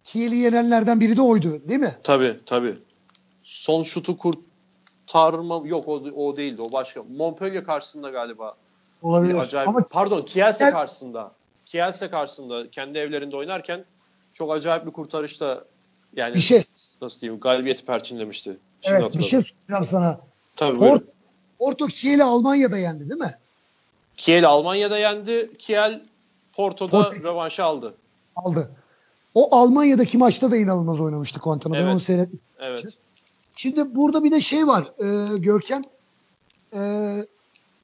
Kiel'i 0.04 0.36
yenenlerden 0.36 1.00
biri 1.00 1.16
de 1.16 1.22
oydu. 1.22 1.68
Değil 1.68 1.80
mi? 1.80 1.94
Tabii 2.02 2.40
tabii. 2.46 2.78
Son 3.42 3.82
şutu 3.82 4.18
kurtarma 4.18 5.62
yok 5.64 5.88
o, 5.88 5.92
o 5.94 6.36
değildi 6.36 6.62
o 6.62 6.72
başka. 6.72 7.02
Montpellier 7.02 7.64
karşısında 7.64 8.10
galiba. 8.10 8.54
Olabilir. 9.02 9.34
Bir 9.34 9.38
acayip. 9.38 9.68
Ama 9.68 9.84
Pardon 9.92 10.22
Kielse 10.22 10.58
Kiel- 10.64 10.72
karşısında. 10.72 11.32
Kielse 11.66 12.10
karşısında 12.10 12.70
kendi 12.70 12.98
evlerinde 12.98 13.36
oynarken 13.36 13.84
çok 14.34 14.52
acayip 14.52 14.86
bir 14.86 14.90
kurtarışta 14.90 15.64
yani 16.16 16.34
bir 16.34 16.40
şey, 16.40 16.64
nasıl 17.02 17.20
diyeyim 17.20 17.40
galibiyeti 17.40 17.84
perçinlemişti. 17.84 18.56
Şimdi 18.82 19.02
evet, 19.02 19.18
bir 19.18 19.22
şey 19.22 19.40
soracağım 19.42 19.84
sana. 19.84 20.20
Tabii 20.56 20.78
Port- 20.78 20.80
buyurun. 20.80 21.06
Porto 21.58 21.86
Kiel'i 21.86 22.24
Almanya'da 22.24 22.78
yendi 22.78 23.08
değil 23.10 23.20
mi? 23.20 23.34
Kiel 24.16 24.48
Almanya'da 24.48 24.98
yendi. 24.98 25.50
Kiel 25.58 26.02
Porto'da 26.52 27.02
Portekiz. 27.02 27.24
rövanşı 27.24 27.64
aldı. 27.64 27.94
Aldı. 28.36 28.70
O 29.34 29.56
Almanya'daki 29.56 30.18
maçta 30.18 30.50
da 30.50 30.56
inanılmaz 30.56 31.00
oynamıştı. 31.00 31.40
Ben 31.46 31.72
Evet. 31.74 31.86
onu 31.86 32.00
seyrettim. 32.00 32.40
Evet. 32.60 32.84
Şimdi 33.56 33.94
burada 33.94 34.24
bir 34.24 34.30
de 34.30 34.40
şey 34.40 34.66
var 34.66 34.84
e, 34.98 35.38
Görkem. 35.38 35.82
E, 36.76 36.80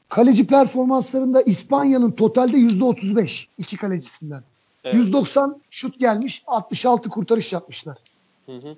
kaleci 0.08 0.46
performanslarında 0.46 1.42
İspanya'nın 1.42 2.10
totalde 2.10 2.56
%35 2.56 3.46
iki 3.58 3.76
kalecisinden. 3.76 4.42
evet. 4.84 4.94
190 4.94 5.60
şut 5.70 5.98
gelmiş, 5.98 6.42
66 6.46 7.08
kurtarış 7.08 7.52
yapmışlar. 7.52 7.98
Hı 8.46 8.56
hı. 8.56 8.76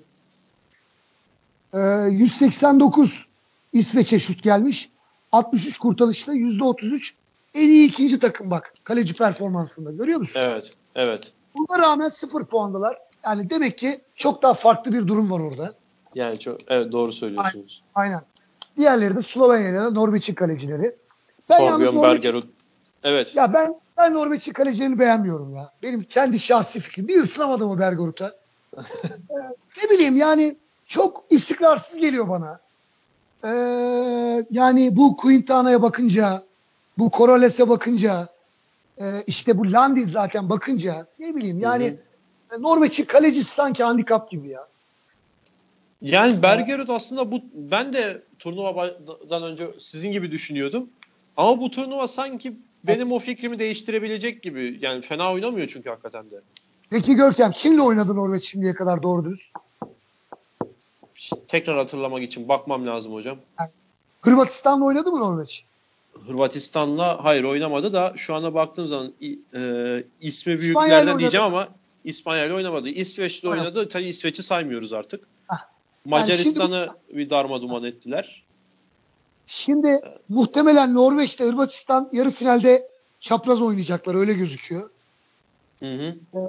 E, 1.73 1.79
189 2.11 3.27
İsveç'e 3.73 4.19
şut 4.19 4.43
gelmiş, 4.43 4.89
63 5.31 5.77
kurtarışta 5.77 6.33
%33 6.33 7.13
en 7.53 7.69
iyi 7.69 7.87
ikinci 7.87 8.19
takım 8.19 8.51
bak 8.51 8.73
kaleci 8.83 9.13
performansında 9.13 9.91
görüyor 9.91 10.19
musun? 10.19 10.41
Evet. 10.43 10.71
Evet. 10.95 11.31
Buna 11.55 11.79
rağmen 11.79 12.09
sıfır 12.09 12.45
puandalar. 12.45 12.97
Yani 13.25 13.49
demek 13.49 13.77
ki 13.77 14.01
çok 14.15 14.43
daha 14.43 14.53
farklı 14.53 14.93
bir 14.93 15.07
durum 15.07 15.31
var 15.31 15.39
orada. 15.39 15.73
Yani 16.15 16.39
çok 16.39 16.57
evet 16.67 16.91
doğru 16.91 17.13
söylüyorsunuz. 17.13 17.83
Aynen. 17.95 18.21
Diğerleri 18.77 19.15
de 19.15 19.21
Slovenya'da 19.21 19.91
Norveç'in 19.91 20.33
kalecileri. 20.33 20.95
Ben 21.49 21.59
yalnız 21.59 21.87
Torbjörn 21.87 21.95
Norveç'in 21.95 22.33
Bergerud. 22.33 22.43
Evet. 23.03 23.35
Ya 23.35 23.53
ben 23.53 23.75
ben 23.97 24.13
Norveç'in 24.13 24.53
kalecilerini 24.53 24.99
beğenmiyorum 24.99 25.55
ya. 25.55 25.71
Benim 25.83 26.03
kendi 26.03 26.39
şahsi 26.39 26.79
fikrim. 26.79 27.07
Bir 27.07 27.17
ısınamadım 27.17 27.69
o 27.69 27.79
Bergerud'a. 27.79 28.31
Ee, 29.29 29.83
ne 29.83 29.89
bileyim 29.89 30.17
yani 30.17 30.55
çok 30.91 31.23
istikrarsız 31.29 31.97
geliyor 31.97 32.29
bana. 32.29 32.59
Ee, 33.43 34.45
yani 34.51 34.95
bu 34.95 35.15
Quintana'ya 35.15 35.81
bakınca, 35.81 36.43
bu 36.97 37.11
Corrales'e 37.17 37.69
bakınca, 37.69 38.27
e, 39.01 39.05
işte 39.27 39.57
bu 39.57 39.71
Landi 39.71 40.05
zaten 40.05 40.49
bakınca 40.49 41.07
ne 41.19 41.35
bileyim 41.35 41.59
yani 41.59 41.95
Norveç'in 42.59 43.05
kalecisi 43.05 43.55
sanki 43.55 43.83
handikap 43.83 44.31
gibi 44.31 44.49
ya. 44.49 44.67
Yani 46.01 46.43
Bergerud 46.43 46.89
aslında 46.89 47.31
bu 47.31 47.41
ben 47.53 47.93
de 47.93 48.21
turnuvadan 48.39 49.43
önce 49.43 49.67
sizin 49.79 50.11
gibi 50.11 50.31
düşünüyordum. 50.31 50.89
Ama 51.37 51.61
bu 51.61 51.71
turnuva 51.71 52.07
sanki 52.07 52.53
benim 52.83 53.11
o 53.11 53.19
fikrimi 53.19 53.59
değiştirebilecek 53.59 54.43
gibi. 54.43 54.79
Yani 54.81 55.01
fena 55.01 55.33
oynamıyor 55.33 55.67
çünkü 55.67 55.89
hakikaten 55.89 56.31
de. 56.31 56.41
Peki 56.89 57.13
Görkem 57.13 57.51
kimle 57.51 57.81
oynadı 57.81 58.15
Norveç 58.15 58.43
şimdiye 58.43 58.73
kadar 58.73 59.03
doğru 59.03 59.25
dürüst? 59.25 59.49
Tekrar 61.51 61.77
hatırlamak 61.77 62.23
için 62.23 62.47
bakmam 62.47 62.87
lazım 62.87 63.13
hocam. 63.13 63.37
Hırvatistan'la 64.21 64.85
oynadı 64.85 65.11
mı 65.11 65.19
Norveç? 65.19 65.65
Hırvatistan'la 66.27 67.23
hayır 67.23 67.43
oynamadı 67.43 67.93
da 67.93 68.13
şu 68.15 68.35
ana 68.35 68.53
baktığım 68.53 68.87
zaman 68.87 69.13
e, 69.55 70.03
ismi 70.21 70.57
büyüklerden 70.57 71.19
diyeceğim 71.19 71.45
ama 71.45 71.67
İspanya'yla 72.03 72.55
oynamadı. 72.55 72.89
İsveç'le 72.89 73.43
Oynadı. 73.43 73.59
oynadı. 73.59 73.89
Tabii 73.89 74.07
İsveç'i 74.07 74.43
saymıyoruz 74.43 74.93
artık. 74.93 75.23
Hah. 75.47 75.59
Macaristan'ı 76.05 76.89
bir 77.09 77.29
darma 77.29 77.61
duman 77.61 77.83
ettiler. 77.83 78.43
Şimdi 79.47 80.01
muhtemelen 80.29 80.95
Norveç'te 80.95 81.43
Hırvatistan 81.43 82.09
yarı 82.13 82.31
finalde 82.31 82.87
çapraz 83.19 83.61
oynayacaklar 83.61 84.15
öyle 84.15 84.33
gözüküyor. 84.33 84.89
Hı 85.79 85.95
hı. 85.95 86.15
E, 86.33 86.39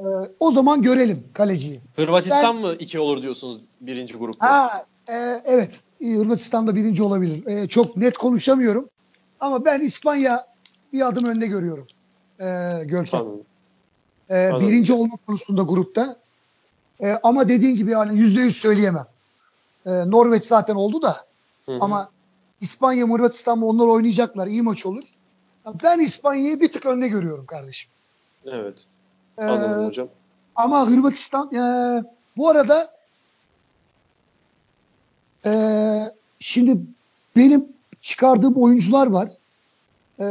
o 0.41 0.51
zaman 0.51 0.83
görelim 0.83 1.25
kaleciyi. 1.35 1.81
Hırvatistan 1.97 2.57
mı 2.57 2.75
iki 2.79 3.01
olur 3.01 3.23
diyorsunuz 3.23 3.59
birinci 3.81 4.15
grupta? 4.15 4.47
Ha, 4.47 4.87
e, 5.09 5.43
evet. 5.45 5.81
Hırvatistan'da 6.01 6.75
birinci 6.75 7.03
olabilir. 7.03 7.47
E, 7.47 7.69
çok 7.69 7.97
net 7.97 8.19
konuşamıyorum. 8.19 8.89
Ama 9.41 9.65
ben 9.65 9.81
İspanya 9.81 10.47
bir 10.93 11.09
adım 11.09 11.25
önde 11.25 11.47
görüyorum. 11.47 11.87
E, 12.41 12.45
Görkem. 12.85 13.21
Anladım. 13.21 13.43
E, 14.31 14.37
Anladım. 14.47 14.69
birinci 14.69 14.93
olma 14.93 15.15
konusunda 15.27 15.63
grupta. 15.63 16.17
E, 17.03 17.19
ama 17.23 17.49
dediğin 17.49 17.77
gibi 17.77 17.91
yani 17.91 18.19
yüzde 18.21 18.41
yüz 18.41 18.57
söyleyemem. 18.57 19.07
E, 19.87 19.91
Norveç 19.91 20.45
zaten 20.45 20.75
oldu 20.75 21.03
da. 21.03 21.17
Hı 21.67 21.73
hı. 21.73 21.79
Ama 21.81 22.09
İspanya 22.61 23.07
Hırvatistan 23.07 23.59
mı 23.59 23.67
onlar 23.67 23.87
oynayacaklar. 23.87 24.47
iyi 24.47 24.63
maç 24.63 24.87
olur. 24.87 25.05
Ben 25.83 26.01
İspanya'yı 26.01 26.61
bir 26.61 26.73
tık 26.73 26.87
önde 26.87 27.09
görüyorum 27.09 27.47
kardeşim. 27.47 27.91
Evet. 28.47 28.85
E, 29.39 29.45
Anladım 29.45 29.87
hocam. 29.89 30.09
ama 30.55 30.91
Hırvatistan 30.91 31.55
e, 31.55 31.61
bu 32.37 32.49
arada 32.49 32.91
e, 35.47 35.53
şimdi 36.41 36.81
benim 37.37 37.67
çıkardığım 38.03 38.57
oyuncular 38.63 39.07
var. 39.07 39.29
E, 40.21 40.27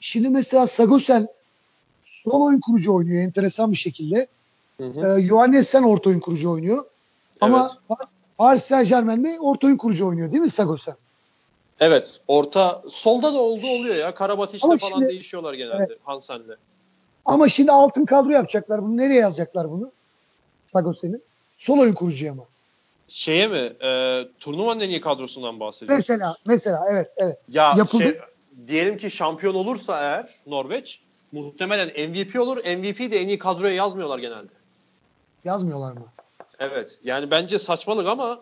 şimdi 0.00 0.28
mesela 0.28 0.66
Sagosel 0.66 1.26
sol 2.04 2.42
oyun 2.42 2.60
kurucu 2.60 2.94
oynuyor 2.94 3.22
enteresan 3.22 3.72
bir 3.72 3.76
şekilde. 3.76 4.26
Hı 4.80 4.86
hı. 4.86 5.18
E, 5.18 5.22
Johannessen 5.22 5.82
orta 5.82 6.10
oyun 6.10 6.20
kurucu 6.20 6.50
oynuyor. 6.50 6.84
Ama 7.40 7.70
Paris 8.38 8.62
Saint 8.64 8.88
Germain'de 8.88 9.40
orta 9.40 9.66
oyun 9.66 9.76
kurucu 9.76 10.06
oynuyor 10.08 10.30
değil 10.30 10.42
mi 10.42 10.50
Sagosel? 10.50 10.94
Evet. 11.80 12.20
Orta 12.28 12.82
solda 12.90 13.34
da 13.34 13.38
oldu 13.38 13.66
oluyor 13.66 13.94
ya. 13.94 14.14
Karabatic'te 14.14 14.66
Ama 14.66 14.76
falan 14.76 14.90
şimdi- 14.90 15.08
değişiyorlar 15.08 15.54
genelde 15.54 15.98
Hansen'le. 16.04 16.56
Ama 17.24 17.48
şimdi 17.48 17.72
altın 17.72 18.04
kadro 18.04 18.30
yapacaklar 18.30 18.82
bunu. 18.82 18.96
Nereye 18.96 19.20
yazacaklar 19.20 19.70
bunu? 19.70 19.92
Sagosel'in. 20.66 21.22
Sol 21.56 21.78
oyun 21.78 21.94
kurucuya 21.94 22.34
mı? 22.34 22.44
Şeye 23.08 23.48
mi? 23.48 23.72
E, 23.82 24.22
turnuvanın 24.40 24.80
en 24.80 24.88
iyi 24.88 25.00
kadrosundan 25.00 25.60
bahsediyorsun. 25.60 25.96
Mesela, 25.96 26.36
mesela 26.46 26.80
evet, 26.90 27.06
evet. 27.16 27.38
Ya 27.48 27.74
Yapıldı. 27.76 28.02
şey, 28.02 28.18
diyelim 28.68 28.96
ki 28.96 29.10
şampiyon 29.10 29.54
olursa 29.54 30.00
eğer 30.00 30.34
Norveç 30.46 31.00
muhtemelen 31.32 32.10
MVP 32.10 32.40
olur. 32.40 32.56
MVP 32.56 33.10
de 33.10 33.20
en 33.20 33.28
iyi 33.28 33.38
kadroya 33.38 33.74
yazmıyorlar 33.74 34.18
genelde. 34.18 34.52
Yazmıyorlar 35.44 35.92
mı? 35.92 36.06
Evet. 36.58 36.98
Yani 37.04 37.30
bence 37.30 37.58
saçmalık 37.58 38.08
ama 38.08 38.40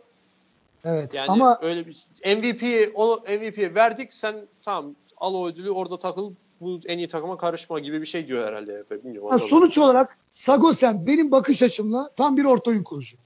Evet. 0.84 1.14
yani 1.14 1.26
Ama 1.28 1.59
öyle 1.62 1.86
bir 1.86 2.06
MVP 2.36 2.93
o 2.94 3.16
MVP'ye 3.28 3.74
verdik 3.74 4.14
sen 4.14 4.36
tamam 4.62 4.94
al 5.16 5.34
o 5.34 5.48
ödülü 5.48 5.70
orada 5.70 5.98
takıl 5.98 6.32
bu 6.60 6.80
en 6.86 6.98
iyi 6.98 7.09
takıma 7.09 7.36
karışma 7.36 7.80
gibi 7.80 8.01
bir 8.01 8.06
şey 8.06 8.28
diyor 8.28 8.47
herhalde. 8.47 8.84
Bilmiyorum. 8.90 9.30
ha, 9.30 9.38
sonuç 9.38 9.78
olarak 9.78 10.18
Sagosen 10.32 11.06
benim 11.06 11.30
bakış 11.30 11.62
açımla 11.62 12.10
tam 12.16 12.36
bir 12.36 12.44
orta 12.44 12.70
oyun 12.70 12.82
kurucu. 12.82 13.16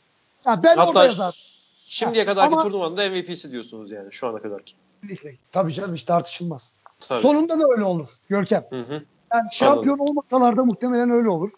Ha, 0.45 0.63
ben 0.63 0.77
orada 0.77 0.87
Hatta 0.89 1.05
yazar. 1.05 1.61
şimdiye 1.87 2.25
Ha, 2.25 2.31
kadarki 2.31 2.55
ama- 2.55 2.63
turnuvanın 2.63 2.97
da 2.97 3.09
MVP'si 3.11 3.51
diyorsunuz 3.53 3.91
yani 3.91 4.13
şu 4.13 4.29
ana 4.29 4.43
kadarki. 4.43 4.75
Tabii 5.53 5.73
canım 5.73 5.95
hiç 5.95 6.03
tartışılmaz. 6.03 6.73
Tabii. 7.01 7.21
Sonunda 7.21 7.59
da 7.59 7.65
öyle 7.73 7.85
olur 7.85 8.09
Görkem. 8.29 8.67
Hı 8.71 8.81
hı. 8.83 9.03
Yani 9.35 9.49
şampiyon 9.53 9.99
olmasalar 9.99 10.57
da 10.57 10.65
muhtemelen 10.65 11.11
öyle 11.11 11.29
olur. 11.29 11.51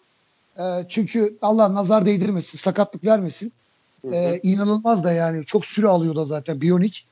Ee, 0.59 0.61
çünkü 0.89 1.37
Allah 1.41 1.73
nazar 1.73 2.05
değdirmesin, 2.05 2.57
sakatlık 2.57 3.05
vermesin. 3.05 3.53
Hı 4.01 4.07
hı. 4.07 4.13
Ee, 4.15 4.39
inanılmaz 4.43 5.03
da 5.03 5.11
yani 5.11 5.45
çok 5.45 5.65
süre 5.65 5.87
alıyor 5.87 6.15
da 6.15 6.25
zaten 6.25 6.61
Biyonik. 6.61 7.05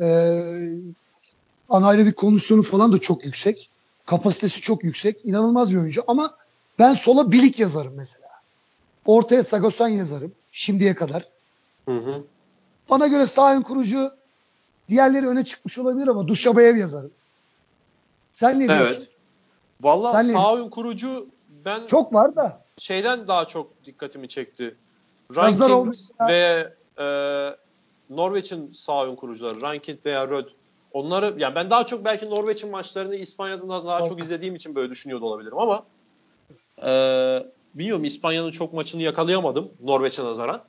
Ee, 0.00 0.42
anaerobik 1.68 2.16
kondisyonu 2.16 2.62
falan 2.62 2.92
da 2.92 2.98
çok 2.98 3.24
yüksek. 3.24 3.70
Kapasitesi 4.06 4.60
çok 4.60 4.84
yüksek. 4.84 5.16
İnanılmaz 5.24 5.72
bir 5.72 5.76
oyuncu 5.76 6.02
ama 6.06 6.34
ben 6.78 6.94
sola 6.94 7.32
Bilik 7.32 7.58
yazarım 7.58 7.94
mesela. 7.96 8.28
Ortaya 9.06 9.42
Sagosan 9.42 9.88
yazarım 9.88 10.32
şimdiye 10.50 10.94
kadar. 10.94 11.24
Hı 11.88 11.96
hı. 11.98 12.24
Bana 12.90 13.06
göre 13.06 13.26
sağ 13.26 13.54
ön 13.54 13.62
kurucu 13.62 14.10
diğerleri 14.88 15.28
öne 15.28 15.44
çıkmış 15.44 15.78
olabilir 15.78 16.08
ama 16.08 16.28
Duşabayev 16.28 16.76
yazarım. 16.76 17.12
Sen 18.34 18.60
ne 18.60 18.68
diyorsun? 18.68 18.94
Evet. 18.96 19.08
Vallahi 19.80 20.26
Sen 20.26 20.32
sağ 20.32 20.52
oyun 20.52 20.68
kurucu 20.68 21.26
ben 21.64 21.86
Çok 21.86 22.14
var 22.14 22.36
da. 22.36 22.64
şeyden 22.78 23.28
daha 23.28 23.44
çok 23.44 23.84
dikkatimi 23.84 24.28
çekti. 24.28 24.76
Mesela- 25.36 25.92
ve 26.28 26.72
e, 26.98 27.06
Norveç'in 28.10 28.72
sağ 28.72 29.00
oyun 29.02 29.16
kurucuları 29.16 29.60
Ranking 29.60 29.98
veya 30.06 30.28
Röd 30.28 30.46
onları 30.92 31.34
yani 31.38 31.54
ben 31.54 31.70
daha 31.70 31.86
çok 31.86 32.04
belki 32.04 32.30
Norveç'in 32.30 32.70
maçlarını 32.70 33.16
İspanya'dan 33.16 33.68
daha, 33.68 33.84
daha 33.84 34.08
çok 34.08 34.22
izlediğim 34.22 34.54
için 34.54 34.74
böyle 34.74 34.90
düşünüyor 34.90 35.20
da 35.20 35.24
olabilirim 35.24 35.58
ama 35.58 35.84
e, 36.86 36.90
bilmiyorum 37.78 38.04
İspanya'nın 38.04 38.50
çok 38.50 38.72
maçını 38.72 39.02
yakalayamadım 39.02 39.68
Norveç'e 39.82 40.24
nazaran. 40.24 40.62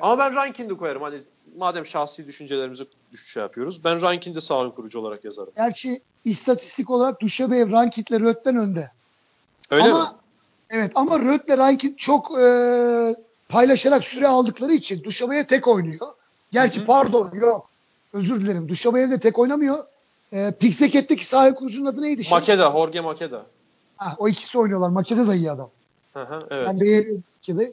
Ama 0.00 0.18
ben 0.18 0.34
Ranking'i 0.34 0.76
koyarım. 0.76 1.02
Hani 1.02 1.20
madem 1.56 1.86
şahsi 1.86 2.26
düşüncelerimizi 2.26 2.86
düş 3.12 3.32
şey 3.32 3.42
yapıyoruz. 3.42 3.84
Ben 3.84 4.02
Ranking'i 4.02 4.40
sağ 4.40 4.70
kurucu 4.70 5.00
olarak 5.00 5.24
yazarım. 5.24 5.52
Gerçi 5.56 6.00
istatistik 6.24 6.90
olarak 6.90 7.20
Duşabayev 7.20 7.70
Rankit'le 7.70 8.12
Röt'ten 8.12 8.56
önde. 8.56 8.90
Öyle 9.70 9.84
ama 9.84 10.02
mi? 10.02 10.08
evet 10.70 10.92
ama 10.94 11.18
Röt'le 11.18 11.58
Rankit 11.58 11.98
çok 11.98 12.38
e, 12.38 12.46
paylaşarak 13.48 14.04
süre 14.04 14.28
aldıkları 14.28 14.72
için 14.72 15.04
Duşabayev 15.04 15.44
tek 15.44 15.68
oynuyor. 15.68 16.06
Gerçi 16.52 16.78
Hı 16.78 16.82
hı. 16.82 16.86
pardon 16.86 17.30
yok. 17.34 17.70
Özür 18.12 18.40
dilerim. 18.40 18.68
Duşabayev 18.68 19.10
de 19.10 19.20
tek 19.20 19.38
oynamıyor. 19.38 19.78
E, 20.32 20.50
Pikseket'teki 20.60 21.26
sahaya 21.26 21.54
kurucunun 21.54 21.86
adı 21.86 22.02
neydi? 22.02 22.24
Şey? 22.24 22.38
Makeda, 22.38 22.70
Jorge 22.72 23.00
Makeda. 23.00 23.46
Ha, 23.96 24.14
o 24.18 24.28
ikisi 24.28 24.58
oynuyorlar. 24.58 24.88
Makede 24.88 25.26
da 25.26 25.34
iyi 25.34 25.50
adam. 25.50 25.70
Hı, 26.24 26.46
evet. 26.50 26.66
Ben 26.68 26.80
beğeniyorum 26.80 27.24
Makede'yi. 27.36 27.72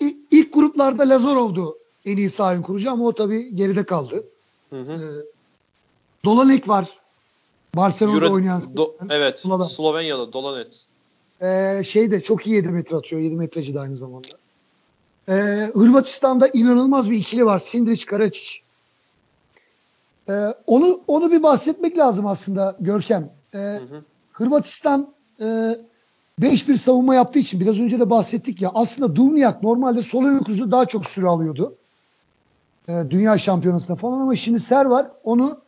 İ- 0.00 0.16
İlk 0.30 0.52
gruplarda 0.52 1.08
Lazarov'du 1.08 1.78
en 2.04 2.16
iyi 2.16 2.30
sahaya 2.30 2.62
kurucu 2.62 2.90
ama 2.90 3.04
o 3.06 3.12
tabii 3.14 3.54
geride 3.54 3.84
kaldı. 3.84 4.24
Hı 4.70 4.80
hı. 4.80 4.92
E, 4.92 4.98
Dolanek 6.24 6.68
var. 6.68 6.98
Barcelona'da 7.76 8.26
Euro- 8.26 8.32
oynayan. 8.32 8.60
Do- 8.62 8.92
evet, 9.10 9.38
Sloven. 9.38 9.64
Slovenya'da 9.64 10.32
Dolanets. 10.32 10.86
Ee, 11.42 11.82
şey 11.84 12.10
de 12.10 12.20
çok 12.22 12.46
iyi 12.46 12.56
7 12.56 12.68
metre 12.68 12.96
atıyor. 12.96 13.22
7 13.22 13.36
metreci 13.36 13.74
de 13.74 13.80
aynı 13.80 13.96
zamanda. 13.96 14.28
Ee, 15.28 15.32
Hırvatistan'da 15.74 16.48
inanılmaz 16.48 17.10
bir 17.10 17.16
ikili 17.16 17.44
var. 17.44 17.58
Sindriç 17.58 18.06
Karaçiç. 18.06 18.62
Ee, 20.28 20.54
onu 20.66 21.00
onu 21.06 21.30
bir 21.32 21.42
bahsetmek 21.42 21.98
lazım 21.98 22.26
aslında 22.26 22.76
Görkem. 22.80 23.32
Ee, 23.54 23.58
Hı 23.58 23.76
hı. 23.76 24.02
Hırvatistan 24.32 25.12
e, 25.40 25.76
5-1 26.40 26.76
savunma 26.76 27.14
yaptığı 27.14 27.38
için 27.38 27.60
biraz 27.60 27.80
önce 27.80 28.00
de 28.00 28.10
bahsettik 28.10 28.62
ya 28.62 28.70
aslında 28.74 29.16
Duvnjak 29.16 29.62
normalde 29.62 30.02
sol 30.02 30.24
oyun 30.24 30.38
kurucu 30.38 30.70
daha 30.70 30.86
çok 30.86 31.06
süre 31.06 31.26
alıyordu. 31.26 31.74
Ee, 32.88 33.02
dünya 33.10 33.38
şampiyonasında 33.38 33.96
falan 33.96 34.20
ama 34.20 34.36
şimdi 34.36 34.60
Ser 34.60 34.84
var. 34.84 35.06
Onu 35.24 35.60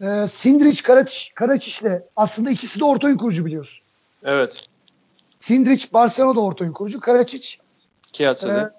e, 0.00 0.26
Sindriç 0.28 0.82
Karaçiç, 0.82 1.32
Karaçiç'le 1.34 2.02
aslında 2.16 2.50
ikisi 2.50 2.80
de 2.80 2.84
orta 2.84 3.06
oyun 3.06 3.16
kurucu 3.16 3.46
biliyorsun. 3.46 3.84
Evet. 4.24 4.60
Sindriç 5.40 5.92
Barcelona'da 5.92 6.40
orta 6.40 6.64
oyun 6.64 6.72
kurucu. 6.72 7.00
Karaçiç 7.00 7.58
Kielce'de. 8.12 8.52
e, 8.52 8.70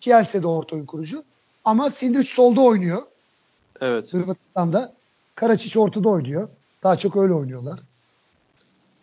Kielce'de 0.00 0.46
orta 0.46 0.76
oyun 0.76 0.86
kurucu. 0.86 1.22
Ama 1.64 1.90
Sindriç 1.90 2.28
solda 2.28 2.60
oynuyor 2.60 3.02
evet. 3.80 4.12
Hırvatistan'da. 4.14 4.92
Karaçiç 5.34 5.76
ortada 5.76 6.08
oynuyor. 6.08 6.48
Daha 6.82 6.96
çok 6.96 7.16
öyle 7.16 7.32
oynuyorlar. 7.32 7.80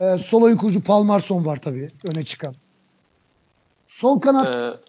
E, 0.03 0.17
sol 0.17 0.41
oyun 0.41 0.57
kurucu 0.57 0.83
Palmarson 0.83 1.45
var 1.45 1.61
tabii 1.61 1.91
öne 2.03 2.23
çıkan. 2.23 2.55
Sol 3.87 4.19
kanat 4.19 4.55
Ee, 4.55 4.79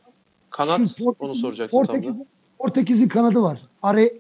kanat 0.51 0.81
şu 0.99 1.15
onu 1.19 1.35
soracaktım 1.35 1.79
Portekiz. 1.79 2.15
Portekiz'in 2.59 3.09
kanadı 3.09 3.43
var. 3.43 3.59
Are, 3.83 4.13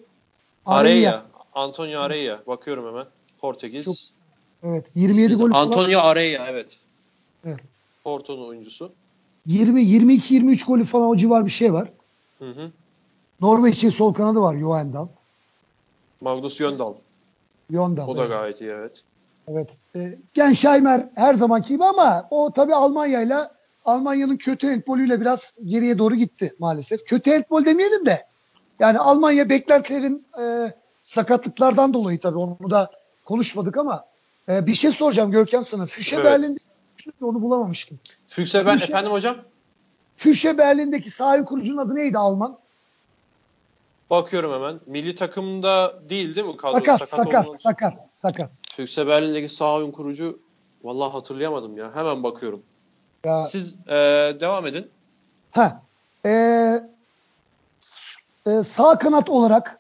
Araya. 0.66 1.24
Antonio 1.54 2.00
Araya. 2.00 2.42
Bakıyorum 2.46 2.86
hemen. 2.86 3.06
Portekiz. 3.40 3.84
Çok- 3.84 3.96
Evet 4.62 4.90
27 4.94 5.34
gol 5.34 5.50
falan. 5.50 5.66
Antonio 5.66 6.00
Araya 6.00 6.46
evet. 6.46 6.78
Evet. 7.44 7.60
Porto'nun 8.04 8.48
oyuncusu. 8.48 8.92
20 9.46 9.82
22 9.82 10.34
23 10.34 10.64
golü 10.64 10.84
falan 10.84 11.08
o 11.08 11.16
civar 11.16 11.46
bir 11.46 11.50
şey 11.50 11.72
var. 11.72 11.88
Hı 12.38 12.50
hı. 12.50 12.70
Norveç'in 13.40 13.90
sol 13.90 14.14
kanadı 14.14 14.40
var 14.40 14.56
Joendal. 14.56 15.08
Magnus 16.20 16.56
Jöndal. 16.56 16.94
Yondal. 17.70 18.08
O 18.08 18.16
da 18.16 18.24
evet. 18.24 18.38
gayet 18.38 18.60
iyi 18.60 18.70
evet. 18.70 19.02
Evet. 19.48 19.76
E, 19.96 20.18
Gensheimer 20.34 21.08
her 21.14 21.34
zamanki 21.34 21.68
gibi 21.68 21.84
ama 21.84 22.26
o 22.30 22.52
tabii 22.52 22.74
Almanya'yla 22.74 23.54
Almanya'nın 23.84 24.36
kötü 24.36 24.70
handbolüyle 24.70 25.20
biraz 25.20 25.54
geriye 25.64 25.98
doğru 25.98 26.14
gitti 26.14 26.54
maalesef. 26.58 27.04
Kötü 27.06 27.30
handbol 27.32 27.64
demeyelim 27.64 28.06
de 28.06 28.26
yani 28.80 28.98
Almanya 28.98 29.48
beklentilerin 29.48 30.26
e, 30.40 30.72
sakatlıklardan 31.02 31.94
dolayı 31.94 32.20
tabii 32.20 32.38
onu 32.38 32.70
da 32.70 32.90
konuşmadık 33.24 33.76
ama 33.76 34.04
e, 34.48 34.66
bir 34.66 34.74
şey 34.74 34.92
soracağım 34.92 35.30
Görkem 35.30 35.64
sana. 35.64 35.86
Füşe 35.86 36.16
Evet. 36.16 36.24
Berlin'de 36.24 36.58
onu 37.22 37.42
bulamamıştım. 37.42 37.98
Füchse 38.30 38.66
ben 38.66 38.76
Füchse- 38.76 38.84
efendim 38.84 39.12
hocam. 39.12 39.36
Füşe 40.16 40.58
Berlin'deki 40.58 41.10
sahi 41.10 41.44
kurucunun 41.44 41.78
adı 41.78 41.94
neydi 41.94 42.18
Alman? 42.18 42.58
Bakıyorum 44.10 44.52
hemen. 44.52 44.80
Milli 44.86 45.14
takımda 45.14 45.94
değil 46.10 46.34
değil 46.36 46.46
mi? 46.46 46.56
Kadro 46.56 46.72
Sakat, 46.78 47.08
sakat, 47.08 47.46
olduğunu- 47.46 47.58
sakat, 47.58 47.94
sakat. 48.24 48.50
Füchse 48.76 49.06
Berlin'deki 49.06 49.48
sağ 49.48 49.74
oyun 49.74 49.90
kurucu 49.90 50.38
vallahi 50.84 51.12
hatırlayamadım 51.12 51.76
ya. 51.76 51.94
Hemen 51.94 52.22
bakıyorum. 52.22 52.62
Ya, 53.24 53.44
Siz 53.44 53.76
e, 53.88 53.92
devam 54.40 54.66
edin. 54.66 54.90
ha, 55.50 55.82
e, 56.24 56.30
e, 58.46 58.62
sağ 58.62 58.98
kanat 58.98 59.30
olarak 59.30 59.78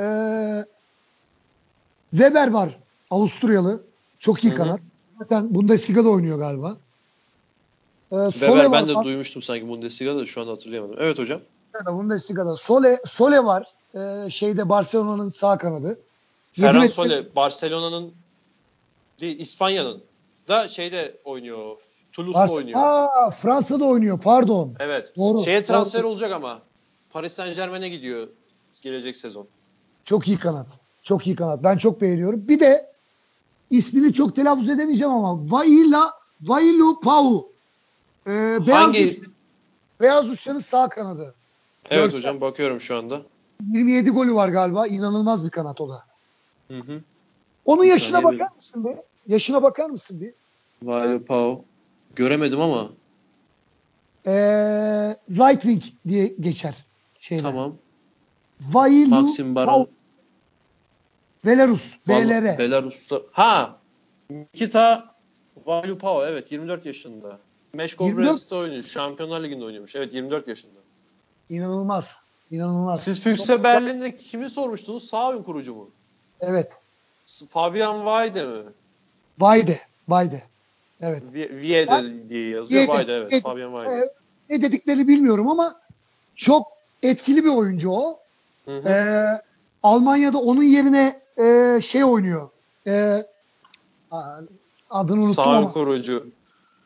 e, 0.00 0.06
Weber 2.10 2.50
var. 2.50 2.70
Avusturyalı. 3.10 3.84
Çok 4.18 4.44
iyi 4.44 4.50
Hı 4.50 4.54
hı. 4.54 4.58
kanat. 4.58 4.80
Zaten 5.18 5.54
Bundesliga'da 5.54 6.08
oynuyor 6.08 6.38
galiba. 6.38 6.76
E, 8.12 8.14
Sole 8.16 8.30
Weber 8.30 8.64
var. 8.64 8.72
ben 8.72 8.88
de 8.88 8.94
duymuştum 9.04 9.42
sanki 9.42 9.68
Bundesliga'da 9.68 10.18
da 10.18 10.26
şu 10.26 10.42
an 10.42 10.46
hatırlayamadım. 10.46 10.96
Evet 10.98 11.18
hocam. 11.18 11.40
Bundesliga'da. 11.86 12.56
Sole, 12.56 13.00
Sole 13.06 13.44
var. 13.44 13.66
E, 13.94 14.30
şeyde 14.30 14.68
Barcelona'nın 14.68 15.28
sağ 15.28 15.58
kanadı. 15.58 15.98
Ferran 16.60 16.86
Sole 16.86 17.36
Barcelona'nın 17.36 18.12
değil 19.20 19.38
İspanya'nın 19.40 20.02
da 20.48 20.68
şeyde 20.68 21.16
oynuyor. 21.24 21.76
Toulouse'da 22.12 22.38
Barcelona- 22.42 22.56
oynuyor. 22.58 22.78
Aa, 22.80 23.30
Fransa'da 23.30 23.84
oynuyor. 23.84 24.20
Pardon. 24.20 24.74
Evet. 24.80 25.12
Doğru, 25.16 25.44
Şeye 25.44 25.64
transfer 25.64 26.02
doğru. 26.02 26.08
olacak 26.10 26.32
ama. 26.32 26.58
Paris 27.12 27.32
Saint 27.32 27.56
Germain'e 27.56 27.88
gidiyor 27.88 28.28
gelecek 28.82 29.16
sezon. 29.16 29.46
Çok 30.04 30.28
iyi 30.28 30.38
kanat. 30.38 30.80
Çok 31.02 31.26
iyi 31.26 31.36
kanat. 31.36 31.64
Ben 31.64 31.76
çok 31.76 32.00
beğeniyorum. 32.00 32.48
Bir 32.48 32.60
de 32.60 32.90
ismini 33.70 34.12
çok 34.12 34.36
telaffuz 34.36 34.68
edemeyeceğim 34.70 35.12
ama 35.14 35.50
Vaila 35.50 36.12
Vailu 36.42 37.00
Pau. 37.00 37.48
Ee, 38.26 38.30
Beyaz 38.66 38.82
Hangi- 38.86 39.20
Beyaz 40.00 40.26
Rusya'nın 40.26 40.60
sağ 40.60 40.88
kanadı. 40.88 41.34
Evet 41.90 42.02
Görkem. 42.04 42.18
hocam 42.18 42.40
bakıyorum 42.40 42.80
şu 42.80 42.96
anda. 42.96 43.22
27 43.72 44.10
golü 44.10 44.34
var 44.34 44.48
galiba. 44.48 44.86
İnanılmaz 44.86 45.44
bir 45.44 45.50
kanat 45.50 45.80
o 45.80 45.88
da. 45.88 46.02
Hı 46.68 46.74
hı. 46.78 47.00
Onun 47.64 47.84
yaşına 47.84 48.20
saniye 48.20 48.40
bakar 48.40 48.54
mısın 48.54 48.84
bir? 48.84 48.96
Yaşına 49.32 49.62
bakar 49.62 49.90
mısın 49.90 50.20
bir? 50.20 50.32
Vale 50.82 51.18
Pau. 51.18 51.64
Göremedim 52.16 52.60
ama 52.60 52.88
Ee, 54.26 54.32
right 55.30 55.62
wing 55.62 55.82
diye 56.08 56.26
geçer 56.40 56.74
şeyler. 57.18 57.42
tamam. 57.42 57.76
Vailu 58.60 59.08
Maxim. 59.08 59.54
Baran. 59.54 59.86
Belarus. 61.46 61.98
BLR. 62.08 62.58
Belarus'ta. 62.58 63.20
Ha. 63.32 63.76
Nikita 64.30 65.14
Valupao 65.66 66.24
evet 66.26 66.52
24 66.52 66.86
yaşında. 66.86 67.38
Meşkol 67.72 68.06
24? 68.06 68.30
Brest'te 68.32 68.54
oynuyor. 68.54 68.82
Şampiyonlar 68.82 69.42
Ligi'nde 69.42 69.64
oynuyormuş. 69.64 69.96
Evet 69.96 70.14
24 70.14 70.48
yaşında. 70.48 70.80
İnanılmaz. 71.48 72.20
İnanılmaz. 72.50 73.02
Siz 73.02 73.20
Füchse 73.20 73.62
Berlin'de 73.62 74.16
kimi 74.16 74.50
sormuştunuz? 74.50 75.04
Sağ 75.04 75.28
oyun 75.28 75.42
kurucu 75.42 75.74
mu? 75.74 75.90
Evet. 76.48 76.72
Fabian 77.48 77.96
Weide 77.98 78.46
mi? 78.46 78.62
Vayde. 79.38 79.80
Vayde. 80.08 80.42
Evet. 81.00 81.22
Vi- 81.32 81.56
Viede 81.56 82.28
diye 82.28 82.48
yazıyor. 82.48 82.80
Viede, 82.82 82.92
Weide 82.92 83.12
evet. 83.12 83.32
Viede. 83.32 83.42
Fabian 83.42 83.72
Weide. 83.72 84.04
Ee, 84.04 84.08
ne 84.50 84.62
dediklerini 84.62 85.08
bilmiyorum 85.08 85.48
ama 85.48 85.80
çok 86.36 86.68
etkili 87.02 87.44
bir 87.44 87.50
oyuncu 87.50 87.90
o. 87.90 88.18
Hı 88.64 88.78
hı. 88.78 88.88
Ee, 88.88 89.40
Almanya'da 89.82 90.38
onun 90.38 90.62
yerine 90.62 91.20
e, 91.38 91.80
şey 91.82 92.04
oynuyor. 92.04 92.48
E, 92.86 93.22
adını 94.90 95.20
unuttum 95.20 95.44
Sağ 95.44 95.56
ama. 95.56 95.72
kurucu. 95.72 96.26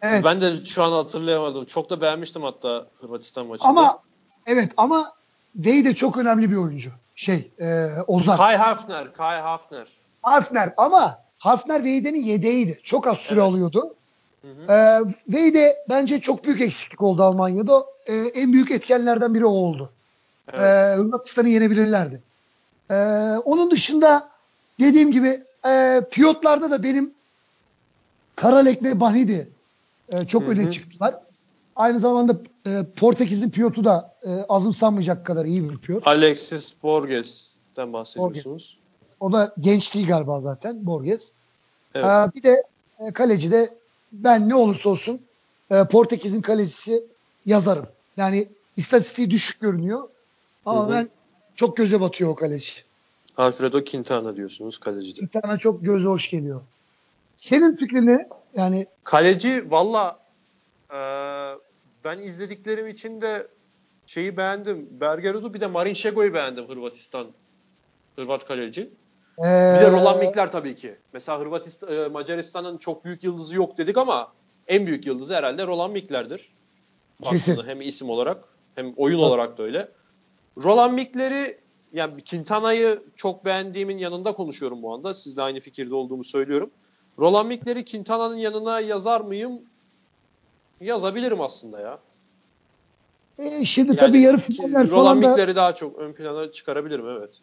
Evet. 0.02 0.24
Ben 0.24 0.40
de 0.40 0.64
şu 0.64 0.82
an 0.82 0.92
hatırlayamadım. 0.92 1.64
Çok 1.64 1.90
da 1.90 2.00
beğenmiştim 2.00 2.42
hatta 2.42 2.86
Hırvatistan 3.00 3.46
maçında. 3.46 3.68
Ama 3.68 3.98
evet 4.46 4.72
ama 4.76 5.12
Vey 5.56 5.84
de 5.84 5.94
çok 5.94 6.16
önemli 6.16 6.50
bir 6.50 6.56
oyuncu. 6.56 6.90
Şey, 7.18 7.50
e, 7.60 7.86
Ozan. 8.06 8.36
Kai 8.36 8.56
Hafner. 8.56 9.12
Kai 9.12 9.40
Hafner. 9.40 9.88
Hafner 10.22 10.72
ama 10.76 11.18
Hafner 11.38 11.84
Veyde'nin 11.84 12.24
yedeğiydi. 12.24 12.80
Çok 12.82 13.06
az 13.06 13.18
süre 13.18 13.40
Evet. 13.40 13.48
alıyordu. 13.48 13.94
Hı 14.42 14.48
hı. 14.48 14.72
Ee, 14.72 15.00
Veyde 15.28 15.76
bence 15.88 16.20
çok 16.20 16.44
büyük 16.44 16.60
eksiklik 16.60 17.02
oldu 17.02 17.22
Almanya'da. 17.22 17.86
Ee, 18.06 18.14
en 18.14 18.52
büyük 18.52 18.70
etkenlerden 18.70 19.34
biri 19.34 19.46
o 19.46 19.50
oldu. 19.50 19.90
Evet. 20.52 20.60
Ee, 20.60 20.94
Hırvatistan'ı 20.96 21.48
yenebilirlerdi. 21.48 22.22
Ee, 22.90 22.94
onun 23.44 23.70
dışında 23.70 24.28
dediğim 24.80 25.12
gibi 25.12 25.42
e, 25.66 26.02
piyotlarda 26.10 26.70
da 26.70 26.82
benim 26.82 27.14
Karalek 28.36 28.82
ve 28.82 29.00
Banidi 29.00 29.48
e, 30.08 30.26
çok 30.26 30.42
Hı 30.42 30.46
hı. 30.46 30.50
öne 30.50 30.70
çıktılar. 30.70 31.14
Aynı 31.78 32.00
zamanda 32.00 32.36
e, 32.66 32.86
Portekiz'in 32.96 33.50
piyotu 33.50 33.84
da 33.84 34.14
e, 34.22 34.30
azımsanmayacak 34.48 35.26
kadar 35.26 35.44
iyi 35.44 35.70
bir 35.70 35.78
piyot. 35.78 36.06
Alexis 36.06 36.72
Borges'ten 36.82 37.92
bahsediyorsunuz. 37.92 38.78
O 39.20 39.32
da 39.32 39.54
genç 39.60 39.94
değil 39.94 40.08
galiba 40.08 40.40
zaten 40.40 40.86
Borges. 40.86 41.32
Evet. 41.94 42.06
Ee, 42.06 42.34
bir 42.34 42.42
de 42.42 42.62
e, 42.98 43.12
kaleci 43.12 43.50
de 43.50 43.68
ben 44.12 44.48
ne 44.48 44.54
olursa 44.54 44.90
olsun 44.90 45.20
e, 45.70 45.84
Portekiz'in 45.84 46.40
kalecisi 46.40 47.04
yazarım. 47.46 47.86
Yani 48.16 48.48
istatistiği 48.76 49.30
düşük 49.30 49.60
görünüyor. 49.60 50.08
Ama 50.66 50.82
Hı 50.82 50.86
hı. 50.86 50.90
ben 50.92 51.08
çok 51.54 51.76
göze 51.76 52.00
batıyor 52.00 52.30
o 52.30 52.34
kaleci. 52.34 52.72
Alfredo 53.36 53.84
Quintana 53.84 54.36
diyorsunuz 54.36 54.78
kalecide. 54.78 55.20
Bir 55.20 55.40
tane 55.40 55.58
çok 55.58 55.84
göze 55.84 56.08
hoş 56.08 56.30
geliyor. 56.30 56.60
Senin 57.36 57.76
fikrin 57.76 58.06
ne? 58.06 58.28
Yani 58.56 58.86
Kaleci 59.04 59.70
valla 59.70 60.18
eee, 60.92 60.98
ben 62.08 62.18
izlediklerim 62.18 62.88
için 62.88 63.20
de 63.20 63.48
şeyi 64.06 64.36
beğendim. 64.36 64.88
Bergerud'u 64.90 65.54
bir 65.54 65.60
de 65.60 65.66
Marin 65.66 65.94
Şego'yu 65.94 66.34
beğendim 66.34 66.68
Hırvatistan. 66.68 67.26
Hırvat 68.16 68.46
kaleci. 68.46 68.80
e, 69.38 69.42
Bir 69.42 69.80
de 69.80 69.90
Roland 69.92 70.20
Mikler 70.22 70.52
tabii 70.52 70.76
ki. 70.76 70.96
Mesela 71.12 71.40
Hırvatistan, 71.40 71.92
e, 71.92 72.08
Macaristan'ın 72.08 72.78
çok 72.78 73.04
büyük 73.04 73.24
yıldızı 73.24 73.56
yok 73.56 73.78
dedik 73.78 73.98
ama 73.98 74.32
en 74.68 74.86
büyük 74.86 75.06
yıldızı 75.06 75.34
herhalde 75.34 75.66
Roland 75.66 75.92
Mikler'dir. 75.92 76.52
Kesin. 77.22 77.62
Hem 77.66 77.80
isim 77.80 78.10
olarak 78.10 78.44
hem 78.74 78.92
oyun 78.96 79.16
Tabii. 79.18 79.26
olarak 79.26 79.58
da 79.58 79.62
öyle. 79.62 79.88
Roland 80.64 80.92
Mikler'i 80.94 81.58
yani 81.92 82.24
Quintana'yı 82.30 83.02
çok 83.16 83.44
beğendiğimin 83.44 83.98
yanında 83.98 84.32
konuşuyorum 84.32 84.82
bu 84.82 84.94
anda. 84.94 85.14
Sizle 85.14 85.42
aynı 85.42 85.60
fikirde 85.60 85.94
olduğumu 85.94 86.24
söylüyorum. 86.24 86.70
Roland 87.18 87.46
Mikler'i 87.48 87.84
Quintana'nın 87.84 88.36
yanına 88.36 88.80
yazar 88.80 89.20
mıyım? 89.20 89.60
Yazabilirim 90.80 91.40
aslında 91.40 91.80
ya. 91.80 91.98
e, 93.38 93.64
şimdi 93.64 93.88
Yani 93.88 93.98
tabii 93.98 94.20
yarı 94.20 94.36
finaller 94.36 94.86
falan 94.86 95.22
da 95.22 95.56
daha 95.56 95.74
çok 95.74 95.98
ön 95.98 96.12
plana 96.12 96.52
çıkarabilirim 96.52 97.08
evet. 97.08 97.40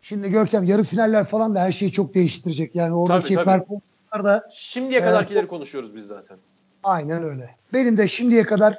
şimdi 0.00 0.30
Görkem 0.30 0.64
yarı 0.64 0.82
finaller 0.82 1.24
falan 1.24 1.54
da 1.54 1.60
her 1.60 1.72
şeyi 1.72 1.92
çok 1.92 2.14
değiştirecek. 2.14 2.74
Yani 2.74 2.94
oradaki 2.94 3.34
tabii. 3.34 3.44
performanslar 3.44 4.24
da 4.24 4.48
Şimdiye 4.52 5.00
Evet. 5.00 5.10
kadarkileri 5.10 5.46
konuşuyoruz 5.46 5.96
biz 5.96 6.06
zaten. 6.06 6.36
Aynen 6.82 7.22
öyle. 7.24 7.50
Benim 7.72 7.96
de 7.96 8.08
şimdiye 8.08 8.42
kadar 8.42 8.72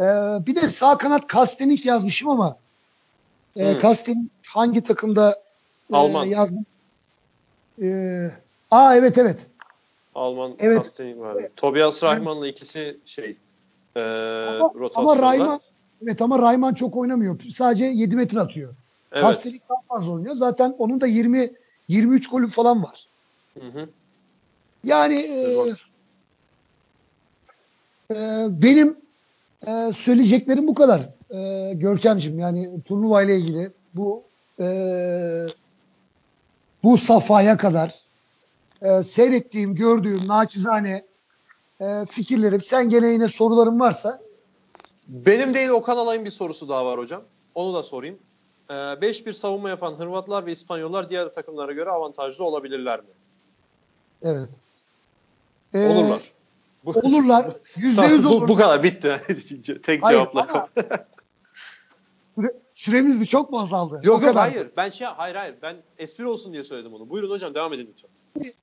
e, 0.00 0.04
bir 0.46 0.54
de 0.54 0.68
sağ 0.68 0.98
kanat 0.98 1.26
Kastenik 1.26 1.86
yazmışım 1.86 2.28
ama 2.30 2.56
e, 3.56 3.74
Hı. 3.74 3.78
Kastenik 3.78 4.30
hangi 4.46 4.82
takımda 4.82 5.30
e, 5.92 5.96
Alman. 5.96 6.24
yazdım? 6.24 6.66
E, 7.82 8.30
aa 8.70 8.96
evet 8.96 9.18
evet. 9.18 9.46
Alman 10.16 10.54
Evet. 10.58 10.78
Kastening 10.78 11.20
vardı. 11.20 11.50
Tobias 11.56 12.02
Rahman'la 12.02 12.46
ikisi 12.48 12.96
şey 13.04 13.36
e, 13.96 14.00
Ama, 14.00 14.72
rotasyonda. 14.74 15.12
ama 15.12 15.22
Rayman 15.22 15.60
evet 16.02 16.22
ama 16.22 16.38
Rayman 16.38 16.74
çok 16.74 16.96
oynamıyor. 16.96 17.40
Sadece 17.50 17.84
7 17.84 18.16
metre 18.16 18.40
atıyor. 18.40 18.74
evet. 19.12 19.22
Kastenik 19.22 19.68
daha 19.68 19.78
fazla 19.88 20.12
oynuyor. 20.12 20.34
Zaten 20.34 20.74
onun 20.78 21.00
da 21.00 21.06
20 21.06 21.50
23 21.88 22.28
golü 22.28 22.48
falan 22.48 22.82
var. 22.82 23.06
Hı 23.60 23.66
hı. 23.66 23.88
Yani 24.84 25.14
e, 25.18 25.56
e, 28.10 28.46
benim 28.50 28.96
e, 29.66 29.92
söyleyeceklerim 29.92 30.68
bu 30.68 30.74
kadar. 30.74 31.00
E, 31.30 31.72
Görkemciğim 31.74 32.38
yani 32.38 32.82
turnuva 32.82 33.22
ile 33.22 33.36
ilgili 33.36 33.70
bu 33.94 34.22
e, 34.60 34.66
bu 36.84 36.98
safhaya 36.98 37.56
kadar 37.56 38.05
e, 38.82 39.02
seyrettiğim, 39.02 39.74
gördüğüm 39.74 40.28
naçizane 40.28 41.04
e, 41.80 42.04
fikirlerim. 42.10 42.60
Sen 42.60 42.88
gene 42.88 43.08
yine 43.08 43.28
soruların 43.28 43.80
varsa 43.80 44.20
Benim 45.08 45.54
değil 45.54 45.68
Okan 45.68 45.96
Alay'ın 45.96 46.24
bir 46.24 46.30
sorusu 46.30 46.68
daha 46.68 46.86
var 46.86 46.98
hocam. 46.98 47.22
Onu 47.54 47.74
da 47.74 47.82
sorayım. 47.82 48.18
E, 48.70 48.72
5-1 48.72 49.32
savunma 49.32 49.68
yapan 49.68 49.94
Hırvatlar 49.94 50.46
ve 50.46 50.52
İspanyollar 50.52 51.08
diğer 51.08 51.28
takımlara 51.28 51.72
göre 51.72 51.90
avantajlı 51.90 52.44
olabilirler 52.44 53.00
mi? 53.00 53.06
evet. 54.22 54.48
E, 55.74 55.88
Olurlar. 55.88 56.20
Bu, 56.84 56.90
Olurlar. 56.90 57.46
Yüzde 57.76 58.06
yüz 58.06 58.24
bu, 58.24 58.28
olur. 58.28 58.48
bu 58.48 58.56
kadar 58.56 58.82
bitti. 58.82 59.22
Tek 59.82 60.02
Hayır, 60.02 60.18
cevapla. 60.18 60.46
ama- 60.50 60.68
Süre- 62.36 62.54
Süremiz 62.72 63.18
mi 63.18 63.26
çok 63.26 63.50
mu 63.50 63.60
azaldı? 63.60 63.94
O 63.94 63.96
Yok 63.96 64.06
yok 64.06 64.20
kadar. 64.20 64.50
hayır. 64.50 64.68
Ben 64.76 64.90
şey 64.90 65.06
hayır 65.06 65.34
hayır. 65.34 65.54
Ben 65.62 65.76
espri 65.98 66.26
olsun 66.26 66.52
diye 66.52 66.64
söyledim 66.64 66.94
onu. 66.94 67.10
Buyurun 67.10 67.30
hocam 67.30 67.54
devam 67.54 67.72
edin 67.72 67.88
lütfen. 67.92 68.10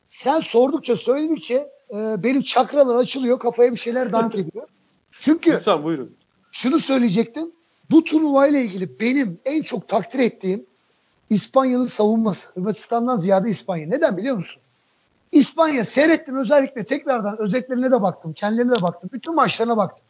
Sen 0.08 0.40
sordukça 0.40 0.96
söyledikçe 0.96 1.54
e, 1.90 2.24
benim 2.24 2.42
çakralar 2.42 2.96
açılıyor 2.96 3.40
kafaya 3.40 3.72
bir 3.72 3.78
şeyler 3.78 4.12
dank 4.12 4.36
ediyor. 4.36 4.68
Çünkü 5.12 5.52
Lütfen 5.52 5.84
buyurun. 5.84 6.16
şunu 6.52 6.80
söyleyecektim. 6.80 7.52
Bu 7.92 8.04
turnuva 8.04 8.48
ile 8.48 8.64
ilgili 8.66 9.00
benim 9.00 9.40
en 9.46 9.62
çok 9.62 9.88
takdir 9.88 10.20
ettiğim 10.20 10.66
İspanya'nın 11.30 11.84
savunması. 11.84 12.50
Hırvatistan'dan 12.54 13.18
ziyade 13.18 13.50
İspanya. 13.50 13.88
Neden 13.88 14.18
biliyor 14.18 14.36
musun? 14.36 14.62
İspanya 15.32 15.84
seyrettim 15.86 16.38
özellikle 16.38 16.84
tekrardan 16.84 17.38
özetlerine 17.40 17.92
de 17.92 18.02
baktım. 18.02 18.34
Kendilerine 18.34 18.76
de 18.76 18.82
baktım. 18.82 19.10
Bütün 19.14 19.36
maçlarına 19.36 19.78
baktım. 19.78 20.06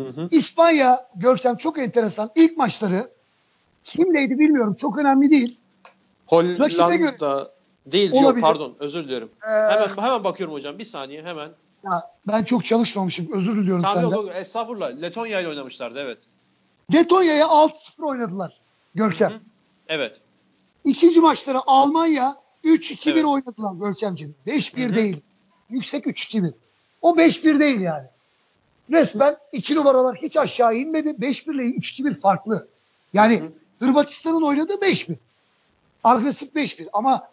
Hı 0.00 0.08
hı. 0.08 0.28
İspanya 0.30 1.06
Görkem 1.16 1.56
çok 1.56 1.78
enteresan. 1.78 2.30
İlk 2.34 2.56
maçları 2.56 3.10
kimleydi 3.84 4.38
bilmiyorum. 4.38 4.74
Çok 4.74 4.98
önemli 4.98 5.30
değil. 5.30 5.58
Rakibe 6.32 6.96
göre- 6.96 7.16
Hollanda 7.18 7.50
değil 7.86 8.12
yok 8.14 8.24
Olabilir. 8.24 8.42
pardon 8.42 8.74
özür 8.78 9.04
dilerim. 9.08 9.28
Ee, 9.46 9.50
Hemen 9.50 9.88
hemen 9.96 10.24
bakıyorum 10.24 10.54
hocam 10.54 10.78
bir 10.78 10.84
saniye 10.84 11.22
hemen. 11.22 11.50
ya 11.84 12.02
ben 12.28 12.44
çok 12.44 12.64
çalışmamışım. 12.64 13.32
Özür 13.32 13.56
diliyorum 13.56 13.82
Tamam 13.82 13.96
senden. 14.02 14.16
yok, 14.16 14.26
yok 14.26 14.34
estağfurullah 14.36 15.02
Letonya 15.02 15.40
ile 15.40 15.48
oynamışlardı 15.48 15.98
evet. 15.98 16.18
Letonya'ya 16.94 17.46
6-0 17.46 18.02
oynadılar. 18.04 18.54
Görkem. 18.94 19.30
Hı 19.30 19.34
hı. 19.34 19.40
Evet. 19.88 20.20
İkinci 20.84 21.20
maçları 21.20 21.58
Almanya 21.66 22.36
3-2-1 22.64 23.10
Evet. 23.12 23.24
oynadılar 23.24 23.74
Görkemciğim. 23.74 24.34
5-1 24.46 24.84
Hı 24.88 24.90
hı. 24.92 24.94
değil. 24.94 25.16
Yüksek 25.70 26.06
3-2-1. 26.06 26.52
O 27.02 27.16
5-1 27.16 27.60
değil 27.60 27.80
yani. 27.80 28.06
Resmen 28.90 29.36
iki 29.52 29.74
numaralar 29.74 30.16
hiç 30.16 30.36
aşağı 30.36 30.74
inmedi. 30.76 31.08
5-1 31.08 31.54
ile 31.54 31.62
3-2-1 31.62 32.14
farklı. 32.14 32.68
Yani 33.14 33.40
Hı 33.40 33.44
hı. 33.44 33.52
Hırvatistan'ın 33.86 34.42
oynadığı 34.42 34.74
5-1. 34.74 35.16
Agresif 36.04 36.54
5-1 36.54 36.88
ama 36.92 37.28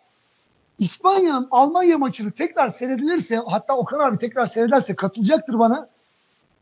İspanya'nın 0.80 1.48
Almanya 1.52 1.98
maçını 1.98 2.32
tekrar 2.32 2.70
seyredilirse 2.70 3.36
hatta 3.36 3.78
Okan 3.78 4.00
abi 4.00 4.18
tekrar 4.18 4.46
seyrederse 4.46 4.96
katılacaktır 4.96 5.60
bana. 5.60 5.90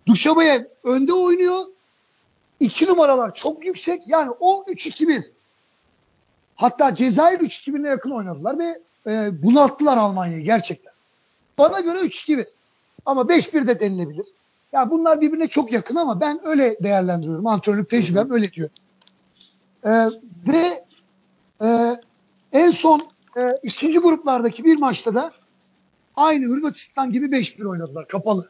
Duşabayev 0.07 0.64
önde 0.84 1.14
oynuyor. 1.14 1.65
İki 2.60 2.86
numaralar 2.86 3.34
çok 3.34 3.65
yüksek. 3.65 4.02
Yani 4.07 4.31
o 4.40 4.64
3-2-1. 4.68 5.23
Hatta 6.56 6.95
Cezayir 6.95 7.40
3-2-1'e 7.40 7.90
yakın 7.90 8.11
oynadılar 8.11 8.60
ve 8.60 8.80
e, 9.07 9.44
bunalttılar 9.44 9.98
Almanya'yı 9.98 10.44
gerçekten. 10.44 10.94
Bana 11.57 11.80
göre 11.80 11.99
3-2-1. 11.99 12.48
Ama 13.06 13.22
5-1 13.22 13.68
de 13.68 13.80
denilebilir. 13.80 14.26
Ya 14.72 14.90
bunlar 14.90 15.22
birbirine 15.22 15.48
çok 15.48 15.72
yakın 15.72 15.95
ama 15.95 16.22
ben 16.22 16.48
öyle 16.48 16.77
değerlendiriyorum. 16.84 17.48
Antrenörlük 17.48 17.90
tecrübem 17.90 18.31
öyle 18.31 18.52
diyor. 18.52 18.69
E, 19.86 19.90
ve 20.48 20.86
e, 21.61 21.98
en 22.52 22.72
son 22.72 23.02
e, 23.40 23.60
ikinci 23.64 23.99
gruplardaki 23.99 24.64
bir 24.64 24.80
maçta 24.80 25.16
da 25.16 25.32
aynı 26.16 26.45
Hırvatistan 26.45 27.11
gibi 27.11 27.26
5-1 27.26 27.68
oynadılar 27.68 28.07
kapalı. 28.07 28.49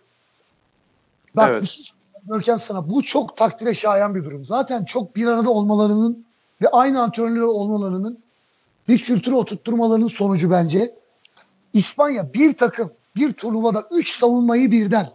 Bak 1.36 1.50
Evet. 1.50 1.62
bir 1.62 1.68
şey 1.68 1.86
Görkem 2.28 2.60
sana 2.60 2.90
bu 2.90 3.04
çok 3.04 3.38
takdire 3.38 3.74
şayan 3.74 4.16
bir 4.16 4.24
durum. 4.24 4.46
Zaten 4.46 4.86
çok 4.86 5.16
bir 5.16 5.28
arada 5.28 5.50
olmalarının 5.50 6.26
ve 6.62 6.68
aynı 6.68 7.02
antrenörler 7.02 7.42
olmalarının 7.42 8.20
bir 8.88 8.98
kültürü 8.98 9.36
oturtturmalarının 9.36 10.08
sonucu 10.08 10.52
bence. 10.52 10.96
İspanya 11.74 12.34
bir 12.34 12.58
takım 12.58 12.92
bir 13.16 13.34
turnuvada 13.34 13.88
3 13.92 14.20
savunmayı 14.20 14.72
birden 14.72 15.10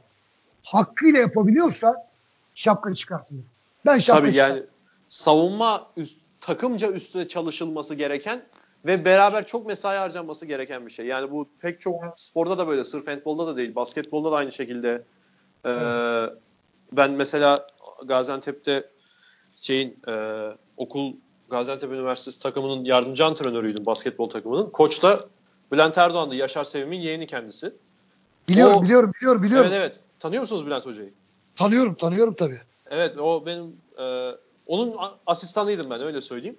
hakkıyla 0.63 1.21
yapabiliyorsa 1.21 2.07
şapka 2.55 2.95
çıkartılır. 2.95 3.45
Ben 3.87 3.99
şapka 3.99 4.23
Tabii 4.23 4.37
yani 4.37 4.63
savunma 5.09 5.87
üst, 5.97 6.17
takımca 6.41 6.93
üstüne 6.93 7.29
çalışılması 7.29 7.95
gereken 7.95 8.43
ve 8.87 9.05
beraber 9.05 9.47
çok 9.47 9.67
mesai 9.67 9.97
harcanması 9.99 10.47
gereken 10.47 10.87
bir 10.87 10.91
şey. 10.93 11.07
Yani 11.07 11.31
bu 11.31 11.49
pek 11.61 11.81
çok 11.81 11.95
sporda 12.17 12.59
da 12.59 12.69
böyle, 12.69 12.85
sırf 12.85 13.07
handbolda 13.07 13.47
da 13.47 13.57
değil, 13.57 13.75
basketbolda 13.75 14.33
da 14.33 14.37
aynı 14.37 14.53
şekilde. 14.53 15.03
Ee, 15.67 16.27
Ben 16.93 17.13
mesela 17.13 17.67
Gaziantep'te 18.05 18.91
şeyin 19.61 19.99
e, 20.09 20.47
okul 20.77 21.13
Gaziantep 21.51 21.93
Üniversitesi 21.93 22.41
takımının 22.43 22.85
yardımcı 22.85 23.25
antrenörüydüm 23.25 23.87
basketbol 23.87 24.31
takımının. 24.31 24.71
Koç 24.71 25.03
da 25.03 25.25
Bülent 25.73 25.99
Erdoğan'dı. 25.99 26.35
Yaşar 26.35 26.65
Sevim'in 26.65 27.01
yeğeni 27.01 27.27
kendisi. 27.27 27.73
Biliyorum, 28.49 28.77
o- 28.77 28.83
biliyorum, 28.83 29.13
biliyorum, 29.21 29.43
biliyorum. 29.43 29.71
Evet 29.73 29.81
evet. 29.81 30.05
Tanıyor 30.19 30.41
musunuz 30.41 30.67
Bülent 30.67 30.87
Hoca'yı? 30.87 31.13
Tanıyorum, 31.57 31.95
tanıyorum 31.95 32.35
tabii. 32.35 32.59
Evet 32.91 33.19
o 33.19 33.47
benim 33.47 33.77
e, 33.99 34.31
onun 34.67 34.97
asistanıydım 35.27 35.91
ben 35.91 36.03
öyle 36.03 36.21
söyleyeyim. 36.21 36.57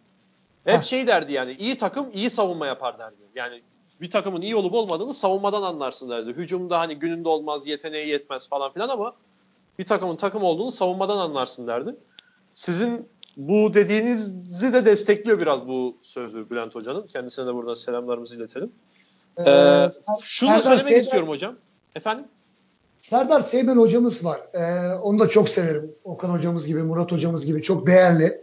Hep 0.65 0.77
Heh. 0.79 0.83
şey 0.83 1.07
derdi 1.07 1.33
yani 1.33 1.55
iyi 1.59 1.77
takım 1.77 2.07
iyi 2.13 2.29
savunma 2.29 2.67
yapar 2.67 2.99
derdi. 2.99 3.15
Yani 3.35 3.61
bir 4.01 4.11
takımın 4.11 4.41
iyi 4.41 4.55
olup 4.55 4.73
olmadığını 4.73 5.13
savunmadan 5.13 5.61
anlarsın 5.61 6.09
derdi. 6.09 6.29
Hücumda 6.33 6.79
hani 6.79 6.95
gününde 6.95 7.29
olmaz, 7.29 7.67
yeteneği 7.67 8.07
yetmez 8.07 8.47
falan 8.49 8.73
filan 8.73 8.89
ama 8.89 9.13
bir 9.79 9.85
takımın 9.85 10.15
takım 10.15 10.43
olduğunu 10.43 10.71
savunmadan 10.71 11.17
anlarsın 11.17 11.67
derdi. 11.67 11.95
Sizin 12.53 13.07
bu 13.37 13.73
dediğinizi 13.73 14.73
de 14.73 14.85
destekliyor 14.85 15.39
biraz 15.39 15.67
bu 15.67 15.97
sözü 16.01 16.49
Bülent 16.49 16.75
Hoca'nın. 16.75 17.07
Kendisine 17.07 17.45
de 17.47 17.53
buradan 17.53 17.73
selamlarımızı 17.73 18.35
iletelim. 18.35 18.71
Ee, 19.37 19.43
Ee, 19.51 19.89
şunu 20.21 20.49
da 20.49 20.53
Serdar 20.53 20.61
söylemek 20.63 20.85
Seymen- 20.87 21.01
istiyorum 21.01 21.29
hocam. 21.29 21.55
Efendim? 21.95 22.25
Serdar 23.01 23.41
Seymen 23.41 23.77
hocamız 23.77 24.25
var. 24.25 24.39
Ee, 24.53 24.93
onu 24.95 25.19
da 25.19 25.29
çok 25.29 25.49
severim. 25.49 25.91
Okan 26.03 26.29
hocamız 26.29 26.67
gibi, 26.67 26.83
Murat 26.83 27.11
hocamız 27.11 27.45
gibi 27.45 27.61
çok 27.61 27.87
değerli. 27.87 28.41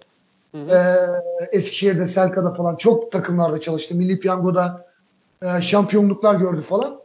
Hı 0.52 0.58
hı. 0.58 0.70
Ee, 0.70 1.56
Eskişehir'de, 1.56 2.06
Selka'da 2.06 2.54
falan 2.54 2.76
çok 2.76 3.12
takımlarda 3.12 3.60
çalıştı. 3.60 3.94
Milli 3.94 4.20
Piyango'da 4.20 4.86
e, 5.42 5.62
şampiyonluklar 5.62 6.34
gördü 6.34 6.60
falan. 6.60 7.00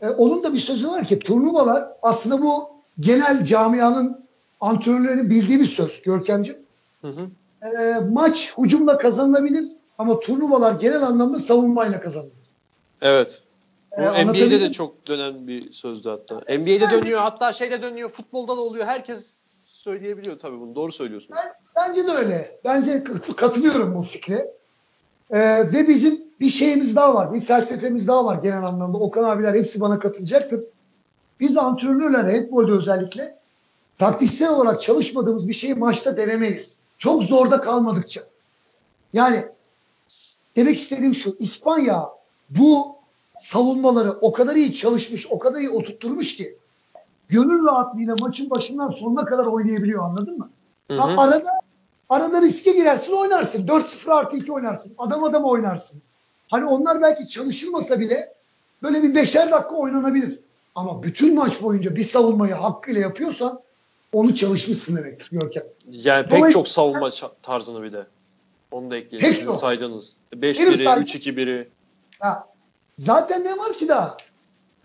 Ee, 0.00 0.08
onun 0.08 0.42
da 0.42 0.52
bir 0.52 0.58
sözü 0.58 0.88
var 0.88 1.04
ki 1.04 1.18
turnuvalar 1.18 1.88
aslında 2.02 2.42
bu 2.42 2.70
genel 3.00 3.44
camianın 3.44 4.24
antrenörlerinin 4.60 5.30
bildiği 5.30 5.60
bir 5.60 5.64
söz 5.64 6.02
Görkemciğim. 6.02 6.60
Hı 7.02 7.08
hı. 7.08 7.26
Ee, 7.62 7.98
maç 8.10 8.54
hücumla 8.58 8.98
kazanılabilir 8.98 9.64
ama 9.98 10.20
turnuvalar 10.20 10.72
genel 10.72 11.02
anlamda 11.02 11.38
savunmayla 11.38 12.00
kazanılır. 12.00 12.32
Evet. 13.02 13.42
Bu 13.98 14.02
Ee, 14.02 14.26
NBA'de 14.26 14.60
de 14.60 14.72
çok 14.72 15.06
dönen 15.06 15.46
bir 15.46 15.72
sözdü 15.72 16.08
hatta. 16.08 16.34
NBA'de 16.34 16.90
dönüyor 16.90 17.20
hatta 17.20 17.52
şeyde 17.52 17.82
dönüyor 17.82 18.08
futbolda 18.10 18.56
da 18.56 18.60
oluyor. 18.60 18.86
Herkes 18.86 19.43
söyleyebiliyor 19.84 20.38
tabii 20.38 20.60
bunu. 20.60 20.74
Doğru 20.74 20.92
söylüyorsunuz. 20.92 21.40
Ben- 21.44 21.52
Bence 21.76 22.06
de 22.06 22.10
öyle. 22.12 22.58
Bence 22.64 23.04
kat- 23.04 23.36
katılıyorum 23.36 23.94
bu 23.94 24.02
fikre. 24.02 24.50
Ee, 25.30 25.72
ve 25.72 25.88
bizim 25.88 26.20
bir 26.40 26.50
şeyimiz 26.50 26.96
daha 26.96 27.14
var. 27.14 27.34
Bir 27.34 27.40
felsefemiz 27.40 28.08
daha 28.08 28.24
var 28.24 28.42
genel 28.42 28.64
anlamda. 28.64 28.98
Okan 28.98 29.24
abiler 29.24 29.54
hepsi 29.54 29.80
bana 29.80 29.98
katılacaktır. 29.98 30.60
Biz 31.40 31.56
antrenörler 31.56 32.34
handbolde 32.34 32.72
özellikle 32.72 33.36
taktiksel 33.98 34.48
olarak 34.50 34.82
çalışmadığımız 34.82 35.48
bir 35.48 35.54
şeyi 35.54 35.74
maçta 35.74 36.16
denemeyiz. 36.16 36.78
Çok 36.98 37.22
zorda 37.22 37.60
kalmadıkça. 37.60 38.20
Yani 39.12 39.44
demek 40.56 40.78
istediğim 40.78 41.14
şu. 41.14 41.36
İspanya 41.38 42.08
bu 42.50 42.96
savunmaları 43.38 44.12
o 44.20 44.32
kadar 44.32 44.56
iyi 44.56 44.74
çalışmış, 44.74 45.26
o 45.30 45.38
kadar 45.38 45.60
iyi 45.60 45.70
oturtturmuş 45.70 46.36
ki 46.36 46.56
gönül 47.34 47.64
rahatlığıyla 47.64 48.14
maçın 48.20 48.50
başından 48.50 48.88
sonuna 48.88 49.24
kadar 49.24 49.44
oynayabiliyor 49.44 50.02
anladın 50.04 50.38
mı? 50.38 50.50
Hı 50.90 50.94
hı. 50.94 51.20
arada 51.20 51.60
arada 52.08 52.40
riske 52.40 52.72
girersin 52.72 53.12
oynarsın. 53.12 53.66
4-0 53.66 54.12
artı 54.12 54.36
2 54.36 54.52
oynarsın. 54.52 54.94
Adam 54.98 55.24
adam 55.24 55.44
oynarsın. 55.44 56.02
Hani 56.48 56.64
onlar 56.64 57.02
belki 57.02 57.28
çalışılmasa 57.28 58.00
bile 58.00 58.34
böyle 58.82 59.02
bir 59.02 59.14
beşer 59.14 59.50
dakika 59.50 59.74
oynanabilir. 59.74 60.38
Ama 60.74 61.02
bütün 61.02 61.34
maç 61.34 61.62
boyunca 61.62 61.96
bir 61.96 62.02
savunmayı 62.02 62.54
hakkıyla 62.54 63.00
yapıyorsan 63.00 63.60
onu 64.12 64.34
çalışmışsın 64.34 64.96
demektir 64.96 65.30
Görkem. 65.30 65.62
Yani 65.90 66.28
pek 66.28 66.50
çok 66.50 66.68
savunma 66.68 67.10
tarzını 67.42 67.82
bir 67.82 67.92
de. 67.92 68.06
Onu 68.70 68.90
da 68.90 68.96
ekleyelim. 68.96 69.28
Sizin. 69.34 69.58
Benim 70.32 70.54
5-1'i, 70.54 70.78
saydığım- 70.78 71.02
3-2-1'i. 71.02 71.68
Ha, 72.20 72.46
zaten 72.98 73.44
ne 73.44 73.58
var 73.58 73.72
ki 73.72 73.88
daha? 73.88 74.16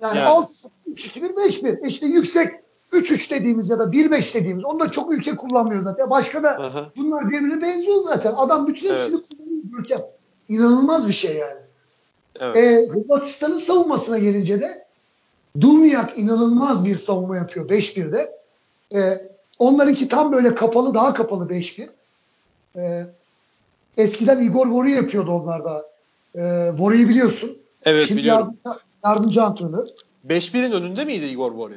Yani, 0.01 0.17
Yani. 0.17 0.27
6 0.27 0.53
3-2-1 0.93 1.35
5-1. 1.35 1.87
İşte 1.87 2.05
yüksek 2.05 2.51
3-3 2.93 3.31
dediğimiz 3.31 3.69
ya 3.69 3.79
da 3.79 3.83
1-5 3.83 4.33
dediğimiz. 4.33 4.65
Onu 4.65 4.79
da 4.79 4.91
çok 4.91 5.11
ülke 5.11 5.35
kullanmıyor 5.35 5.81
zaten. 5.81 6.09
Başka 6.09 6.43
da 6.43 6.49
Aha. 6.49 6.91
bunlar 6.97 7.29
birbirine 7.29 7.61
benziyor 7.61 8.03
zaten. 8.03 8.33
Adam 8.35 8.67
bütün 8.67 8.93
hepsini 8.93 9.15
Evet. 9.15 9.29
kullanıyor 9.29 9.63
Görkem. 9.77 10.01
İnanılmaz 10.49 11.07
bir 11.07 11.13
şey 11.13 11.35
yani. 11.35 11.59
Evet. 12.39 12.57
E, 12.57 12.87
Hırvatistan'ın 12.93 13.59
savunmasına 13.59 14.17
gelince 14.17 14.61
de 14.61 14.85
Duvnjak 15.61 16.17
inanılmaz 16.17 16.85
bir 16.85 16.95
savunma 16.95 17.37
yapıyor 17.37 17.69
5-1'de. 17.69 18.39
E, 18.93 19.27
onlarınki 19.59 20.07
tam 20.07 20.31
böyle 20.31 20.55
kapalı, 20.55 20.93
daha 20.93 21.13
kapalı 21.13 21.49
5-1. 21.49 21.89
E, 22.75 23.05
eskiden 23.97 24.41
Igor 24.43 24.67
Vori 24.67 24.91
yapıyordu 24.91 25.31
onlarda. 25.31 25.89
E, 26.35 26.71
Vori'yi 26.71 27.09
biliyorsun. 27.09 27.57
Evet 27.83 28.07
Şimdi 28.07 28.21
biliyorum. 28.21 28.57
yardımcı, 28.65 28.85
yardımcı 29.05 29.43
antrenör. 29.43 29.87
5-1'in 30.27 30.71
önünde 30.71 31.05
miydi 31.05 31.25
Igor 31.25 31.51
Vori? 31.51 31.73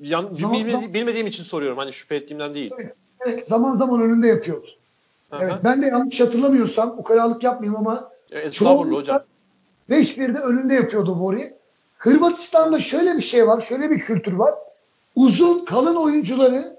Yan, 0.00 0.28
Zaman- 0.32 0.56
bilmedi- 0.56 0.70
zaman- 0.72 0.94
bilmediğim 0.94 1.26
için 1.26 1.42
soruyorum. 1.44 1.78
Hani 1.78 1.92
şüphe 1.92 2.16
ettiğimden 2.16 2.54
değil. 2.54 2.70
Evet, 3.26 3.46
zaman 3.46 3.76
zaman 3.76 4.00
önünde 4.02 4.26
yapıyordu. 4.26 4.66
Aha. 5.32 5.44
Evet, 5.44 5.54
ben 5.64 5.82
de 5.82 5.86
yanlış 5.86 6.20
hatırlamıyorsam, 6.20 6.94
ukalalık 6.98 7.42
yapmayayım 7.42 7.76
ama 7.76 8.10
E, 8.32 8.38
Estağfurullah 8.38 8.98
hocam. 8.98 9.22
5-1'de 9.90 10.38
önünde 10.38 10.74
yapıyordu 10.74 11.12
Vori. 11.16 11.54
Hırvatistan'da 11.98 12.80
şöyle 12.80 13.16
bir 13.16 13.22
şey 13.22 13.46
var, 13.48 13.60
şöyle 13.60 13.90
bir 13.90 13.98
kültür 13.98 14.32
var. 14.32 14.54
Uzun, 15.16 15.64
kalın 15.64 15.96
oyuncuları 15.96 16.76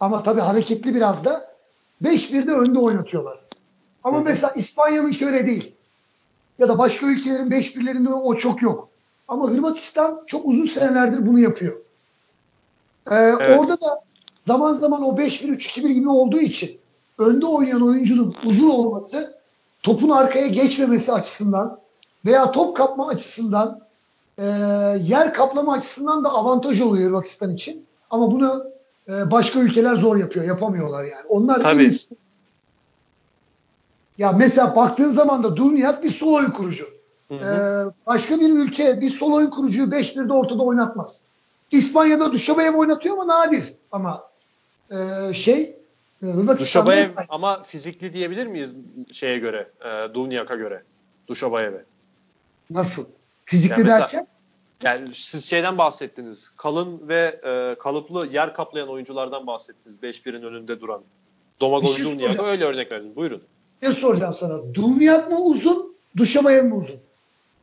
ama 0.00 0.22
tabii 0.22 0.40
hareketli 0.40 0.94
biraz 0.94 1.24
da 1.24 1.52
5-1'de 2.04 2.52
önde 2.52 2.78
oynatıyorlar. 2.78 3.38
Ama 4.04 4.16
Hı 4.16 4.20
hı. 4.20 4.24
mesela 4.24 4.52
İspanya'nınki 4.56 5.26
öyle 5.26 5.46
değil. 5.46 5.74
Ya 6.58 6.68
da 6.68 6.78
başka 6.78 7.06
ülkelerin 7.06 7.50
5-1'lerinde 7.50 8.12
o 8.12 8.34
çok 8.36 8.62
yok. 8.62 8.88
Ama 9.28 9.50
Hırvatistan 9.50 10.22
çok 10.26 10.46
uzun 10.46 10.64
senelerdir 10.64 11.26
bunu 11.26 11.38
yapıyor. 11.40 11.72
Ee, 13.10 13.14
Evet. 13.14 13.60
Orada 13.60 13.80
da 13.80 14.00
zaman 14.46 14.74
zaman 14.74 15.02
o 15.02 15.16
5-1-3-2-1 15.16 15.88
gibi 15.92 16.08
olduğu 16.08 16.40
için 16.40 16.78
önde 17.18 17.46
oynayan 17.46 17.82
oyuncunun 17.82 18.34
uzun 18.44 18.70
olması 18.70 19.38
topun 19.82 20.10
arkaya 20.10 20.46
geçmemesi 20.46 21.12
açısından 21.12 21.78
veya 22.24 22.50
top 22.52 22.76
kapma 22.76 23.08
açısından 23.08 23.80
e, 24.38 24.44
yer 25.06 25.34
kaplama 25.34 25.72
açısından 25.72 26.24
da 26.24 26.28
avantaj 26.32 26.80
oluyor 26.80 27.08
Hırvatistan 27.08 27.54
için. 27.54 27.84
Ama 28.10 28.30
bunu 28.32 28.64
e, 29.08 29.30
başka 29.30 29.60
ülkeler 29.60 29.94
zor 29.94 30.16
yapıyor. 30.16 30.44
Yapamıyorlar 30.44 31.04
yani. 31.04 31.24
Onlar 31.28 31.56
en 31.58 31.62
Tabii. 31.62 31.82
iyisi- 31.82 32.14
Ya 34.22 34.32
mesela 34.32 34.76
baktığın 34.76 35.10
zaman 35.10 35.42
da 35.42 35.56
Dunyak 35.56 36.04
bir 36.04 36.08
sol 36.10 36.32
oyun 36.32 36.50
kurucu. 36.50 36.86
Hı 37.28 37.34
hı. 37.34 37.90
Ee, 37.90 38.06
başka 38.06 38.40
bir 38.40 38.50
ülke 38.50 39.00
bir 39.00 39.08
sol 39.08 39.32
oyun 39.32 39.50
kurucuyu 39.50 39.86
5-1'de 39.86 40.32
ortada 40.32 40.62
oynatmaz. 40.62 41.22
İspanya'da 41.70 42.32
Duşabayev 42.32 42.74
oynatıyor 42.74 43.18
ama 43.18 43.26
nadir. 43.26 43.64
Ama 43.92 44.24
e, 44.90 45.32
şey 45.34 45.76
e, 46.22 46.26
Duşabayev 46.58 47.10
ama 47.28 47.62
fizikli 47.62 48.12
diyebilir 48.12 48.46
miyiz 48.46 48.76
şeye 49.12 49.38
göre? 49.38 49.70
E, 49.84 50.14
Dunyak'a 50.14 50.54
göre. 50.54 50.82
Duşabayev'e. 51.28 51.84
nasıl? 52.70 53.04
Fizikli 53.44 53.72
Yani 53.72 53.82
mesela- 53.84 54.00
derken 54.00 54.26
Yani 54.82 55.14
siz 55.14 55.44
şeyden 55.44 55.78
bahsettiniz. 55.78 56.52
Kalın 56.56 57.08
ve 57.08 57.40
e, 57.44 57.78
kalıplı 57.78 58.26
yer 58.26 58.54
kaplayan 58.54 58.88
oyunculardan 58.88 59.46
bahsettiniz. 59.46 59.96
5-1'in 60.02 60.42
önünde 60.42 60.80
duran. 60.80 61.02
Domagoj 61.60 61.98
Bir 61.98 62.04
şey 62.04 62.18
Dunyak'a 62.18 62.46
öyle 62.46 62.64
örnek 62.64 62.92
verdiniz. 62.92 63.16
Buyurun. 63.16 63.42
Ne 63.82 63.92
soracağım 63.92 64.34
sana? 64.34 64.74
Dunyak 64.74 65.30
mı 65.30 65.40
uzun? 65.40 65.94
Duşabayev 66.16 66.64
mi 66.64 66.74
uzun? 66.74 67.00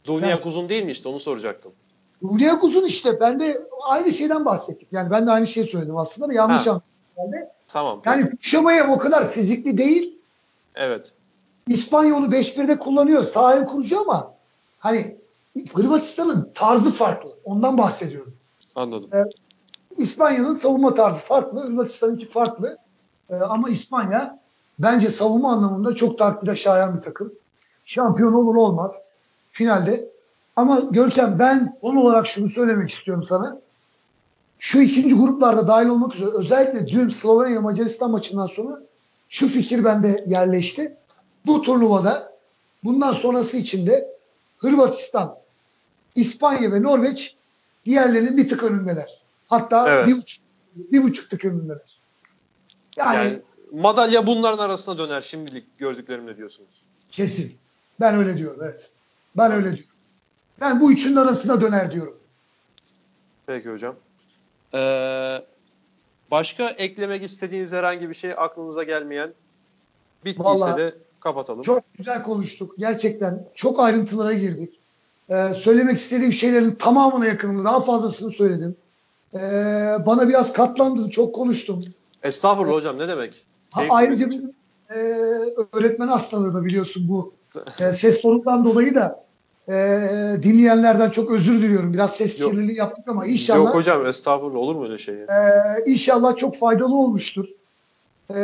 Dunyak 0.05 0.45
uzun 0.45 0.69
değil 0.69 0.83
mi 0.83 0.91
işte 0.91 1.09
onu 1.09 1.19
soracaktım. 1.19 1.71
Dunyak 2.23 2.63
uzun 2.63 2.85
işte. 2.85 3.19
Ben 3.19 3.39
de 3.39 3.61
aynı 3.83 4.11
şeyden 4.11 4.45
bahsettik. 4.45 4.87
Yani 4.91 5.11
ben 5.11 5.27
de 5.27 5.31
aynı 5.31 5.47
şeyi 5.47 5.65
söyledim 5.65 5.97
aslında 5.97 6.27
da 6.29 6.33
yanlış 6.33 6.67
Ha. 6.67 6.81
anladım. 7.17 7.47
Tamam. 7.67 8.01
Yani 8.05 8.31
Duşabayev 8.37 8.89
o 8.89 8.97
kadar 8.97 9.31
fizikli 9.31 9.77
değil. 9.77 10.17
Evet. 10.75 11.11
İspanyolu 11.67 12.25
5-1'de 12.25 12.77
kullanıyor. 12.79 13.23
Sağ 13.23 13.55
el 13.55 13.65
kurucu 13.65 14.01
ama 14.01 14.33
hani 14.79 15.17
Hırvatistan'ın 15.73 16.51
tarzı 16.55 16.91
farklı. 16.91 17.31
Ondan 17.43 17.77
bahsediyorum. 17.77 18.33
Anladım. 18.75 19.09
İspanya'nın 19.97 20.55
savunma 20.55 20.93
tarzı 20.93 21.19
farklı. 21.19 21.61
Hırvatistan'ınki 21.61 22.25
farklı. 22.25 22.77
Ee, 23.29 23.35
ama 23.35 23.69
İspanya 23.69 24.39
bence 24.79 25.09
savunma 25.09 25.51
anlamında 25.51 25.95
çok 25.95 26.17
takdire 26.17 26.55
şayan 26.55 26.97
bir 26.97 27.01
takım. 27.01 27.33
Şampiyon 27.85 28.33
olur 28.33 28.55
olmaz 28.55 28.91
finalde. 29.51 30.09
Ama 30.55 30.79
Görkem 30.79 31.39
ben 31.39 31.77
on 31.81 31.95
olarak 31.95 32.27
şunu 32.27 32.49
söylemek 32.49 32.89
istiyorum 32.89 33.23
sana. 33.23 33.59
Şu 34.59 34.81
ikinci 34.81 35.15
gruplarda 35.15 35.67
dahil 35.67 35.87
olmak 35.87 36.15
üzere 36.15 36.29
özellikle 36.29 36.87
dün 36.87 37.09
Slovenya 37.09 37.61
Macaristan 37.61 38.11
maçından 38.11 38.45
sonra 38.45 38.79
şu 39.29 39.47
fikir 39.47 39.83
bende 39.83 40.25
yerleşti. 40.27 40.95
Bu 41.45 41.61
turnuvada 41.61 42.33
bundan 42.83 43.13
sonrası 43.13 43.57
için 43.57 43.87
de 43.87 44.19
Hırvatistan, 44.57 45.35
İspanya 46.15 46.71
ve 46.71 46.83
Norveç 46.83 47.35
diğerlerinin 47.85 48.37
bir 48.37 48.49
tık 48.49 48.63
önündeler. 48.63 49.21
Hatta 49.47 49.89
Evet. 49.89 50.07
bir, 50.07 50.17
buçuk, 50.17 50.43
bir 50.75 51.03
buçuk 51.03 51.29
tık 51.29 51.45
önündeler. 51.45 51.99
Yani, 52.97 53.15
Yani 53.17 53.41
madalya 53.71 54.27
bunların 54.27 54.65
arasına 54.65 54.97
döner 54.97 55.21
şimdilik 55.21 55.77
gördüklerimle 55.77 56.37
diyorsunuz. 56.37 56.83
kesin. 57.11 57.57
Ben 57.99 58.15
öyle 58.15 58.37
diyorum 58.37 58.59
evet. 58.63 58.93
Ben 59.37 59.51
öyle 59.51 59.67
diyorum. 59.77 59.93
Ben 60.61 60.81
bu 60.81 60.91
üçünün 60.91 61.15
arasına 61.15 61.61
döner 61.61 61.91
diyorum. 61.91 62.17
Peki 63.45 63.69
hocam. 63.69 63.95
Ee, 64.73 65.41
başka 66.31 66.69
eklemek 66.69 67.23
istediğiniz 67.23 67.71
herhangi 67.71 68.09
bir 68.09 68.13
şey 68.13 68.31
aklınıza 68.37 68.83
gelmeyen 68.83 69.33
bittiyse 70.25 70.49
Vallahi 70.49 70.77
de 70.77 70.95
kapatalım. 71.19 71.61
Çok 71.61 71.83
güzel 71.93 72.23
konuştuk. 72.23 72.75
Gerçekten 72.77 73.45
çok 73.55 73.79
ayrıntılara 73.79 74.33
girdik. 74.33 74.79
Ee, 75.29 75.53
söylemek 75.53 75.97
istediğim 75.97 76.33
şeylerin 76.33 76.75
tamamına 76.75 77.25
yakınını 77.25 77.63
daha 77.63 77.81
fazlasını 77.81 78.31
söyledim. 78.31 78.75
Ee, 79.33 79.39
bana 80.05 80.27
biraz 80.27 80.53
katlandın. 80.53 81.09
Çok 81.09 81.35
konuştum. 81.35 81.85
Estağfurullah 82.23 82.75
hocam 82.75 82.97
ne 82.97 83.07
demek? 83.07 83.45
Ha, 83.69 83.83
ayrıca 83.89 84.27
için. 84.27 84.55
e, 84.89 84.95
öğretmen 85.73 86.07
hastalığı 86.07 86.53
da 86.53 86.65
biliyorsun 86.65 87.09
bu. 87.09 87.33
E, 87.79 87.91
ses 87.91 88.21
tonundan 88.21 88.65
dolayı 88.65 88.95
da 88.95 89.23
e, 89.69 89.73
dinleyenlerden 90.43 91.09
çok 91.09 91.31
özür 91.31 91.61
diliyorum. 91.61 91.93
Biraz 91.93 92.15
ses 92.15 92.39
Yok. 92.39 92.51
kirliliği 92.51 92.77
yaptık 92.77 93.07
ama 93.07 93.25
inşallah 93.25 93.65
Yok 93.65 93.75
hocam 93.75 94.05
estağfurullah 94.05 94.59
olur 94.59 94.75
mu 94.75 94.83
öyle 94.83 94.97
şey? 94.97 95.15
e, 95.15 95.27
inşallah 95.85 96.37
çok 96.37 96.57
faydalı 96.57 96.95
olmuştur. 96.95 97.45
E, 98.35 98.37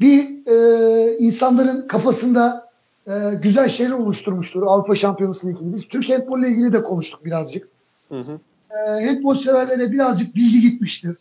bir 0.00 0.46
e, 0.46 1.16
insanların 1.18 1.88
kafasında 1.88 2.70
e, 3.06 3.12
güzel 3.42 3.68
şeyler 3.68 3.92
oluşturmuştur 3.92 4.62
Avrupa 4.62 4.96
Şampiyonası 4.96 5.46
ile 5.46 5.56
ilgili. 5.56 5.74
Biz 5.74 5.88
Türk 5.88 6.10
handball 6.10 6.40
ile 6.40 6.48
ilgili 6.48 6.72
de 6.72 6.82
konuştuk 6.82 7.24
birazcık. 7.24 7.68
Hı 8.08 8.20
hı. 8.20 8.38
E, 8.70 9.06
handball 9.06 9.34
severlere 9.34 9.92
birazcık 9.92 10.34
bilgi 10.34 10.60
gitmiştir. 10.60 11.16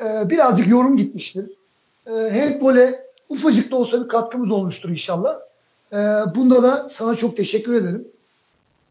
E, 0.00 0.30
birazcık 0.30 0.68
yorum 0.68 0.96
gitmiştir. 0.96 1.50
E, 2.06 2.10
handball'e 2.10 3.06
ufacık 3.28 3.70
da 3.72 3.76
olsa 3.76 4.04
bir 4.04 4.08
katkımız 4.08 4.50
olmuştur 4.50 4.88
inşallah. 4.88 5.38
E, 5.92 5.96
bunda 6.34 6.62
da 6.62 6.88
sana 6.88 7.16
çok 7.16 7.36
teşekkür 7.36 7.74
ederim. 7.74 8.08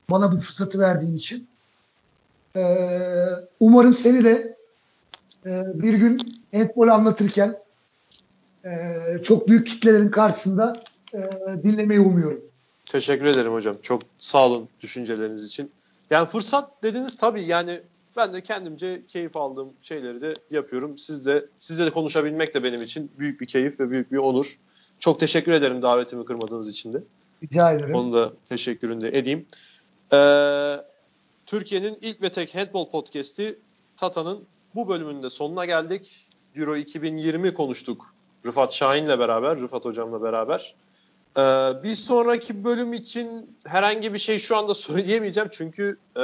Bana 0.10 0.32
bu 0.32 0.38
fırsatı 0.38 0.80
verdiğin 0.80 1.16
için. 1.16 1.48
E, 2.56 2.64
umarım 3.60 3.94
seni 3.94 4.24
de 4.24 4.58
e, 5.46 5.64
bir 5.74 5.94
gün 5.94 6.42
handball 6.54 6.88
anlatırken 6.88 7.58
e, 8.66 8.72
çok 9.24 9.48
büyük 9.48 9.68
kitlelerin 9.68 10.10
karşısında 10.10 10.74
e, 11.14 11.20
dinlemeyi 11.64 12.00
umuyorum. 12.00 12.42
Teşekkür 12.86 13.26
ederim 13.26 13.54
hocam. 13.54 13.78
Çok 13.82 14.02
sağ 14.18 14.46
olun 14.46 14.70
düşünceleriniz 14.82 15.46
için. 15.46 15.72
Yani 16.10 16.28
fırsat 16.28 16.84
dediniz 16.84 17.18
tabii 17.18 17.44
yani 17.44 17.82
ben 18.18 18.34
de 18.34 18.42
kendimce 18.42 19.02
keyif 19.08 19.36
aldığım 19.38 19.74
şeyleri 19.82 20.22
de 20.22 20.34
yapıyorum. 20.52 20.98
Siz 20.98 21.26
de 21.26 21.46
sizle 21.58 21.86
de 21.86 21.90
konuşabilmek 21.90 22.54
de 22.54 22.64
benim 22.64 22.82
için 22.82 23.12
büyük 23.20 23.42
bir 23.42 23.46
keyif 23.46 23.80
ve 23.80 23.90
büyük 23.90 24.12
bir 24.12 24.18
onur. 24.18 24.60
Çok 25.00 25.20
teşekkür 25.20 25.52
ederim 25.52 25.82
davetimi 25.82 26.26
kırmadığınız 26.26 26.70
için 26.70 26.94
de. 26.94 27.04
Rica 27.44 27.72
ederim. 27.72 27.96
Onu 27.96 28.14
da 28.14 28.34
teşekkürünü 28.50 29.02
de 29.02 29.18
edeyim. 29.18 29.46
Ee, 30.14 30.76
Türkiye'nin 31.46 31.98
ilk 32.02 32.22
ve 32.22 32.30
tek 32.30 32.56
handball 32.56 32.90
podcast'i 32.90 33.60
Tata'nın 33.98 34.44
bu 34.76 34.90
bölümünde 34.90 35.30
sonuna 35.30 35.66
geldik. 35.66 36.28
Euro 36.56 36.76
2020 36.76 37.54
konuştuk 37.54 38.14
Rıfat 38.46 38.74
Şahin'le 38.74 39.20
beraber, 39.20 39.62
Rıfat 39.62 39.86
hocamla 39.86 40.24
beraber. 40.24 40.76
Ee, 41.38 41.42
bir 41.84 41.96
sonraki 41.96 42.64
bölüm 42.64 42.94
için 42.94 43.58
herhangi 43.66 44.14
bir 44.14 44.18
şey 44.18 44.40
şu 44.40 44.58
anda 44.58 44.74
söyleyemeyeceğim 44.74 45.50
çünkü 45.52 45.98
e, 46.16 46.22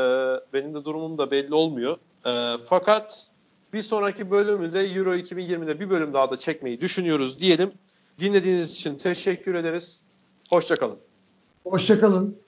benim 0.53 0.73
de 0.73 0.85
durumum 0.85 1.18
da 1.18 1.31
belli 1.31 1.53
olmuyor. 1.53 1.98
E, 2.26 2.57
fakat 2.65 3.27
bir 3.73 3.81
sonraki 3.81 4.31
bölümü 4.31 4.73
de 4.73 4.80
Euro 4.80 5.15
2020'de 5.15 5.80
bir 5.80 5.90
bölüm 5.90 6.14
daha 6.14 6.30
da 6.30 6.40
çekmeyi 6.40 6.81
düşünüyoruz 6.81 7.40
diyelim. 7.40 7.72
Dinlediğiniz 8.19 8.72
için 8.72 8.95
teşekkür 8.95 9.56
ederiz. 9.56 10.02
Hoşçakalın. 10.49 10.98
Hoşçakalın. 11.64 12.43